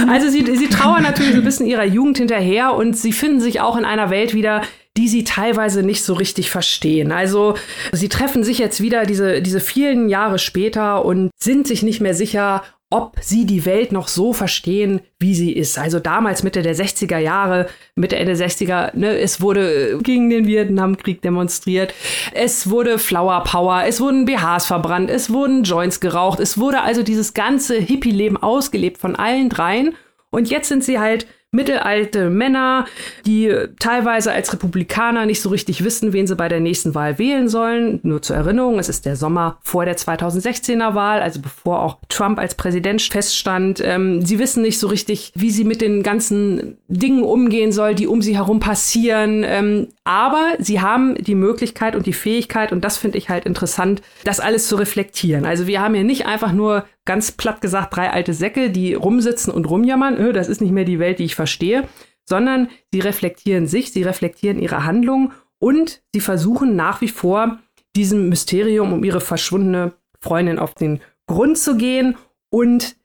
Also 0.09 0.29
sie, 0.29 0.45
sie 0.57 0.69
trauern 0.69 1.03
natürlich 1.03 1.35
ein 1.35 1.45
bisschen 1.45 1.67
ihrer 1.67 1.85
Jugend 1.85 2.19
hinterher 2.19 2.75
und 2.75 2.97
sie 2.97 3.13
finden 3.13 3.41
sich 3.41 3.61
auch 3.61 3.77
in 3.77 3.85
einer 3.85 4.09
Welt 4.09 4.33
wieder, 4.33 4.63
die 4.97 5.09
sie 5.09 5.25
teilweise 5.25 5.83
nicht 5.83 6.05
so 6.05 6.15
richtig 6.15 6.51
verstehen. 6.51 7.11
Also 7.11 7.57
sie 7.93 8.09
treffen 8.09 8.45
sich 8.45 8.59
jetzt 8.59 8.81
wieder 8.81 9.07
diese, 9.07 9.43
diese 9.43 9.61
vielen 9.61 10.09
Jahre 10.09 10.39
später 10.39 11.05
und 11.05 11.31
sind 11.37 11.67
sich 11.67 11.83
nicht 11.83 12.01
mehr 12.01 12.15
sicher, 12.15 12.63
ob 12.97 13.18
sie 13.20 13.44
die 13.44 13.66
Welt 13.66 13.92
noch 13.92 14.09
so 14.09 14.32
verstehen, 14.32 15.01
wie 15.18 15.34
sie 15.34 15.53
ist. 15.53 15.78
Also 15.78 16.01
damals 16.01 16.42
Mitte 16.42 16.62
der 16.62 16.74
60er 16.74 17.18
Jahre, 17.18 17.66
Mitte 17.94 18.16
Ende 18.16 18.32
60er, 18.32 18.97
ne, 18.97 19.18
es 19.18 19.42
wurde 19.42 19.99
gegen 20.03 20.30
den 20.30 20.47
Vietnamkrieg 20.47 21.20
demonstriert, 21.20 21.92
es 22.32 22.70
wurde 22.70 22.99
Flower 22.99 23.44
Power, 23.44 23.82
es 23.86 24.01
wurden 24.01 24.24
BHs 24.24 24.64
verbrannt, 24.64 25.11
es 25.11 25.30
wurden 25.30 25.62
Joints 25.62 26.01
geraucht, 26.01 26.40
es 26.40 26.57
wurde 26.57 26.80
also 26.80 27.03
dieses 27.03 27.34
ganze 27.34 27.76
Hippie-Leben 27.76 28.38
ausgelebt 28.38 28.97
von 28.97 29.14
allen 29.14 29.51
dreien. 29.51 29.94
Und 30.30 30.49
jetzt 30.49 30.68
sind 30.68 30.82
sie 30.82 30.99
halt 30.99 31.26
mittelalte 31.53 32.28
Männer, 32.28 32.86
die 33.24 33.53
teilweise 33.78 34.32
als 34.32 34.53
Republikaner 34.53 35.26
nicht 35.26 35.40
so 35.40 35.49
richtig 35.49 35.82
wissen, 35.82 36.12
wen 36.12 36.26
sie 36.26 36.36
bei 36.36 36.49
der 36.49 36.61
nächsten 36.61 36.94
Wahl 36.94 37.18
wählen 37.18 37.49
sollen. 37.49 38.01
Nur 38.03 38.20
zur 38.20 38.36
Erinnerung, 38.36 38.78
es 38.78 38.88
ist 38.88 39.07
der 39.07 39.16
Sommer 39.16 39.59
vor 39.62 39.84
der 39.84 39.97
2016er 39.97 40.94
Wahl, 40.94 41.20
also 41.22 41.40
bevor 41.40 41.82
auch 41.82 41.99
Trump 42.09 42.38
als 42.38 42.55
Präsident 42.55 43.01
feststand. 43.01 43.80
Ähm, 43.82 44.24
sie 44.24 44.38
wissen 44.38 44.62
nicht 44.62 44.78
so 44.78 44.88
richtig, 44.88 45.32
wie 45.34 45.51
sie 45.51 45.64
mit 45.64 45.80
den 45.80 46.03
ganzen 46.03 46.78
Dingen 46.88 47.22
umgehen 47.22 47.72
soll, 47.72 47.94
die 47.94 48.07
um 48.07 48.22
sie 48.22 48.36
herum 48.36 48.61
passieren. 48.61 49.42
Ähm, 49.47 49.88
aber 50.05 50.55
sie 50.59 50.80
haben 50.80 51.14
die 51.14 51.34
Möglichkeit 51.34 51.97
und 51.97 52.07
die 52.07 52.12
Fähigkeit, 52.12 52.70
und 52.70 52.84
das 52.84 52.99
finde 52.99 53.18
ich 53.18 53.28
halt 53.28 53.47
interessant, 53.47 54.03
das 54.24 54.40
alles 54.40 54.68
zu 54.68 54.76
reflektieren. 54.76 55.47
Also 55.47 55.66
wir 55.66 55.80
haben 55.80 55.94
hier 55.94 56.05
nicht 56.05 56.26
einfach 56.26 56.53
nur 56.53 56.84
ganz 57.07 57.33
platt 57.33 57.61
gesagt 57.63 57.97
drei 57.97 58.11
alte 58.11 58.35
Säcke, 58.35 58.71
die 58.71 58.95
rumsitzen 58.95 59.53
und 59.53 59.69
rumjammern, 59.71 60.19
öh, 60.19 60.33
das 60.33 60.49
ist 60.49 60.61
nicht 60.61 60.73
mehr 60.73 60.85
die 60.85 60.99
Welt, 60.99 61.19
die 61.19 61.25
ich 61.25 61.35
verstehe, 61.35 61.89
sondern 62.29 62.69
sie 62.93 63.01
reflektieren 63.01 63.67
sich, 63.67 63.93
sie 63.93 64.03
reflektieren 64.03 64.59
ihre 64.59 64.85
Handlung 64.85 65.33
und 65.59 66.03
sie 66.13 66.21
versuchen 66.21 66.77
nach 66.77 67.01
wie 67.01 67.09
vor 67.09 67.59
diesem 67.97 68.29
Mysterium 68.29 68.93
um 68.93 69.05
ihre 69.05 69.21
verschwundene 69.21 69.95
Freundin 70.21 70.59
auf 70.59 70.75
den 70.75 71.01
Grund 71.27 71.57
zu 71.57 71.77
gehen 71.77 72.17
und 72.51 72.97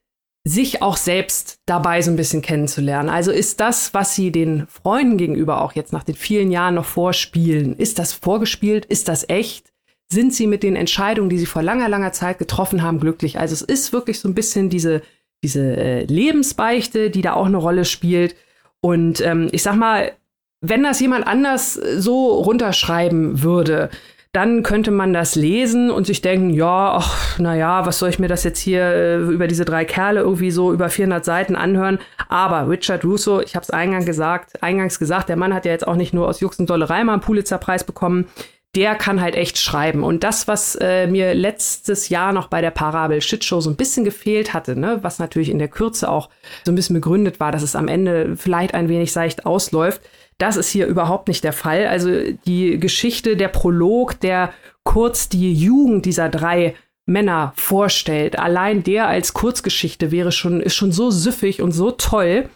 sich 0.44 0.82
auch 0.82 0.98
selbst 0.98 1.60
dabei 1.68 2.02
so 2.02 2.10
ein 2.10 2.18
bisschen 2.18 2.42
kennenzulernen. 2.42 3.10
Also 3.10 3.32
ist 3.32 3.60
das, 3.60 3.94
was 3.94 4.16
sie 4.16 4.32
den 4.32 4.66
Freunden 4.68 5.18
gegenüber 5.18 5.62
auch 5.62 5.74
jetzt 5.74 5.94
nach 5.94 6.04
den 6.04 6.16
vielen 6.16 6.52
Jahren 6.52 6.76
noch 6.76 6.86
vorspielen, 6.86 7.76
ist 7.78 8.00
das 8.00 8.14
vorgespielt, 8.14 8.86
ist 8.86 9.08
das 9.08 9.30
echt? 9.30 9.71
Sind 10.12 10.34
sie 10.34 10.46
mit 10.46 10.62
den 10.62 10.76
Entscheidungen, 10.76 11.30
die 11.30 11.38
sie 11.38 11.46
vor 11.46 11.64
langer, 11.64 11.88
langer 11.88 12.12
Zeit 12.12 12.38
getroffen 12.38 12.84
haben, 12.84 13.00
glücklich. 13.00 13.40
Also 13.40 13.54
es 13.54 13.62
ist 13.62 13.94
wirklich 13.94 14.20
so 14.20 14.28
ein 14.28 14.36
bisschen 14.36 14.70
diese, 14.70 15.02
diese 15.44 15.78
äh, 15.78 16.04
Lebensbeichte, 16.04 17.10
die 17.10 17.22
da 17.22 17.34
auch 17.34 17.46
eine 17.46 17.58
Rolle 17.58 17.86
spielt. 17.86 18.36
Und 18.82 19.22
ähm, 19.22 19.48
ich 19.52 19.64
sag 19.64 19.76
mal, 19.76 20.12
wenn 20.60 20.84
das 20.84 21.00
jemand 21.00 21.26
anders 21.28 21.74
so 21.74 22.34
runterschreiben 22.34 23.42
würde, 23.42 23.90
dann 24.34 24.64
könnte 24.64 24.92
man 24.92 25.12
das 25.12 25.36
lesen 25.36 25.92
und 25.92 26.08
sich 26.08 26.22
denken, 26.22 26.52
ja, 26.52 26.94
ach, 26.96 27.38
naja, 27.40 27.86
was 27.86 28.00
soll 28.00 28.10
ich 28.10 28.20
mir 28.20 28.30
das 28.30 28.44
jetzt 28.44 28.60
hier 28.60 28.82
äh, 28.82 29.18
über 29.18 29.48
diese 29.48 29.66
drei 29.66 29.84
Kerle 29.84 30.22
irgendwie 30.22 30.52
so 30.52 30.72
über 30.72 30.90
400 30.90 31.24
Seiten 31.24 31.56
anhören? 31.56 32.00
Aber 32.30 32.70
Richard 32.70 33.04
Russo, 33.04 33.42
ich 33.42 33.56
habe 33.56 33.64
es 33.64 33.72
eingangs 33.72 34.06
gesagt, 34.06 34.62
eingangs 34.64 35.00
gesagt, 35.00 35.30
der 35.30 35.36
Mann 35.36 35.54
hat 35.54 35.66
ja 35.66 35.72
jetzt 35.72 35.88
auch 35.88 35.96
nicht 35.96 36.14
nur 36.14 36.28
aus 36.28 36.40
Jux 36.40 36.60
und 36.60 36.70
Dollerei 36.70 37.04
mal 37.04 37.14
einen 37.14 37.22
Pulitzerpreis 37.22 37.84
bekommen 37.84 38.28
der 38.76 38.96
kann 38.96 39.20
halt 39.20 39.36
echt 39.36 39.58
schreiben. 39.58 40.04
Und 40.04 40.24
das, 40.24 40.48
was 40.48 40.76
äh, 40.76 41.08
mir 41.08 41.34
letztes 41.34 42.10
Jahr 42.10 42.32
noch 42.32 42.48
bei 42.48 42.62
der 42.62 42.72
Parabel 42.72 43.22
Shitshow 43.22 43.60
so 43.60 43.70
ein 43.70 43.76
bisschen 43.76 44.06
gefehlt 44.06 44.54
hatte, 44.54 44.80
ne, 44.80 45.00
was 45.02 45.20
natürlich 45.20 45.50
in 45.50 45.60
der 45.60 45.68
Kürze 45.68 46.10
auch 46.10 46.30
so 46.64 46.72
ein 46.72 46.76
bisschen 46.76 46.94
begründet 46.94 47.40
war, 47.40 47.52
dass 47.52 47.64
es 47.64 47.76
am 47.76 47.90
Ende 47.90 48.38
vielleicht 48.38 48.74
ein 48.74 48.88
wenig 48.88 49.12
seicht 49.12 49.46
ausläuft, 49.46 50.02
das 50.38 50.58
ist 50.58 50.70
hier 50.70 50.88
überhaupt 50.88 51.28
nicht 51.28 51.44
der 51.44 51.54
Fall. 51.54 51.88
Also 51.88 52.10
die 52.46 52.80
Geschichte, 52.80 53.36
der 53.36 53.50
Prolog, 53.50 54.20
der 54.22 54.54
kurz 54.84 55.30
die 55.30 55.54
Jugend 55.54 56.06
dieser 56.06 56.30
drei 56.30 56.76
Männer 57.06 57.54
vorstellt, 57.56 58.40
allein 58.40 58.84
der 58.84 59.08
als 59.08 59.34
Kurzgeschichte 59.34 60.12
wäre 60.12 60.32
schon, 60.32 60.62
ist 60.62 60.76
schon 60.76 60.92
so 60.92 61.12
süffig 61.12 61.62
und 61.62 61.74
so 61.74 61.92
toll. 61.92 62.50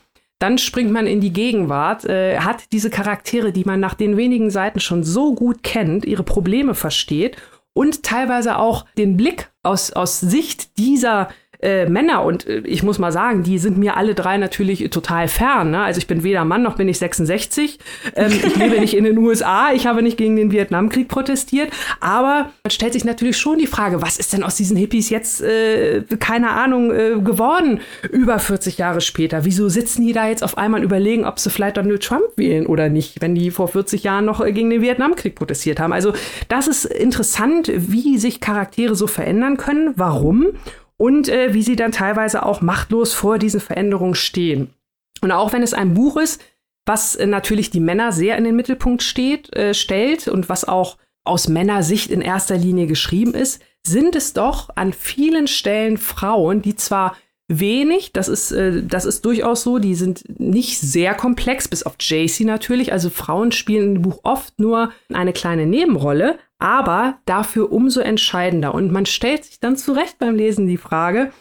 Dann 0.46 0.60
springt 0.60 0.91
man 0.91 1.08
in 1.08 1.22
die 1.22 1.34
Gegenwart, 1.34 2.06
äh, 2.06 2.38
hat 2.38 2.72
diese 2.72 2.91
Charaktere, 2.91 3.52
die 3.52 3.64
man 3.64 3.80
nach 3.80 3.96
den 3.96 4.16
wenigen 4.16 4.52
Seiten 4.52 4.80
schon 4.80 5.04
so 5.04 5.34
gut 5.34 5.64
kennt, 5.64 6.06
ihre 6.06 6.22
Probleme 6.22 6.76
versteht 6.76 7.38
und 7.74 8.04
teilweise 8.04 8.60
auch 8.60 8.86
den 8.96 9.18
Blick 9.18 9.50
aus, 9.64 9.91
aus 9.91 10.20
Sicht 10.20 10.78
dieser 10.78 11.30
äh, 11.66 11.89
Männer 11.89 12.24
und 12.24 12.47
äh, 12.47 12.59
ich 12.59 12.84
muss 12.84 12.99
mal 12.99 13.11
sagen, 13.11 13.43
die 13.43 13.57
sind 13.57 13.78
mir 13.78 13.97
alle 13.97 14.13
drei 14.13 14.37
natürlich 14.37 14.87
total 14.92 15.28
fern. 15.28 15.71
Ne? 15.71 15.82
Also 15.82 15.97
ich 15.97 16.08
bin 16.08 16.24
weder 16.24 16.46
Mann 16.46 16.62
noch 16.62 16.75
bin 16.75 16.87
ich 16.87 17.00
66. 17.00 17.79
Ähm, 18.16 18.32
ich 18.32 18.55
lebe 18.58 18.79
nicht 18.79 18.96
in 18.96 19.04
den 19.04 19.17
USA. 19.17 19.71
Ich 19.74 19.87
habe 19.87 20.04
nicht 20.04 20.17
gegen 20.17 20.36
den 20.36 20.51
Vietnamkrieg 20.51 21.08
protestiert. 21.08 21.71
Aber 22.00 22.51
man 22.63 22.71
stellt 22.71 22.93
sich 22.93 23.04
natürlich 23.04 23.37
schon 23.37 23.58
die 23.58 23.67
Frage, 23.67 24.01
was 24.01 24.17
ist 24.17 24.33
denn 24.33 24.43
aus 24.43 24.55
diesen 24.55 24.78
Hippies 24.78 25.09
jetzt, 25.09 25.42
äh, 25.42 26.04
keine 26.20 26.51
Ahnung, 26.51 26.92
äh, 26.92 27.20
geworden 27.20 27.79
über 28.12 28.37
40 28.37 28.78
Jahre 28.78 29.01
später? 29.01 29.43
Wieso 29.43 29.67
sitzen 29.67 30.05
die 30.05 30.13
da 30.13 30.28
jetzt 30.28 30.43
auf 30.43 30.58
einmal 30.58 30.82
und 30.82 30.86
überlegen, 30.86 31.25
ob 31.25 31.39
sie 31.39 31.50
vielleicht 31.50 31.78
Donald 31.78 32.04
Trump 32.04 32.25
wählen 32.36 32.67
oder 32.67 32.89
nicht, 32.89 33.21
wenn 33.21 33.33
die 33.33 33.50
vor 33.50 33.67
40 33.67 34.04
Jahren 34.04 34.25
noch 34.25 34.46
gegen 34.46 34.70
den 34.70 34.82
Vietnamkrieg 34.82 35.33
protestiert 35.33 35.79
haben? 35.79 35.93
Also 35.93 36.13
das 36.47 36.67
ist 36.67 36.86
interessant, 36.86 37.71
wie 37.75 38.20
sich 38.20 38.39
Charaktere 38.39 38.93
so 38.96 39.08
verändern 39.08 39.58
können. 39.58 39.93
Warum? 39.96 40.50
Und 40.97 41.30
äh, 41.30 41.54
wie 41.54 41.63
sie 41.63 41.76
dann 41.76 41.92
teilweise 41.92 42.46
auch 42.46 42.62
machtlos 42.62 43.13
vor 43.13 43.38
diesen 43.38 43.59
Veränderungen 43.59 44.16
stehen. 44.16 44.74
Und 45.22 45.32
auch 45.32 45.54
wenn 45.54 45.63
es 45.63 45.74
ein 45.74 45.93
Buch 45.93 46.17
ist, 46.17 46.42
was 46.86 47.16
äh, 47.16 47.26
natürlich 47.26 47.70
die 47.70 47.80
Männer 47.80 48.12
sehr 48.12 48.38
in 48.38 48.43
den 48.43 48.55
Mittelpunkt 48.55 49.04
steht, 49.04 49.55
äh, 49.55 49.74
stellt 49.74 50.28
und 50.28 50.50
was 50.50 50.66
auch 50.66 50.97
aus 51.24 51.47
Männersicht 51.47 52.12
in 52.12 52.22
erster 52.22 52.58
Linie 52.58 52.88
geschrieben 52.88 53.34
ist, 53.34 53.62
sind 53.86 54.16
es 54.16 54.34
doch 54.34 54.70
an 54.76 54.93
vielen 54.93 55.47
Stellen 55.47 55.97
Frauen, 55.97 56.62
die 56.62 56.76
zwar 56.76 57.16
wenig, 57.47 58.12
das 58.12 58.28
ist, 58.28 58.51
äh, 58.51 58.84
das 58.84 59.05
ist 59.05 59.26
durchaus 59.26 59.63
so, 59.63 59.78
die 59.78 59.96
sind 59.96 60.24
nicht 60.39 60.80
sehr 60.80 61.13
komplex, 61.13 61.67
bis 61.67 61.84
auf 61.84 61.96
JC 62.00 62.42
natürlich. 62.42 62.92
Also 62.92 63.09
Frauen 63.09 63.51
spielen 63.51 63.97
im 63.97 64.01
Buch 64.01 64.20
oft 64.24 64.59
nur 64.59 64.92
eine 65.13 65.34
kleine 65.34 65.66
Nebenrolle, 65.66 66.39
aber 66.58 67.20
dafür 67.26 67.72
umso 67.72 68.00
entscheidender. 68.00 68.74
Und 68.74 68.92
man 68.92 69.05
stellt 69.05 69.46
sich 69.46 69.59
dann 69.59 69.78
zurecht 69.78 70.17
beim 70.17 70.36
Lesen 70.36 70.67
die 70.67 70.78
Frage, 70.78 71.32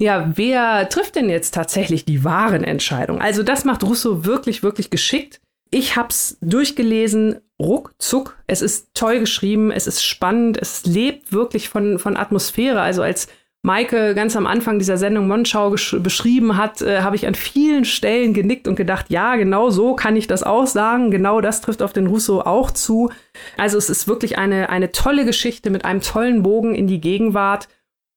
ja, 0.00 0.32
wer 0.34 0.88
trifft 0.88 1.14
denn 1.14 1.30
jetzt 1.30 1.54
tatsächlich 1.54 2.04
die 2.04 2.24
wahren 2.24 2.64
Entscheidungen? 2.64 3.22
Also 3.22 3.44
das 3.44 3.64
macht 3.64 3.84
Russo 3.84 4.24
wirklich, 4.24 4.62
wirklich 4.64 4.90
geschickt. 4.90 5.40
ich 5.70 5.96
habe 5.96 6.08
es 6.08 6.36
durchgelesen, 6.42 7.40
ruckzuck. 7.58 8.36
Es 8.46 8.60
ist 8.62 8.88
toll 8.94 9.20
geschrieben, 9.20 9.70
es 9.70 9.86
ist 9.86 10.04
spannend, 10.04 10.58
es 10.60 10.84
lebt 10.84 11.32
wirklich 11.32 11.68
von, 11.68 11.98
von 11.98 12.16
Atmosphäre. 12.16 12.80
Also 12.80 13.02
als 13.02 13.28
Maike 13.64 14.16
ganz 14.16 14.34
am 14.34 14.48
Anfang 14.48 14.80
dieser 14.80 14.98
Sendung 14.98 15.28
Monschau 15.28 15.70
beschrieben 15.70 16.56
hat, 16.56 16.82
äh, 16.82 17.02
habe 17.02 17.14
ich 17.14 17.28
an 17.28 17.36
vielen 17.36 17.84
Stellen 17.84 18.34
genickt 18.34 18.66
und 18.66 18.74
gedacht, 18.74 19.06
ja, 19.08 19.36
genau 19.36 19.70
so 19.70 19.94
kann 19.94 20.16
ich 20.16 20.26
das 20.26 20.42
auch 20.42 20.66
sagen. 20.66 21.12
Genau 21.12 21.40
das 21.40 21.60
trifft 21.60 21.80
auf 21.80 21.92
den 21.92 22.08
Russo 22.08 22.40
auch 22.40 22.72
zu. 22.72 23.10
Also 23.56 23.78
es 23.78 23.88
ist 23.88 24.08
wirklich 24.08 24.36
eine, 24.36 24.68
eine 24.68 24.90
tolle 24.90 25.24
Geschichte 25.24 25.70
mit 25.70 25.84
einem 25.84 26.00
tollen 26.00 26.42
Bogen 26.42 26.74
in 26.74 26.88
die 26.88 27.00
Gegenwart. 27.00 27.68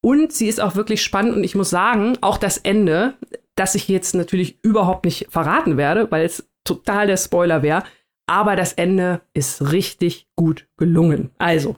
Und 0.03 0.33
sie 0.33 0.47
ist 0.47 0.61
auch 0.61 0.75
wirklich 0.75 1.03
spannend 1.03 1.35
und 1.35 1.43
ich 1.43 1.55
muss 1.55 1.69
sagen, 1.69 2.17
auch 2.21 2.37
das 2.37 2.57
Ende, 2.57 3.13
das 3.55 3.75
ich 3.75 3.87
jetzt 3.87 4.15
natürlich 4.15 4.57
überhaupt 4.63 5.05
nicht 5.05 5.27
verraten 5.29 5.77
werde, 5.77 6.09
weil 6.11 6.25
es 6.25 6.47
total 6.63 7.05
der 7.05 7.17
Spoiler 7.17 7.61
wäre. 7.61 7.83
Aber 8.27 8.55
das 8.55 8.73
Ende 8.73 9.21
ist 9.33 9.71
richtig 9.71 10.27
gut 10.35 10.67
gelungen. 10.77 11.29
Also, 11.37 11.75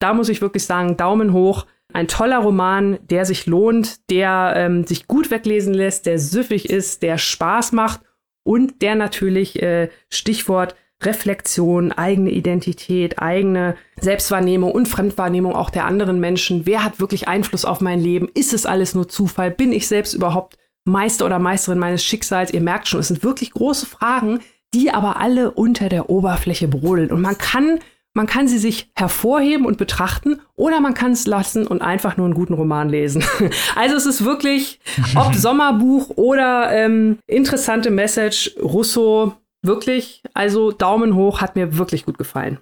da 0.00 0.14
muss 0.14 0.28
ich 0.28 0.40
wirklich 0.40 0.66
sagen, 0.66 0.96
Daumen 0.96 1.32
hoch. 1.32 1.66
Ein 1.94 2.08
toller 2.08 2.38
Roman, 2.38 2.98
der 3.08 3.24
sich 3.24 3.46
lohnt, 3.46 4.10
der 4.10 4.54
ähm, 4.56 4.84
sich 4.84 5.06
gut 5.06 5.30
weglesen 5.30 5.72
lässt, 5.72 6.06
der 6.06 6.18
süffig 6.18 6.68
ist, 6.68 7.02
der 7.02 7.18
Spaß 7.18 7.70
macht 7.70 8.00
und 8.42 8.82
der 8.82 8.96
natürlich, 8.96 9.62
äh, 9.62 9.88
Stichwort 10.10 10.74
Reflexion, 11.02 11.92
eigene 11.92 12.30
Identität, 12.30 13.20
eigene 13.20 13.76
Selbstwahrnehmung 14.00 14.72
und 14.72 14.88
Fremdwahrnehmung 14.88 15.54
auch 15.54 15.70
der 15.70 15.84
anderen 15.84 16.18
Menschen. 16.18 16.66
Wer 16.66 16.82
hat 16.82 16.98
wirklich 16.98 17.28
Einfluss 17.28 17.64
auf 17.64 17.80
mein 17.80 18.00
Leben? 18.00 18.28
Ist 18.34 18.52
es 18.52 18.66
alles 18.66 18.94
nur 18.94 19.08
Zufall? 19.08 19.50
Bin 19.50 19.72
ich 19.72 19.86
selbst 19.86 20.14
überhaupt 20.14 20.56
Meister 20.84 21.26
oder 21.26 21.38
Meisterin 21.38 21.78
meines 21.78 22.04
Schicksals. 22.04 22.52
Ihr 22.52 22.60
merkt 22.60 22.88
schon, 22.88 23.00
es 23.00 23.08
sind 23.08 23.22
wirklich 23.22 23.52
große 23.52 23.86
Fragen, 23.86 24.40
die 24.74 24.90
aber 24.90 25.20
alle 25.20 25.52
unter 25.52 25.88
der 25.88 26.10
Oberfläche 26.10 26.68
brodeln. 26.68 27.12
Und 27.12 27.20
man 27.20 27.38
kann, 27.38 27.78
man 28.14 28.26
kann 28.26 28.48
sie 28.48 28.58
sich 28.58 28.90
hervorheben 28.94 29.66
und 29.66 29.76
betrachten 29.76 30.40
oder 30.54 30.80
man 30.80 30.94
kann 30.94 31.12
es 31.12 31.26
lassen 31.26 31.66
und 31.66 31.82
einfach 31.82 32.16
nur 32.16 32.26
einen 32.26 32.34
guten 32.34 32.54
Roman 32.54 32.88
lesen. 32.88 33.24
Also 33.76 33.96
es 33.96 34.06
ist 34.06 34.24
wirklich, 34.24 34.80
ob 35.16 35.34
Sommerbuch 35.34 36.10
oder 36.10 36.70
ähm, 36.70 37.18
interessante 37.26 37.90
Message, 37.90 38.54
Russo, 38.60 39.34
wirklich, 39.62 40.22
also 40.32 40.70
Daumen 40.70 41.14
hoch, 41.16 41.40
hat 41.40 41.56
mir 41.56 41.76
wirklich 41.76 42.04
gut 42.04 42.18
gefallen. 42.18 42.58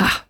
Ach. 0.00 0.24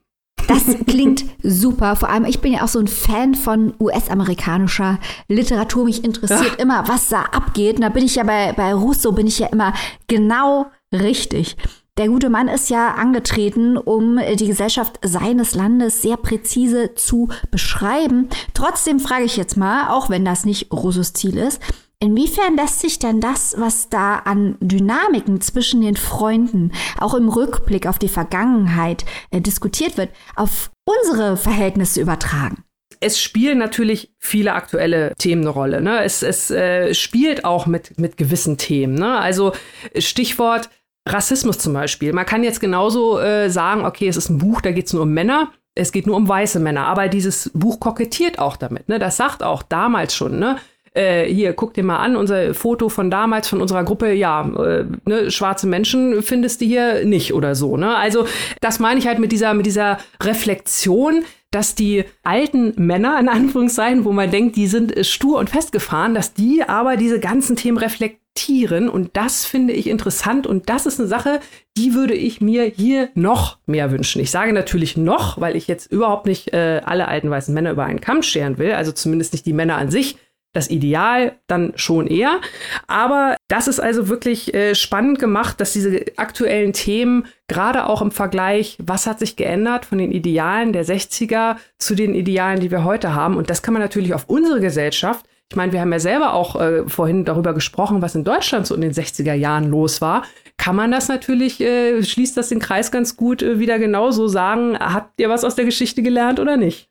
Das 0.48 0.64
klingt 0.86 1.24
super. 1.42 1.96
Vor 1.96 2.08
allem, 2.08 2.24
ich 2.24 2.40
bin 2.40 2.52
ja 2.52 2.62
auch 2.62 2.68
so 2.68 2.78
ein 2.78 2.86
Fan 2.86 3.34
von 3.34 3.74
US-amerikanischer 3.80 4.98
Literatur. 5.28 5.84
Mich 5.84 6.04
interessiert 6.04 6.56
ja. 6.56 6.62
immer, 6.62 6.88
was 6.88 7.08
da 7.08 7.22
abgeht. 7.22 7.76
Und 7.76 7.82
da 7.82 7.88
bin 7.88 8.04
ich 8.04 8.14
ja 8.14 8.22
bei, 8.22 8.52
bei 8.52 8.72
Russo, 8.72 9.10
bin 9.12 9.26
ich 9.26 9.40
ja 9.40 9.48
immer 9.48 9.74
genau 10.06 10.66
richtig. 10.92 11.56
Der 11.98 12.08
gute 12.08 12.28
Mann 12.28 12.48
ist 12.48 12.68
ja 12.68 12.92
angetreten, 12.92 13.78
um 13.78 14.20
die 14.34 14.46
Gesellschaft 14.46 14.98
seines 15.02 15.54
Landes 15.54 16.02
sehr 16.02 16.18
präzise 16.18 16.94
zu 16.94 17.30
beschreiben. 17.50 18.28
Trotzdem 18.52 19.00
frage 19.00 19.24
ich 19.24 19.38
jetzt 19.38 19.56
mal, 19.56 19.88
auch 19.88 20.10
wenn 20.10 20.22
das 20.22 20.44
nicht 20.44 20.70
Russos 20.72 21.12
Ziel 21.12 21.38
ist, 21.38 21.60
Inwiefern 21.98 22.56
lässt 22.56 22.80
sich 22.80 22.98
denn 22.98 23.22
das, 23.22 23.54
was 23.56 23.88
da 23.88 24.16
an 24.16 24.58
Dynamiken 24.60 25.40
zwischen 25.40 25.80
den 25.80 25.96
Freunden, 25.96 26.72
auch 27.00 27.14
im 27.14 27.30
Rückblick 27.30 27.86
auf 27.86 27.98
die 27.98 28.10
Vergangenheit 28.10 29.06
äh, 29.30 29.40
diskutiert 29.40 29.96
wird, 29.96 30.10
auf 30.34 30.70
unsere 30.84 31.38
Verhältnisse 31.38 32.02
übertragen? 32.02 32.66
es 33.00 33.20
spielen 33.20 33.58
natürlich 33.58 34.12
viele 34.18 34.54
aktuelle 34.54 35.14
Themen 35.18 35.42
eine 35.42 35.50
Rolle. 35.50 35.80
Ne? 35.82 36.02
Es, 36.02 36.22
es 36.22 36.50
äh, 36.50 36.94
spielt 36.94 37.44
auch 37.44 37.66
mit, 37.66 37.98
mit 37.98 38.16
gewissen 38.16 38.56
Themen. 38.58 38.94
Ne? 38.94 39.18
Also 39.18 39.52
Stichwort 39.98 40.70
Rassismus 41.06 41.58
zum 41.58 41.72
Beispiel. 41.72 42.12
Man 42.12 42.26
kann 42.26 42.44
jetzt 42.44 42.60
genauso 42.60 43.18
äh, 43.18 43.48
sagen, 43.48 43.84
okay, 43.84 44.08
es 44.08 44.16
ist 44.16 44.28
ein 44.28 44.38
Buch, 44.38 44.60
da 44.60 44.72
geht 44.72 44.86
es 44.86 44.92
nur 44.92 45.02
um 45.02 45.12
Männer. 45.12 45.52
Es 45.74 45.92
geht 45.92 46.06
nur 46.06 46.16
um 46.16 46.28
weiße 46.28 46.58
Männer. 46.58 46.86
Aber 46.86 47.08
dieses 47.08 47.50
Buch 47.54 47.80
kokettiert 47.80 48.38
auch 48.38 48.56
damit. 48.56 48.88
Ne? 48.88 48.98
Das 48.98 49.16
sagt 49.16 49.42
auch 49.42 49.62
damals 49.62 50.14
schon, 50.14 50.38
ne? 50.38 50.56
äh, 50.96 51.26
hier, 51.26 51.52
guck 51.52 51.74
dir 51.74 51.84
mal 51.84 51.98
an, 51.98 52.16
unser 52.16 52.54
Foto 52.54 52.88
von 52.88 53.10
damals 53.10 53.48
von 53.48 53.60
unserer 53.60 53.84
Gruppe, 53.84 54.12
ja, 54.12 54.48
äh, 54.58 54.86
ne, 55.04 55.30
schwarze 55.30 55.66
Menschen 55.66 56.22
findest 56.22 56.60
du 56.60 56.64
hier 56.64 57.04
nicht 57.04 57.34
oder 57.34 57.54
so. 57.54 57.76
Ne? 57.76 57.94
Also 57.94 58.26
das 58.60 58.78
meine 58.78 58.98
ich 58.98 59.06
halt 59.06 59.18
mit 59.18 59.30
dieser, 59.30 59.54
mit 59.54 59.66
dieser 59.66 59.98
Reflexion, 60.22 61.24
dass 61.50 61.74
die 61.74 62.04
alten 62.22 62.74
Männer, 62.76 63.18
in 63.20 63.28
Anführungszeichen, 63.28 64.04
wo 64.04 64.12
man 64.12 64.30
denkt, 64.30 64.56
die 64.56 64.66
sind 64.66 65.06
stur 65.06 65.38
und 65.38 65.50
festgefahren, 65.50 66.14
dass 66.14 66.34
die 66.34 66.62
aber 66.62 66.96
diese 66.96 67.20
ganzen 67.20 67.56
Themen 67.56 67.78
reflektieren. 67.78 68.88
Und 68.88 69.16
das 69.16 69.44
finde 69.44 69.72
ich 69.72 69.86
interessant. 69.88 70.46
Und 70.46 70.68
das 70.68 70.86
ist 70.86 71.00
eine 71.00 71.08
Sache, 71.08 71.40
die 71.76 71.94
würde 71.94 72.14
ich 72.14 72.40
mir 72.40 72.64
hier 72.64 73.08
noch 73.14 73.58
mehr 73.66 73.90
wünschen. 73.90 74.20
Ich 74.20 74.30
sage 74.30 74.52
natürlich 74.52 74.96
noch, 74.96 75.40
weil 75.40 75.56
ich 75.56 75.68
jetzt 75.68 75.90
überhaupt 75.90 76.26
nicht 76.26 76.52
äh, 76.52 76.82
alle 76.84 77.08
alten 77.08 77.30
weißen 77.30 77.54
Männer 77.54 77.70
über 77.70 77.84
einen 77.84 78.00
Kamm 78.00 78.22
scheren 78.22 78.58
will, 78.58 78.72
also 78.72 78.92
zumindest 78.92 79.32
nicht 79.32 79.46
die 79.46 79.52
Männer 79.52 79.76
an 79.76 79.90
sich, 79.90 80.18
das 80.56 80.70
Ideal 80.70 81.38
dann 81.46 81.72
schon 81.76 82.06
eher. 82.06 82.40
Aber 82.86 83.36
das 83.48 83.68
ist 83.68 83.80
also 83.80 84.08
wirklich 84.08 84.54
äh, 84.54 84.74
spannend 84.74 85.18
gemacht, 85.18 85.60
dass 85.60 85.72
diese 85.72 86.04
aktuellen 86.16 86.72
Themen, 86.72 87.26
gerade 87.48 87.86
auch 87.86 88.02
im 88.02 88.10
Vergleich, 88.10 88.78
was 88.82 89.06
hat 89.06 89.18
sich 89.18 89.36
geändert 89.36 89.84
von 89.84 89.98
den 89.98 90.12
Idealen 90.12 90.72
der 90.72 90.84
60er 90.84 91.56
zu 91.78 91.94
den 91.94 92.14
Idealen, 92.14 92.60
die 92.60 92.70
wir 92.70 92.84
heute 92.84 93.14
haben. 93.14 93.36
Und 93.36 93.50
das 93.50 93.62
kann 93.62 93.74
man 93.74 93.82
natürlich 93.82 94.14
auf 94.14 94.24
unsere 94.28 94.60
Gesellschaft 94.60 95.26
ich 95.48 95.56
meine, 95.56 95.72
wir 95.72 95.80
haben 95.80 95.92
ja 95.92 96.00
selber 96.00 96.34
auch 96.34 96.60
äh, 96.60 96.88
vorhin 96.88 97.24
darüber 97.24 97.54
gesprochen, 97.54 98.02
was 98.02 98.14
in 98.14 98.24
Deutschland 98.24 98.66
so 98.66 98.74
in 98.74 98.80
den 98.80 98.92
60er 98.92 99.34
Jahren 99.34 99.70
los 99.70 100.00
war. 100.00 100.24
Kann 100.56 100.74
man 100.74 100.90
das 100.90 101.08
natürlich, 101.08 101.60
äh, 101.60 102.02
schließt 102.02 102.36
das 102.36 102.48
den 102.48 102.58
Kreis 102.58 102.90
ganz 102.90 103.16
gut 103.16 103.42
äh, 103.42 103.60
wieder 103.60 103.78
genauso 103.78 104.26
sagen, 104.26 104.76
habt 104.78 105.20
ihr 105.20 105.28
was 105.28 105.44
aus 105.44 105.54
der 105.54 105.64
Geschichte 105.64 106.02
gelernt 106.02 106.40
oder 106.40 106.56
nicht? 106.56 106.88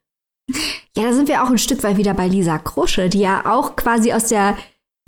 Ja, 0.95 1.03
da 1.03 1.13
sind 1.13 1.27
wir 1.27 1.43
auch 1.43 1.49
ein 1.49 1.57
Stück 1.57 1.83
weit 1.83 1.97
wieder 1.97 2.13
bei 2.13 2.27
Lisa 2.27 2.57
Krusche, 2.57 3.09
die 3.09 3.19
ja 3.19 3.45
auch 3.45 3.75
quasi 3.75 4.13
aus 4.13 4.27
der 4.27 4.57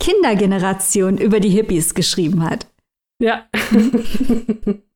Kindergeneration 0.00 1.18
über 1.18 1.40
die 1.40 1.50
Hippies 1.50 1.94
geschrieben 1.94 2.42
hat. 2.44 2.66
Ja. 3.20 3.46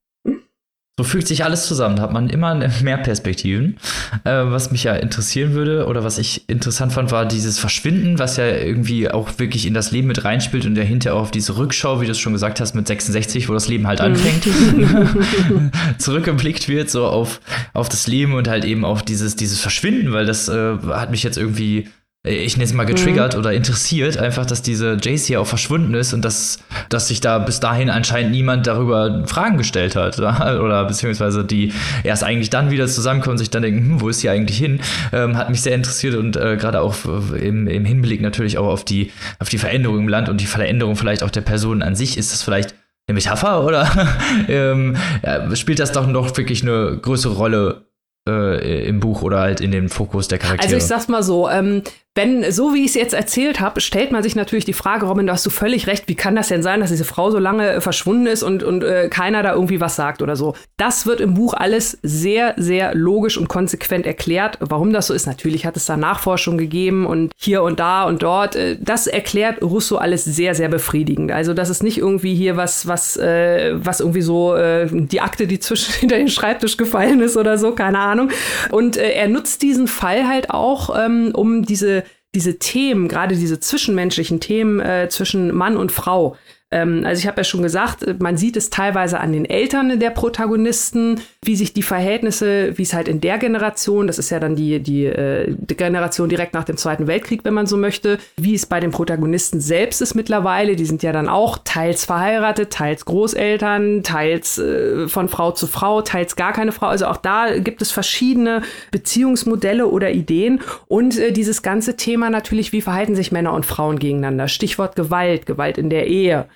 So 0.98 1.04
fügt 1.04 1.26
sich 1.26 1.42
alles 1.42 1.64
zusammen, 1.66 1.96
da 1.96 2.02
hat 2.02 2.12
man 2.12 2.28
immer 2.28 2.54
mehr 2.54 2.98
Perspektiven. 2.98 3.78
Äh, 4.24 4.30
was 4.44 4.70
mich 4.72 4.84
ja 4.84 4.94
interessieren 4.94 5.54
würde 5.54 5.86
oder 5.86 6.04
was 6.04 6.18
ich 6.18 6.50
interessant 6.50 6.92
fand, 6.92 7.10
war 7.10 7.24
dieses 7.24 7.58
Verschwinden, 7.58 8.18
was 8.18 8.36
ja 8.36 8.46
irgendwie 8.46 9.10
auch 9.10 9.38
wirklich 9.38 9.66
in 9.66 9.72
das 9.72 9.90
Leben 9.90 10.06
mit 10.08 10.22
reinspielt 10.22 10.66
und 10.66 10.74
dahinter 10.74 11.14
auch 11.14 11.22
auf 11.22 11.30
diese 11.30 11.56
Rückschau, 11.56 12.02
wie 12.02 12.04
du 12.04 12.12
es 12.12 12.18
schon 12.18 12.34
gesagt 12.34 12.60
hast, 12.60 12.74
mit 12.74 12.86
66, 12.86 13.48
wo 13.48 13.54
das 13.54 13.68
Leben 13.68 13.86
halt 13.86 14.02
anfängt, 14.02 14.44
zurückgeblickt 15.98 16.68
wird, 16.68 16.90
so 16.90 17.06
auf, 17.06 17.40
auf 17.72 17.88
das 17.88 18.06
Leben 18.06 18.34
und 18.34 18.46
halt 18.46 18.66
eben 18.66 18.84
auf 18.84 19.02
dieses, 19.02 19.34
dieses 19.34 19.60
Verschwinden, 19.60 20.12
weil 20.12 20.26
das 20.26 20.50
äh, 20.50 20.76
hat 20.90 21.10
mich 21.10 21.22
jetzt 21.22 21.38
irgendwie 21.38 21.88
ich 22.24 22.56
nenne 22.56 22.66
es 22.66 22.72
mal 22.72 22.84
getriggert 22.84 23.34
mhm. 23.34 23.40
oder 23.40 23.52
interessiert, 23.52 24.16
einfach, 24.16 24.46
dass 24.46 24.62
diese 24.62 24.92
JC 24.92 25.36
auch 25.38 25.46
verschwunden 25.46 25.92
ist 25.94 26.12
und 26.12 26.24
dass, 26.24 26.60
dass 26.88 27.08
sich 27.08 27.20
da 27.20 27.38
bis 27.40 27.58
dahin 27.58 27.90
anscheinend 27.90 28.30
niemand 28.30 28.68
darüber 28.68 29.26
Fragen 29.26 29.56
gestellt 29.56 29.96
hat. 29.96 30.18
Oder 30.20 30.84
beziehungsweise 30.84 31.44
die 31.44 31.72
erst 32.04 32.22
eigentlich 32.22 32.50
dann 32.50 32.70
wieder 32.70 32.86
zusammenkommen 32.86 33.32
und 33.32 33.38
sich 33.38 33.50
dann 33.50 33.62
denken, 33.62 33.80
hm, 33.80 34.00
wo 34.00 34.08
ist 34.08 34.20
sie 34.20 34.28
eigentlich 34.28 34.56
hin? 34.56 34.80
Ähm, 35.12 35.36
hat 35.36 35.50
mich 35.50 35.62
sehr 35.62 35.74
interessiert 35.74 36.14
und 36.14 36.36
äh, 36.36 36.56
gerade 36.56 36.80
auch 36.80 36.94
im, 37.04 37.66
im 37.66 37.84
Hinblick 37.84 38.20
natürlich 38.20 38.56
auch 38.56 38.68
auf 38.68 38.84
die, 38.84 39.10
auf 39.40 39.48
die 39.48 39.58
Veränderung 39.58 39.98
im 39.98 40.08
Land 40.08 40.28
und 40.28 40.40
die 40.40 40.46
Veränderung 40.46 40.94
vielleicht 40.94 41.24
auch 41.24 41.30
der 41.30 41.40
Personen 41.40 41.82
an 41.82 41.96
sich, 41.96 42.16
ist 42.16 42.32
das 42.32 42.42
vielleicht 42.42 42.76
eine 43.08 43.16
Metapher 43.16 43.64
oder 43.64 43.90
ähm, 44.48 44.96
ja, 45.24 45.56
spielt 45.56 45.80
das 45.80 45.90
doch 45.90 46.06
noch 46.06 46.36
wirklich 46.36 46.62
eine 46.62 46.98
größere 46.98 47.34
Rolle 47.34 47.86
äh, 48.28 48.86
im 48.86 49.00
Buch 49.00 49.22
oder 49.22 49.40
halt 49.40 49.60
in 49.60 49.72
den 49.72 49.88
Fokus 49.88 50.28
der 50.28 50.38
Charaktere? 50.38 50.74
Also 50.74 50.76
ich 50.76 50.84
sag's 50.84 51.08
mal 51.08 51.22
so, 51.22 51.48
ähm, 51.48 51.82
wenn, 52.14 52.52
so 52.52 52.74
wie 52.74 52.80
ich 52.80 52.90
es 52.90 52.94
jetzt 52.94 53.14
erzählt 53.14 53.58
habe, 53.60 53.80
stellt 53.80 54.12
man 54.12 54.22
sich 54.22 54.36
natürlich 54.36 54.66
die 54.66 54.74
Frage, 54.74 55.06
Robin, 55.06 55.26
da 55.26 55.32
hast 55.32 55.46
du 55.46 55.50
völlig 55.50 55.86
recht, 55.86 56.08
wie 56.08 56.14
kann 56.14 56.36
das 56.36 56.48
denn 56.48 56.62
sein, 56.62 56.80
dass 56.80 56.90
diese 56.90 57.06
Frau 57.06 57.30
so 57.30 57.38
lange 57.38 57.66
äh, 57.70 57.80
verschwunden 57.80 58.26
ist 58.26 58.42
und, 58.42 58.62
und 58.62 58.84
äh, 58.84 59.08
keiner 59.08 59.42
da 59.42 59.54
irgendwie 59.54 59.80
was 59.80 59.96
sagt 59.96 60.20
oder 60.20 60.36
so. 60.36 60.54
Das 60.76 61.06
wird 61.06 61.22
im 61.22 61.32
Buch 61.32 61.54
alles 61.54 61.98
sehr, 62.02 62.52
sehr 62.58 62.94
logisch 62.94 63.38
und 63.38 63.48
konsequent 63.48 64.04
erklärt, 64.04 64.58
warum 64.60 64.92
das 64.92 65.06
so 65.06 65.14
ist. 65.14 65.26
Natürlich 65.26 65.64
hat 65.64 65.78
es 65.78 65.86
da 65.86 65.96
Nachforschung 65.96 66.58
gegeben 66.58 67.06
und 67.06 67.32
hier 67.38 67.62
und 67.62 67.80
da 67.80 68.04
und 68.04 68.22
dort. 68.22 68.56
Äh, 68.56 68.76
das 68.78 69.06
erklärt 69.06 69.62
Russo 69.62 69.96
alles 69.96 70.26
sehr, 70.26 70.54
sehr 70.54 70.68
befriedigend. 70.68 71.32
Also 71.32 71.54
das 71.54 71.70
ist 71.70 71.82
nicht 71.82 71.96
irgendwie 71.96 72.34
hier 72.34 72.58
was, 72.58 72.86
was, 72.86 73.16
äh, 73.16 73.70
was 73.72 74.00
irgendwie 74.00 74.22
so 74.22 74.54
äh, 74.54 74.86
die 74.92 75.22
Akte, 75.22 75.46
die 75.46 75.60
zwischen 75.60 75.94
hinter 76.00 76.18
den 76.18 76.28
Schreibtisch 76.28 76.76
gefallen 76.76 77.20
ist 77.20 77.38
oder 77.38 77.56
so, 77.56 77.72
keine 77.72 78.00
Ahnung. 78.00 78.28
Und 78.70 78.98
äh, 78.98 79.12
er 79.12 79.28
nutzt 79.28 79.62
diesen 79.62 79.88
Fall 79.88 80.28
halt 80.28 80.50
auch, 80.50 80.94
ähm, 80.94 81.30
um 81.34 81.64
diese 81.64 82.01
diese 82.34 82.58
Themen, 82.58 83.08
gerade 83.08 83.36
diese 83.36 83.60
zwischenmenschlichen 83.60 84.40
Themen 84.40 84.80
äh, 84.80 85.08
zwischen 85.10 85.54
Mann 85.54 85.76
und 85.76 85.92
Frau, 85.92 86.36
Ähm, 86.72 87.02
also 87.04 87.20
ich 87.20 87.26
habe 87.26 87.36
ja 87.38 87.44
schon 87.44 87.62
gesagt, 87.62 88.20
man 88.20 88.36
sieht 88.36 88.56
es 88.56 88.70
teilweise 88.70 89.20
an 89.20 89.32
den 89.32 89.44
Eltern 89.44 90.00
der 90.00 90.10
Protagonisten, 90.10 91.20
wie 91.44 91.54
sich 91.54 91.74
die 91.74 91.82
Verhältnisse, 91.82 92.76
wie 92.78 92.82
es 92.82 92.94
halt 92.94 93.08
in 93.08 93.20
der 93.20 93.38
Generation, 93.38 94.06
das 94.06 94.18
ist 94.18 94.30
ja 94.30 94.40
dann 94.40 94.56
die, 94.56 94.80
die, 94.80 95.04
äh, 95.04 95.54
die 95.56 95.76
Generation 95.76 96.28
direkt 96.28 96.54
nach 96.54 96.64
dem 96.64 96.76
Zweiten 96.76 97.06
Weltkrieg, 97.06 97.44
wenn 97.44 97.54
man 97.54 97.66
so 97.66 97.76
möchte, 97.76 98.18
wie 98.36 98.54
es 98.54 98.66
bei 98.66 98.80
den 98.80 98.90
Protagonisten 98.90 99.60
selbst 99.60 100.00
ist 100.00 100.14
mittlerweile. 100.14 100.74
Die 100.74 100.84
sind 100.86 101.02
ja 101.02 101.12
dann 101.12 101.28
auch 101.28 101.58
teils 101.62 102.04
verheiratet, 102.04 102.72
teils 102.72 103.04
Großeltern, 103.04 104.02
teils 104.02 104.58
äh, 104.58 105.08
von 105.08 105.28
Frau 105.28 105.52
zu 105.52 105.66
Frau, 105.66 106.00
teils 106.00 106.36
gar 106.36 106.52
keine 106.52 106.72
Frau. 106.72 106.86
Also 106.86 107.06
auch 107.06 107.18
da 107.18 107.58
gibt 107.58 107.82
es 107.82 107.92
verschiedene 107.92 108.62
Beziehungsmodelle 108.90 109.86
oder 109.86 110.10
Ideen 110.10 110.60
und 110.88 111.18
äh, 111.18 111.32
dieses 111.32 111.62
ganze 111.62 111.96
Thema 111.96 112.30
natürlich, 112.30 112.72
wie 112.72 112.80
verhalten 112.80 113.14
sich 113.14 113.32
Männer 113.32 113.52
und 113.52 113.66
Frauen 113.66 113.98
gegeneinander. 113.98 114.48
Stichwort 114.48 114.96
Gewalt, 114.96 115.44
Gewalt 115.44 115.76
in 115.76 115.90
der 115.90 116.06
Ehe. 116.06 116.46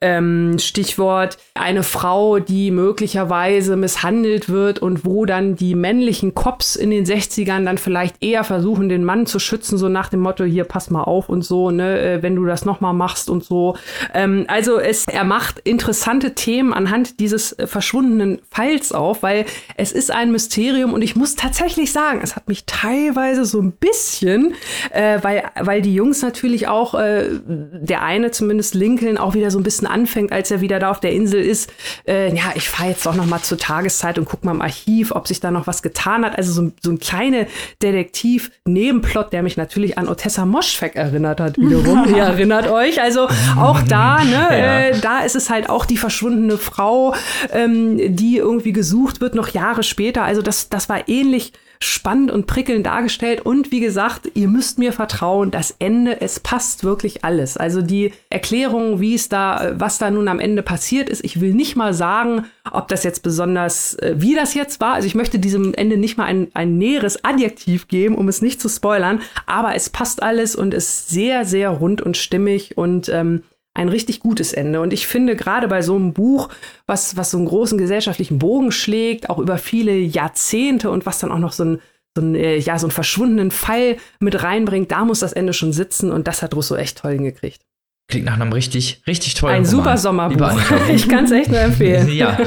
Ähm, 0.00 0.58
Stichwort 0.58 1.38
eine 1.54 1.82
Frau, 1.82 2.38
die 2.38 2.70
möglicherweise 2.70 3.76
misshandelt 3.76 4.48
wird 4.48 4.80
und 4.80 5.04
wo 5.04 5.24
dann 5.24 5.56
die 5.56 5.74
männlichen 5.74 6.34
Cops 6.34 6.76
in 6.76 6.90
den 6.90 7.04
60ern 7.04 7.64
dann 7.64 7.78
vielleicht 7.78 8.22
eher 8.22 8.44
versuchen, 8.44 8.88
den 8.88 9.04
Mann 9.04 9.26
zu 9.26 9.38
schützen, 9.38 9.78
so 9.78 9.88
nach 9.88 10.08
dem 10.08 10.20
Motto, 10.20 10.44
hier, 10.44 10.64
pass 10.64 10.90
mal 10.90 11.02
auf 11.02 11.28
und 11.28 11.42
so, 11.42 11.70
ne, 11.70 12.00
äh, 12.00 12.22
wenn 12.22 12.36
du 12.36 12.44
das 12.46 12.64
nochmal 12.64 12.94
machst 12.94 13.30
und 13.30 13.44
so. 13.44 13.76
Ähm, 14.14 14.44
also 14.48 14.78
es, 14.78 15.06
er 15.06 15.24
macht 15.24 15.58
interessante 15.60 16.34
Themen 16.34 16.72
anhand 16.72 17.20
dieses 17.20 17.52
äh, 17.52 17.66
verschwundenen 17.66 18.40
Falls 18.50 18.92
auf, 18.92 19.22
weil 19.22 19.44
es 19.76 19.92
ist 19.92 20.10
ein 20.10 20.32
Mysterium 20.32 20.92
und 20.92 21.02
ich 21.02 21.16
muss 21.16 21.36
tatsächlich 21.36 21.92
sagen, 21.92 22.20
es 22.22 22.34
hat 22.36 22.48
mich 22.48 22.64
teilweise 22.66 23.44
so 23.44 23.60
ein 23.60 23.72
bisschen, 23.72 24.54
äh, 24.90 25.18
weil, 25.22 25.44
weil 25.60 25.82
die 25.82 25.94
Jungs 25.94 26.22
natürlich 26.22 26.68
auch, 26.68 26.94
äh, 26.94 27.40
der 27.46 28.02
eine 28.02 28.30
zumindest 28.30 28.74
Lincoln 28.74 29.18
auch 29.18 29.34
wieder 29.34 29.50
so 29.52 29.58
ein 29.58 29.62
bisschen 29.62 29.86
anfängt, 29.86 30.32
als 30.32 30.50
er 30.50 30.60
wieder 30.60 30.78
da 30.78 30.90
auf 30.90 31.00
der 31.00 31.12
Insel 31.12 31.40
ist. 31.40 31.72
Äh, 32.06 32.34
ja, 32.34 32.52
ich 32.54 32.68
fahre 32.68 32.90
jetzt 32.90 33.06
doch 33.06 33.14
noch 33.14 33.26
mal 33.26 33.40
zur 33.42 33.58
Tageszeit 33.58 34.18
und 34.18 34.24
guck 34.24 34.44
mal 34.44 34.52
im 34.52 34.62
Archiv, 34.62 35.12
ob 35.12 35.28
sich 35.28 35.40
da 35.40 35.50
noch 35.50 35.66
was 35.66 35.82
getan 35.82 36.24
hat. 36.24 36.36
Also 36.36 36.52
so, 36.52 36.72
so 36.82 36.90
ein 36.90 36.98
kleiner 36.98 37.46
Detektiv-Nebenplot, 37.82 39.32
der 39.32 39.42
mich 39.42 39.56
natürlich 39.56 39.98
an 39.98 40.08
Otessa 40.08 40.44
Moschfeck 40.44 40.96
erinnert 40.96 41.40
hat, 41.40 41.58
wiederum. 41.58 42.04
Ihr 42.14 42.24
erinnert 42.24 42.68
euch. 42.68 43.00
Also 43.00 43.28
auch 43.56 43.80
da, 43.82 44.24
ne, 44.24 44.48
ja. 44.50 44.80
äh, 44.80 45.00
da 45.00 45.20
ist 45.20 45.36
es 45.36 45.50
halt 45.50 45.68
auch 45.68 45.84
die 45.84 45.96
verschwundene 45.96 46.58
Frau, 46.58 47.14
ähm, 47.52 48.16
die 48.16 48.38
irgendwie 48.38 48.72
gesucht 48.72 49.20
wird, 49.20 49.34
noch 49.34 49.48
Jahre 49.48 49.82
später. 49.82 50.24
Also 50.24 50.42
das, 50.42 50.68
das 50.68 50.88
war 50.88 51.08
ähnlich 51.08 51.52
spannend 51.82 52.30
und 52.30 52.46
prickelnd 52.46 52.86
dargestellt. 52.86 53.40
Und 53.40 53.72
wie 53.72 53.80
gesagt, 53.80 54.30
ihr 54.34 54.48
müsst 54.48 54.78
mir 54.78 54.92
vertrauen, 54.92 55.50
das 55.50 55.74
Ende, 55.78 56.20
es 56.20 56.40
passt 56.40 56.84
wirklich 56.84 57.24
alles. 57.24 57.56
Also 57.56 57.82
die 57.82 58.12
Erklärung, 58.30 59.00
wie 59.00 59.14
es 59.14 59.28
da, 59.28 59.72
was 59.74 59.98
da 59.98 60.10
nun 60.10 60.28
am 60.28 60.38
Ende 60.38 60.62
passiert 60.62 61.08
ist, 61.08 61.24
ich 61.24 61.40
will 61.40 61.54
nicht 61.54 61.76
mal 61.76 61.92
sagen, 61.92 62.46
ob 62.70 62.88
das 62.88 63.02
jetzt 63.04 63.22
besonders, 63.22 63.94
äh, 63.94 64.14
wie 64.16 64.34
das 64.34 64.54
jetzt 64.54 64.80
war. 64.80 64.94
Also 64.94 65.06
ich 65.06 65.14
möchte 65.14 65.38
diesem 65.38 65.74
Ende 65.74 65.96
nicht 65.96 66.16
mal 66.16 66.24
ein, 66.24 66.48
ein 66.54 66.78
näheres 66.78 67.24
Adjektiv 67.24 67.88
geben, 67.88 68.14
um 68.16 68.28
es 68.28 68.42
nicht 68.42 68.60
zu 68.60 68.68
spoilern. 68.68 69.20
Aber 69.46 69.74
es 69.74 69.90
passt 69.90 70.22
alles 70.22 70.54
und 70.54 70.74
ist 70.74 71.08
sehr, 71.08 71.44
sehr 71.44 71.70
rund 71.70 72.00
und 72.00 72.16
stimmig 72.16 72.76
und 72.78 73.08
ähm, 73.08 73.42
ein 73.74 73.88
richtig 73.88 74.20
gutes 74.20 74.52
Ende. 74.52 74.80
Und 74.80 74.92
ich 74.92 75.06
finde 75.06 75.36
gerade 75.36 75.68
bei 75.68 75.82
so 75.82 75.96
einem 75.96 76.12
Buch, 76.12 76.48
was, 76.86 77.16
was 77.16 77.30
so 77.30 77.38
einen 77.38 77.46
großen 77.46 77.78
gesellschaftlichen 77.78 78.38
Bogen 78.38 78.72
schlägt, 78.72 79.30
auch 79.30 79.38
über 79.38 79.58
viele 79.58 79.96
Jahrzehnte 79.96 80.90
und 80.90 81.06
was 81.06 81.18
dann 81.18 81.32
auch 81.32 81.38
noch 81.38 81.52
so 81.52 81.64
ein 81.64 81.80
so 82.14 82.22
einen, 82.22 82.34
äh, 82.34 82.58
ja, 82.58 82.78
so 82.78 82.86
einen 82.86 82.92
verschwundenen 82.92 83.50
Fall 83.50 83.96
mit 84.20 84.42
reinbringt, 84.42 84.90
da 84.90 85.04
muss 85.04 85.20
das 85.20 85.32
Ende 85.32 85.54
schon 85.54 85.72
sitzen 85.72 86.12
und 86.12 86.28
das 86.28 86.42
hat 86.42 86.54
Russo 86.54 86.76
echt 86.76 86.98
toll 86.98 87.12
hingekriegt. 87.12 87.62
Klingt 88.08 88.26
nach 88.26 88.34
einem 88.34 88.52
richtig, 88.52 89.02
richtig 89.06 89.34
tollen 89.34 89.54
Ein 89.54 89.64
Roman. 89.64 89.70
super 89.70 89.96
Sommerbuch. 89.96 90.60
ich 90.90 91.08
kann 91.08 91.24
es 91.24 91.30
echt 91.30 91.50
nur 91.50 91.60
empfehlen. 91.60 92.08
ja. 92.12 92.38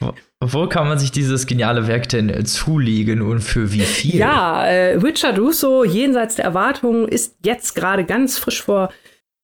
Wo 0.40 0.68
kann 0.68 0.88
man 0.88 0.98
sich 0.98 1.10
dieses 1.12 1.46
geniale 1.46 1.86
Werk 1.86 2.08
denn 2.08 2.44
zulegen 2.46 3.22
und 3.22 3.40
für 3.40 3.72
wie 3.72 3.80
viel? 3.80 4.16
Ja, 4.16 4.64
äh, 4.66 4.96
Richard 4.96 5.38
Russo, 5.38 5.84
jenseits 5.84 6.36
der 6.36 6.44
Erwartungen, 6.44 7.08
ist 7.08 7.36
jetzt 7.44 7.74
gerade 7.74 8.04
ganz 8.04 8.38
frisch 8.38 8.62
vor 8.62 8.92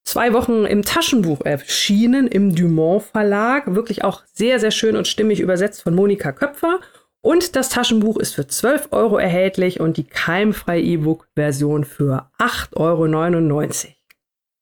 zwei 0.09 0.33
Wochen 0.33 0.65
im 0.65 0.83
Taschenbuch 0.83 1.43
erschienen, 1.43 2.27
im 2.27 2.55
Dumont 2.55 3.03
Verlag. 3.03 3.75
Wirklich 3.75 4.05
auch 4.05 4.23
sehr, 4.33 4.59
sehr 4.59 4.71
schön 4.71 4.97
und 4.97 5.07
stimmig 5.07 5.41
übersetzt 5.41 5.83
von 5.83 5.95
Monika 5.95 6.33
Köpfer. 6.33 6.81
Und 7.21 7.57
das 7.57 7.69
Taschenbuch 7.69 8.17
ist 8.17 8.35
für 8.35 8.47
12 8.47 8.89
Euro 8.93 9.19
erhältlich 9.19 9.81
und 9.81 9.99
die 9.99 10.05
keimfreie 10.05 10.81
E-Book-Version 10.81 11.85
für 11.85 12.31
8,99 12.39 12.75
Euro. 12.77 13.95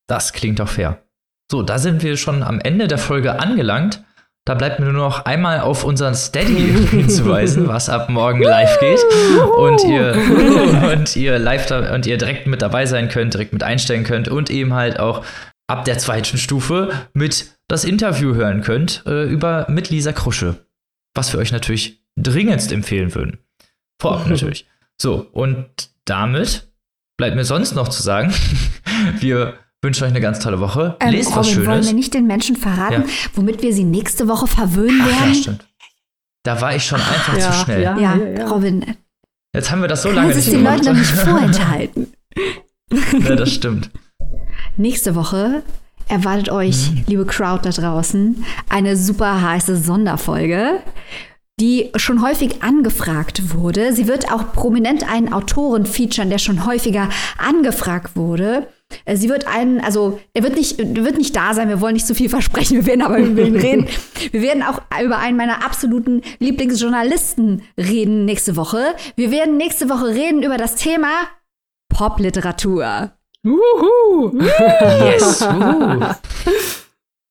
Das 0.09 0.32
klingt 0.32 0.59
doch 0.59 0.68
fair. 0.68 1.02
So, 1.51 1.62
da 1.62 1.78
sind 1.78 2.02
wir 2.02 2.16
schon 2.16 2.43
am 2.43 2.59
Ende 2.59 2.89
der 2.89 2.98
Folge 2.98 3.39
angelangt. 3.39 4.02
Da 4.47 4.55
bleibt 4.55 4.78
mir 4.78 4.86
nur 4.86 4.94
noch 4.94 5.24
einmal 5.24 5.59
auf 5.59 5.82
unseren 5.82 6.14
Steady 6.14 6.86
hinzuweisen, 6.90 7.66
was 7.66 7.89
ab 7.89 8.09
morgen 8.09 8.43
live 8.43 8.78
geht 8.78 9.01
und 9.59 9.82
ihr 9.82 10.14
und 10.93 11.16
ihr 11.16 11.40
live 11.40 11.66
da, 11.66 11.93
und 11.93 12.06
ihr 12.06 12.16
direkt 12.16 12.47
mit 12.47 12.62
dabei 12.62 12.86
sein 12.86 13.09
könnt, 13.09 13.35
direkt 13.35 13.52
mit 13.52 13.64
einstellen 13.64 14.05
könnt 14.05 14.28
und 14.28 14.48
eben 14.48 14.73
halt 14.73 15.01
auch 15.01 15.24
ab 15.66 15.85
der 15.85 15.98
zweiten 15.98 16.39
Stufe 16.39 16.93
mit 17.12 17.59
das 17.66 17.85
Interview 17.85 18.36
hören 18.36 18.62
könnt 18.62 19.02
äh, 19.05 19.24
über 19.24 19.66
mit 19.68 19.90
Lisa 19.90 20.12
Krusche, 20.12 20.64
was 21.16 21.32
wir 21.32 21.40
euch 21.40 21.51
natürlich 21.51 22.05
dringendst 22.16 22.70
empfehlen 22.70 23.16
würden. 23.16 23.39
Vorab 24.01 24.28
natürlich. 24.28 24.68
So 24.97 25.27
und 25.32 25.66
damit 26.05 26.68
bleibt 27.16 27.35
mir 27.35 27.44
sonst 27.44 27.74
noch 27.74 27.89
zu 27.89 28.01
sagen, 28.01 28.32
wir 29.18 29.55
wünsche 29.82 30.05
euch 30.05 30.11
eine 30.11 30.20
ganz 30.20 30.40
tolle 30.40 30.61
Woche. 30.61 30.97
Ähm, 31.01 31.12
Lest 31.12 31.31
Robin, 31.31 31.39
was 31.39 31.51
Schönes. 31.51 31.69
Wollen 31.69 31.85
wir 31.85 31.93
nicht 31.93 32.15
den 32.15 32.27
Menschen 32.27 32.57
verraten, 32.57 33.05
ja. 33.07 33.31
womit 33.35 33.62
wir 33.62 33.73
sie 33.73 33.85
nächste 33.85 34.28
Woche 34.28 34.47
verwöhnen 34.47 35.01
Ach, 35.03 35.07
werden? 35.07 35.35
Ja, 35.35 35.40
stimmt. 35.40 35.66
Da 36.43 36.61
war 36.61 36.77
ich 36.77 36.85
schon 36.85 37.01
einfach 37.01 37.36
ja, 37.36 37.51
zu 37.51 37.53
schnell. 37.65 37.82
Ja, 37.82 37.98
ja, 37.98 38.16
ja, 38.16 38.47
Robin. 38.47 38.97
Jetzt 39.55 39.70
haben 39.70 39.81
wir 39.81 39.89
das 39.89 40.03
so 40.03 40.11
lange 40.11 40.35
nicht 40.35 40.51
gemacht. 40.51 40.81
es 40.81 40.86
den 40.86 40.94
Leuten 40.94 41.01
nicht 41.01 41.12
vorenthalten. 41.28 42.12
ja, 43.28 43.36
das 43.36 43.53
stimmt. 43.53 43.90
Nächste 44.77 45.15
Woche 45.15 45.62
erwartet 46.09 46.51
euch, 46.51 46.90
mhm. 46.90 47.05
liebe 47.07 47.27
Crowd 47.27 47.69
da 47.69 47.70
draußen, 47.70 48.44
eine 48.69 48.97
super 48.97 49.43
heiße 49.43 49.77
Sonderfolge 49.77 50.82
die 51.59 51.90
schon 51.97 52.23
häufig 52.23 52.62
angefragt 52.62 53.55
wurde. 53.55 53.94
Sie 53.94 54.07
wird 54.07 54.31
auch 54.31 54.53
prominent 54.53 55.11
einen 55.11 55.32
Autoren 55.32 55.86
featuren, 55.86 56.28
der 56.28 56.39
schon 56.39 56.66
häufiger 56.66 57.09
angefragt 57.39 58.15
wurde. 58.15 58.66
Äh, 59.05 59.17
sie 59.17 59.29
wird 59.29 59.47
einen, 59.47 59.81
also 59.81 60.21
er 60.35 60.43
wird 60.43 60.57
nicht, 60.57 60.79
wird 60.79 61.19
nicht 61.19 61.35
da 61.35 61.55
sein, 61.55 61.69
wir 61.69 61.81
wollen 61.81 61.95
nicht 61.95 62.07
zu 62.07 62.15
viel 62.15 62.29
versprechen, 62.29 62.77
wir 62.77 62.87
werden 62.87 63.03
aber 63.03 63.19
über 63.19 63.43
ihn 63.43 63.57
reden. 63.61 63.89
Wir 64.31 64.43
werden 64.43 64.63
auch 64.63 64.83
über 65.03 65.19
einen 65.19 65.37
meiner 65.37 65.65
absoluten 65.65 66.23
Lieblingsjournalisten 66.39 67.63
reden 67.79 68.25
nächste 68.25 68.57
Woche. 68.57 68.95
Wir 69.17 69.31
werden 69.31 69.57
nächste 69.57 69.89
Woche 69.89 70.07
reden 70.09 70.43
über 70.43 70.57
das 70.57 70.77
Thema 70.77 71.09
Popliteratur. 71.89 73.13
Uhu. 73.45 74.41
yes. 74.41 75.41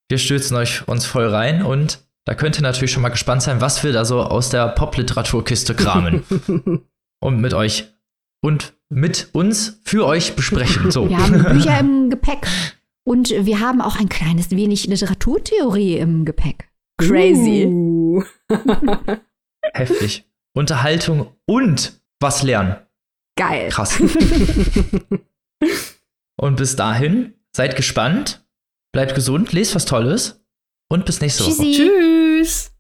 Wir 0.08 0.20
stürzen 0.20 0.56
euch 0.56 0.88
uns 0.88 1.06
voll 1.06 1.28
rein 1.28 1.64
und 1.64 2.00
da 2.26 2.36
könnt 2.36 2.58
ihr 2.58 2.62
natürlich 2.62 2.92
schon 2.92 3.02
mal 3.02 3.10
gespannt 3.10 3.42
sein, 3.42 3.60
was 3.60 3.84
wir 3.84 3.92
da 3.92 4.06
so 4.06 4.22
aus 4.22 4.50
der 4.50 4.68
Popliteraturkiste 4.70 5.76
kramen. 5.76 6.24
und 7.20 7.42
mit 7.42 7.54
euch 7.54 7.95
und 8.42 8.74
mit 8.90 9.30
uns 9.34 9.80
für 9.84 10.06
euch 10.06 10.36
besprechen. 10.36 10.92
So. 10.92 11.10
Wir 11.10 11.18
haben 11.18 11.44
Bücher 11.54 11.80
im 11.80 12.10
Gepäck 12.10 12.48
und 13.04 13.30
wir 13.30 13.60
haben 13.60 13.82
auch 13.82 14.00
ein 14.00 14.10
kleines 14.10 14.52
wenig 14.52 14.88
Literaturtheorie 14.88 15.98
im 15.98 16.26
Gepäck. 16.26 16.70
Crazy. 16.98 17.66
Uh. 17.66 18.24
Heftig. 19.74 20.26
Unterhaltung 20.54 21.34
und 21.46 22.00
was 22.20 22.44
lernen. 22.44 22.78
Geil. 23.38 23.70
Krass. 23.70 24.00
und 26.38 26.56
bis 26.56 26.76
dahin, 26.78 27.34
seid 27.54 27.76
gespannt, 27.76 28.46
bleibt 28.94 29.16
gesund, 29.16 29.52
lest 29.52 29.76
was 29.76 29.86
Tolles 29.86 30.42
und 30.90 31.06
bis 31.06 31.20
nächste 31.20 31.44
Tschüssi. 31.44 31.62
Woche. 31.62 31.72
Tschüss. 31.72 32.75